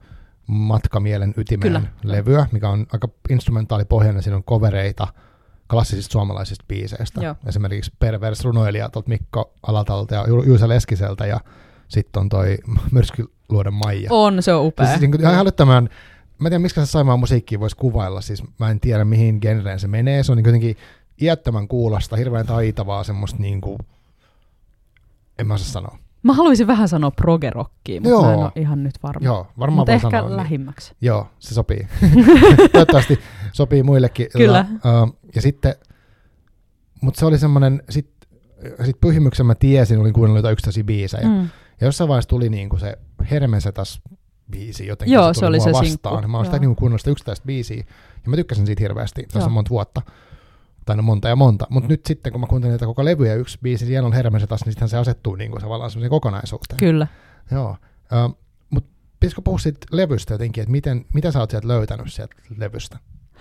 Matkamielen 0.47 1.35
ytimeen 1.37 1.73
Kyllä. 1.73 1.83
levyä, 2.03 2.47
mikä 2.53 2.69
on 2.69 2.87
aika 2.93 3.09
instrumentaalipohjainen, 3.31 4.23
siinä 4.23 4.37
on 4.37 4.45
kovereita 4.45 5.09
klassisista 5.71 6.13
suomalaisista 6.13 6.65
biiseistä. 6.69 7.21
Joo. 7.21 7.35
Esimerkiksi 7.47 7.93
Pervers 7.99 8.45
runoilija 8.45 8.89
tuolta 8.89 9.09
Mikko 9.09 9.53
Alatalta 9.63 10.15
ja 10.15 10.25
Ju- 10.29 10.43
Juisa 10.43 10.69
Leskiseltä 10.69 11.27
ja 11.27 11.41
sitten 11.89 12.21
on 12.21 12.29
toi 12.29 12.59
Myrskyluodon 12.93 13.75
Maija. 13.75 14.09
on, 14.13 14.43
se 14.43 14.55
on 14.55 14.67
upea. 14.67 14.87
Siis 14.87 15.01
niin 15.01 15.11
kuin 15.11 15.21
ihan 15.21 15.35
älyttömän, 15.35 15.89
mä 16.39 16.49
en 16.49 16.51
tiedä, 16.51 16.59
miksi 16.59 16.81
se 16.81 16.87
Saimaan 16.87 17.21
musiikkia 17.21 17.61
voisi 17.61 17.77
kuvailla, 17.77 18.21
siis 18.21 18.43
mä 18.59 18.71
en 18.71 18.81
tiedä 18.81 19.05
mihin 19.05 19.39
genreen 19.41 19.81
se 19.81 19.89
menee, 19.89 20.23
se 20.23 20.33
on 20.33 20.37
niin 20.37 20.47
jotenkin 20.47 20.77
iättömän 21.21 21.69
kuulosta, 21.69 22.17
hirveän 22.17 22.47
taitavaa, 22.47 23.05
semmoista 23.05 23.43
niin 23.43 23.61
kuin, 23.61 23.79
en 25.39 25.47
mä 25.47 25.55
osaa 25.55 25.69
sanoa. 25.69 25.99
Mä 26.23 26.33
haluaisin 26.33 26.67
vähän 26.67 26.89
sanoa 26.89 27.11
progerokkiin, 27.11 28.03
mutta 28.03 28.15
Joo. 28.15 28.25
mä 28.25 28.33
en 28.33 28.39
ole 28.39 28.53
ihan 28.57 28.83
nyt 28.83 28.95
varma. 29.03 29.25
Joo, 29.25 29.47
varmaan 29.59 29.79
mutta 29.79 29.93
voi 29.93 29.95
ehkä 29.95 30.11
sanoa. 30.11 30.29
Niin. 30.29 30.37
lähimmäksi. 30.37 30.95
Joo, 31.01 31.27
se 31.39 31.55
sopii. 31.55 31.89
Toivottavasti 32.73 33.19
sopii 33.53 33.83
muillekin. 33.83 34.27
Kyllä. 34.33 34.67
Uh, 34.71 35.17
ja 35.35 35.43
sitten, 35.43 35.75
mutta 37.01 37.21
se 37.21 37.27
oli 37.27 37.39
semmoinen, 37.39 37.83
sit, 37.91 38.11
sit 38.85 39.01
pyhimyksen 39.01 39.47
mä 39.47 39.55
tiesin, 39.55 39.99
olin 39.99 40.13
kuunnellut 40.13 40.39
jotain 40.39 40.53
yksittäisiä 40.53 40.85
biisejä. 40.85 41.29
Mm. 41.29 41.49
Ja 41.81 41.87
jossain 41.87 42.09
vaiheessa 42.09 42.29
tuli 42.29 42.49
niinku 42.49 42.79
se 42.79 42.99
Hermesetas 43.31 44.01
biisi 44.51 44.87
jotenkin. 44.87 45.15
Joo, 45.15 45.35
se, 45.35 45.41
se 45.41 45.47
tuli 45.47 45.49
oli 45.49 45.57
mua 45.57 45.65
se 45.65 45.73
vastaan. 45.73 46.15
sinkku. 46.15 46.29
Mä 46.29 46.37
oon 46.37 46.47
sitä 46.47 46.59
niinku 46.59 46.75
kuunnellut 46.75 47.01
sitä 47.01 47.11
yksittäistä 47.11 47.47
biisiä. 47.47 47.85
Ja 48.25 48.31
mä 48.31 48.37
tykkäsin 48.37 48.67
siitä 48.67 48.83
hirveästi. 48.83 49.23
Tässä 49.33 49.47
on 49.47 49.53
monta 49.53 49.71
vuotta. 49.71 50.03
Tai 50.87 50.97
no 50.97 51.03
monta 51.03 51.29
ja 51.29 51.37
monta. 51.37 51.67
Mutta 51.71 51.89
nyt 51.89 52.07
sitten, 52.07 52.33
kun 52.33 52.41
mä 52.41 52.47
kuuntelin 52.47 52.73
niitä 52.73 52.87
koko 52.87 53.05
levyä 53.05 53.29
ja 53.29 53.35
yksi 53.35 53.59
biisi, 53.63 53.87
siellä 53.87 54.07
on 54.07 54.13
Hermesetas, 54.13 54.65
niin 54.65 54.73
sittenhän 54.73 54.89
se 54.89 54.97
asettuu 54.97 55.35
niinku 55.35 55.59
tavallaan 55.59 55.91
semmoiseen 55.91 56.11
kokonaisuuteen. 56.11 56.79
Kyllä. 56.79 57.07
Joo. 57.51 57.71
Uh, 57.71 58.39
Mutta 58.71 58.91
pitäisikö 59.21 59.43
puhua 59.43 59.59
siitä 59.59 59.87
levystä 59.93 60.35
jotenkin, 60.35 60.63
että 60.63 60.73
miten, 60.73 61.05
mitä 61.15 61.33
sä 61.33 61.41
oot 61.41 61.51
sieltä 61.51 61.69
löytänyt 61.69 62.13
sieltä 62.13 62.35
levystä? 62.57 62.99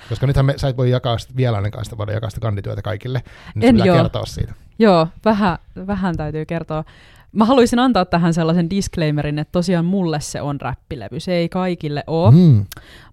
Koska 0.10 0.28
nythän 0.28 0.46
me, 0.46 0.54
sä 0.58 0.68
et 0.68 0.78
voi 0.78 0.90
jakaa 0.90 1.18
sitä 1.18 1.36
vieraiden 1.36 1.72
kanssa, 1.72 1.98
voida 1.98 2.12
jakaa 2.12 2.30
sitä 2.30 2.42
kandityötä 2.42 2.82
kaikille. 2.82 3.24
Nyt 3.56 3.64
En 3.64 3.76
pitää 3.76 3.88
joo. 3.88 3.98
kertoa 3.98 4.26
siitä. 4.26 4.54
Joo, 4.80 5.08
vähän, 5.26 5.58
vähän 5.88 6.18
täytyy 6.18 6.46
kertoa. 6.46 6.84
Mä 7.32 7.46
haluaisin 7.46 7.80
antaa 7.80 8.06
tähän 8.06 8.34
sellaisen 8.34 8.70
disclaimerin, 8.70 9.40
että 9.40 9.52
tosiaan 9.52 9.86
mulle 9.86 10.22
se 10.22 10.42
on 10.42 10.62
räppilevy. 10.62 11.20
Se 11.20 11.34
ei 11.34 11.50
kaikille 11.50 12.04
ole, 12.08 12.32
mm. 12.32 12.66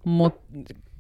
Mm. 0.05 0.33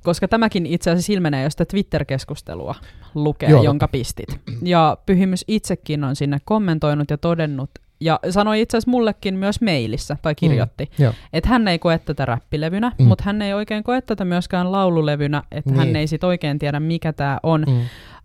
Koska 0.02 0.28
tämäkin 0.28 0.66
itse 0.66 0.90
asiassa 0.90 1.12
ilmenee, 1.12 1.42
jos 1.44 1.52
sitä 1.52 1.64
Twitter-keskustelua 1.64 2.74
lukee, 3.14 3.50
Joo, 3.50 3.62
jonka 3.62 3.88
pistit. 3.88 4.40
Ja 4.62 4.96
Pyhimys 5.06 5.44
itsekin 5.48 6.04
on 6.04 6.16
sinne 6.16 6.38
kommentoinut 6.44 7.10
ja 7.10 7.18
todennut, 7.18 7.70
ja 8.00 8.20
sanoi 8.30 8.60
itse 8.60 8.76
asiassa 8.76 8.90
mullekin 8.90 9.34
myös 9.34 9.60
mailissa, 9.60 10.16
tai 10.22 10.34
kirjoitti, 10.34 10.90
Mm. 10.98 11.12
Että 11.32 11.48
hän 11.48 11.68
ei 11.68 11.78
koe 11.78 11.98
tätä 11.98 12.24
räppilevynä, 12.24 12.92
Mm. 12.98 13.06
mutta 13.06 13.24
hän 13.24 13.42
ei 13.42 13.52
oikein 13.54 13.84
koe 13.84 14.00
tätä 14.00 14.24
myöskään 14.24 14.72
laululevynä, 14.72 15.42
että 15.52 15.70
Niin. 15.70 15.78
hän 15.78 15.96
ei 15.96 16.06
sit 16.06 16.24
oikein 16.24 16.58
tiedä, 16.58 16.80
mikä 16.80 17.12
tämä 17.12 17.38
on. 17.42 17.64
Mm. 17.68 17.76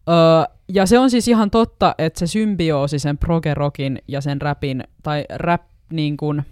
Öö, 0.10 0.56
ja 0.70 0.86
se 0.86 1.00
on 1.00 1.10
siis 1.10 1.28
ihan 1.28 1.52
totta, 1.52 1.96
että 1.98 2.20
se 2.20 2.28
symbioosi 2.28 3.00
sen 3.00 3.18
progerokin 3.18 4.02
ja 4.08 4.22
sen 4.22 4.42
rapin, 4.42 4.84
tai 5.04 5.26
rap 5.36 5.62
niin 5.92 6.18
kuin, 6.18 6.44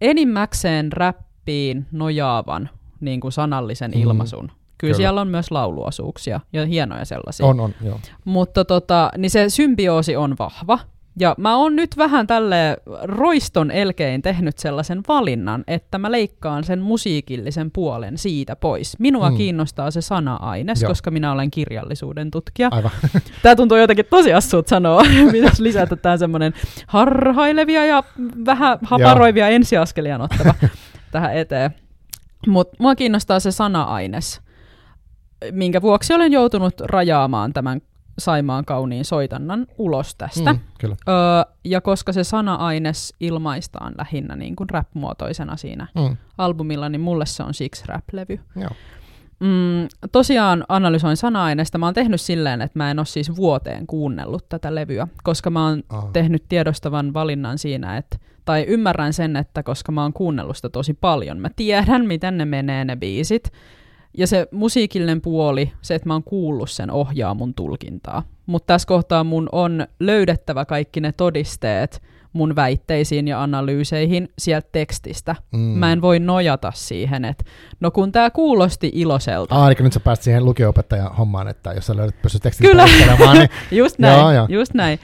enimmäkseen 0.00 0.92
rappiin 0.92 1.86
nojaavan 1.92 2.68
niin 3.00 3.20
kuin 3.20 3.32
sanallisen 3.32 3.90
Mm. 3.94 4.00
ilmaisun. 4.02 4.50
Kyllä, 4.80 4.92
Kyllä. 4.92 4.96
Siellä 4.96 5.20
on 5.20 5.28
myös 5.28 5.50
lauluosuuksia 5.50 6.40
ja 6.52 6.66
hienoja 6.66 7.04
sellaisia. 7.04 7.46
On, 7.46 7.60
on, 7.60 7.74
joo. 7.84 8.00
Mutta 8.24 8.64
tota, 8.64 9.10
niin 9.18 9.30
se 9.30 9.48
symbioosi 9.48 10.16
on 10.16 10.36
vahva. 10.38 10.78
Ja 11.18 11.34
mä 11.38 11.56
oon 11.56 11.76
nyt 11.76 11.96
vähän 11.96 12.26
tälle 12.26 12.76
roiston 13.02 13.70
elkein 13.70 14.22
tehnyt 14.22 14.58
sellaisen 14.58 15.00
valinnan, 15.08 15.64
että 15.66 15.98
mä 15.98 16.12
leikkaan 16.12 16.64
sen 16.64 16.80
musiikillisen 16.80 17.70
puolen 17.70 18.18
siitä 18.18 18.56
pois. 18.56 18.98
Minua 18.98 19.30
mm. 19.30 19.36
kiinnostaa 19.36 19.90
se 19.90 20.00
sana-aines, 20.00 20.82
Joo. 20.82 20.90
koska 20.90 21.10
minä 21.10 21.32
olen 21.32 21.50
kirjallisuuden 21.50 22.30
tutkija. 22.30 22.68
Aivan. 22.72 22.90
Tämä 23.42 23.56
tuntuu 23.56 23.78
jotenkin 23.78 24.06
tosi 24.10 24.32
assuut 24.32 24.68
sanoa. 24.68 25.02
Pitäisi 25.32 25.62
lisätä 25.62 25.96
tämä 25.96 26.16
semmoinen 26.16 26.54
harhailevia 26.86 27.86
ja 27.86 28.02
vähän 28.46 28.78
haparoivia 28.82 29.48
ensiaskelia 29.48 30.18
ottava 30.18 30.54
tähän 31.12 31.36
eteen. 31.36 31.70
Mutta 32.46 32.76
mua 32.78 32.94
kiinnostaa 32.94 33.40
se 33.40 33.50
sana-aines, 33.50 34.40
minkä 35.50 35.82
vuoksi 35.82 36.14
olen 36.14 36.32
joutunut 36.32 36.80
rajaamaan 36.80 37.52
tämän 37.52 37.80
Saimaan 38.18 38.64
kauniin 38.64 39.04
soitannan 39.04 39.66
ulos 39.78 40.14
tästä. 40.14 40.52
Mm, 40.52 40.58
kyllä. 40.78 40.96
Öö, 41.08 41.54
ja 41.64 41.80
koska 41.80 42.12
se 42.12 42.24
sana-aines 42.24 43.14
ilmaistaan 43.20 43.94
lähinnä 43.98 44.36
niin 44.36 44.56
kuin 44.56 44.70
rap-muotoisena 44.70 45.56
siinä 45.56 45.86
mm. 45.94 46.16
albumilla, 46.38 46.88
niin 46.88 47.00
mulle 47.00 47.26
se 47.26 47.42
on 47.42 47.54
siksi 47.54 47.84
rap-levy. 47.86 48.40
Joo. 48.56 48.70
Mm, 49.40 49.88
tosiaan 50.12 50.64
analysoin 50.68 51.16
sana-aineesta. 51.16 51.78
Mä 51.78 51.86
oon 51.86 51.94
tehnyt 51.94 52.20
silleen, 52.20 52.62
että 52.62 52.78
mä 52.78 52.90
en 52.90 52.98
ole 52.98 53.06
siis 53.06 53.36
vuoteen 53.36 53.86
kuunnellut 53.86 54.48
tätä 54.48 54.74
levyä, 54.74 55.08
koska 55.22 55.50
mä 55.50 55.68
oon 55.68 55.82
Aha. 55.88 56.10
tehnyt 56.12 56.44
tiedostavan 56.48 57.14
valinnan 57.14 57.58
siinä, 57.58 57.96
että, 57.96 58.18
tai 58.44 58.64
ymmärrän 58.68 59.12
sen, 59.12 59.36
että 59.36 59.62
koska 59.62 59.92
mä 59.92 60.02
oon 60.02 60.12
kuunnellut 60.12 60.56
sitä 60.56 60.68
tosi 60.68 60.94
paljon, 60.94 61.38
mä 61.38 61.50
tiedän, 61.56 62.06
miten 62.06 62.38
ne 62.38 62.44
menee 62.44 62.84
ne 62.84 62.96
biisit, 62.96 63.52
ja 64.18 64.26
se 64.26 64.48
musiikillinen 64.50 65.20
puoli, 65.20 65.72
se, 65.82 65.94
että 65.94 66.08
mä 66.08 66.14
oon 66.14 66.24
kuullut 66.24 66.70
sen, 66.70 66.90
ohjaa 66.90 67.34
mun 67.34 67.54
tulkintaa. 67.54 68.22
Mutta 68.46 68.66
tässä 68.66 68.88
kohtaa 68.88 69.24
mun 69.24 69.48
on 69.52 69.86
löydettävä 70.00 70.64
kaikki 70.64 71.00
ne 71.00 71.12
todisteet 71.12 72.02
mun 72.32 72.56
väitteisiin 72.56 73.28
ja 73.28 73.42
analyyseihin 73.42 74.28
sieltä 74.38 74.68
tekstistä. 74.72 75.36
Mm. 75.52 75.58
Mä 75.58 75.92
en 75.92 76.02
voi 76.02 76.18
nojata 76.18 76.72
siihen, 76.74 77.24
että 77.24 77.44
no 77.80 77.90
kun 77.90 78.12
tämä 78.12 78.30
kuulosti 78.30 78.90
iloiselta. 78.94 79.54
Ah, 79.54 79.66
eli 79.66 79.74
nyt 79.80 79.92
sä 79.92 80.00
pääsit 80.00 80.24
siihen 80.24 80.44
lukio-opettajan 80.44 81.16
hommaan, 81.16 81.48
että 81.48 81.72
jos 81.72 81.86
sä 81.86 81.96
löydät 81.96 82.22
pysty 82.22 82.38
tekstin 82.38 82.70
Kyllä, 82.70 82.84
niin... 82.84 83.48
just 83.78 83.98
näin, 83.98 84.20
joo, 84.20 84.32
joo. 84.32 84.46
just 84.48 84.74
näin. 84.74 84.98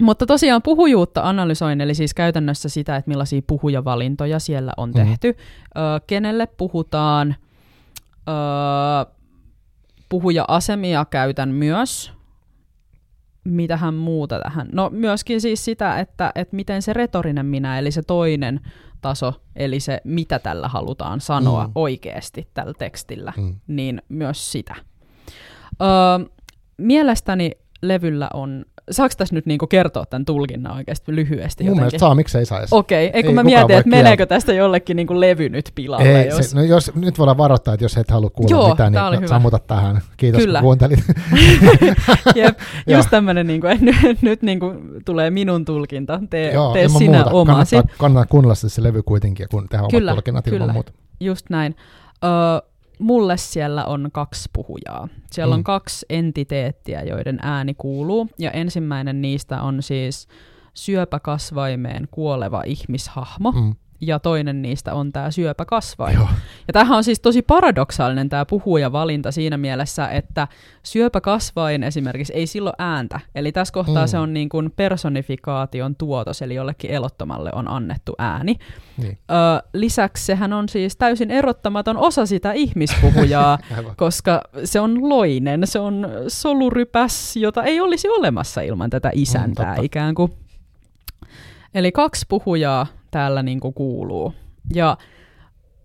Mutta 0.00 0.26
tosiaan 0.26 0.62
puhujuutta 0.62 1.28
analysoin, 1.28 1.80
eli 1.80 1.94
siis 1.94 2.14
käytännössä 2.14 2.68
sitä, 2.68 2.96
että 2.96 3.08
millaisia 3.08 3.42
puhujavalintoja 3.46 4.38
siellä 4.38 4.72
on 4.76 4.88
mm. 4.88 4.94
tehty, 4.94 5.28
ö, 5.28 5.80
kenelle 6.06 6.46
puhutaan, 6.46 7.34
Öö, 8.28 9.14
puhuja-asemia 10.08 11.04
käytän 11.04 11.48
myös. 11.48 12.12
Mitähän 13.44 13.94
muuta 13.94 14.40
tähän? 14.40 14.68
No 14.72 14.90
myöskin 14.92 15.40
siis 15.40 15.64
sitä, 15.64 16.00
että, 16.00 16.32
että 16.34 16.56
miten 16.56 16.82
se 16.82 16.92
retorinen 16.92 17.46
minä, 17.46 17.78
eli 17.78 17.90
se 17.90 18.02
toinen 18.02 18.60
taso, 19.00 19.34
eli 19.56 19.80
se 19.80 20.00
mitä 20.04 20.38
tällä 20.38 20.68
halutaan 20.68 21.20
sanoa 21.20 21.66
mm. 21.66 21.72
oikeasti 21.74 22.48
tällä 22.54 22.72
tekstillä, 22.78 23.32
mm. 23.36 23.54
niin 23.66 24.02
myös 24.08 24.52
sitä. 24.52 24.74
Öö, 25.82 25.88
mielestäni 26.78 27.50
levyllä 27.82 28.28
on 28.34 28.64
Saako 28.90 29.14
tässä 29.18 29.34
nyt 29.34 29.46
niinku 29.46 29.66
kertoa 29.66 30.06
tämän 30.06 30.24
tulkinnan 30.24 30.76
oikeasti 30.76 31.16
lyhyesti? 31.16 31.64
Mun 31.64 31.68
jotenkin? 31.68 31.80
mielestä 31.80 31.98
saa, 31.98 32.14
miksei 32.14 32.46
saisi. 32.46 32.74
Okei, 32.74 33.06
okay. 33.06 33.16
ei 33.18 33.22
kun 33.22 33.34
mä 33.34 33.42
mietin, 33.42 33.76
että 33.76 33.90
meneekö 33.90 34.26
tästä 34.26 34.52
jollekin 34.52 34.96
niinku 34.96 35.20
levy 35.20 35.48
nyt 35.48 35.72
pilalle. 35.74 36.22
Ei, 36.22 36.28
jos... 36.28 36.50
Se, 36.50 36.56
no 36.56 36.62
jos, 36.62 36.94
nyt 36.94 37.18
voidaan 37.18 37.38
varoittaa, 37.38 37.74
että 37.74 37.84
jos 37.84 37.96
et 37.96 38.10
halua 38.10 38.30
kuulla 38.30 38.50
Joo, 38.50 38.68
mitään, 38.68 38.92
niin 38.92 39.22
no, 39.22 39.28
sammuta 39.28 39.58
tähän. 39.58 40.00
Kiitos 40.16 40.42
Kyllä. 40.42 40.58
kun 40.58 40.66
kuuntelit. 40.66 41.04
Jep, 42.34 42.58
just 42.96 43.10
tämmöinen, 43.10 43.46
niinku, 43.46 43.66
että 43.66 43.84
nyt, 43.84 44.22
nyt 44.22 44.42
niinku 44.42 44.74
tulee 45.04 45.30
minun 45.30 45.64
tulkinta, 45.64 46.20
tee, 46.30 46.52
Joo, 46.52 46.72
tee 46.72 46.88
sinä 46.88 47.18
muuta. 47.18 47.30
omasi. 47.30 47.76
Kannattaa, 47.76 47.98
kannattaa 47.98 48.30
kuunnella 48.30 48.54
se 48.54 48.82
levy 48.82 49.02
kuitenkin, 49.02 49.46
kun 49.50 49.68
tehdään 49.68 49.88
omat 49.92 50.14
tulkinnat 50.14 50.46
ilman 50.46 50.72
muuta. 50.72 50.92
just 51.20 51.50
näin. 51.50 51.76
Mulle 52.98 53.36
siellä 53.36 53.84
on 53.84 54.08
kaksi 54.12 54.48
puhujaa. 54.52 55.08
Siellä 55.30 55.54
mm. 55.54 55.58
on 55.58 55.64
kaksi 55.64 56.06
entiteettiä, 56.10 57.02
joiden 57.02 57.38
ääni 57.42 57.74
kuuluu, 57.74 58.28
ja 58.38 58.50
ensimmäinen 58.50 59.22
niistä 59.22 59.62
on 59.62 59.82
siis 59.82 60.28
syöpäkasvaimeen 60.74 62.08
kuoleva 62.10 62.62
ihmishahmo, 62.66 63.50
mm 63.52 63.74
ja 64.00 64.18
toinen 64.18 64.62
niistä 64.62 64.94
on 64.94 65.12
tämä 65.12 65.30
syöpäkasvain. 65.30 66.14
Joo. 66.14 66.28
Ja 66.66 66.72
tämähän 66.72 66.96
on 66.96 67.04
siis 67.04 67.20
tosi 67.20 67.42
paradoksaalinen 67.42 68.28
tämä 68.28 68.44
puhujavalinta 68.44 69.32
siinä 69.32 69.56
mielessä, 69.56 70.08
että 70.08 70.48
syöpäkasvain 70.82 71.82
esimerkiksi 71.82 72.32
ei 72.32 72.46
silloin 72.46 72.74
ääntä. 72.78 73.20
Eli 73.34 73.52
tässä 73.52 73.74
kohtaa 73.74 74.04
mm. 74.04 74.08
se 74.08 74.18
on 74.18 74.34
niin 74.34 74.48
kuin 74.48 74.70
personifikaation 74.76 75.96
tuotos, 75.96 76.42
eli 76.42 76.54
jollekin 76.54 76.90
elottomalle 76.90 77.50
on 77.52 77.68
annettu 77.68 78.14
ääni. 78.18 78.56
Niin. 78.96 79.18
Ö, 79.30 79.68
lisäksi 79.72 80.24
sehän 80.24 80.52
on 80.52 80.68
siis 80.68 80.96
täysin 80.96 81.30
erottamaton 81.30 81.96
osa 81.96 82.26
sitä 82.26 82.52
ihmispuhujaa, 82.52 83.58
koska 83.96 84.40
se 84.64 84.80
on 84.80 85.08
loinen, 85.08 85.66
se 85.66 85.78
on 85.78 86.08
solurypäs, 86.28 87.36
jota 87.36 87.62
ei 87.62 87.80
olisi 87.80 88.08
olemassa 88.08 88.60
ilman 88.60 88.90
tätä 88.90 89.10
isäntää 89.14 89.76
mm, 89.76 89.84
ikään 89.84 90.14
kuin. 90.14 90.32
Eli 91.74 91.92
kaksi 91.92 92.26
puhujaa 92.28 92.86
täällä 93.14 93.42
niin 93.42 93.60
kuin 93.60 93.74
kuuluu. 93.74 94.34
Ja 94.74 94.96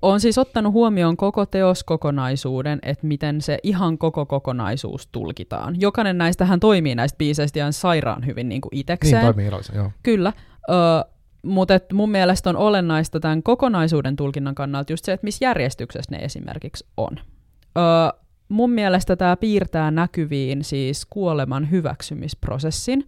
on 0.02 0.20
siis 0.20 0.38
ottanut 0.38 0.74
huomioon 0.74 1.18
koko 1.18 1.46
teoskokonaisuuden, 1.46 2.80
että 2.84 3.08
miten 3.08 3.42
se 3.42 3.58
ihan 3.64 3.98
koko 3.98 4.26
kokonaisuus 4.26 5.08
tulkitaan. 5.12 5.82
Jokainen 5.82 6.18
näistähän 6.18 6.60
toimii 6.60 6.96
näistä 6.96 7.18
biiseistä 7.18 7.60
ihan 7.60 7.74
sairaan 7.74 8.26
hyvin 8.26 8.50
niin 8.50 8.62
kuin 8.62 8.76
itekseen. 8.76 9.14
Niin 9.14 9.26
toimii 9.26 9.48
iloisen, 9.48 9.76
joo. 9.76 9.92
Kyllä, 10.04 10.34
ö, 10.70 10.74
mutta 11.44 11.76
et 11.76 11.94
mun 11.94 12.12
mielestä 12.12 12.50
on 12.50 12.58
olennaista 12.58 13.20
tämän 13.20 13.44
kokonaisuuden 13.44 14.16
tulkinnan 14.16 14.56
kannalta 14.56 14.94
just 14.94 15.06
se, 15.06 15.14
että 15.14 15.26
missä 15.26 15.46
järjestyksessä 15.46 16.16
ne 16.16 16.18
esimerkiksi 16.18 16.86
on. 16.98 17.20
Ö, 17.78 17.82
mun 18.50 18.72
mielestä 18.72 19.16
tämä 19.16 19.38
piirtää 19.38 19.92
näkyviin 19.92 20.64
siis 20.64 21.06
kuoleman 21.10 21.72
hyväksymisprosessin, 21.72 23.08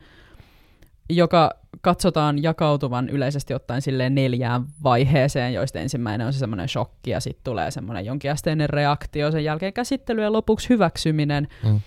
joka 1.12 1.52
katsotaan 1.82 2.44
jakautuvan 2.44 3.10
yleisesti 3.10 3.54
ottaen 3.54 3.82
silleen 3.82 4.16
neljään 4.16 4.66
vaiheeseen, 4.84 5.54
joista 5.54 5.80
ensimmäinen 5.80 6.28
on 6.28 6.34
se 6.34 6.40
semmoinen 6.40 6.68
shokki 6.68 7.12
ja 7.12 7.20
sitten 7.20 7.44
tulee 7.44 7.72
semmoinen 7.72 8.06
jonkinasteinen 8.06 8.70
reaktio, 8.70 9.32
sen 9.32 9.44
jälkeen 9.44 9.74
käsittely 9.74 10.22
ja 10.22 10.32
lopuksi 10.32 10.70
hyväksyminen. 10.70 11.48
Mm. 11.64 11.80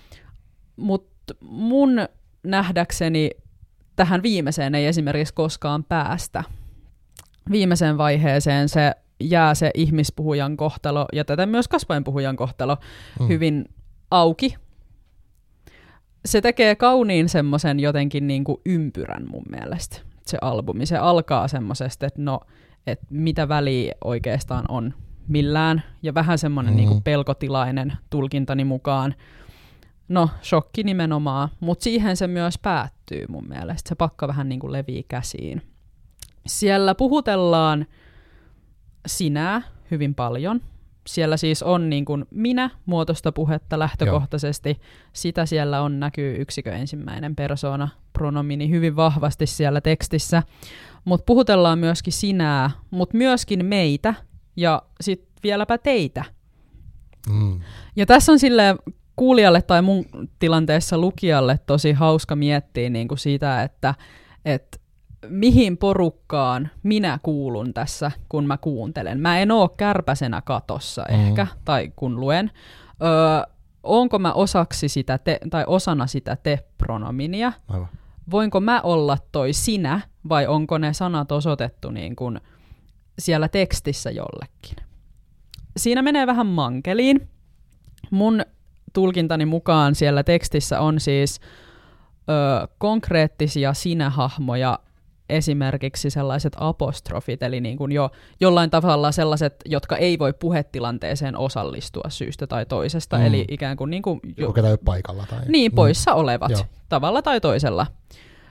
Mutta 0.75 1.33
mun 1.41 2.07
nähdäkseni 2.43 3.31
tähän 3.95 4.23
viimeiseen 4.23 4.75
ei 4.75 4.85
esimerkiksi 4.85 5.33
koskaan 5.33 5.83
päästä. 5.83 6.43
Viimeiseen 7.51 7.97
vaiheeseen 7.97 8.69
se 8.69 8.91
jää 9.19 9.55
se 9.55 9.71
ihmispuhujan 9.73 10.57
kohtalo 10.57 11.05
ja 11.13 11.25
tätä 11.25 11.45
myös 11.45 11.67
kasvainpuhujan 11.67 12.35
kohtalo 12.35 12.77
mm. 13.19 13.27
hyvin 13.27 13.65
auki 14.11 14.55
se 16.25 16.41
tekee 16.41 16.75
kauniin 16.75 17.29
semmoisen 17.29 17.79
jotenkin 17.79 18.27
niin 18.27 18.43
kuin 18.43 18.61
ympyrän 18.65 19.25
mun 19.31 19.43
mielestä, 19.49 19.97
se 20.25 20.37
albumi. 20.41 20.85
Se 20.85 20.97
alkaa 20.97 21.47
semmoisesta, 21.47 22.05
että 22.05 22.21
no, 22.21 22.39
että 22.87 23.05
mitä 23.09 23.47
väliä 23.49 23.93
oikeastaan 24.03 24.65
on 24.69 24.93
millään, 25.27 25.83
ja 26.03 26.13
vähän 26.13 26.37
semmoinen 26.37 26.73
mm. 26.73 26.77
niin 26.77 26.89
kuin 26.89 27.03
pelkotilainen 27.03 27.93
tulkintani 28.09 28.63
mukaan. 28.63 29.15
No, 30.07 30.29
shokki 30.43 30.83
nimenomaan, 30.83 31.49
mutta 31.59 31.83
siihen 31.83 32.17
se 32.17 32.27
myös 32.27 32.57
päättyy 32.57 33.25
mun 33.29 33.47
mielestä. 33.47 33.89
Se 33.89 33.95
pakka 33.95 34.27
vähän 34.27 34.49
niin 34.49 34.59
kuin 34.59 34.71
levii 34.71 35.03
käsiin. 35.03 35.61
Siellä 36.47 36.95
puhutellaan 36.95 37.85
sinää 39.07 39.61
hyvin 39.91 40.15
paljon, 40.15 40.61
siellä 41.07 41.37
siis 41.37 41.63
on 41.63 41.89
niin 41.89 42.05
kuin 42.05 42.25
minä 42.31 42.69
muotoista 42.85 43.31
puhetta 43.31 43.79
lähtökohtaisesti. 43.79 44.69
Joo. 44.69 44.89
Sitä 45.13 45.45
siellä 45.45 45.81
on, 45.81 45.99
näkyy 45.99 46.35
yksikö 46.41 46.71
ensimmäinen 46.71 47.35
persona 47.35 47.89
pronomini 48.13 48.69
hyvin 48.69 48.95
vahvasti 48.95 49.45
siellä 49.45 49.81
tekstissä. 49.81 50.43
Mutta 51.05 51.23
puhutellaan 51.25 51.79
myöskin 51.79 52.13
sinää, 52.13 52.71
mutta 52.91 53.17
myöskin 53.17 53.65
meitä 53.65 54.13
ja 54.55 54.81
sitten 55.01 55.27
vieläpä 55.43 55.77
teitä. 55.77 56.25
Mm. 57.29 57.59
Ja 57.95 58.05
tässä 58.05 58.31
on 58.31 58.39
sille 58.39 58.75
kuulijalle 59.15 59.61
tai 59.61 59.81
mun 59.81 60.05
tilanteessa 60.39 60.97
lukijalle 60.97 61.59
tosi 61.65 61.93
hauska 61.93 62.35
miettiä 62.35 62.89
niin 62.89 63.07
kuin 63.07 63.17
sitä, 63.17 63.63
että, 63.63 63.95
että 64.45 64.77
mihin 65.29 65.77
porukkaan 65.77 66.69
minä 66.83 67.19
kuulun 67.23 67.73
tässä, 67.73 68.11
kun 68.29 68.45
mä 68.45 68.57
kuuntelen. 68.57 69.19
Mä 69.19 69.39
en 69.39 69.51
oo 69.51 69.69
kärpäsenä 69.69 70.41
katossa 70.41 71.05
mm. 71.09 71.15
ehkä, 71.15 71.47
tai 71.65 71.91
kun 71.95 72.19
luen. 72.19 72.51
Öö, 73.03 73.53
onko 73.83 74.19
mä 74.19 74.33
osaksi 74.33 74.89
sitä 74.89 75.17
te, 75.17 75.39
tai 75.49 75.63
osana 75.67 76.07
sitä 76.07 76.35
te-pronominia? 76.35 77.53
Aivan. 77.67 77.87
Voinko 78.31 78.59
mä 78.59 78.81
olla 78.81 79.17
toi 79.31 79.53
sinä, 79.53 80.01
vai 80.29 80.47
onko 80.47 80.77
ne 80.77 80.93
sanat 80.93 81.31
osoitettu 81.31 81.91
niin 81.91 82.15
kuin 82.15 82.41
siellä 83.19 83.47
tekstissä 83.47 84.11
jollekin? 84.11 84.85
Siinä 85.77 86.01
menee 86.01 86.27
vähän 86.27 86.47
mankeliin. 86.47 87.29
Mun 88.11 88.41
tulkintani 88.93 89.45
mukaan 89.45 89.95
siellä 89.95 90.23
tekstissä 90.23 90.79
on 90.79 90.99
siis 90.99 91.39
ö, 92.29 92.67
konkreettisia 92.77 93.73
sinähahmoja, 93.73 94.79
esimerkiksi 95.29 96.09
sellaiset 96.09 96.53
apostrofit, 96.59 97.43
eli 97.43 97.61
niin 97.61 97.77
kuin 97.77 97.91
jo 97.91 98.09
jollain 98.39 98.69
tavalla 98.69 99.11
sellaiset, 99.11 99.55
jotka 99.65 99.97
ei 99.97 100.19
voi 100.19 100.33
puhetilanteeseen 100.33 101.37
osallistua 101.37 102.09
syystä 102.09 102.47
tai 102.47 102.65
toisesta, 102.65 103.17
Mm. 103.17 103.25
eli 103.25 103.45
ikään 103.47 103.77
kuin, 103.77 103.89
niin 103.91 104.01
kuin 104.03 104.19
Joku 104.37 104.53
ketä 104.53 104.69
ei 104.69 104.77
paikalla. 104.85 105.25
Tai... 105.29 105.39
niin, 105.47 105.71
poissa 105.71 106.13
olevat, 106.13 106.51
Joo. 106.51 106.61
tavalla 106.89 107.21
tai 107.21 107.41
toisella. 107.41 107.87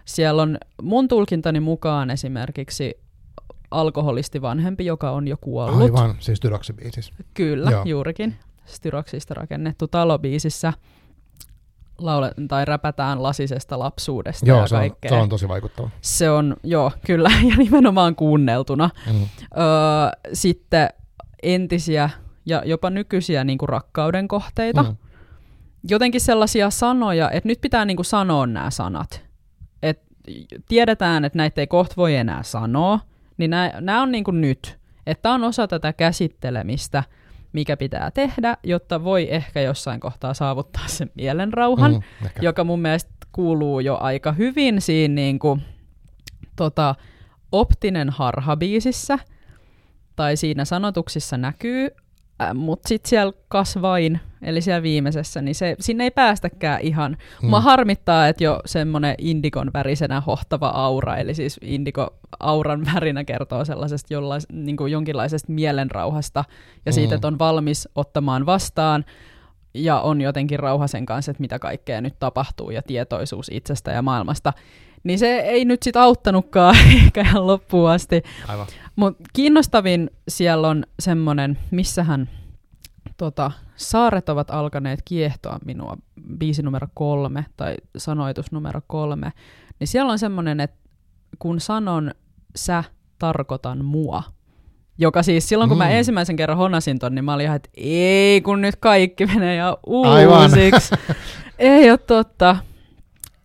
Siellä 0.04 0.42
on 0.42 0.58
mun 0.82 1.08
tulkintani 1.08 1.60
mukaan 1.60 2.10
esimerkiksi 2.10 2.94
alkoholisti 3.70 4.42
vanhempi, 4.42 4.86
joka 4.86 5.10
on 5.10 5.28
jo 5.28 5.36
kuollut. 5.40 5.82
Aivan, 5.82 6.14
siis 6.18 6.40
Tyroksibiisissä. 6.40 7.14
Kyllä, 7.34 7.70
Joo. 7.70 7.82
juurikin. 7.84 8.34
Styroksista 8.64 9.34
rakennettu 9.34 9.88
talobiisissä 9.88 10.72
laule- 11.98 12.32
tai 12.48 12.64
räpätään 12.64 13.22
lasisesta 13.22 13.78
lapsuudesta 13.78 14.46
Joo, 14.46 14.60
ja 14.60 14.66
se 14.66 14.74
on, 14.74 14.80
kaikkea. 14.80 15.08
se 15.08 15.14
on 15.14 15.28
tosi 15.28 15.48
vaikuttava. 15.48 15.90
Se 16.00 16.30
on, 16.30 16.56
joo, 16.62 16.92
kyllä, 17.06 17.30
ja 17.50 17.56
nimenomaan 17.56 18.16
kuunneltuna. 18.16 18.90
Mm. 19.12 19.20
Öö, 19.20 19.26
sitten 20.32 20.88
entisiä 21.42 22.10
ja 22.46 22.62
jopa 22.64 22.90
nykyisiä 22.90 23.44
niin 23.44 23.58
kuin 23.58 23.68
rakkauden 23.68 24.28
kohteita. 24.28 24.82
Mm. 24.82 24.96
Jotenkin 25.88 26.20
sellaisia 26.20 26.70
sanoja, 26.70 27.30
että 27.30 27.48
nyt 27.48 27.60
pitää 27.60 27.84
niin 27.84 27.96
kuin 27.96 28.06
sanoa 28.06 28.46
nämä 28.46 28.70
sanat. 28.70 29.24
Et 29.82 30.02
tiedetään, 30.68 31.24
että 31.24 31.36
näitä 31.36 31.60
ei 31.60 31.66
kohta 31.66 31.94
voi 31.96 32.14
enää 32.16 32.42
sanoa, 32.42 33.00
niin 33.36 33.50
nämä 33.80 34.02
on 34.02 34.12
niin 34.12 34.24
kuin 34.24 34.40
nyt. 34.40 34.78
Että 35.06 35.32
on 35.32 35.44
osa 35.44 35.68
tätä 35.68 35.92
käsittelemistä, 35.92 37.02
mikä 37.54 37.76
pitää 37.76 38.10
tehdä, 38.10 38.56
jotta 38.62 39.04
voi 39.04 39.26
ehkä 39.30 39.60
jossain 39.60 40.00
kohtaa 40.00 40.34
saavuttaa 40.34 40.88
sen 40.88 41.10
mielenrauhan 41.14 41.92
Mm, 41.92 42.02
ehkä. 42.26 42.40
joka 42.42 42.64
mun 42.64 42.80
mielestä 42.80 43.10
kuuluu 43.32 43.80
jo 43.80 43.96
aika 44.00 44.32
hyvin 44.32 44.80
siinä 44.80 45.14
niin 45.14 45.38
kuin, 45.38 45.62
tota, 46.56 46.94
optinen 47.52 48.10
harha-biisissä, 48.10 49.18
tai 50.16 50.36
siinä 50.36 50.64
sanotuksissa 50.64 51.36
näkyy, 51.36 51.88
äh, 52.42 52.54
mutta 52.54 52.88
sitten 52.88 53.08
siellä 53.10 53.32
kasvain, 53.48 54.20
eli 54.44 54.60
siellä 54.60 54.82
viimeisessä, 54.82 55.42
niin 55.42 55.54
se, 55.54 55.76
sinne 55.80 56.04
ei 56.04 56.10
päästäkään 56.10 56.80
ihan. 56.80 57.16
Mm. 57.42 57.48
Mua 57.48 57.60
harmittaa, 57.60 58.28
että 58.28 58.44
jo 58.44 58.60
semmoinen 58.66 59.14
indikon 59.18 59.70
värisenä 59.74 60.20
hohtava 60.20 60.68
aura, 60.68 61.16
eli 61.16 61.34
siis 61.34 61.60
indiko-auran 61.62 62.84
värinä 62.94 63.24
kertoo 63.24 63.64
sellaisesta 63.64 64.14
jollais, 64.14 64.46
niin 64.52 64.76
kuin 64.76 64.92
jonkinlaisesta 64.92 65.52
mielenrauhasta, 65.52 66.44
ja 66.86 66.92
siitä, 66.92 67.10
Mm. 67.10 67.14
että 67.14 67.26
on 67.28 67.38
valmis 67.38 67.88
ottamaan 67.94 68.46
vastaan, 68.46 69.04
ja 69.74 70.00
on 70.00 70.20
jotenkin 70.20 70.58
rauha 70.58 70.86
sen 70.86 71.06
kanssa, 71.06 71.30
että 71.30 71.40
mitä 71.40 71.58
kaikkea 71.58 72.00
nyt 72.00 72.14
tapahtuu 72.18 72.70
ja 72.70 72.82
tietoisuus 72.82 73.50
itsestä 73.52 73.90
ja 73.90 74.02
maailmasta, 74.02 74.52
niin 75.04 75.18
se 75.18 75.38
ei 75.38 75.64
nyt 75.64 75.82
sit 75.82 75.96
auttanutkaan 75.96 76.76
ehkä 77.04 77.20
ihan 77.20 77.46
loppuun 77.46 77.90
asti. 77.90 78.22
Mutta 78.96 79.22
kiinnostavin 79.32 80.10
siellä 80.28 80.68
on 80.68 80.84
semmoinen, 80.98 81.58
missähän 81.70 82.28
tota, 83.16 83.50
saaret 83.76 84.28
ovat 84.28 84.50
alkaneet 84.50 85.00
kiehtoa 85.04 85.58
minua, 85.64 85.96
biisi 86.38 86.62
numero 86.62 86.88
kolme 86.94 87.46
tai 87.56 87.74
sanoitus 87.96 88.52
numero 88.52 88.80
kolme, 88.86 89.32
niin 89.80 89.88
siellä 89.88 90.12
on 90.12 90.18
semmoinen, 90.18 90.60
että 90.60 90.76
kun 91.38 91.60
sanon 91.60 92.10
sä, 92.56 92.84
tarkoitan 93.18 93.84
mua. 93.84 94.22
Joka 94.98 95.22
siis 95.22 95.48
silloin, 95.48 95.68
kun 95.68 95.76
mm. 95.76 95.84
mä 95.84 95.88
Mm. 95.88 95.94
ensimmäisen 95.94 96.36
kerran 96.36 96.58
honasin 96.58 96.98
ton, 96.98 97.14
niin 97.14 97.24
mä 97.24 97.34
olin 97.34 97.44
ihan, 97.44 97.56
että 97.56 97.70
ei, 97.76 98.40
kun 98.40 98.60
nyt 98.60 98.76
kaikki 98.76 99.26
menee 99.26 99.62
Aivan. 99.62 99.76
uusiksi. 99.86 100.94
ei 101.58 101.90
ole 101.90 101.98
totta. 101.98 102.56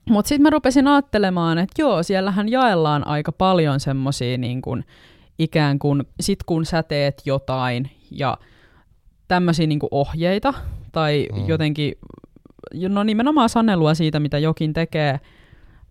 Mutta 0.09 0.29
sitten 0.29 0.43
mä 0.43 0.49
rupesin 0.49 0.87
ajattelemaan, 0.87 1.57
että 1.57 1.81
joo, 1.81 2.03
siellähän 2.03 2.49
jaellaan 2.49 3.07
aika 3.07 3.31
paljon 3.31 3.79
semmosia 3.79 4.37
niin 4.37 4.61
kuin, 4.61 4.85
ikään 5.39 5.79
kuin, 5.79 6.03
sit 6.19 6.43
kun 6.43 6.65
sä 6.65 6.83
teet 6.83 7.21
jotain 7.25 7.91
ja 8.11 8.37
tämmöisiä 9.29 9.67
niin 9.67 9.79
ohjeita 9.91 10.53
tai 10.91 11.27
Mm. 11.35 11.47
jotenkin, 11.47 11.93
no 12.89 13.03
nimenomaan 13.03 13.49
sanelua 13.49 13.93
siitä, 13.93 14.19
mitä 14.19 14.37
jokin 14.37 14.73
tekee, 14.73 15.19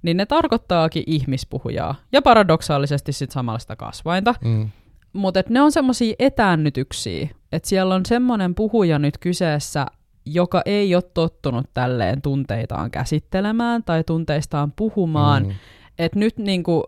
niin 0.02 0.16
ne 0.16 0.26
tarkoittaakin 0.26 1.02
ihmispuhujaa 1.06 1.94
ja 2.12 2.22
paradoksaalisesti 2.22 3.12
sitten 3.12 3.34
samalla 3.34 3.58
sitä 3.58 3.76
kasvainta. 3.76 4.34
Mm. 4.44 4.68
Mutta 5.12 5.42
ne 5.48 5.60
on 5.62 5.72
semmoisia 5.72 6.14
etäännytyksiä, 6.18 7.28
että 7.52 7.68
siellä 7.68 7.94
on 7.94 8.06
semmoinen 8.06 8.54
puhuja 8.54 8.98
nyt 8.98 9.18
kyseessä, 9.18 9.86
joka 10.24 10.62
ei 10.64 10.94
ole 10.94 11.02
tottunut 11.14 11.66
tälleen 11.74 12.22
tunteitaan 12.22 12.90
käsittelemään 12.90 13.84
tai 13.84 14.04
tunteistaan 14.04 14.72
puhumaan. 14.72 15.42
Mm. 15.46 15.52
Että 15.98 16.18
nyt 16.18 16.38
niinku 16.38 16.84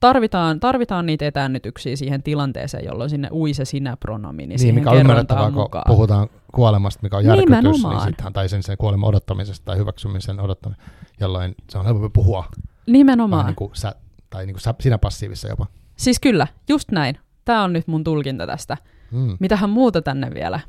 tarvitaan, 0.00 0.60
tarvitaan 0.60 1.06
niitä 1.06 1.26
etäännytyksiä 1.26 1.96
siihen 1.96 2.22
tilanteeseen, 2.22 2.84
jolloin 2.84 3.10
sinne 3.10 3.28
ui 3.32 3.54
se 3.54 3.64
sinä-pronomi, 3.64 4.46
niin, 4.46 4.60
Niin, 4.60 4.74
mikä 4.74 4.90
on 4.90 4.96
ymmärrettävää, 4.98 5.44
kun 5.44 5.54
mukaan. 5.54 5.84
puhutaan 5.86 6.28
kuolemasta, 6.54 7.00
mikä 7.02 7.16
on 7.16 7.24
järkytys, 7.24 7.50
niin 7.50 7.62
Nimenomaan. 7.62 8.06
sittenhän, 8.08 8.32
tai 8.32 8.48
sen, 8.48 8.62
sen 8.62 8.76
kuoleman 8.78 9.08
odottamisesta 9.08 9.64
tai 9.64 9.76
hyväksymisen 9.76 10.40
odottamista, 10.40 10.84
jolloin 11.20 11.54
se 11.70 11.78
on 11.78 11.84
helpompi 11.84 12.08
puhua. 12.12 12.44
Nimenomaan. 12.86 13.46
niin 13.46 13.56
kuin 13.56 13.70
sä, 13.74 13.94
tai 14.30 14.46
niin 14.46 14.54
kuin 14.54 14.62
sä, 14.62 14.74
sinä 14.80 14.98
passiivissa 14.98 15.48
jopa. 15.48 15.66
Siis 15.96 16.20
kyllä, 16.20 16.46
just 16.68 16.90
näin. 16.90 17.18
Tämä 17.44 17.64
on 17.64 17.72
nyt 17.72 17.86
mun 17.86 18.04
tulkinta 18.04 18.46
tästä. 18.46 18.76
Mm. 19.10 19.36
Mitähän 19.40 19.70
muuta 19.70 20.02
tänne 20.02 20.30
vielä? 20.34 20.60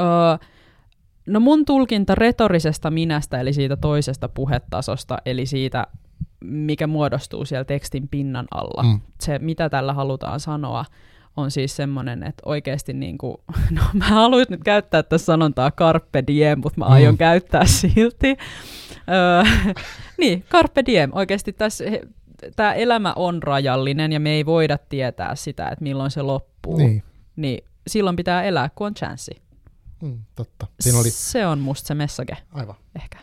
Öö, 0.00 0.06
no 1.26 1.40
mun 1.40 1.64
tulkinta 1.64 2.14
retorisesta 2.14 2.90
minästä, 2.90 3.40
eli 3.40 3.52
siitä 3.52 3.76
toisesta 3.76 4.28
puhetasosta, 4.28 5.18
eli 5.26 5.46
siitä, 5.46 5.86
mikä 6.44 6.86
muodostuu 6.86 7.44
siellä 7.44 7.64
tekstin 7.64 8.08
pinnan 8.08 8.46
alla. 8.54 8.82
Mm. 8.82 9.00
Se, 9.20 9.38
mitä 9.38 9.68
tällä 9.70 9.92
halutaan 9.92 10.40
sanoa, 10.40 10.84
on 11.36 11.50
siis 11.50 11.76
semmoinen, 11.76 12.22
että 12.22 12.42
oikeasti 12.46 12.92
niin 12.92 13.18
kuin, 13.18 13.36
no 13.76 13.82
mä 13.92 14.04
haluaisin 14.08 14.52
nyt 14.52 14.64
käyttää 14.64 15.02
tässä 15.02 15.24
sanontaa 15.24 15.70
carpe 15.70 16.24
diem, 16.26 16.58
mutta 16.64 16.78
mä 16.80 16.84
Mm. 16.86 16.92
aion 16.92 17.16
käyttää 17.18 17.64
silti. 17.80 18.36
Öö, 19.10 19.42
niin, 20.20 20.44
carpe 20.50 20.82
diem. 20.86 21.10
Oikeasti 21.14 21.52
tässä 21.52 21.84
tämä 22.56 22.74
elämä 22.74 23.12
on 23.16 23.42
rajallinen 23.42 24.12
ja 24.12 24.20
me 24.20 24.30
ei 24.30 24.46
voida 24.46 24.78
tietää 24.88 25.34
sitä, 25.34 25.68
että 25.68 25.82
milloin 25.82 26.10
se 26.10 26.22
loppuu 26.22 26.76
Niin. 26.76 27.02
niin 27.36 27.64
silloin 27.86 28.16
pitää 28.16 28.42
elää, 28.42 28.70
kun 28.74 28.86
on 28.86 28.94
chanssi. 28.94 29.42
Mm, 30.02 30.18
totta. 30.36 30.66
Siinä 30.80 30.98
oli, 30.98 31.10
Se 31.10 31.46
on 31.46 31.58
musta 31.58 31.86
se 31.86 31.94
message, 31.94 32.36
aivan, 32.52 32.74
ehkä. 33.02 33.18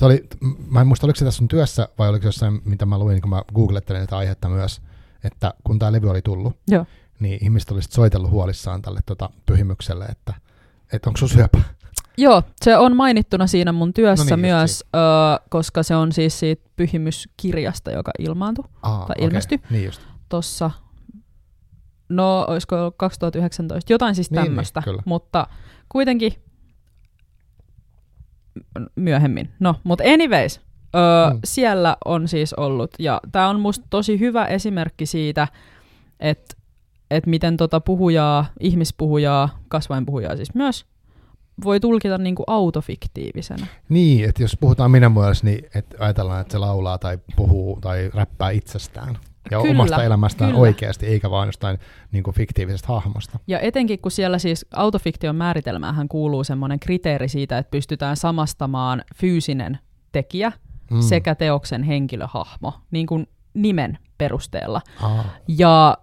Se 0.00 0.04
oli, 0.06 0.28
mä 0.70 0.80
en 0.80 0.86
muista, 0.86 1.06
oliko 1.06 1.16
se 1.18 1.24
tässä 1.24 1.38
sun 1.38 1.48
työssä 1.48 1.88
vai 1.98 2.08
oliko 2.08 2.22
se 2.22 2.28
jossain, 2.28 2.60
mitä 2.64 2.86
mä 2.86 2.98
luin, 2.98 3.20
kun 3.20 3.30
mä 3.30 3.42
googlettelin 3.54 4.00
tätä 4.00 4.16
aihetta 4.16 4.48
myös, 4.48 4.82
että 5.24 5.54
kun 5.64 5.78
tämä 5.78 5.92
levy 5.92 6.10
oli 6.10 6.22
tullut, 6.22 6.56
Joo. 6.68 6.86
niin 7.20 7.38
ihmiset 7.44 7.70
olisivat 7.70 7.92
soitellut 7.92 8.30
huolissaan 8.30 8.82
tälle 8.82 9.00
tota, 9.06 9.30
pyhimykselle, 9.46 10.04
että, 10.04 10.34
että 10.92 11.10
onko 11.10 11.16
sun 11.16 11.28
syöpä? 11.28 11.58
Joo, 12.16 12.42
se 12.62 12.76
on 12.76 12.96
mainittuna 12.96 13.46
siinä 13.46 13.72
mun 13.72 13.92
työssä 13.94 14.24
No 14.30 14.36
niin, 14.36 14.40
myös, 14.40 14.84
ö, 14.94 14.98
koska 15.50 15.82
se 15.82 15.96
on 15.96 16.12
siis 16.12 16.40
siitä 16.40 16.70
pyhimyskirjasta, 16.76 17.90
joka 17.90 18.10
ilmaantui 18.18 18.64
Aa, 18.82 19.06
Tai 19.06 19.16
ilmestyi. 19.18 19.60
Niin 19.70 19.84
just. 19.84 20.00
tuossa, 20.28 20.70
no 22.08 22.44
olisiko 22.48 22.76
ollut 22.80 22.94
2019, 22.96 23.92
jotain 23.92 24.14
siis 24.14 24.30
Niin, 24.30 24.36
niin, 24.36 24.46
tämmöistä, 24.46 24.82
kyllä. 24.84 25.02
mutta 25.04 25.46
kuitenkin 25.88 26.32
myöhemmin. 28.96 29.50
No, 29.60 29.74
mutta 29.84 30.04
anyways, 30.04 30.60
öö, 30.96 31.30
Mm. 31.34 31.40
siellä 31.44 31.96
on 32.04 32.28
siis 32.28 32.54
ollut, 32.54 32.90
ja 32.98 33.20
tämä 33.32 33.48
on 33.48 33.60
musta 33.60 33.86
tosi 33.90 34.20
hyvä 34.20 34.46
esimerkki 34.46 35.06
siitä, 35.06 35.48
että 36.20 36.56
et 37.10 37.26
miten 37.26 37.56
tota 37.56 37.80
puhujaa, 37.80 38.46
ihmispuhujaa, 38.60 39.58
kasvainpuhujaa 39.68 40.36
siis 40.36 40.54
myös, 40.54 40.86
voi 41.64 41.80
tulkita 41.80 42.18
niinku 42.18 42.44
autofiktiivisena. 42.46 43.66
Niin, 43.88 44.28
että 44.28 44.42
jos 44.42 44.56
puhutaan 44.60 44.90
minä 44.90 45.08
muodossa, 45.08 45.46
niin 45.46 45.64
että 45.74 45.96
ajatellaan, 45.98 46.40
että 46.40 46.52
se 46.52 46.58
laulaa 46.58 46.98
tai 46.98 47.18
puhuu 47.36 47.78
tai 47.80 48.10
räppää 48.14 48.50
itsestään. 48.50 49.18
Ja 49.50 49.60
Kyllä, 49.60 49.70
omasta 49.70 50.04
elämästään 50.04 50.50
kyllä. 50.50 50.60
oikeasti, 50.62 51.06
eikä 51.06 51.30
vaan 51.30 51.48
jostain 51.48 51.78
niin 52.12 52.22
kuin 52.22 52.34
fiktiivisestä 52.34 52.88
hahmosta. 52.88 53.38
Ja 53.46 53.60
etenkin 53.60 53.98
kun 54.00 54.10
siellä 54.10 54.38
siis 54.38 54.66
autofiktion 54.74 55.36
määritelmäähän 55.36 56.08
kuuluu 56.08 56.44
semmoinen 56.44 56.80
kriteeri 56.80 57.28
siitä, 57.28 57.58
että 57.58 57.70
pystytään 57.70 58.16
samastamaan 58.16 59.02
fyysinen 59.16 59.78
tekijä 60.12 60.52
Mm. 60.90 61.00
sekä 61.00 61.34
teoksen 61.34 61.82
henkilöhahmo, 61.82 62.72
niin 62.90 63.06
kuin 63.06 63.26
nimen 63.54 63.98
perusteella. 64.18 64.80
Aa. 65.02 65.24
Ja 65.48 65.98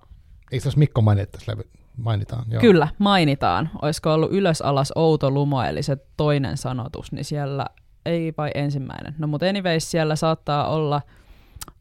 Eikö 0.51 0.63
tässä 0.63 0.79
Mikko 0.79 1.01
mainita 1.01 1.31
tässä 1.31 1.51
levy? 1.51 1.63
Mainitaan, 1.97 2.45
joo. 2.49 2.61
kyllä, 2.61 2.87
mainitaan. 2.99 3.69
Olisiko 3.81 4.13
ollut 4.13 4.31
ylös 4.31 4.61
alas 4.61 4.93
outo 4.95 5.31
lumo, 5.31 5.63
eli 5.63 5.83
se 5.83 5.97
toinen 6.17 6.57
sanotus, 6.57 7.11
niin 7.11 7.25
siellä, 7.25 7.65
ei 8.05 8.33
vai 8.37 8.51
ensimmäinen. 8.55 9.15
No 9.17 9.27
mutta 9.27 9.45
anyways, 9.45 9.91
siellä 9.91 10.15
saattaa 10.15 10.67
olla 10.69 11.01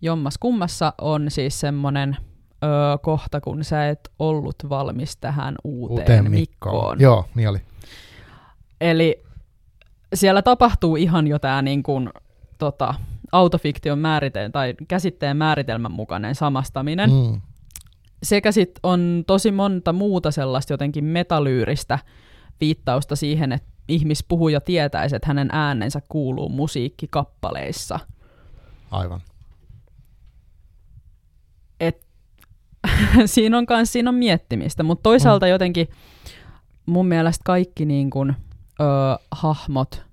jommas 0.00 0.38
kummassa 0.38 0.92
on 1.00 1.30
siis 1.30 1.60
semmoinen 1.60 2.16
öö, 2.64 2.98
kohta, 3.02 3.40
kun 3.40 3.64
sä 3.64 3.88
et 3.88 4.10
ollut 4.18 4.56
valmis 4.68 5.16
tähän 5.16 5.54
uuteen, 5.64 6.00
Uuteen 6.00 6.30
Mikkoon. 6.30 6.74
Mikkoon. 6.74 7.00
Joo, 7.00 7.24
niin 7.34 7.48
oli. 7.48 7.58
Eli 8.80 9.24
siellä 10.14 10.42
tapahtuu 10.42 10.96
ihan 10.96 11.26
jo 11.26 11.38
tämä 11.38 11.62
niin 11.62 11.82
kuin, 11.82 12.10
tota, 12.58 12.94
autofiktion 13.32 13.98
määritelmä 13.98 14.50
tai 14.50 14.74
käsitteen 14.88 15.36
määritelmän 15.36 15.92
mukainen 15.92 16.34
samastaminen. 16.34 17.10
Mm. 17.10 17.40
Sekä 18.22 18.52
sitten 18.52 18.80
on 18.82 19.24
tosi 19.26 19.52
monta 19.52 19.92
muuta 19.92 20.30
sellaista 20.30 20.72
jotenkin 20.72 21.04
metalyyristä 21.04 21.98
viittausta 22.60 23.16
siihen, 23.16 23.52
että 23.52 23.68
ihmispuhuja 23.88 24.60
tietäisi, 24.60 25.16
että 25.16 25.28
hänen 25.28 25.48
äänensä 25.52 26.00
kuuluu 26.08 26.48
musiikkikappaleissa. 26.48 27.98
Aivan. 28.90 29.20
Et, 31.80 32.06
siinä 33.26 33.58
on 33.58 33.66
kans, 33.66 33.92
siinä 33.92 34.10
on 34.10 34.14
miettimistä, 34.14 34.82
mutta 34.82 35.02
toisaalta 35.02 35.46
mm. 35.46 35.50
jotenkin 35.50 35.88
mun 36.86 37.06
mielestä 37.06 37.42
kaikki 37.44 37.84
niin 37.84 38.10
kun, 38.10 38.34
ö, 38.80 38.84
hahmot 39.30 40.06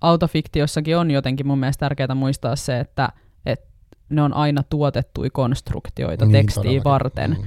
autofiktiossakin 0.00 0.96
on 0.96 1.10
jotenkin 1.10 1.46
mun 1.46 1.58
mielestä 1.58 1.80
tärkeää 1.80 2.14
muistaa 2.14 2.56
se, 2.56 2.80
että, 2.80 3.08
että 3.46 3.66
ne 4.08 4.22
on 4.22 4.34
aina 4.34 4.62
tuotettuja 4.62 5.30
konstruktioita 5.32 6.24
niin, 6.24 6.32
tekstiin 6.32 6.62
todellakin. 6.62 6.84
varten. 6.84 7.30
Mm. 7.30 7.46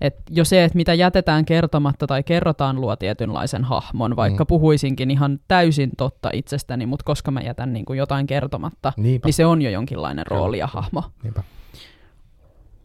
Et 0.00 0.16
jo 0.30 0.44
se, 0.44 0.64
että 0.64 0.76
mitä 0.76 0.94
jätetään 0.94 1.44
kertomatta 1.44 2.06
tai 2.06 2.22
kerrotaan, 2.22 2.80
luo 2.80 2.96
tietynlaisen 2.96 3.64
hahmon, 3.64 4.16
vaikka 4.16 4.44
mm. 4.44 4.48
puhuisinkin 4.48 5.10
ihan 5.10 5.40
täysin 5.48 5.90
totta 5.96 6.30
itsestäni, 6.32 6.86
mutta 6.86 7.04
koska 7.04 7.30
mä 7.30 7.40
jätän 7.40 7.72
niin 7.72 7.84
kuin 7.84 7.98
jotain 7.98 8.26
kertomatta, 8.26 8.92
Niinpä. 8.96 9.26
niin 9.26 9.34
se 9.34 9.46
on 9.46 9.62
jo 9.62 9.70
jonkinlainen 9.70 10.26
rooli 10.26 10.58
ja 10.58 10.66
hahmo. 10.66 11.04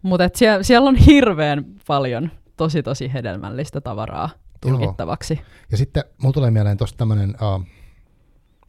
Mutta 0.06 0.24
sie- 0.38 0.64
siellä 0.64 0.90
on 0.90 0.96
hirveän 0.96 1.66
paljon 1.88 2.32
tosi 2.58 2.84
tosi 2.84 3.14
hedelmällistä 3.14 3.82
tavaraa 3.82 4.30
tulkittavaksi. 4.62 5.34
Joo. 5.34 5.44
Ja 5.72 5.78
sitten 5.78 6.04
mulla 6.18 6.34
tulee 6.34 6.52
mieleen 6.52 6.78
tuosta 6.78 6.98
tämmöinen, 6.98 7.30
uh, 7.30 7.66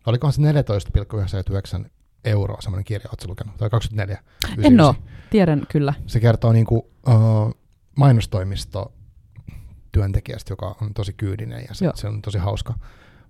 olikohan 0.07 0.33
se 0.33 0.43
14,99 0.43 1.87
euroa 2.25 2.61
semmoinen 2.61 2.85
kirja, 2.85 3.09
oletko 3.11 3.29
lukenut? 3.29 3.57
Tai 3.57 3.71
24? 3.71 4.19
En 4.63 4.81
ole, 4.81 4.95
tiedän 5.31 5.67
kyllä. 5.73 5.95
Se 6.07 6.21
kertoo 6.21 6.53
niinku, 6.53 6.77
uh, 7.09 7.55
mainostoimisto 7.97 8.93
työntekijästä, 9.93 10.53
joka 10.53 10.77
on 10.83 10.95
tosi 10.95 11.13
kyydinen 11.13 11.65
ja 11.69 11.75
se, 11.75 11.91
se 11.95 12.09
on 12.09 12.23
tosi 12.23 12.39
hauska. 12.39 12.75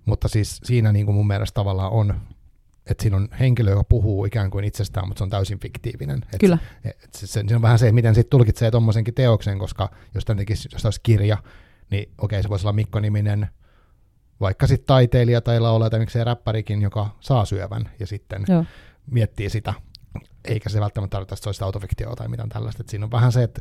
Mutta 0.04 0.28
siis 0.28 0.60
siinä 0.64 0.92
niin 0.92 1.06
kuin 1.06 1.16
mun 1.16 1.26
mielestä 1.26 1.54
tavallaan 1.54 1.92
on, 1.92 2.20
että 2.90 3.02
siinä 3.02 3.16
on 3.16 3.28
henkilö, 3.40 3.70
joka 3.70 3.84
puhuu 3.84 4.24
ikään 4.24 4.50
kuin 4.50 4.64
itsestään, 4.64 5.08
mutta 5.08 5.18
se 5.18 5.24
on 5.24 5.30
täysin 5.30 5.60
fiktiivinen. 5.60 6.18
Et, 6.32 6.40
Kyllä. 6.40 6.58
Et 6.84 7.14
se, 7.14 7.26
se, 7.26 7.44
se, 7.48 7.56
on 7.56 7.62
vähän 7.62 7.78
se, 7.78 7.92
miten 7.92 8.14
sitten 8.14 8.30
tulkitsee 8.30 8.70
tuommoisenkin 8.70 9.14
teoksen, 9.14 9.58
koska 9.58 9.90
jos 10.14 10.24
tekisi, 10.24 10.68
jos 10.72 10.84
olisi 10.84 11.00
kirja, 11.02 11.38
niin 11.90 12.12
okei, 12.18 12.42
se 12.42 12.48
voisi 12.48 12.66
olla 12.66 12.72
Mikko-niminen, 12.72 13.48
vaikka 14.40 14.66
sitten 14.66 14.86
taiteilija 14.86 15.40
tai 15.40 15.60
laulaja 15.60 15.90
tai 15.90 16.00
miksei 16.00 16.24
räppärikin, 16.24 16.82
joka 16.82 17.16
saa 17.20 17.44
syövän 17.44 17.90
ja 18.00 18.06
sitten 18.06 18.44
Joo. 18.48 18.64
miettii 19.10 19.50
sitä 19.50 19.74
eikä 20.44 20.68
se 20.68 20.80
välttämättä 20.80 21.14
tarkoita, 21.14 21.34
että 21.34 21.42
se 21.42 21.48
olisi 21.48 21.64
autofiktioa 21.64 22.16
tai 22.16 22.28
mitään 22.28 22.48
tällaista. 22.48 22.82
Et 22.82 22.88
siinä 22.88 23.04
on 23.04 23.10
vähän 23.10 23.32
se, 23.32 23.42
että 23.42 23.60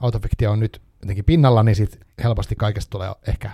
autofiktio 0.00 0.52
on 0.52 0.60
nyt 0.60 0.82
jotenkin 1.00 1.24
pinnalla, 1.24 1.62
niin 1.62 1.76
sit 1.76 2.00
helposti 2.24 2.56
kaikesta 2.56 2.90
tulee 2.90 3.12
ehkä, 3.28 3.50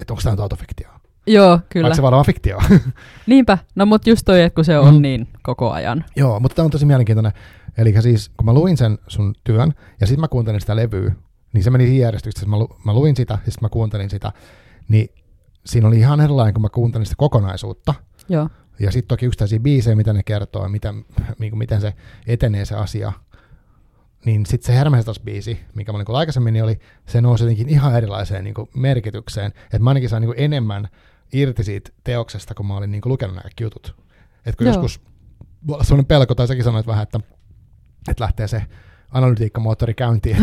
että 0.00 0.12
onko 0.12 0.22
tämä 0.22 0.32
nyt 0.32 0.40
autofiktioa. 0.40 1.00
Joo, 1.26 1.60
kyllä. 1.68 1.84
Vaikka 1.84 1.96
se 1.96 2.02
vaan 2.02 2.26
fiktio. 2.26 2.58
Niinpä, 3.26 3.58
no 3.74 3.86
mutta 3.86 4.10
just 4.10 4.22
toi, 4.24 4.42
että 4.42 4.54
kun 4.54 4.64
se 4.64 4.78
on 4.78 4.94
mm. 4.94 5.02
niin 5.02 5.28
koko 5.42 5.70
ajan. 5.70 6.04
Joo, 6.16 6.40
mutta 6.40 6.54
tämä 6.54 6.64
on 6.64 6.70
tosi 6.70 6.86
mielenkiintoinen. 6.86 7.32
Eli 7.78 8.02
siis 8.02 8.28
kun 8.28 8.46
mä 8.46 8.52
luin 8.52 8.76
sen 8.76 8.98
sun 9.08 9.34
työn, 9.44 9.72
ja 10.00 10.06
sitten 10.06 10.20
mä 10.20 10.28
kuuntelin 10.28 10.60
sitä 10.60 10.76
levyä, 10.76 11.14
niin 11.52 11.64
se 11.64 11.70
meni 11.70 11.86
siinä 11.86 12.04
järjestyksessä, 12.04 12.48
mä, 12.48 12.58
lu, 12.58 12.76
mä 12.84 12.94
luin 12.94 13.16
sitä, 13.16 13.34
ja 13.34 13.52
sitten 13.52 13.64
mä 13.64 13.68
kuuntelin 13.68 14.10
sitä, 14.10 14.32
niin 14.88 15.08
siinä 15.66 15.88
oli 15.88 15.98
ihan 15.98 16.20
erilainen, 16.20 16.54
kun 16.54 16.62
mä 16.62 16.68
kuuntelin 16.68 17.06
sitä 17.06 17.16
kokonaisuutta. 17.18 17.94
Joo. 18.28 18.48
Ja 18.78 18.92
sitten 18.92 19.08
toki 19.08 19.26
yksittäisiä 19.26 19.60
biisejä, 19.60 19.96
mitä 19.96 20.12
ne 20.12 20.22
kertoo, 20.22 20.68
mitä, 20.68 20.94
niin 21.38 21.50
kuin 21.50 21.58
miten 21.58 21.80
se 21.80 21.94
etenee 22.26 22.64
se 22.64 22.74
asia. 22.74 23.12
Niin 24.24 24.46
sitten 24.46 24.66
se 24.66 24.80
Hermestas-biisi, 24.80 25.58
mikä 25.74 25.92
mä 25.92 25.96
olin 25.96 26.06
aikaisemmin, 26.08 26.52
niin 26.54 26.64
oli, 26.64 26.78
se 27.06 27.20
nousi 27.20 27.44
jotenkin 27.44 27.68
ihan 27.68 27.96
erilaiseen 27.96 28.44
niin 28.44 28.54
kuin 28.54 28.68
merkitykseen. 28.74 29.52
Että 29.64 29.78
mä 29.78 29.90
ainakin 29.90 30.08
sain 30.08 30.20
niin 30.20 30.28
kuin 30.28 30.40
enemmän 30.40 30.88
irti 31.34 31.64
siitä 31.64 31.90
teoksesta, 32.04 32.54
kun 32.54 32.66
mä 32.66 32.76
olin 32.76 32.90
niin 32.90 33.02
kuin 33.02 33.12
lukenut 33.12 33.36
nämä 33.36 33.50
jutut. 33.60 33.94
Että 34.46 34.58
kun 34.58 34.66
Joo. 34.66 34.76
joskus 34.76 35.00
sellainen 35.82 36.06
pelko, 36.06 36.34
tai 36.34 36.48
säkin 36.48 36.64
sanoit 36.64 36.86
vähän, 36.86 37.02
että, 37.02 37.20
että 38.08 38.24
lähtee 38.24 38.48
se 38.48 38.62
analytiikkamoottori 39.10 39.94
käyntiin, 39.94 40.36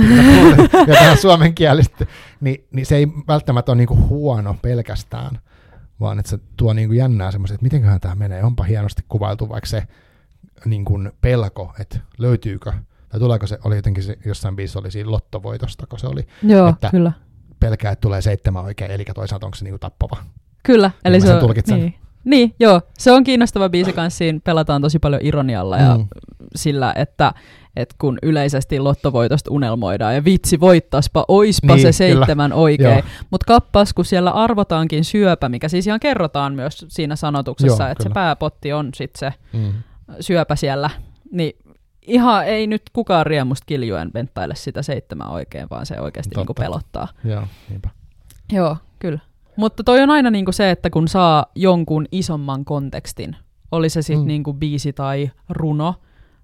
jotain 0.88 1.18
suomenkielistä, 1.18 2.06
niin, 2.42 2.68
niin 2.72 2.86
se 2.86 2.96
ei 2.96 3.08
välttämättä 3.28 3.72
ole 3.72 3.78
niin 3.78 3.88
kuin 3.88 4.08
huono 4.08 4.56
pelkästään, 4.62 5.40
vaan 6.00 6.20
että 6.20 6.30
se 6.30 6.40
tuo 6.58 6.74
niin 6.74 6.90
kuin 6.90 6.98
jännää 6.98 7.32
semmoista, 7.32 7.56
että 7.56 7.64
mitenköhän 7.64 8.00
tämä 8.00 8.16
menee. 8.16 8.44
Onpa 8.44 8.64
hienosti 8.64 9.06
kuvailtu 9.10 9.50
vaikka 9.50 9.70
se 9.70 9.84
niin 10.66 10.86
kuin 10.86 11.12
pelko, 11.22 11.74
että 11.80 12.00
löytyykö, 12.18 12.74
tai 13.10 13.20
tuleeko 13.20 13.48
se, 13.48 13.60
oli 13.64 13.76
jotenkin 13.76 14.04
se, 14.04 14.18
jossain 14.26 14.56
biisissä 14.56 14.80
oli 14.80 14.92
siinä 14.92 15.12
lottovoitosta, 15.12 15.88
kun 15.88 16.00
se 16.00 16.08
oli, 16.08 16.28
Joo, 16.44 16.70
että 16.70 16.90
kyllä. 16.90 17.12
pelkää, 17.60 17.92
että 17.92 18.02
tulee 18.02 18.22
seitsemän 18.22 18.64
oikein, 18.64 18.92
eli 18.92 19.06
toisaalta 19.16 19.46
onko 19.46 19.56
se 19.56 19.64
niin 19.64 19.72
kuin 19.72 19.80
tappava. 19.80 20.18
Kyllä, 20.64 20.92
eli 21.06 21.18
niin 21.18 21.28
se 21.28 21.36
on, 21.36 21.80
niin. 21.80 21.96
Niin, 22.24 22.56
joo. 22.60 22.82
Se 22.98 23.12
on 23.12 23.24
kiinnostava 23.24 23.70
biisi 23.70 23.94
kanssa. 23.94 24.18
Siinä 24.18 24.40
pelataan 24.44 24.82
tosi 24.82 25.00
paljon 25.00 25.22
ironialla 25.24 25.78
ja 25.78 25.98
mm. 25.98 26.08
sillä, 26.56 26.94
että 26.96 27.34
et 27.76 27.96
kun 27.98 28.18
yleisesti 28.24 28.80
lottovoitosta 28.80 29.52
unelmoidaan 29.52 30.16
ja 30.16 30.24
vitsi 30.26 30.60
voittaspa, 30.60 31.26
oispa 31.28 31.76
niin, 31.76 31.82
se 31.82 31.92
seitsemän 31.92 32.52
kyllä. 32.52 32.62
oikein. 32.62 33.04
Mutta 33.30 33.46
kappas, 33.48 33.94
kun 33.94 34.06
siellä 34.06 34.32
arvotaankin 34.32 35.06
syöpä, 35.06 35.50
mikä 35.50 35.70
siis 35.70 35.88
ihan 35.88 36.00
kerrotaan 36.00 36.54
myös 36.54 36.86
siinä 36.88 37.16
sanotuksessa, 37.16 37.90
että 37.90 38.04
se 38.04 38.10
pääpotti 38.10 38.74
on 38.74 38.90
sitten 38.96 39.20
se 39.20 39.58
mm. 39.58 39.74
syöpä 40.20 40.56
siellä, 40.56 40.90
niin 41.32 41.54
ihan 42.02 42.46
ei 42.46 42.68
nyt 42.68 42.82
kukaan 42.94 43.26
riemusta 43.26 43.66
kiljuen 43.66 44.12
venttaile 44.14 44.56
sitä 44.56 44.82
seitsemän 44.82 45.30
oikein, 45.30 45.68
vaan 45.70 45.86
se 45.86 46.00
oikeasti 46.00 46.36
niinku 46.36 46.54
pelottaa. 46.54 47.08
Joo, 47.24 47.44
niinpä. 47.70 47.90
Joo, 48.52 48.78
kyllä. 49.00 49.20
Mutta 49.56 49.84
toi 49.84 50.02
on 50.02 50.10
aina 50.10 50.32
niinku 50.32 50.52
se, 50.52 50.72
että 50.72 50.90
kun 50.90 51.08
saa 51.08 51.46
jonkun 51.56 52.06
isomman 52.12 52.66
kontekstin, 52.66 53.36
oli 53.72 53.90
se 53.90 54.02
sitten 54.02 54.24
mm. 54.24 54.28
niinku 54.28 54.54
biisi 54.54 54.94
tai 54.94 55.32
runo, 55.50 55.96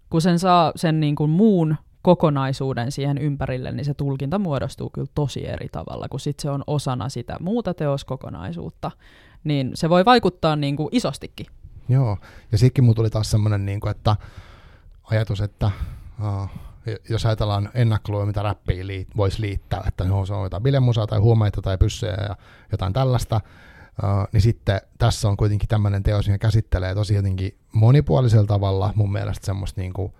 kun 0.10 0.22
sen 0.22 0.40
saa 0.40 0.72
sen 0.76 1.00
niinku 1.00 1.28
muun 1.28 1.76
kokonaisuuden 2.02 2.92
siihen 2.92 3.18
ympärille, 3.18 3.72
niin 3.72 3.86
se 3.86 3.94
tulkinta 3.94 4.40
muodostuu 4.40 4.90
kyllä 4.90 5.08
tosi 5.16 5.48
eri 5.48 5.70
tavalla, 5.72 6.08
kun 6.10 6.20
sit 6.20 6.40
se 6.40 6.50
on 6.50 6.64
osana 6.68 7.10
sitä 7.10 7.38
muuta 7.40 7.74
teoskokonaisuutta. 7.74 8.92
Niin 9.44 9.72
se 9.74 9.90
voi 9.90 10.06
vaikuttaa 10.06 10.56
niinku 10.56 10.90
isostikin. 10.92 11.46
Joo, 11.90 12.18
ja 12.52 12.58
sittenkin 12.58 12.84
mulla 12.84 12.96
tuli 12.96 13.10
taas 13.10 13.32
semmoinen, 13.32 13.66
niinku, 13.66 13.88
että 13.88 14.16
ajatus, 15.04 15.42
että 15.42 15.72
uh, 16.22 16.50
jos 17.10 17.26
ajatellaan 17.26 17.70
ennakkoluja, 17.74 18.26
mitä 18.26 18.42
räppiin 18.42 18.88
liit, 18.88 19.08
voisi 19.18 19.42
liittää, 19.42 19.84
että 19.88 20.04
no, 20.04 20.26
se 20.26 20.34
on 20.34 20.44
jotain 20.44 20.64
bilemusaa 20.64 21.08
tai 21.08 21.20
huumeita 21.20 21.62
tai 21.62 21.78
pyssyjä 21.78 22.18
ja 22.30 22.36
jotain 22.72 22.94
tällaista, 22.94 23.42
uh, 24.04 24.28
niin 24.32 24.42
sitten 24.42 24.82
tässä 24.98 25.30
on 25.30 25.38
kuitenkin 25.38 25.70
tämmöinen 25.70 26.04
teos, 26.04 26.28
joka 26.28 26.38
käsittelee 26.38 26.96
tosi 26.96 27.16
jotenkin 27.16 27.58
monipuolisella 27.74 28.48
tavalla 28.48 28.94
mun 28.96 29.12
mielestä 29.12 29.46
semmoista 29.46 29.82
niin 29.82 29.94
kuin 29.94 30.14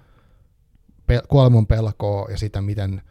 pel- 1.12 1.28
kuoleman 1.28 1.68
pelkoa 1.68 2.28
ja 2.32 2.38
sitä, 2.38 2.62
miten, 2.62 3.02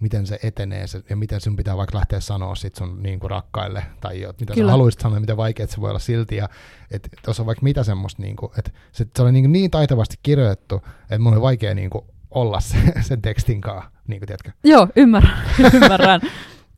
miten 0.00 0.26
se 0.26 0.38
etenee 0.42 0.86
se, 0.86 1.02
ja 1.10 1.16
miten 1.16 1.40
sun 1.40 1.56
pitää 1.56 1.76
vaikka 1.76 1.98
lähteä 1.98 2.20
sanoa 2.20 2.54
sit 2.54 2.74
sun 2.74 3.02
niin 3.02 3.20
kuin 3.20 3.30
rakkaille 3.30 3.84
tai 4.00 4.20
jo, 4.20 4.34
mitä 4.40 4.54
Kyllä. 4.54 4.68
sä 4.68 4.72
haluaisit 4.72 5.00
sanoa, 5.00 5.20
miten 5.20 5.36
vaikeaa 5.36 5.66
se 5.66 5.80
voi 5.80 5.90
olla 5.90 5.98
silti. 5.98 6.36
Ja 6.36 6.48
että 6.90 7.08
tuossa 7.24 7.42
on 7.42 7.46
vaikka 7.46 7.62
mitä 7.62 7.82
semmoista, 7.82 8.22
niin 8.22 8.36
kuin, 8.36 8.52
että 8.58 8.70
se, 8.92 9.06
se 9.16 9.22
oli 9.22 9.32
niin, 9.32 9.52
niin 9.52 9.70
taitavasti 9.70 10.16
kirjoitettu, 10.22 10.82
että 11.02 11.18
mun 11.18 11.32
oli 11.32 11.40
vaikea 11.40 11.74
niin 11.74 11.90
kuin 11.90 12.04
olla 12.34 12.60
se, 12.60 12.76
sen 13.00 13.22
tekstin 13.22 13.60
kanssa, 13.60 13.90
niin 14.06 14.20
kuin 14.20 14.26
tiedätkö? 14.26 14.50
Joo, 14.64 14.88
ymmärrän. 14.96 15.38
ymmärrän. 15.74 16.20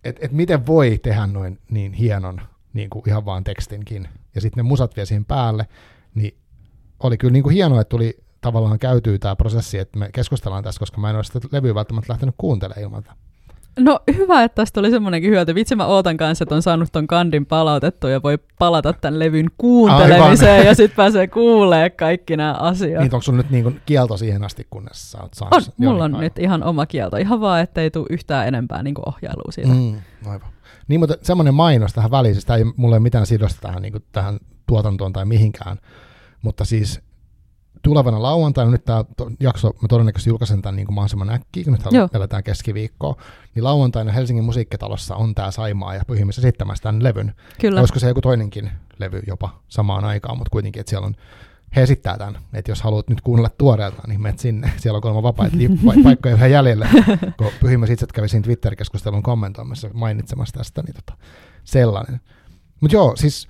et, 0.04 0.16
et 0.20 0.32
miten 0.32 0.66
voi 0.66 0.98
tehdä 1.02 1.26
noin 1.26 1.58
niin 1.70 1.92
hienon 1.92 2.40
niin 2.72 2.90
kuin 2.90 3.02
ihan 3.08 3.24
vaan 3.24 3.44
tekstinkin. 3.44 4.08
Ja 4.34 4.40
sitten 4.40 4.64
ne 4.64 4.68
musat 4.68 4.96
vielä 4.96 5.06
siihen 5.06 5.24
päälle, 5.24 5.66
niin 6.14 6.38
oli 7.00 7.18
kyllä 7.18 7.32
niin 7.32 7.42
kuin 7.42 7.54
hienoa, 7.54 7.80
että 7.80 7.88
tuli 7.88 8.18
tavallaan 8.40 8.78
käytyy 8.78 9.18
tämä 9.18 9.36
prosessi, 9.36 9.78
että 9.78 9.98
me 9.98 10.10
keskustellaan 10.12 10.64
tässä, 10.64 10.78
koska 10.78 11.00
mä 11.00 11.10
en 11.10 11.16
ole 11.16 11.24
sitä 11.24 11.40
levyä 11.52 11.74
välttämättä 11.74 12.12
lähtenyt 12.12 12.34
kuuntelemaan 12.38 12.82
ilman 12.82 13.04
No 13.78 14.00
hyvä, 14.16 14.42
että 14.42 14.54
tästä 14.62 14.80
oli 14.80 14.90
semmoinenkin 14.90 15.30
hyöty. 15.30 15.54
Vitsi 15.54 15.76
mä 15.76 15.86
ootan 15.86 16.16
kanssa, 16.16 16.42
että 16.42 16.54
on 16.54 16.62
saanut 16.62 16.88
ton 16.92 17.06
kandin 17.06 17.46
palautettua 17.46 18.10
ja 18.10 18.22
voi 18.22 18.38
palata 18.58 18.92
tämän 18.92 19.18
levyn 19.18 19.46
kuuntelemiseen 19.58 20.52
Aivan. 20.52 20.66
ja 20.66 20.74
sitten 20.74 20.96
pääsee 20.96 21.26
kuulee 21.26 21.90
kaikki 21.90 22.36
nämä 22.36 22.52
asiat. 22.52 23.02
Niin 23.02 23.14
onko 23.14 23.22
sun 23.22 23.36
nyt 23.36 23.50
niin 23.50 23.80
kielto 23.86 24.16
siihen 24.16 24.44
asti, 24.44 24.66
kunnes 24.70 25.12
sä 25.12 25.18
oot 25.22 25.34
saanut? 25.34 25.54
On, 25.54 25.72
mulla 25.76 26.04
on 26.04 26.12
nyt 26.12 26.38
ihan 26.38 26.62
oma 26.62 26.86
kielto. 26.86 27.16
Ihan 27.16 27.40
vaan, 27.40 27.60
ettei 27.60 27.90
tule 27.90 28.06
yhtään 28.10 28.48
enempää 28.48 28.82
niin 28.82 28.94
ohjailua 29.06 29.52
siitä. 29.52 29.72
Mm, 29.72 30.00
aivan. 30.26 30.48
Niin, 30.88 31.00
mutta 31.00 31.16
semmoinen 31.22 31.54
mainos 31.54 31.92
tähän 31.92 32.10
väliin, 32.10 32.34
siis 32.34 32.50
ei 32.50 32.64
mulla 32.76 32.96
ei 32.96 33.00
mitään 33.00 33.26
sidosta 33.26 33.60
tähän, 33.60 33.82
niin 33.82 34.04
tähän 34.12 34.38
tuotantoon 34.66 35.12
tai 35.12 35.24
mihinkään, 35.24 35.76
mutta 36.42 36.64
siis 36.64 37.00
tulevana 37.82 38.22
lauantaina, 38.22 38.70
nyt 38.70 38.84
tämä 38.84 39.04
jakso, 39.40 39.68
mä 39.82 39.88
todennäköisesti 39.88 40.30
julkaisen 40.30 40.62
tämän 40.62 40.76
niin 40.76 40.86
kuin 40.86 40.94
mahdollisimman 40.94 41.30
äkkiä, 41.30 41.64
kun 41.64 41.72
nyt 41.72 42.14
eletään 42.14 42.44
keskiviikkoa, 42.44 43.16
niin 43.54 43.64
lauantaina 43.64 44.12
Helsingin 44.12 44.44
musiikkitalossa 44.44 45.16
on 45.16 45.34
tämä 45.34 45.50
Saimaa 45.50 45.94
ja 45.94 46.02
Pyhimys 46.06 46.38
esittämässä 46.38 46.82
tämän 46.82 47.02
levyn. 47.02 47.34
Kyllä. 47.60 47.80
Olisiko 47.80 47.98
se 47.98 48.08
joku 48.08 48.20
toinenkin 48.20 48.70
levy 48.98 49.22
jopa 49.26 49.60
samaan 49.68 50.04
aikaan, 50.04 50.38
mutta 50.38 50.50
kuitenkin, 50.50 50.80
että 50.80 50.90
siellä 50.90 51.06
on 51.06 51.16
he 51.76 51.82
esittää 51.82 52.18
tämän, 52.18 52.38
että 52.52 52.70
jos 52.70 52.82
haluat 52.82 53.08
nyt 53.08 53.20
kuunnella 53.20 53.50
tuoreelta, 53.58 54.02
niin 54.06 54.20
menet 54.20 54.38
sinne. 54.38 54.72
Siellä 54.80 54.96
on 54.96 55.02
kolme 55.02 55.22
vapaita 55.22 55.56
li- 55.56 55.68
paikkoja 56.04 56.34
yhden 56.34 56.50
jäljellä. 56.50 56.88
Kun 57.36 57.50
Pyhimys 57.60 57.90
itse 57.90 58.06
kävi 58.14 58.28
siinä 58.28 58.44
Twitter-keskustelun 58.44 59.22
kommentoimassa 59.22 59.90
mainitsemassa 59.92 60.58
tästä, 60.58 60.82
niin 60.82 60.94
tota, 60.94 61.12
sellainen. 61.64 62.20
Mutta 62.80 62.96
joo, 62.96 63.16
siis 63.16 63.48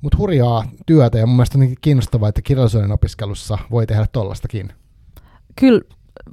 mut 0.00 0.18
hurjaa 0.18 0.64
työtä 0.86 1.18
ja 1.18 1.26
mun 1.26 1.36
mielestä 1.36 1.58
on 1.58 1.74
kiinnostavaa, 1.80 2.28
että 2.28 2.42
kirjallisuuden 2.42 2.92
opiskelussa 2.92 3.58
voi 3.70 3.86
tehdä 3.86 4.06
tollastakin. 4.12 4.72
Kyllä 5.60 5.80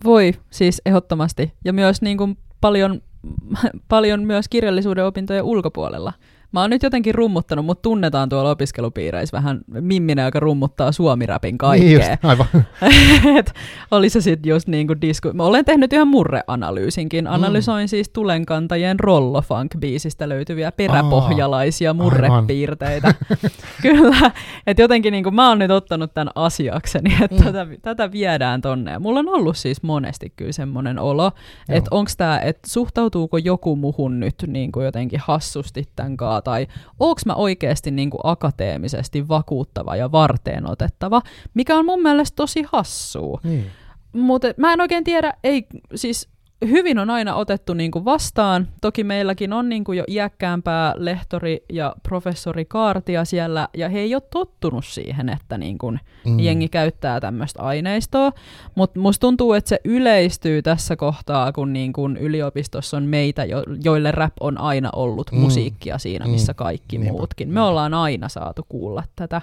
voi 0.04 0.34
siis 0.50 0.82
ehdottomasti 0.86 1.54
ja 1.66 1.74
myös 1.74 2.02
niin 2.02 2.18
kuin 2.18 2.38
paljon, 2.62 3.02
paljon 3.88 4.24
myös 4.24 4.50
kirjallisuuden 4.50 5.06
opintojen 5.06 5.44
ulkopuolella. 5.44 6.14
Mä 6.56 6.62
oon 6.62 6.70
nyt 6.70 6.84
jotenkin 6.84 7.16
rummuttanut, 7.16 7.66
mutta 7.66 7.82
tunnetaan 7.82 8.30
tuolla 8.30 8.50
opiskelupiireissä 8.50 9.38
vähän 9.38 9.62
mimminen, 9.68 10.26
joka 10.26 10.40
rummuttaa 10.40 10.92
suomiräpin 10.92 11.58
kaikkea. 11.58 11.90
Niin 11.90 12.10
just, 12.12 12.26
aivan. 12.26 12.48
Et 13.40 13.54
oli 13.92 14.10
se 14.10 14.22
sitten 14.22 14.50
just 14.50 14.68
niinku 14.68 14.96
disku... 15.02 15.34
Mä 15.34 15.44
olen 15.44 15.66
tehnyt 15.66 15.94
ihan 15.94 16.08
murreanalyysinkin. 16.08 17.28
Analysoin 17.28 17.86
mm. 17.86 17.88
siis 17.88 18.10
Tulenkantajien 18.10 19.00
Rollofunk-biisistä 19.00 20.30
löytyviä 20.30 20.72
peräpohjalaisia 20.72 21.90
Aa, 21.90 21.94
murrepiirteitä. 21.94 23.14
Kyllä, 23.82 24.32
että 24.68 24.84
jotenkin 24.84 25.12
niinku 25.12 25.32
mä 25.32 25.50
oon 25.50 25.60
nyt 25.60 25.72
ottanut 25.72 26.14
tämän 26.14 26.32
asiakseni, 26.36 27.16
että 27.22 27.36
mm. 27.36 27.44
tätä, 27.44 27.68
tätä 27.82 28.12
viedään 28.12 28.62
tonne. 28.62 28.92
Ja 28.92 29.00
mulla 29.00 29.20
on 29.20 29.30
ollut 29.30 29.58
siis 29.58 29.84
monesti 29.84 30.34
kyllä 30.36 30.52
semmoinen 30.52 31.00
olo, 31.00 31.32
että 31.70 31.88
onko 31.92 32.12
tämä, 32.18 32.40
että 32.40 32.70
suhtautuuko 32.70 33.38
joku 33.38 33.76
muhun 33.76 34.20
nyt 34.20 34.36
niinku 34.48 34.82
jotenkin 34.82 35.20
hassusti 35.24 35.84
tämän 35.96 36.18
kanssa 36.18 36.45
tai 36.46 36.68
onko 37.00 37.22
mä 37.26 37.34
oikeasti 37.34 37.92
niin 37.92 38.10
kuin 38.10 38.22
akateemisesti 38.24 39.28
vakuuttava 39.28 39.96
ja 39.96 40.12
varteen 40.12 40.70
otettava, 40.70 41.22
mikä 41.54 41.76
on 41.78 41.86
mun 41.86 42.02
mielestä 42.02 42.36
tosi 42.36 42.66
hassua. 42.72 43.40
Niin. 43.44 43.66
Mutta 44.14 44.48
mä 44.58 44.74
en 44.74 44.82
oikein 44.82 45.04
tiedä, 45.04 45.34
ei, 45.44 45.68
siis 45.96 46.30
hyvin 46.62 47.00
on 47.00 47.10
aina 47.10 47.36
otettu 47.36 47.74
niin 47.74 47.92
kuin 47.92 48.06
vastaan. 48.06 48.68
Toki 48.82 49.04
meilläkin 49.04 49.54
on 49.54 49.70
niin 49.70 49.84
kuin 49.84 49.98
jo 49.98 50.04
iäkkäämpää 50.08 50.94
lehtori 50.98 51.66
ja 51.70 51.96
professori 52.04 52.66
Kaartia 52.66 53.26
siellä, 53.26 53.68
ja 53.78 53.90
he 53.90 54.00
ei 54.00 54.16
ole 54.16 54.24
tottunut 54.32 54.86
siihen, 54.86 55.30
että 55.30 55.58
niin 55.58 55.78
kuin 55.78 56.00
mm. 56.26 56.40
jengi 56.40 56.70
käyttää 56.70 57.20
tämmöistä 57.20 57.64
aineistoa. 57.64 58.32
Mutta 58.76 59.00
musta 59.00 59.22
tuntuu, 59.22 59.54
että 59.54 59.70
se 59.70 59.80
yleistyy 59.84 60.62
tässä 60.62 60.96
kohtaa, 60.96 61.52
kun 61.52 61.74
niin 61.74 61.94
kuin 61.94 62.18
yliopistossa 62.18 62.98
on 62.98 63.04
meitä, 63.04 63.46
jo, 63.46 63.64
joille 63.84 64.12
rap 64.12 64.34
on 64.40 64.58
aina 64.58 64.90
ollut 64.96 65.32
mm. 65.32 65.40
musiikkia 65.40 65.98
siinä, 65.98 66.28
missä 66.28 66.52
mm. 66.52 66.58
kaikki 66.58 66.98
mm. 66.98 67.06
muutkin. 67.06 67.50
Me 67.50 67.62
ollaan 67.62 67.94
aina 67.94 68.30
saatu 68.30 68.66
kuulla 68.70 69.04
tätä. 69.16 69.42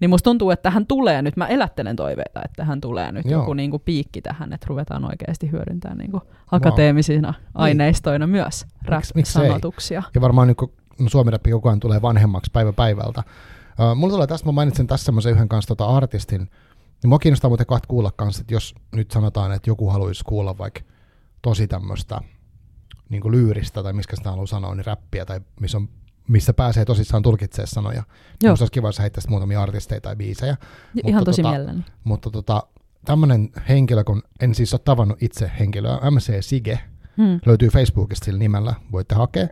Niin 0.00 0.10
musta 0.10 0.24
tuntuu, 0.24 0.50
että 0.50 0.62
tähän 0.62 0.86
tulee 0.86 1.22
nyt, 1.22 1.36
mä 1.36 1.46
elättelen 1.46 1.96
toiveita, 1.96 2.40
että 2.44 2.56
tähän 2.56 2.80
tulee 2.80 3.12
nyt 3.12 3.26
Joo. 3.26 3.40
joku 3.40 3.54
niin 3.54 3.70
kuin 3.70 3.82
piikki 3.84 4.22
tähän, 4.22 4.52
että 4.52 4.66
ruvetaan 4.68 5.04
oikeasti 5.04 5.50
hyödyntämään 5.50 5.98
niin 5.98 6.10
kuin 6.10 6.22
akateemisina 6.50 7.28
wow. 7.28 7.52
aineistoina 7.54 8.26
niin. 8.26 8.30
myös 8.30 8.66
rap-sanotuksia. 8.84 10.02
Ja 10.14 10.20
varmaan 10.20 10.48
niin 10.48 11.10
suomi 11.10 11.32
koko 11.52 11.68
ajan 11.68 11.80
tulee 11.80 12.02
vanhemmaksi 12.02 12.50
päivä 12.52 12.72
päivältä. 12.72 13.22
Uh, 13.80 13.96
mulla 13.96 14.12
tulee 14.12 14.26
tästä, 14.26 14.48
mä 14.48 14.52
mainitsen 14.52 14.86
tässä 14.86 15.04
semmoisen 15.04 15.32
yhden 15.32 15.48
kanssa 15.48 15.68
tota 15.68 15.86
artistin, 15.86 16.40
niin 17.02 17.08
mua 17.08 17.18
kiinnostaa 17.18 17.50
muuten 17.50 17.66
kahta 17.66 17.88
kuulla 17.88 18.12
kanssa, 18.16 18.40
että 18.40 18.54
jos 18.54 18.74
nyt 18.94 19.10
sanotaan, 19.10 19.52
että 19.52 19.70
joku 19.70 19.90
haluaisi 19.90 20.24
kuulla 20.24 20.58
vaikka 20.58 20.80
tosi 21.42 21.66
tämmöistä 21.66 22.20
niin 23.08 23.22
kuin 23.22 23.32
lyyristä 23.32 23.82
tai 23.82 23.92
miskä 23.92 24.16
sitä 24.16 24.30
haluaa 24.30 24.46
sanoa, 24.46 24.74
niin 24.74 24.86
räppiä 24.86 25.24
tai 25.24 25.40
missä, 25.60 25.78
on, 25.78 25.88
missä 26.28 26.52
pääsee 26.54 26.84
tosissaan 26.84 27.22
tulkitsemaan 27.22 27.68
sanoja. 27.68 28.02
Joo. 28.42 28.52
Musta 28.52 28.62
olisi 28.62 28.72
kiva, 28.72 28.88
jos 28.88 28.98
heittäisi 28.98 29.30
muutamia 29.30 29.62
artisteja 29.62 30.00
tai 30.00 30.16
biisejä. 30.16 30.56
Ihan 31.04 31.14
mutta 31.14 31.24
tosi 31.24 31.42
tota, 31.42 31.50
mielelläni. 31.50 31.84
Mutta 32.04 32.30
tota, 32.30 32.62
tämmöinen 33.04 33.48
henkilö, 33.68 34.04
kun 34.04 34.22
en 34.40 34.54
siis 34.54 34.74
ole 34.74 34.80
tavannut 34.84 35.22
itse 35.22 35.50
henkilöä, 35.58 36.10
MC 36.10 36.36
Sige, 36.40 36.80
hmm. 37.16 37.40
löytyy 37.46 37.68
Facebookista 37.68 38.24
sillä 38.24 38.38
nimellä, 38.38 38.74
voitte 38.92 39.14
hakea. 39.14 39.48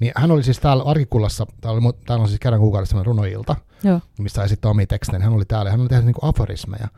Niin 0.00 0.12
hän 0.16 0.30
oli 0.30 0.42
siis 0.42 0.60
täällä 0.60 0.82
Arkikullassa, 0.82 1.46
täällä, 1.60 1.80
oli, 1.84 1.92
täällä 2.06 2.22
on 2.22 2.28
siis 2.28 2.40
kerran 2.40 2.60
kuukaudessa 2.60 3.02
runoilta, 3.02 3.56
Joo. 3.84 4.00
missä 4.18 4.44
esittää 4.44 4.70
omia 4.70 4.86
tekstejä. 4.86 5.24
Hän 5.24 5.32
oli 5.32 5.44
täällä 5.44 5.68
ja 5.68 5.70
hän 5.70 5.80
oli 5.80 5.88
tehnyt 5.88 6.06
niinku 6.06 6.26
aforismeja. 6.26 6.88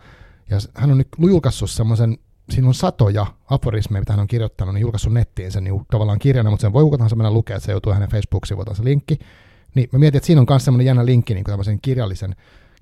Ja 0.50 0.58
hän 0.74 0.90
on 0.90 0.98
nyt 0.98 1.08
julkaissut 1.18 1.70
semmoisen, 1.70 2.18
siinä 2.50 2.68
on 2.68 2.74
satoja 2.74 3.26
aforismeja, 3.50 4.00
mitä 4.00 4.12
hän 4.12 4.20
on 4.20 4.26
kirjoittanut, 4.26 4.74
niin 4.74 4.82
julkaissut 4.82 5.12
nettiin 5.12 5.52
sen 5.52 5.64
niin 5.64 5.86
tavallaan 5.90 6.18
kirjana, 6.18 6.50
mutta 6.50 6.62
sen 6.62 6.72
voi 6.72 6.84
kuka 6.84 6.98
tahansa 6.98 7.16
mennä 7.16 7.30
lukea, 7.30 7.56
että 7.56 7.66
se 7.66 7.72
joutuu 7.72 7.92
hänen 7.92 8.08
Facebook-sivuiltaan 8.08 8.76
se 8.76 8.84
linkki. 8.84 9.18
Niin 9.74 9.88
mä 9.92 9.98
mietin, 9.98 10.16
että 10.16 10.26
siinä 10.26 10.40
on 10.40 10.46
myös 10.50 10.64
semmoinen 10.64 10.86
jännä 10.86 11.06
linkki 11.06 11.34
niin 11.34 11.44
kuin 11.44 11.52
tämmöisen 11.52 11.78
kirjallisen 11.82 12.36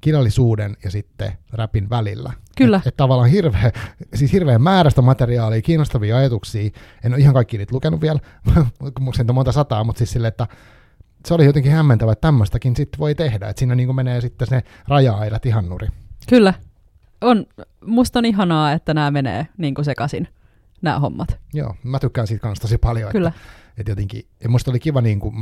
kirjallisuuden 0.04 0.76
ja 0.84 0.90
sitten 0.90 1.32
rapin 1.52 1.90
välillä. 1.90 2.32
Kyllä. 2.56 2.76
Että 2.76 2.88
et 2.88 2.96
tavallaan 2.96 3.30
hirveä, 3.30 3.72
siis 4.14 4.32
hirveän 4.32 4.62
määrästä 4.62 5.02
materiaalia, 5.02 5.62
kiinnostavia 5.62 6.16
ajatuksia. 6.16 6.70
En 7.04 7.12
ole 7.12 7.20
ihan 7.20 7.34
kaikki 7.34 7.58
niitä 7.58 7.74
lukenut 7.74 8.00
vielä, 8.00 8.18
kun 8.94 9.12
on 9.28 9.34
monta 9.34 9.52
sataa, 9.52 9.84
mutta 9.84 9.98
siis 9.98 10.12
sille, 10.12 10.28
että 10.28 10.46
se 11.26 11.34
oli 11.34 11.44
jotenkin 11.44 11.72
hämmentävä, 11.72 12.12
että 12.12 12.20
tämmöistäkin 12.28 12.76
sitten 12.76 12.98
voi 12.98 13.14
tehdä, 13.14 13.48
että 13.48 13.58
siinä 13.58 13.74
niin 13.74 13.94
menee 13.94 14.20
sitten 14.20 14.48
se 14.48 14.62
raja-aidat 14.88 15.46
ihan 15.46 15.68
nuri. 15.68 15.88
Kyllä. 16.28 16.54
On, 17.20 17.46
musta 17.86 18.18
on 18.18 18.24
ihanaa, 18.24 18.72
että 18.72 18.94
nämä 18.94 19.10
menee 19.10 19.46
niin 19.58 19.74
kuin 19.74 19.84
sekaisin, 19.84 20.28
nämä 20.82 20.98
hommat. 20.98 21.38
Joo, 21.54 21.74
mä 21.82 21.98
tykkään 21.98 22.26
siitä 22.26 22.42
kanssa 22.42 22.62
tosi 22.62 22.78
paljon. 22.78 23.12
Kyllä. 23.12 23.28
Että, 23.28 23.40
että 23.78 23.90
jotenkin, 23.92 24.26
ja 24.42 24.48
musta 24.48 24.70
oli 24.70 24.80
kiva, 24.80 25.00
niin 25.00 25.20
kuin 25.20 25.34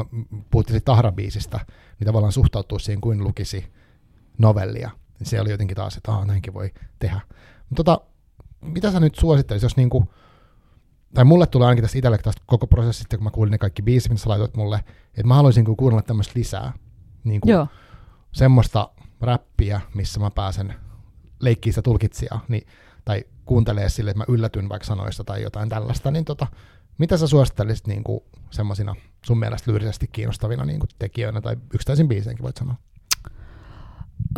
puhuttiin 0.51 0.75
siitä 0.75 0.85
Tahrabiisistä, 0.85 1.61
niin 1.99 2.07
tavallaan 2.07 2.33
suhtautua 2.33 2.79
siihen 2.79 3.01
kuin 3.01 3.25
lukisi 3.25 3.65
novellia. 4.43 4.91
Niin 5.19 5.27
se 5.27 5.41
oli 5.41 5.51
jotenkin 5.51 5.77
taas, 5.77 5.97
että 5.97 6.13
aah, 6.13 6.27
näinkin 6.27 6.55
voi 6.55 6.71
tehdä. 6.99 7.21
Mutta 7.69 7.85
tota, 7.85 8.07
mitä 8.61 8.93
sä 8.93 9.01
nyt 9.01 9.15
suosittelisit, 9.15 9.63
jos 9.63 9.77
niinku, 9.77 10.09
tai 11.15 11.25
mulle 11.25 11.47
tulee 11.47 11.69
ainakin 11.69 11.85
tästä 11.85 11.99
itselle 11.99 12.19
tästä 12.19 12.43
koko 12.47 12.67
prosessista, 12.67 13.17
kun 13.17 13.25
mä 13.25 13.31
kuulin 13.31 13.51
ne 13.51 13.59
kaikki 13.59 13.83
biisit, 13.83 14.11
mitä 14.11 14.23
sä 14.23 14.29
laitoit 14.29 14.57
mulle, 14.57 14.85
että 15.09 15.27
mä 15.27 15.35
haluaisin 15.35 15.65
kuunnella 15.77 16.03
tämmöistä 16.03 16.33
lisää. 16.37 16.73
Niin 17.25 17.41
kuin 17.41 17.53
Joo. 17.53 17.67
semmoista 18.33 18.91
räppiä, 19.21 19.81
missä 19.95 20.21
mä 20.21 20.31
pääsen 20.31 20.75
leikkiä 21.41 21.73
sitä 21.73 21.83
tulkitsijaa, 21.83 22.45
niin, 22.49 22.67
tai 23.05 23.25
kuuntelee 23.45 23.89
sille, 23.89 24.11
että 24.11 24.19
mä 24.19 24.35
yllätyn 24.35 24.69
vaikka 24.69 24.87
sanoista 24.87 25.25
tai 25.25 25.43
jotain 25.43 25.69
tällaista, 25.69 26.11
niin 26.11 26.25
tota, 26.25 26.47
mitä 26.99 27.17
sä 27.17 27.27
suosittelisit 27.27 27.87
niin 27.87 28.05
semmoisina 28.51 28.95
sun 29.27 29.39
mielestä 29.39 29.71
lyyrisesti 29.71 30.09
kiinnostavina 30.09 30.65
niin 30.65 30.81
kuin 30.81 30.91
tekijöinä 30.99 31.41
tai 31.41 31.57
yksittäisin 31.75 32.09
biiseinkin 32.09 32.43
voit 32.43 32.57
sanoa? 32.57 32.77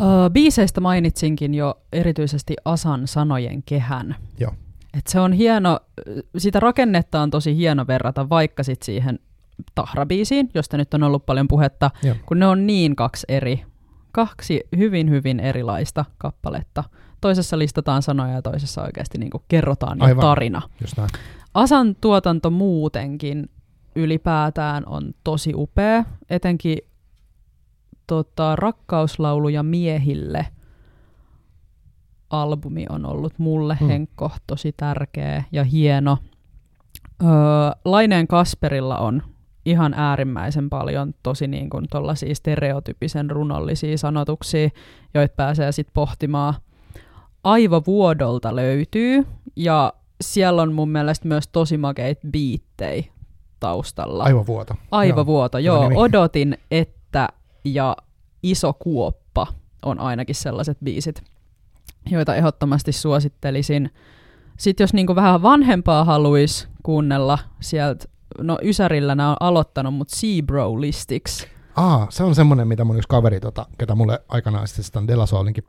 Uh, 0.01 0.29
biiseistä 0.31 0.81
mainitsinkin 0.81 1.53
jo 1.53 1.81
erityisesti 1.93 2.55
Asan 2.65 3.07
sanojen 3.07 3.63
kehän. 3.63 4.15
Joo. 4.39 4.51
Et 4.97 5.07
se 5.07 5.19
on 5.19 5.33
hieno, 5.33 5.79
sitä 6.37 6.59
rakennetta 6.59 7.21
on 7.21 7.29
tosi 7.29 7.55
hieno 7.55 7.87
verrata 7.87 8.29
vaikka 8.29 8.63
sit 8.63 8.81
siihen 8.81 9.19
Tahrabiisiin, 9.75 10.49
josta 10.53 10.77
nyt 10.77 10.93
on 10.93 11.03
ollut 11.03 11.25
paljon 11.25 11.47
puhetta, 11.47 11.91
Joo. 12.03 12.15
kun 12.25 12.39
ne 12.39 12.47
on 12.47 12.67
niin 12.67 12.95
kaksi 12.95 13.25
eri, 13.29 13.63
kaksi 14.11 14.61
hyvin 14.77 15.09
hyvin 15.09 15.39
erilaista 15.39 16.05
kappaletta. 16.17 16.83
Toisessa 17.21 17.59
listataan 17.59 18.01
sanoja 18.01 18.33
ja 18.33 18.41
toisessa 18.41 18.83
oikeasti 18.83 19.17
niin 19.17 19.31
kerrotaan 19.47 19.97
jo 20.09 20.15
tarina. 20.15 20.61
Just 20.81 20.97
näin. 20.97 21.09
Asan 21.53 21.95
tuotanto 22.01 22.49
muutenkin 22.49 23.49
ylipäätään 23.95 24.83
on 24.85 25.13
tosi 25.23 25.51
upea, 25.55 26.03
etenkin 26.29 26.77
tota, 28.07 28.55
Rakkauslauluja 28.55 29.63
miehille 29.63 30.47
albumi 32.29 32.85
on 32.89 33.05
ollut 33.05 33.33
mulle, 33.37 33.77
hmm. 33.79 33.87
Henkko, 33.87 34.31
tosi 34.47 34.71
tärkeä 34.71 35.43
ja 35.51 35.63
hieno. 35.63 36.17
Öö, 37.23 37.29
Laineen 37.85 38.27
Kasperilla 38.27 38.97
on 38.97 39.21
ihan 39.65 39.93
äärimmäisen 39.93 40.69
paljon 40.69 41.13
tosi 41.23 41.47
niin 41.47 41.69
kuin 41.69 41.85
stereotypisen 42.33 43.31
runollisia 43.31 43.97
sanotuksia, 43.97 44.69
joita 45.13 45.33
pääsee 45.35 45.71
sitten 45.71 45.93
pohtimaan. 45.93 46.53
Aivovuodolta 47.43 48.55
löytyy, 48.55 49.25
ja 49.55 49.93
siellä 50.21 50.61
on 50.61 50.73
mun 50.73 50.89
mielestä 50.89 51.27
myös 51.27 51.47
tosi 51.47 51.77
makeit 51.77 52.19
biittejä 52.31 53.03
taustalla. 53.59 54.23
Aivovuoto. 54.23 54.75
Aivovuoto, 54.91 55.57
joo. 55.57 55.83
joo. 55.83 56.01
Odotin, 56.01 56.57
että 56.71 57.29
ja 57.65 57.97
Iso 58.43 58.73
kuoppa 58.73 59.47
on 59.85 59.99
ainakin 59.99 60.35
sellaiset 60.35 60.77
biisit, 60.83 61.23
joita 62.09 62.35
ehdottomasti 62.35 62.91
suosittelisin. 62.91 63.89
Sitten 64.57 64.83
jos 64.83 64.93
niinku 64.93 65.15
vähän 65.15 65.41
vanhempaa 65.41 66.03
haluaisi 66.03 66.67
kuunnella 66.83 67.39
sieltä, 67.59 68.05
no 68.39 68.57
Ysärillä 68.63 69.15
nämä 69.15 69.29
on 69.29 69.37
aloittanut, 69.39 69.93
mutta 69.93 70.15
Seabro 70.15 70.81
listiksi. 70.81 71.47
Aa, 71.75 72.07
se 72.09 72.23
on 72.23 72.35
semmoinen, 72.35 72.67
mitä 72.67 72.83
mun 72.83 72.97
yksi 72.97 73.09
kaveri, 73.09 73.39
tota, 73.39 73.65
ketä 73.77 73.95
mulle 73.95 74.19
aikanaan 74.29 74.67
sitten 74.67 75.07
Delasolinkin 75.07 75.63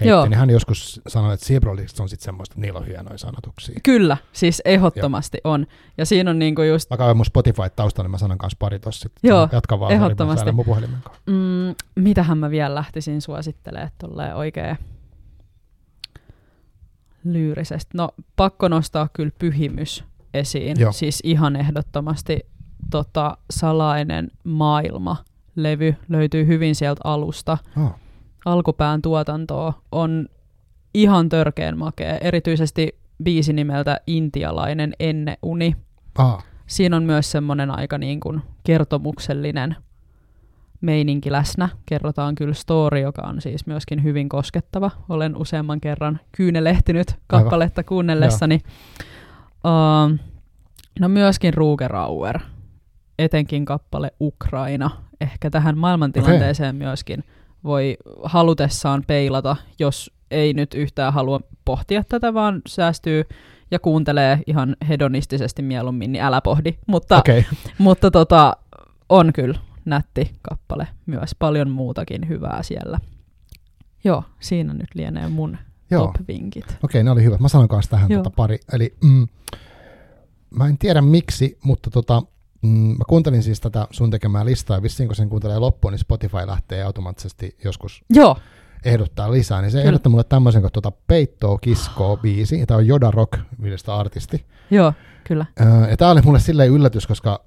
heitti, 0.00 0.08
Joo. 0.08 0.26
niin 0.26 0.38
hän 0.38 0.50
joskus 0.50 1.00
sanoi, 1.08 1.34
että 1.34 1.46
Zebrolix 1.46 2.00
on 2.00 2.08
sitten 2.08 2.24
semmoista, 2.24 2.52
että 2.52 2.60
niillä 2.60 2.78
on 2.80 2.86
hienoja 2.86 3.18
sanotuksia. 3.18 3.80
Kyllä, 3.82 4.16
siis 4.32 4.62
ehdottomasti 4.64 5.38
on. 5.44 5.66
Ja 5.98 6.06
siinä 6.06 6.30
on 6.30 6.38
niinku 6.38 6.62
just, 6.62 6.90
Mä 6.90 7.14
mun 7.14 7.24
Spotify 7.24 7.62
taustalla, 7.76 8.06
niin 8.06 8.10
mä 8.10 8.18
sanon 8.18 8.38
kanssa 8.38 8.56
pari 8.58 8.78
tossa. 8.78 9.08
Joo, 9.22 9.48
Jatka 9.52 9.80
vaan, 9.80 9.92
ehdottomasti. 9.92 10.52
mun 10.52 10.64
puhelimen 10.64 10.98
kanssa. 11.02 11.22
mm, 11.26 11.74
mitähän 11.94 12.38
mä 12.38 12.50
vielä 12.50 12.74
lähtisin 12.74 13.22
suosittelemaan 13.22 13.90
tolleen 13.98 14.36
oikein 14.36 14.78
lyyrisesti. 17.24 17.90
No, 17.94 18.08
pakko 18.36 18.68
nostaa 18.68 19.08
kyllä 19.12 19.30
pyhimys 19.38 20.04
esiin. 20.34 20.80
Joo. 20.80 20.92
Siis 20.92 21.20
ihan 21.24 21.56
ehdottomasti 21.56 22.40
tota, 22.90 23.36
salainen 23.50 24.30
maailma-levy 24.44 25.94
löytyy 26.08 26.46
hyvin 26.46 26.74
sieltä 26.74 27.00
alusta. 27.04 27.58
Oh. 27.76 27.94
Alkupään 28.44 29.02
tuotantoa 29.02 29.82
on 29.92 30.28
ihan 30.94 31.28
törkeen 31.28 31.78
makea, 31.78 32.18
erityisesti 32.18 32.98
biisi 33.22 33.52
nimeltä 33.52 34.00
Intialainen 34.06 34.92
enneuni. 35.00 35.76
Ah, 36.18 36.44
Siinä 36.66 36.96
on 36.96 37.02
myös 37.02 37.30
semmoinen 37.30 37.70
aika 37.70 37.98
niin 37.98 38.20
kuin 38.20 38.42
kertomuksellinen 38.64 39.76
meininki 40.80 41.32
läsnä. 41.32 41.68
Kerrotaan 41.86 42.34
kyllä 42.34 42.54
story, 42.54 43.00
joka 43.00 43.22
on 43.22 43.40
siis 43.40 43.66
myöskin 43.66 44.02
hyvin 44.02 44.28
koskettava. 44.28 44.90
Olen 45.08 45.36
useamman 45.36 45.80
kerran 45.80 46.20
kyynelehtinyt 46.32 47.14
kappaletta 47.26 47.84
kuunnellessani. 47.84 48.60
Uh, 49.64 50.18
no 51.00 51.08
myöskin 51.08 51.54
Rugerauer, 51.54 52.38
etenkin 53.18 53.64
kappale 53.64 54.12
Ukraina. 54.20 54.90
Ehkä 55.20 55.50
tähän 55.50 55.78
maailmantilanteeseen 55.78 56.76
okay. 56.76 56.86
myöskin 56.86 57.24
voi 57.64 57.96
halutessaan 58.22 59.04
peilata, 59.06 59.56
jos 59.78 60.10
ei 60.30 60.52
nyt 60.52 60.74
yhtään 60.74 61.12
halua 61.12 61.40
pohtia 61.64 62.04
tätä, 62.08 62.34
vaan 62.34 62.62
säästyy 62.68 63.24
ja 63.70 63.78
kuuntelee 63.78 64.40
ihan 64.46 64.76
hedonistisesti 64.88 65.62
mieluummin, 65.62 66.12
niin 66.12 66.24
älä 66.24 66.40
pohdi. 66.40 66.78
Mutta. 66.86 67.18
Okay. 67.18 67.42
mutta 67.78 68.10
tota, 68.10 68.56
on 69.08 69.32
kyllä 69.32 69.58
nätti 69.84 70.30
kappale 70.42 70.88
myös. 71.06 71.34
Paljon 71.38 71.70
muutakin 71.70 72.28
hyvää 72.28 72.62
siellä. 72.62 72.98
Joo, 74.04 74.24
siinä 74.40 74.74
nyt 74.74 74.94
lienee 74.94 75.28
mun 75.28 75.58
Joo. 75.90 76.06
top-vinkit. 76.06 76.78
Okei, 76.82 77.04
ne 77.04 77.10
oli 77.10 77.24
hyvät. 77.24 77.40
Mä 77.40 77.48
sanon 77.48 77.68
kanssa 77.68 77.90
tähän 77.90 78.10
Joo. 78.10 78.22
tota 78.22 78.36
pari. 78.36 78.58
Eli 78.72 78.94
mm, 79.04 79.28
mä 80.50 80.66
en 80.66 80.78
tiedä 80.78 81.02
miksi, 81.02 81.58
mutta 81.64 81.90
tota, 81.90 82.22
mm, 82.62 82.68
mä 82.70 83.04
kuuntelin 83.08 83.42
siis 83.42 83.60
tätä 83.60 83.86
sun 83.90 84.10
tekemää 84.10 84.44
listaa, 84.44 84.76
ja 84.76 84.82
vissiin 84.82 85.08
kun 85.08 85.16
sen 85.16 85.28
kuuntelee 85.28 85.58
loppuun, 85.58 85.92
niin 85.92 85.98
Spotify 85.98 86.46
lähtee 86.46 86.82
automaattisesti 86.82 87.56
joskus 87.64 88.04
Joo, 88.10 88.36
ehdottaa 88.84 89.32
lisää, 89.32 89.60
niin 89.60 89.70
se 89.70 89.78
Kyllä. 89.78 89.88
ehdotti 89.88 90.08
mulle 90.08 90.24
tämmöisen 90.24 90.60
kuin 90.62 90.72
tuota 90.72 90.92
Peittoo 91.06 91.58
Kiskoo 91.58 92.16
biisi, 92.22 92.60
ja 92.60 92.66
tämä 92.66 92.78
on 92.78 92.86
Joda 92.86 93.10
Rock, 93.10 93.38
yhdestä 93.62 93.96
artisti. 93.96 94.46
joo, 94.70 94.92
kyllä. 95.24 95.46
Ja 95.90 95.96
tämä 95.96 96.10
oli 96.10 96.20
mulle 96.22 96.40
silleen 96.40 96.70
yllätys, 96.70 97.06
koska 97.06 97.44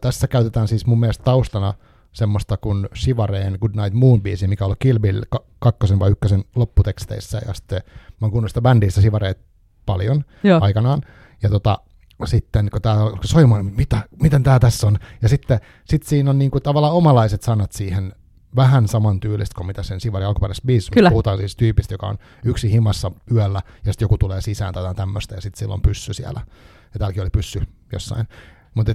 tässä 0.00 0.28
käytetään 0.28 0.68
siis 0.68 0.86
mun 0.86 1.00
mielestä 1.00 1.24
taustana 1.24 1.74
semmoista 2.12 2.56
kuin 2.56 2.88
Shivareen 2.96 3.58
Good 3.60 3.70
Night 3.74 3.92
Moon 3.94 4.22
biisi, 4.22 4.48
mikä 4.48 4.64
on 4.64 4.66
ollut 4.66 4.78
Kill 4.78 4.98
Bill 4.98 5.22
ka- 5.30 5.44
kakkosen 5.58 5.98
vai 5.98 6.10
ykkösen 6.10 6.44
lopputeksteissä, 6.56 7.40
ja 7.46 7.54
sitten 7.54 7.80
mä 7.86 8.24
oon 8.24 8.30
kuunnellut 8.30 8.50
sitä 8.50 8.60
bändissä 8.62 9.00
Shivareet 9.00 9.38
paljon 9.86 10.24
Joo, 10.44 10.60
aikanaan, 10.62 11.00
ja 11.42 11.48
tota, 11.48 11.78
sitten 12.26 12.70
kun 12.70 12.82
tämä 12.82 12.94
alkoi 12.94 13.24
soimaan, 13.24 13.66
mitä, 13.66 14.08
miten 14.22 14.42
tämä 14.42 14.58
tässä 14.58 14.86
on, 14.86 14.98
ja 15.22 15.28
sitten 15.28 15.60
sit 15.84 16.02
siinä 16.02 16.30
on 16.30 16.38
niinku 16.38 16.60
tavallaan 16.60 16.94
omalaiset 16.94 17.42
sanat 17.42 17.72
siihen, 17.72 18.12
vähän 18.56 18.88
samantyylistä 18.88 19.54
kuin 19.56 19.66
mitä 19.66 19.82
sen 19.82 20.00
Sivari 20.00 20.24
alkuperäisessä 20.24 20.66
biisissä. 20.66 20.90
Kyllä. 20.94 21.10
Puhutaan 21.10 21.38
siis 21.38 21.56
tyypistä, 21.56 21.94
joka 21.94 22.06
on 22.06 22.18
yksi 22.44 22.72
himassa 22.72 23.10
yöllä, 23.32 23.60
ja 23.84 23.92
sitten 23.92 24.04
joku 24.04 24.18
tulee 24.18 24.40
sisään 24.40 24.74
tai 24.74 24.94
tämmöistä, 24.94 25.34
ja 25.34 25.40
sitten 25.40 25.58
sillä 25.58 25.74
on 25.74 25.82
pyssy 25.82 26.14
siellä. 26.14 26.40
Ja 26.94 26.98
täälläkin 26.98 27.22
oli 27.22 27.30
pyssy 27.30 27.62
jossain. 27.92 28.28
Mutta 28.74 28.92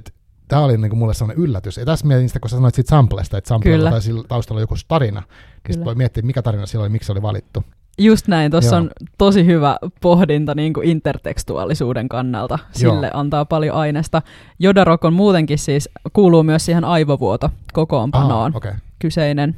tämä 0.48 0.62
oli 0.62 0.78
niinku 0.78 0.96
mulle 0.96 1.14
sellainen 1.14 1.44
yllätys. 1.44 1.76
Ja 1.76 1.84
tässä 1.84 2.06
mietin 2.06 2.28
sitä, 2.28 2.40
kun 2.40 2.50
sä 2.50 2.56
sanoit 2.56 2.74
siitä 2.74 2.90
samplesta, 2.90 3.38
että 3.38 3.48
samplella 3.48 3.90
tai 3.90 4.02
sillä 4.02 4.24
taustalla 4.28 4.58
on 4.58 4.62
joku 4.62 4.74
tarina. 4.88 5.22
Niin 5.68 5.84
voi 5.84 5.94
miettiä, 5.94 6.22
mikä 6.22 6.42
tarina 6.42 6.66
sillä 6.66 6.82
oli, 6.82 6.88
miksi 6.88 7.06
se 7.06 7.12
oli 7.12 7.22
valittu. 7.22 7.64
Just 7.98 8.28
näin. 8.28 8.50
Tuossa 8.50 8.76
on 8.76 8.90
tosi 9.18 9.46
hyvä 9.46 9.78
pohdinta 10.00 10.54
niin 10.54 10.72
kuin 10.72 10.88
intertekstuaalisuuden 10.88 12.08
kannalta. 12.08 12.58
Sille 12.72 13.06
Joo. 13.06 13.20
antaa 13.20 13.44
paljon 13.44 13.76
aineesta. 13.76 14.22
Jodarok 14.58 15.04
on 15.04 15.12
muutenkin 15.12 15.58
siis, 15.58 15.88
kuuluu 16.12 16.42
myös 16.42 16.64
siihen 16.64 16.84
aivovuoto 16.84 17.50
kokoonpanoon. 17.72 18.56
okei. 18.56 18.68
Okay. 18.68 18.80
Kyseinen, 18.98 19.56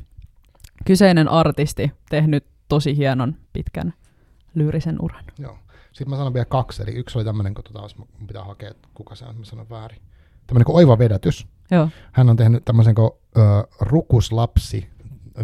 kyseinen 0.85 1.29
artisti 1.29 1.93
tehnyt 2.11 2.45
tosi 2.69 2.97
hienon 2.97 3.35
pitkän 3.53 3.95
lyyrisen 4.55 4.97
uran. 5.01 5.25
Joo. 5.39 5.59
Sitten 5.93 6.11
mä 6.11 6.17
sanon 6.17 6.35
vielä 6.35 6.45
kaksi, 6.45 6.83
eli 6.83 6.91
yksi 6.91 7.19
oli 7.19 7.25
tämmöinen, 7.25 7.55
kun 7.55 7.65
tota, 7.65 7.89
pitää 8.27 8.45
hakea, 8.45 8.73
kuka 8.95 9.15
se 9.15 9.25
on, 9.25 9.39
mä 9.39 9.45
sanon 9.45 9.71
väärin. 9.71 9.99
Tämmöinen 10.47 10.65
kuin 10.65 10.77
Oiva 10.77 10.99
Vedätys. 10.99 11.47
Joo, 11.71 11.89
Hän 12.13 12.31
on 12.31 12.37
tehnyt 12.37 12.65
tämmöisen 12.65 12.95
kuin 12.95 13.11
ö, 13.37 13.41
Rukuslapsi, 13.81 14.89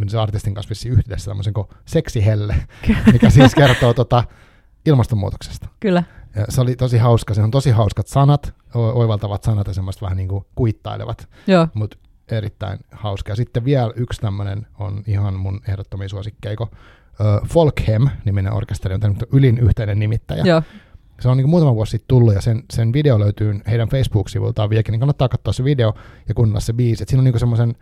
se 0.09 0.19
artistin 0.19 0.55
kanssa 0.55 0.71
vissi 0.71 0.89
yhdessä, 0.89 1.31
tämmöisen 1.31 1.55
kuin 1.55 1.67
Seksihelle, 1.85 2.55
mikä 3.13 3.31
siis 3.31 3.55
kertoo 3.55 3.95
tota, 3.95 4.25
ilmastonmuutoksesta. 4.87 5.69
kyllä. 5.81 6.03
Ja 6.37 6.45
se 6.49 6.61
oli 6.61 6.77
tosi 6.77 6.99
hauska, 6.99 7.35
siinä 7.35 7.45
on 7.45 7.51
tosi 7.51 7.71
hauskat 7.71 8.07
sanat, 8.07 8.55
oivaltavat 8.75 9.43
sanat 9.43 9.67
ja 9.67 9.75
semmoista 9.75 10.03
vähän 10.03 10.17
niin 10.17 10.29
kuin 10.29 10.45
kuittailevat, 10.55 11.29
Joo, 11.47 11.69
mutta 11.75 11.97
erittäin 12.31 12.79
hauska. 12.93 13.33
Ja 13.33 13.37
sitten 13.37 13.65
vielä 13.65 13.93
yksi 13.97 14.21
tämmöinen 14.21 14.67
on 14.79 15.03
ihan 15.07 15.35
mun 15.35 15.61
ehdottomia 15.69 16.09
ö, 17.21 17.47
Folkhem-niminen 17.47 18.53
orkesteri 18.53 18.95
on 18.95 19.01
tehnyt 19.01 19.25
ylin 19.33 19.59
yhteinen 19.59 19.99
nimittäjä. 19.99 20.43
joo, 20.45 20.63
Se 21.21 21.29
on 21.29 21.37
niin 21.37 21.49
muutama 21.51 21.75
vuosi 21.75 21.91
sitten 21.91 22.09
tullut 22.09 22.35
ja 22.35 22.41
sen, 22.41 22.63
sen 22.73 22.93
video 22.93 23.19
löytyy 23.19 23.61
heidän 23.67 23.89
Facebook-sivultaan 23.89 24.71
vieläkin, 24.71 24.93
niin 24.93 25.01
kannattaa 25.01 25.29
katsoa 25.29 25.53
se 25.53 25.65
video 25.65 25.95
ja 26.29 26.35
kuunnella 26.35 26.61
se 26.61 26.73
biisi. 26.73 27.03
Et 27.03 27.09
siinä 27.09 27.21
on 27.21 27.25
niin 27.25 27.39
semmoisen 27.39 27.75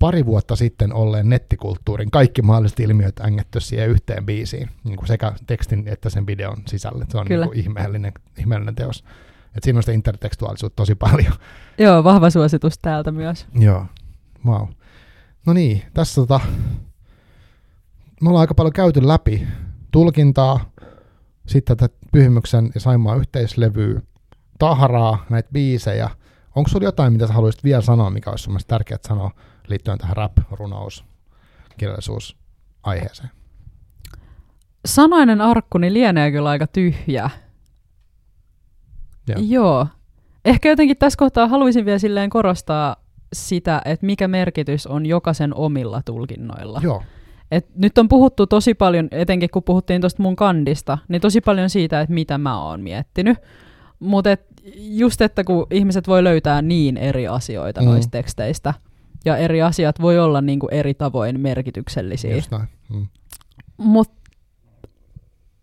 pari 0.00 0.26
vuotta 0.26 0.56
sitten 0.56 0.92
olleen 0.92 1.28
nettikulttuurin 1.28 2.10
kaikki 2.10 2.42
mahdolliset 2.42 2.80
ilmiöt 2.80 3.20
ängetty 3.20 3.60
siihen 3.60 3.88
yhteen 3.88 4.26
biisiin, 4.26 4.70
niin 4.84 4.96
kuin 4.96 5.06
sekä 5.06 5.32
tekstin 5.46 5.88
että 5.88 6.10
sen 6.10 6.26
videon 6.26 6.56
sisälle. 6.66 7.06
Se 7.08 7.18
on 7.18 7.26
Kyllä. 7.26 7.44
niin 7.44 7.50
kuin 7.50 7.60
ihmeellinen, 7.60 8.12
ihmeellinen 8.38 8.74
teos. 8.74 9.04
Et 9.56 9.62
siinä 9.62 9.78
on 9.78 9.82
sitä 9.82 9.92
intertekstuaalisuutta 9.92 10.76
tosi 10.76 10.94
paljon. 10.94 11.32
joo, 11.78 12.04
vahva 12.04 12.30
suositus 12.30 12.78
täältä 12.78 13.12
myös. 13.12 13.46
Joo, 13.54 13.86
wow. 14.46 14.68
No 15.46 15.52
niin, 15.52 15.82
tässä 15.94 16.14
tota, 16.20 16.40
me 18.22 18.28
ollaan 18.28 18.40
aika 18.40 18.54
paljon 18.54 18.72
käyty 18.72 19.08
läpi 19.08 19.48
tulkintaa, 19.90 20.70
sitten 21.46 21.76
tätä 21.76 21.94
Pyhimyksen 22.12 22.70
ja 22.74 22.80
Saimaan 22.80 23.18
yhteislevyä, 23.18 24.00
tahraa, 24.58 25.26
näitä 25.30 25.48
biisejä. 25.52 26.10
Onko 26.56 26.68
sulla 26.68 26.84
jotain, 26.84 27.12
mitä 27.12 27.26
sä 27.26 27.32
haluaisit 27.32 27.64
vielä 27.64 27.82
sanoa, 27.82 28.10
mikä 28.10 28.30
olisi 28.30 28.44
sun 28.44 28.58
tärkeää 28.66 28.98
sanoa 29.08 29.30
liittyen 29.70 29.98
tähän 29.98 30.16
rap, 30.16 30.32
runous, 30.50 31.04
kirjallisuus 31.78 32.36
aiheeseen? 32.82 33.30
Sanainen 34.86 35.40
arkkuni 35.40 35.92
lienee 35.92 36.30
kyllä 36.30 36.48
aika 36.48 36.66
tyhjä. 36.66 37.30
Joo. 39.28 39.38
Joo. 39.48 39.86
Ehkä 40.44 40.68
jotenkin 40.68 40.96
tässä 40.96 41.16
kohtaa 41.16 41.48
haluaisin 41.48 41.84
vielä 41.84 41.98
silleen 41.98 42.30
korostaa 42.30 42.96
sitä, 43.32 43.82
että 43.84 44.06
mikä 44.06 44.28
merkitys 44.28 44.86
on 44.86 45.06
jokaisen 45.06 45.54
omilla 45.54 46.02
tulkinnoilla. 46.04 46.80
Joo, 46.82 47.02
Et 47.50 47.76
nyt 47.76 47.98
on 47.98 48.08
puhuttu 48.08 48.46
tosi 48.46 48.74
paljon, 48.74 49.08
etenkin 49.10 49.50
kun 49.50 49.62
puhuttiin 49.62 50.00
tuosta 50.00 50.22
mun 50.22 50.36
kandista, 50.36 50.98
niin 51.08 51.20
tosi 51.20 51.40
paljon 51.40 51.70
siitä, 51.70 52.00
että 52.00 52.14
mitä 52.14 52.38
mä 52.38 52.64
oon 52.64 52.80
miettinyt. 52.80 53.38
Mutta 53.98 54.30
just, 54.74 55.20
että 55.20 55.44
kun 55.44 55.66
ihmiset 55.70 56.08
voi 56.08 56.24
löytää 56.24 56.62
niin 56.62 56.96
eri 56.96 57.28
asioita 57.28 57.80
mm. 57.80 57.86
noista 57.86 58.10
teksteistä, 58.10 58.74
ja 59.24 59.36
eri 59.36 59.62
asiat 59.62 60.00
voi 60.00 60.18
olla 60.18 60.40
niinku 60.40 60.68
eri 60.68 60.94
tavoin 60.94 61.40
merkityksellisiä. 61.40 62.34
just 62.34 62.50
näin. 62.50 62.68
Mm. 62.88 63.06
Mutta 63.76 64.20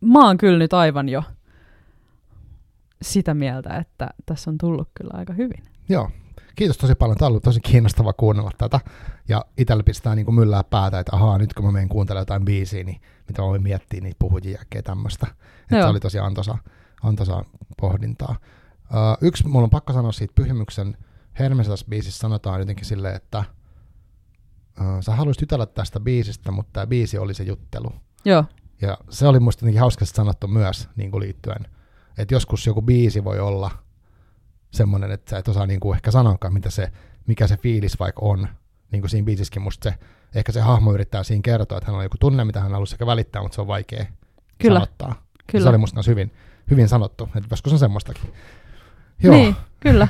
mä 0.01 0.25
oon 0.25 0.37
kyllä 0.37 0.59
nyt 0.59 0.73
aivan 0.73 1.09
jo 1.09 1.23
sitä 3.01 3.33
mieltä, 3.33 3.77
että 3.77 4.09
tässä 4.25 4.49
on 4.49 4.57
tullut 4.57 4.89
kyllä 4.93 5.11
aika 5.13 5.33
hyvin. 5.33 5.63
Joo, 5.89 6.09
kiitos 6.55 6.77
tosi 6.77 6.95
paljon. 6.95 7.17
Tämä 7.17 7.27
on 7.27 7.31
ollut 7.31 7.43
tosi 7.43 7.61
kiinnostava 7.61 8.13
kuunnella 8.13 8.51
tätä. 8.57 8.79
Ja 9.29 9.45
itsellä 9.57 9.83
pistää 9.83 10.15
niin 10.15 10.25
kuin 10.25 10.35
myllää 10.35 10.63
päätä, 10.63 10.99
että 10.99 11.15
ahaa, 11.15 11.37
nyt 11.37 11.53
kun 11.53 11.65
mä 11.65 11.71
menen 11.71 11.89
kuuntelemaan 11.89 12.21
jotain 12.21 12.45
biisiä, 12.45 12.83
niin 12.83 13.01
mitä 13.27 13.41
mä 13.41 13.47
voin 13.47 13.63
miettiä 13.63 14.01
niitä 14.01 14.15
puhujia 14.19 14.61
ja 14.75 14.83
tämmöistä. 14.83 15.27
Että 15.61 15.81
se 15.81 15.87
oli 15.87 15.99
tosi 15.99 16.19
antoisa, 16.19 16.57
antoisa 17.03 17.45
pohdintaa. 17.77 18.35
Uh, 18.91 19.27
yksi, 19.27 19.47
mulla 19.47 19.63
on 19.63 19.69
pakko 19.69 19.93
sanoa 19.93 20.11
siitä 20.11 20.33
Pyhimyksen 20.35 20.97
Hermesas 21.39 21.85
biisissä 21.85 22.19
sanotaan 22.19 22.59
jotenkin 22.59 22.85
silleen, 22.85 23.15
että 23.15 23.43
uh, 24.81 25.01
sä 25.01 25.15
haluaisit 25.15 25.41
jutella 25.41 25.65
tästä 25.65 25.99
biisistä, 25.99 26.51
mutta 26.51 26.71
tämä 26.73 26.87
biisi 26.87 27.17
oli 27.17 27.33
se 27.33 27.43
juttelu. 27.43 27.89
Joo, 28.25 28.45
Ja 28.81 28.97
se 29.09 29.27
oli 29.27 29.39
musta 29.39 29.63
jotenkin 29.63 29.81
hauskasti 29.81 30.15
sanottu 30.15 30.47
myös 30.47 30.89
niin 30.95 31.11
kuin 31.11 31.21
liittyen, 31.21 31.67
että 32.17 32.35
joskus 32.35 32.65
joku 32.65 32.81
biisi 32.81 33.23
voi 33.23 33.39
olla 33.39 33.71
semmoinen, 34.71 35.11
että 35.11 35.29
sä 35.29 35.37
et 35.37 35.47
osaa 35.47 35.65
niin 35.65 35.79
kuin 35.79 35.95
ehkä 35.95 36.11
sanoakaan, 36.11 36.53
mitä 36.53 36.69
se, 36.69 36.91
mikä 37.27 37.47
se 37.47 37.57
fiilis 37.57 37.99
vaikka 37.99 38.21
on. 38.25 38.47
Niin 38.91 39.01
kuin 39.01 39.09
siinä 39.09 39.25
biisissäkin 39.25 39.61
musta 39.61 39.89
se 39.89 39.97
ehkä 40.35 40.51
se 40.51 40.61
hahmo 40.61 40.93
yrittää 40.93 41.23
siinä 41.23 41.41
kertoa, 41.41 41.77
että 41.77 41.91
hän 41.91 41.97
on 41.97 42.03
joku 42.03 42.17
tunne, 42.19 42.45
mitä 42.45 42.59
hän 42.59 42.71
halusi 42.71 42.91
sekä 42.91 43.05
välittää, 43.05 43.41
mutta 43.41 43.55
se 43.55 43.61
on 43.61 43.67
vaikea 43.67 44.05
Kyllä. 44.57 44.79
sanottaa. 44.79 45.23
Kyllä. 45.51 45.63
Se 45.63 45.69
oli 45.69 45.77
musta 45.77 45.95
myös 45.95 46.07
hyvin, 46.07 46.33
hyvin 46.71 46.87
sanottu, 46.87 47.29
että 47.35 47.55
se 47.55 47.69
on 47.73 47.79
semmoistakin. 47.79 48.33
Joo, 49.23 49.35
Niin, 49.35 49.55
kyllä. 49.79 50.07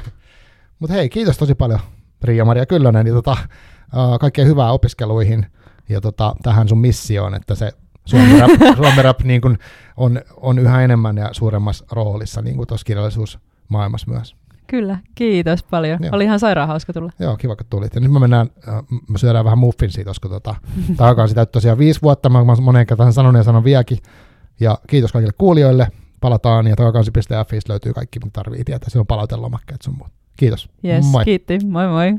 Mutta 0.79 0.93
hei, 0.93 1.09
kiitos 1.09 1.37
tosi 1.37 1.55
paljon 1.55 1.79
Riia-Maria 2.23 2.65
Kyllönen, 2.65 3.07
ja 3.07 3.13
tota, 3.13 3.31
uh, 3.31 4.19
kaikkea 4.19 4.45
hyvää 4.45 4.71
opiskeluihin 4.71 5.45
ja 5.89 6.01
tota, 6.01 6.35
tähän 6.43 6.67
sun 6.67 6.77
missioon, 6.77 7.35
että 7.35 7.55
se 7.55 7.71
Suomi 8.05 8.39
rap, 8.39 8.51
Suomi 8.77 9.01
rap 9.01 9.21
niin 9.21 9.41
kun 9.41 9.57
on, 9.97 10.21
on 10.37 10.59
yhä 10.59 10.81
enemmän 10.81 11.17
ja 11.17 11.29
suuremmassa 11.31 11.85
roolissa 11.91 12.41
niin 12.41 12.67
tuossa 12.67 12.85
kirjallisuusmaailmassa 12.85 14.11
myös. 14.11 14.35
Kyllä, 14.67 14.97
kiitos 15.15 15.63
paljon. 15.63 15.99
Joo. 16.01 16.15
Oli 16.15 16.23
ihan 16.23 16.39
sairaan 16.39 16.67
hauska 16.67 16.93
tulla. 16.93 17.11
Joo, 17.19 17.37
kiva 17.37 17.55
kun 17.55 17.65
tulit. 17.69 17.95
Ja 17.95 18.01
nyt 18.01 18.11
me 18.11 18.19
mennään, 18.19 18.49
äh, 18.67 18.83
me 19.09 19.17
syödään 19.17 19.45
vähän 19.45 19.57
muffinsia, 19.57 20.05
koska 20.05 20.29
tota, 20.29 20.55
taakaan 20.97 21.29
sitä 21.29 21.45
tosiaan 21.45 21.77
viisi 21.77 22.01
vuotta, 22.01 22.29
mä 22.29 22.37
oon 22.37 22.63
moneen 22.63 22.87
kertaan 22.87 23.13
sanon 23.13 23.35
ja 23.35 23.43
sanon 23.43 23.63
vieläkin. 23.63 23.97
Ja 24.59 24.77
kiitos 24.87 25.11
kaikille 25.11 25.33
kuulijoille. 25.37 25.87
Palataan 26.21 26.67
ja 26.67 26.75
takakansi.fi 26.75 27.59
löytyy 27.69 27.93
kaikki, 27.93 28.19
mitä 28.19 28.31
tarvii 28.33 28.63
tietää. 28.63 28.89
Siellä 28.89 29.01
on 29.01 29.07
palautelomakkeet 29.07 29.81
sun 29.81 29.97
muut. 29.97 30.11
Kiitos. 30.37 30.69
Yes, 30.83 31.05
Moi. 31.11 31.23
kiitti. 31.25 31.57
Moi 31.65 31.87
moi. 31.87 32.13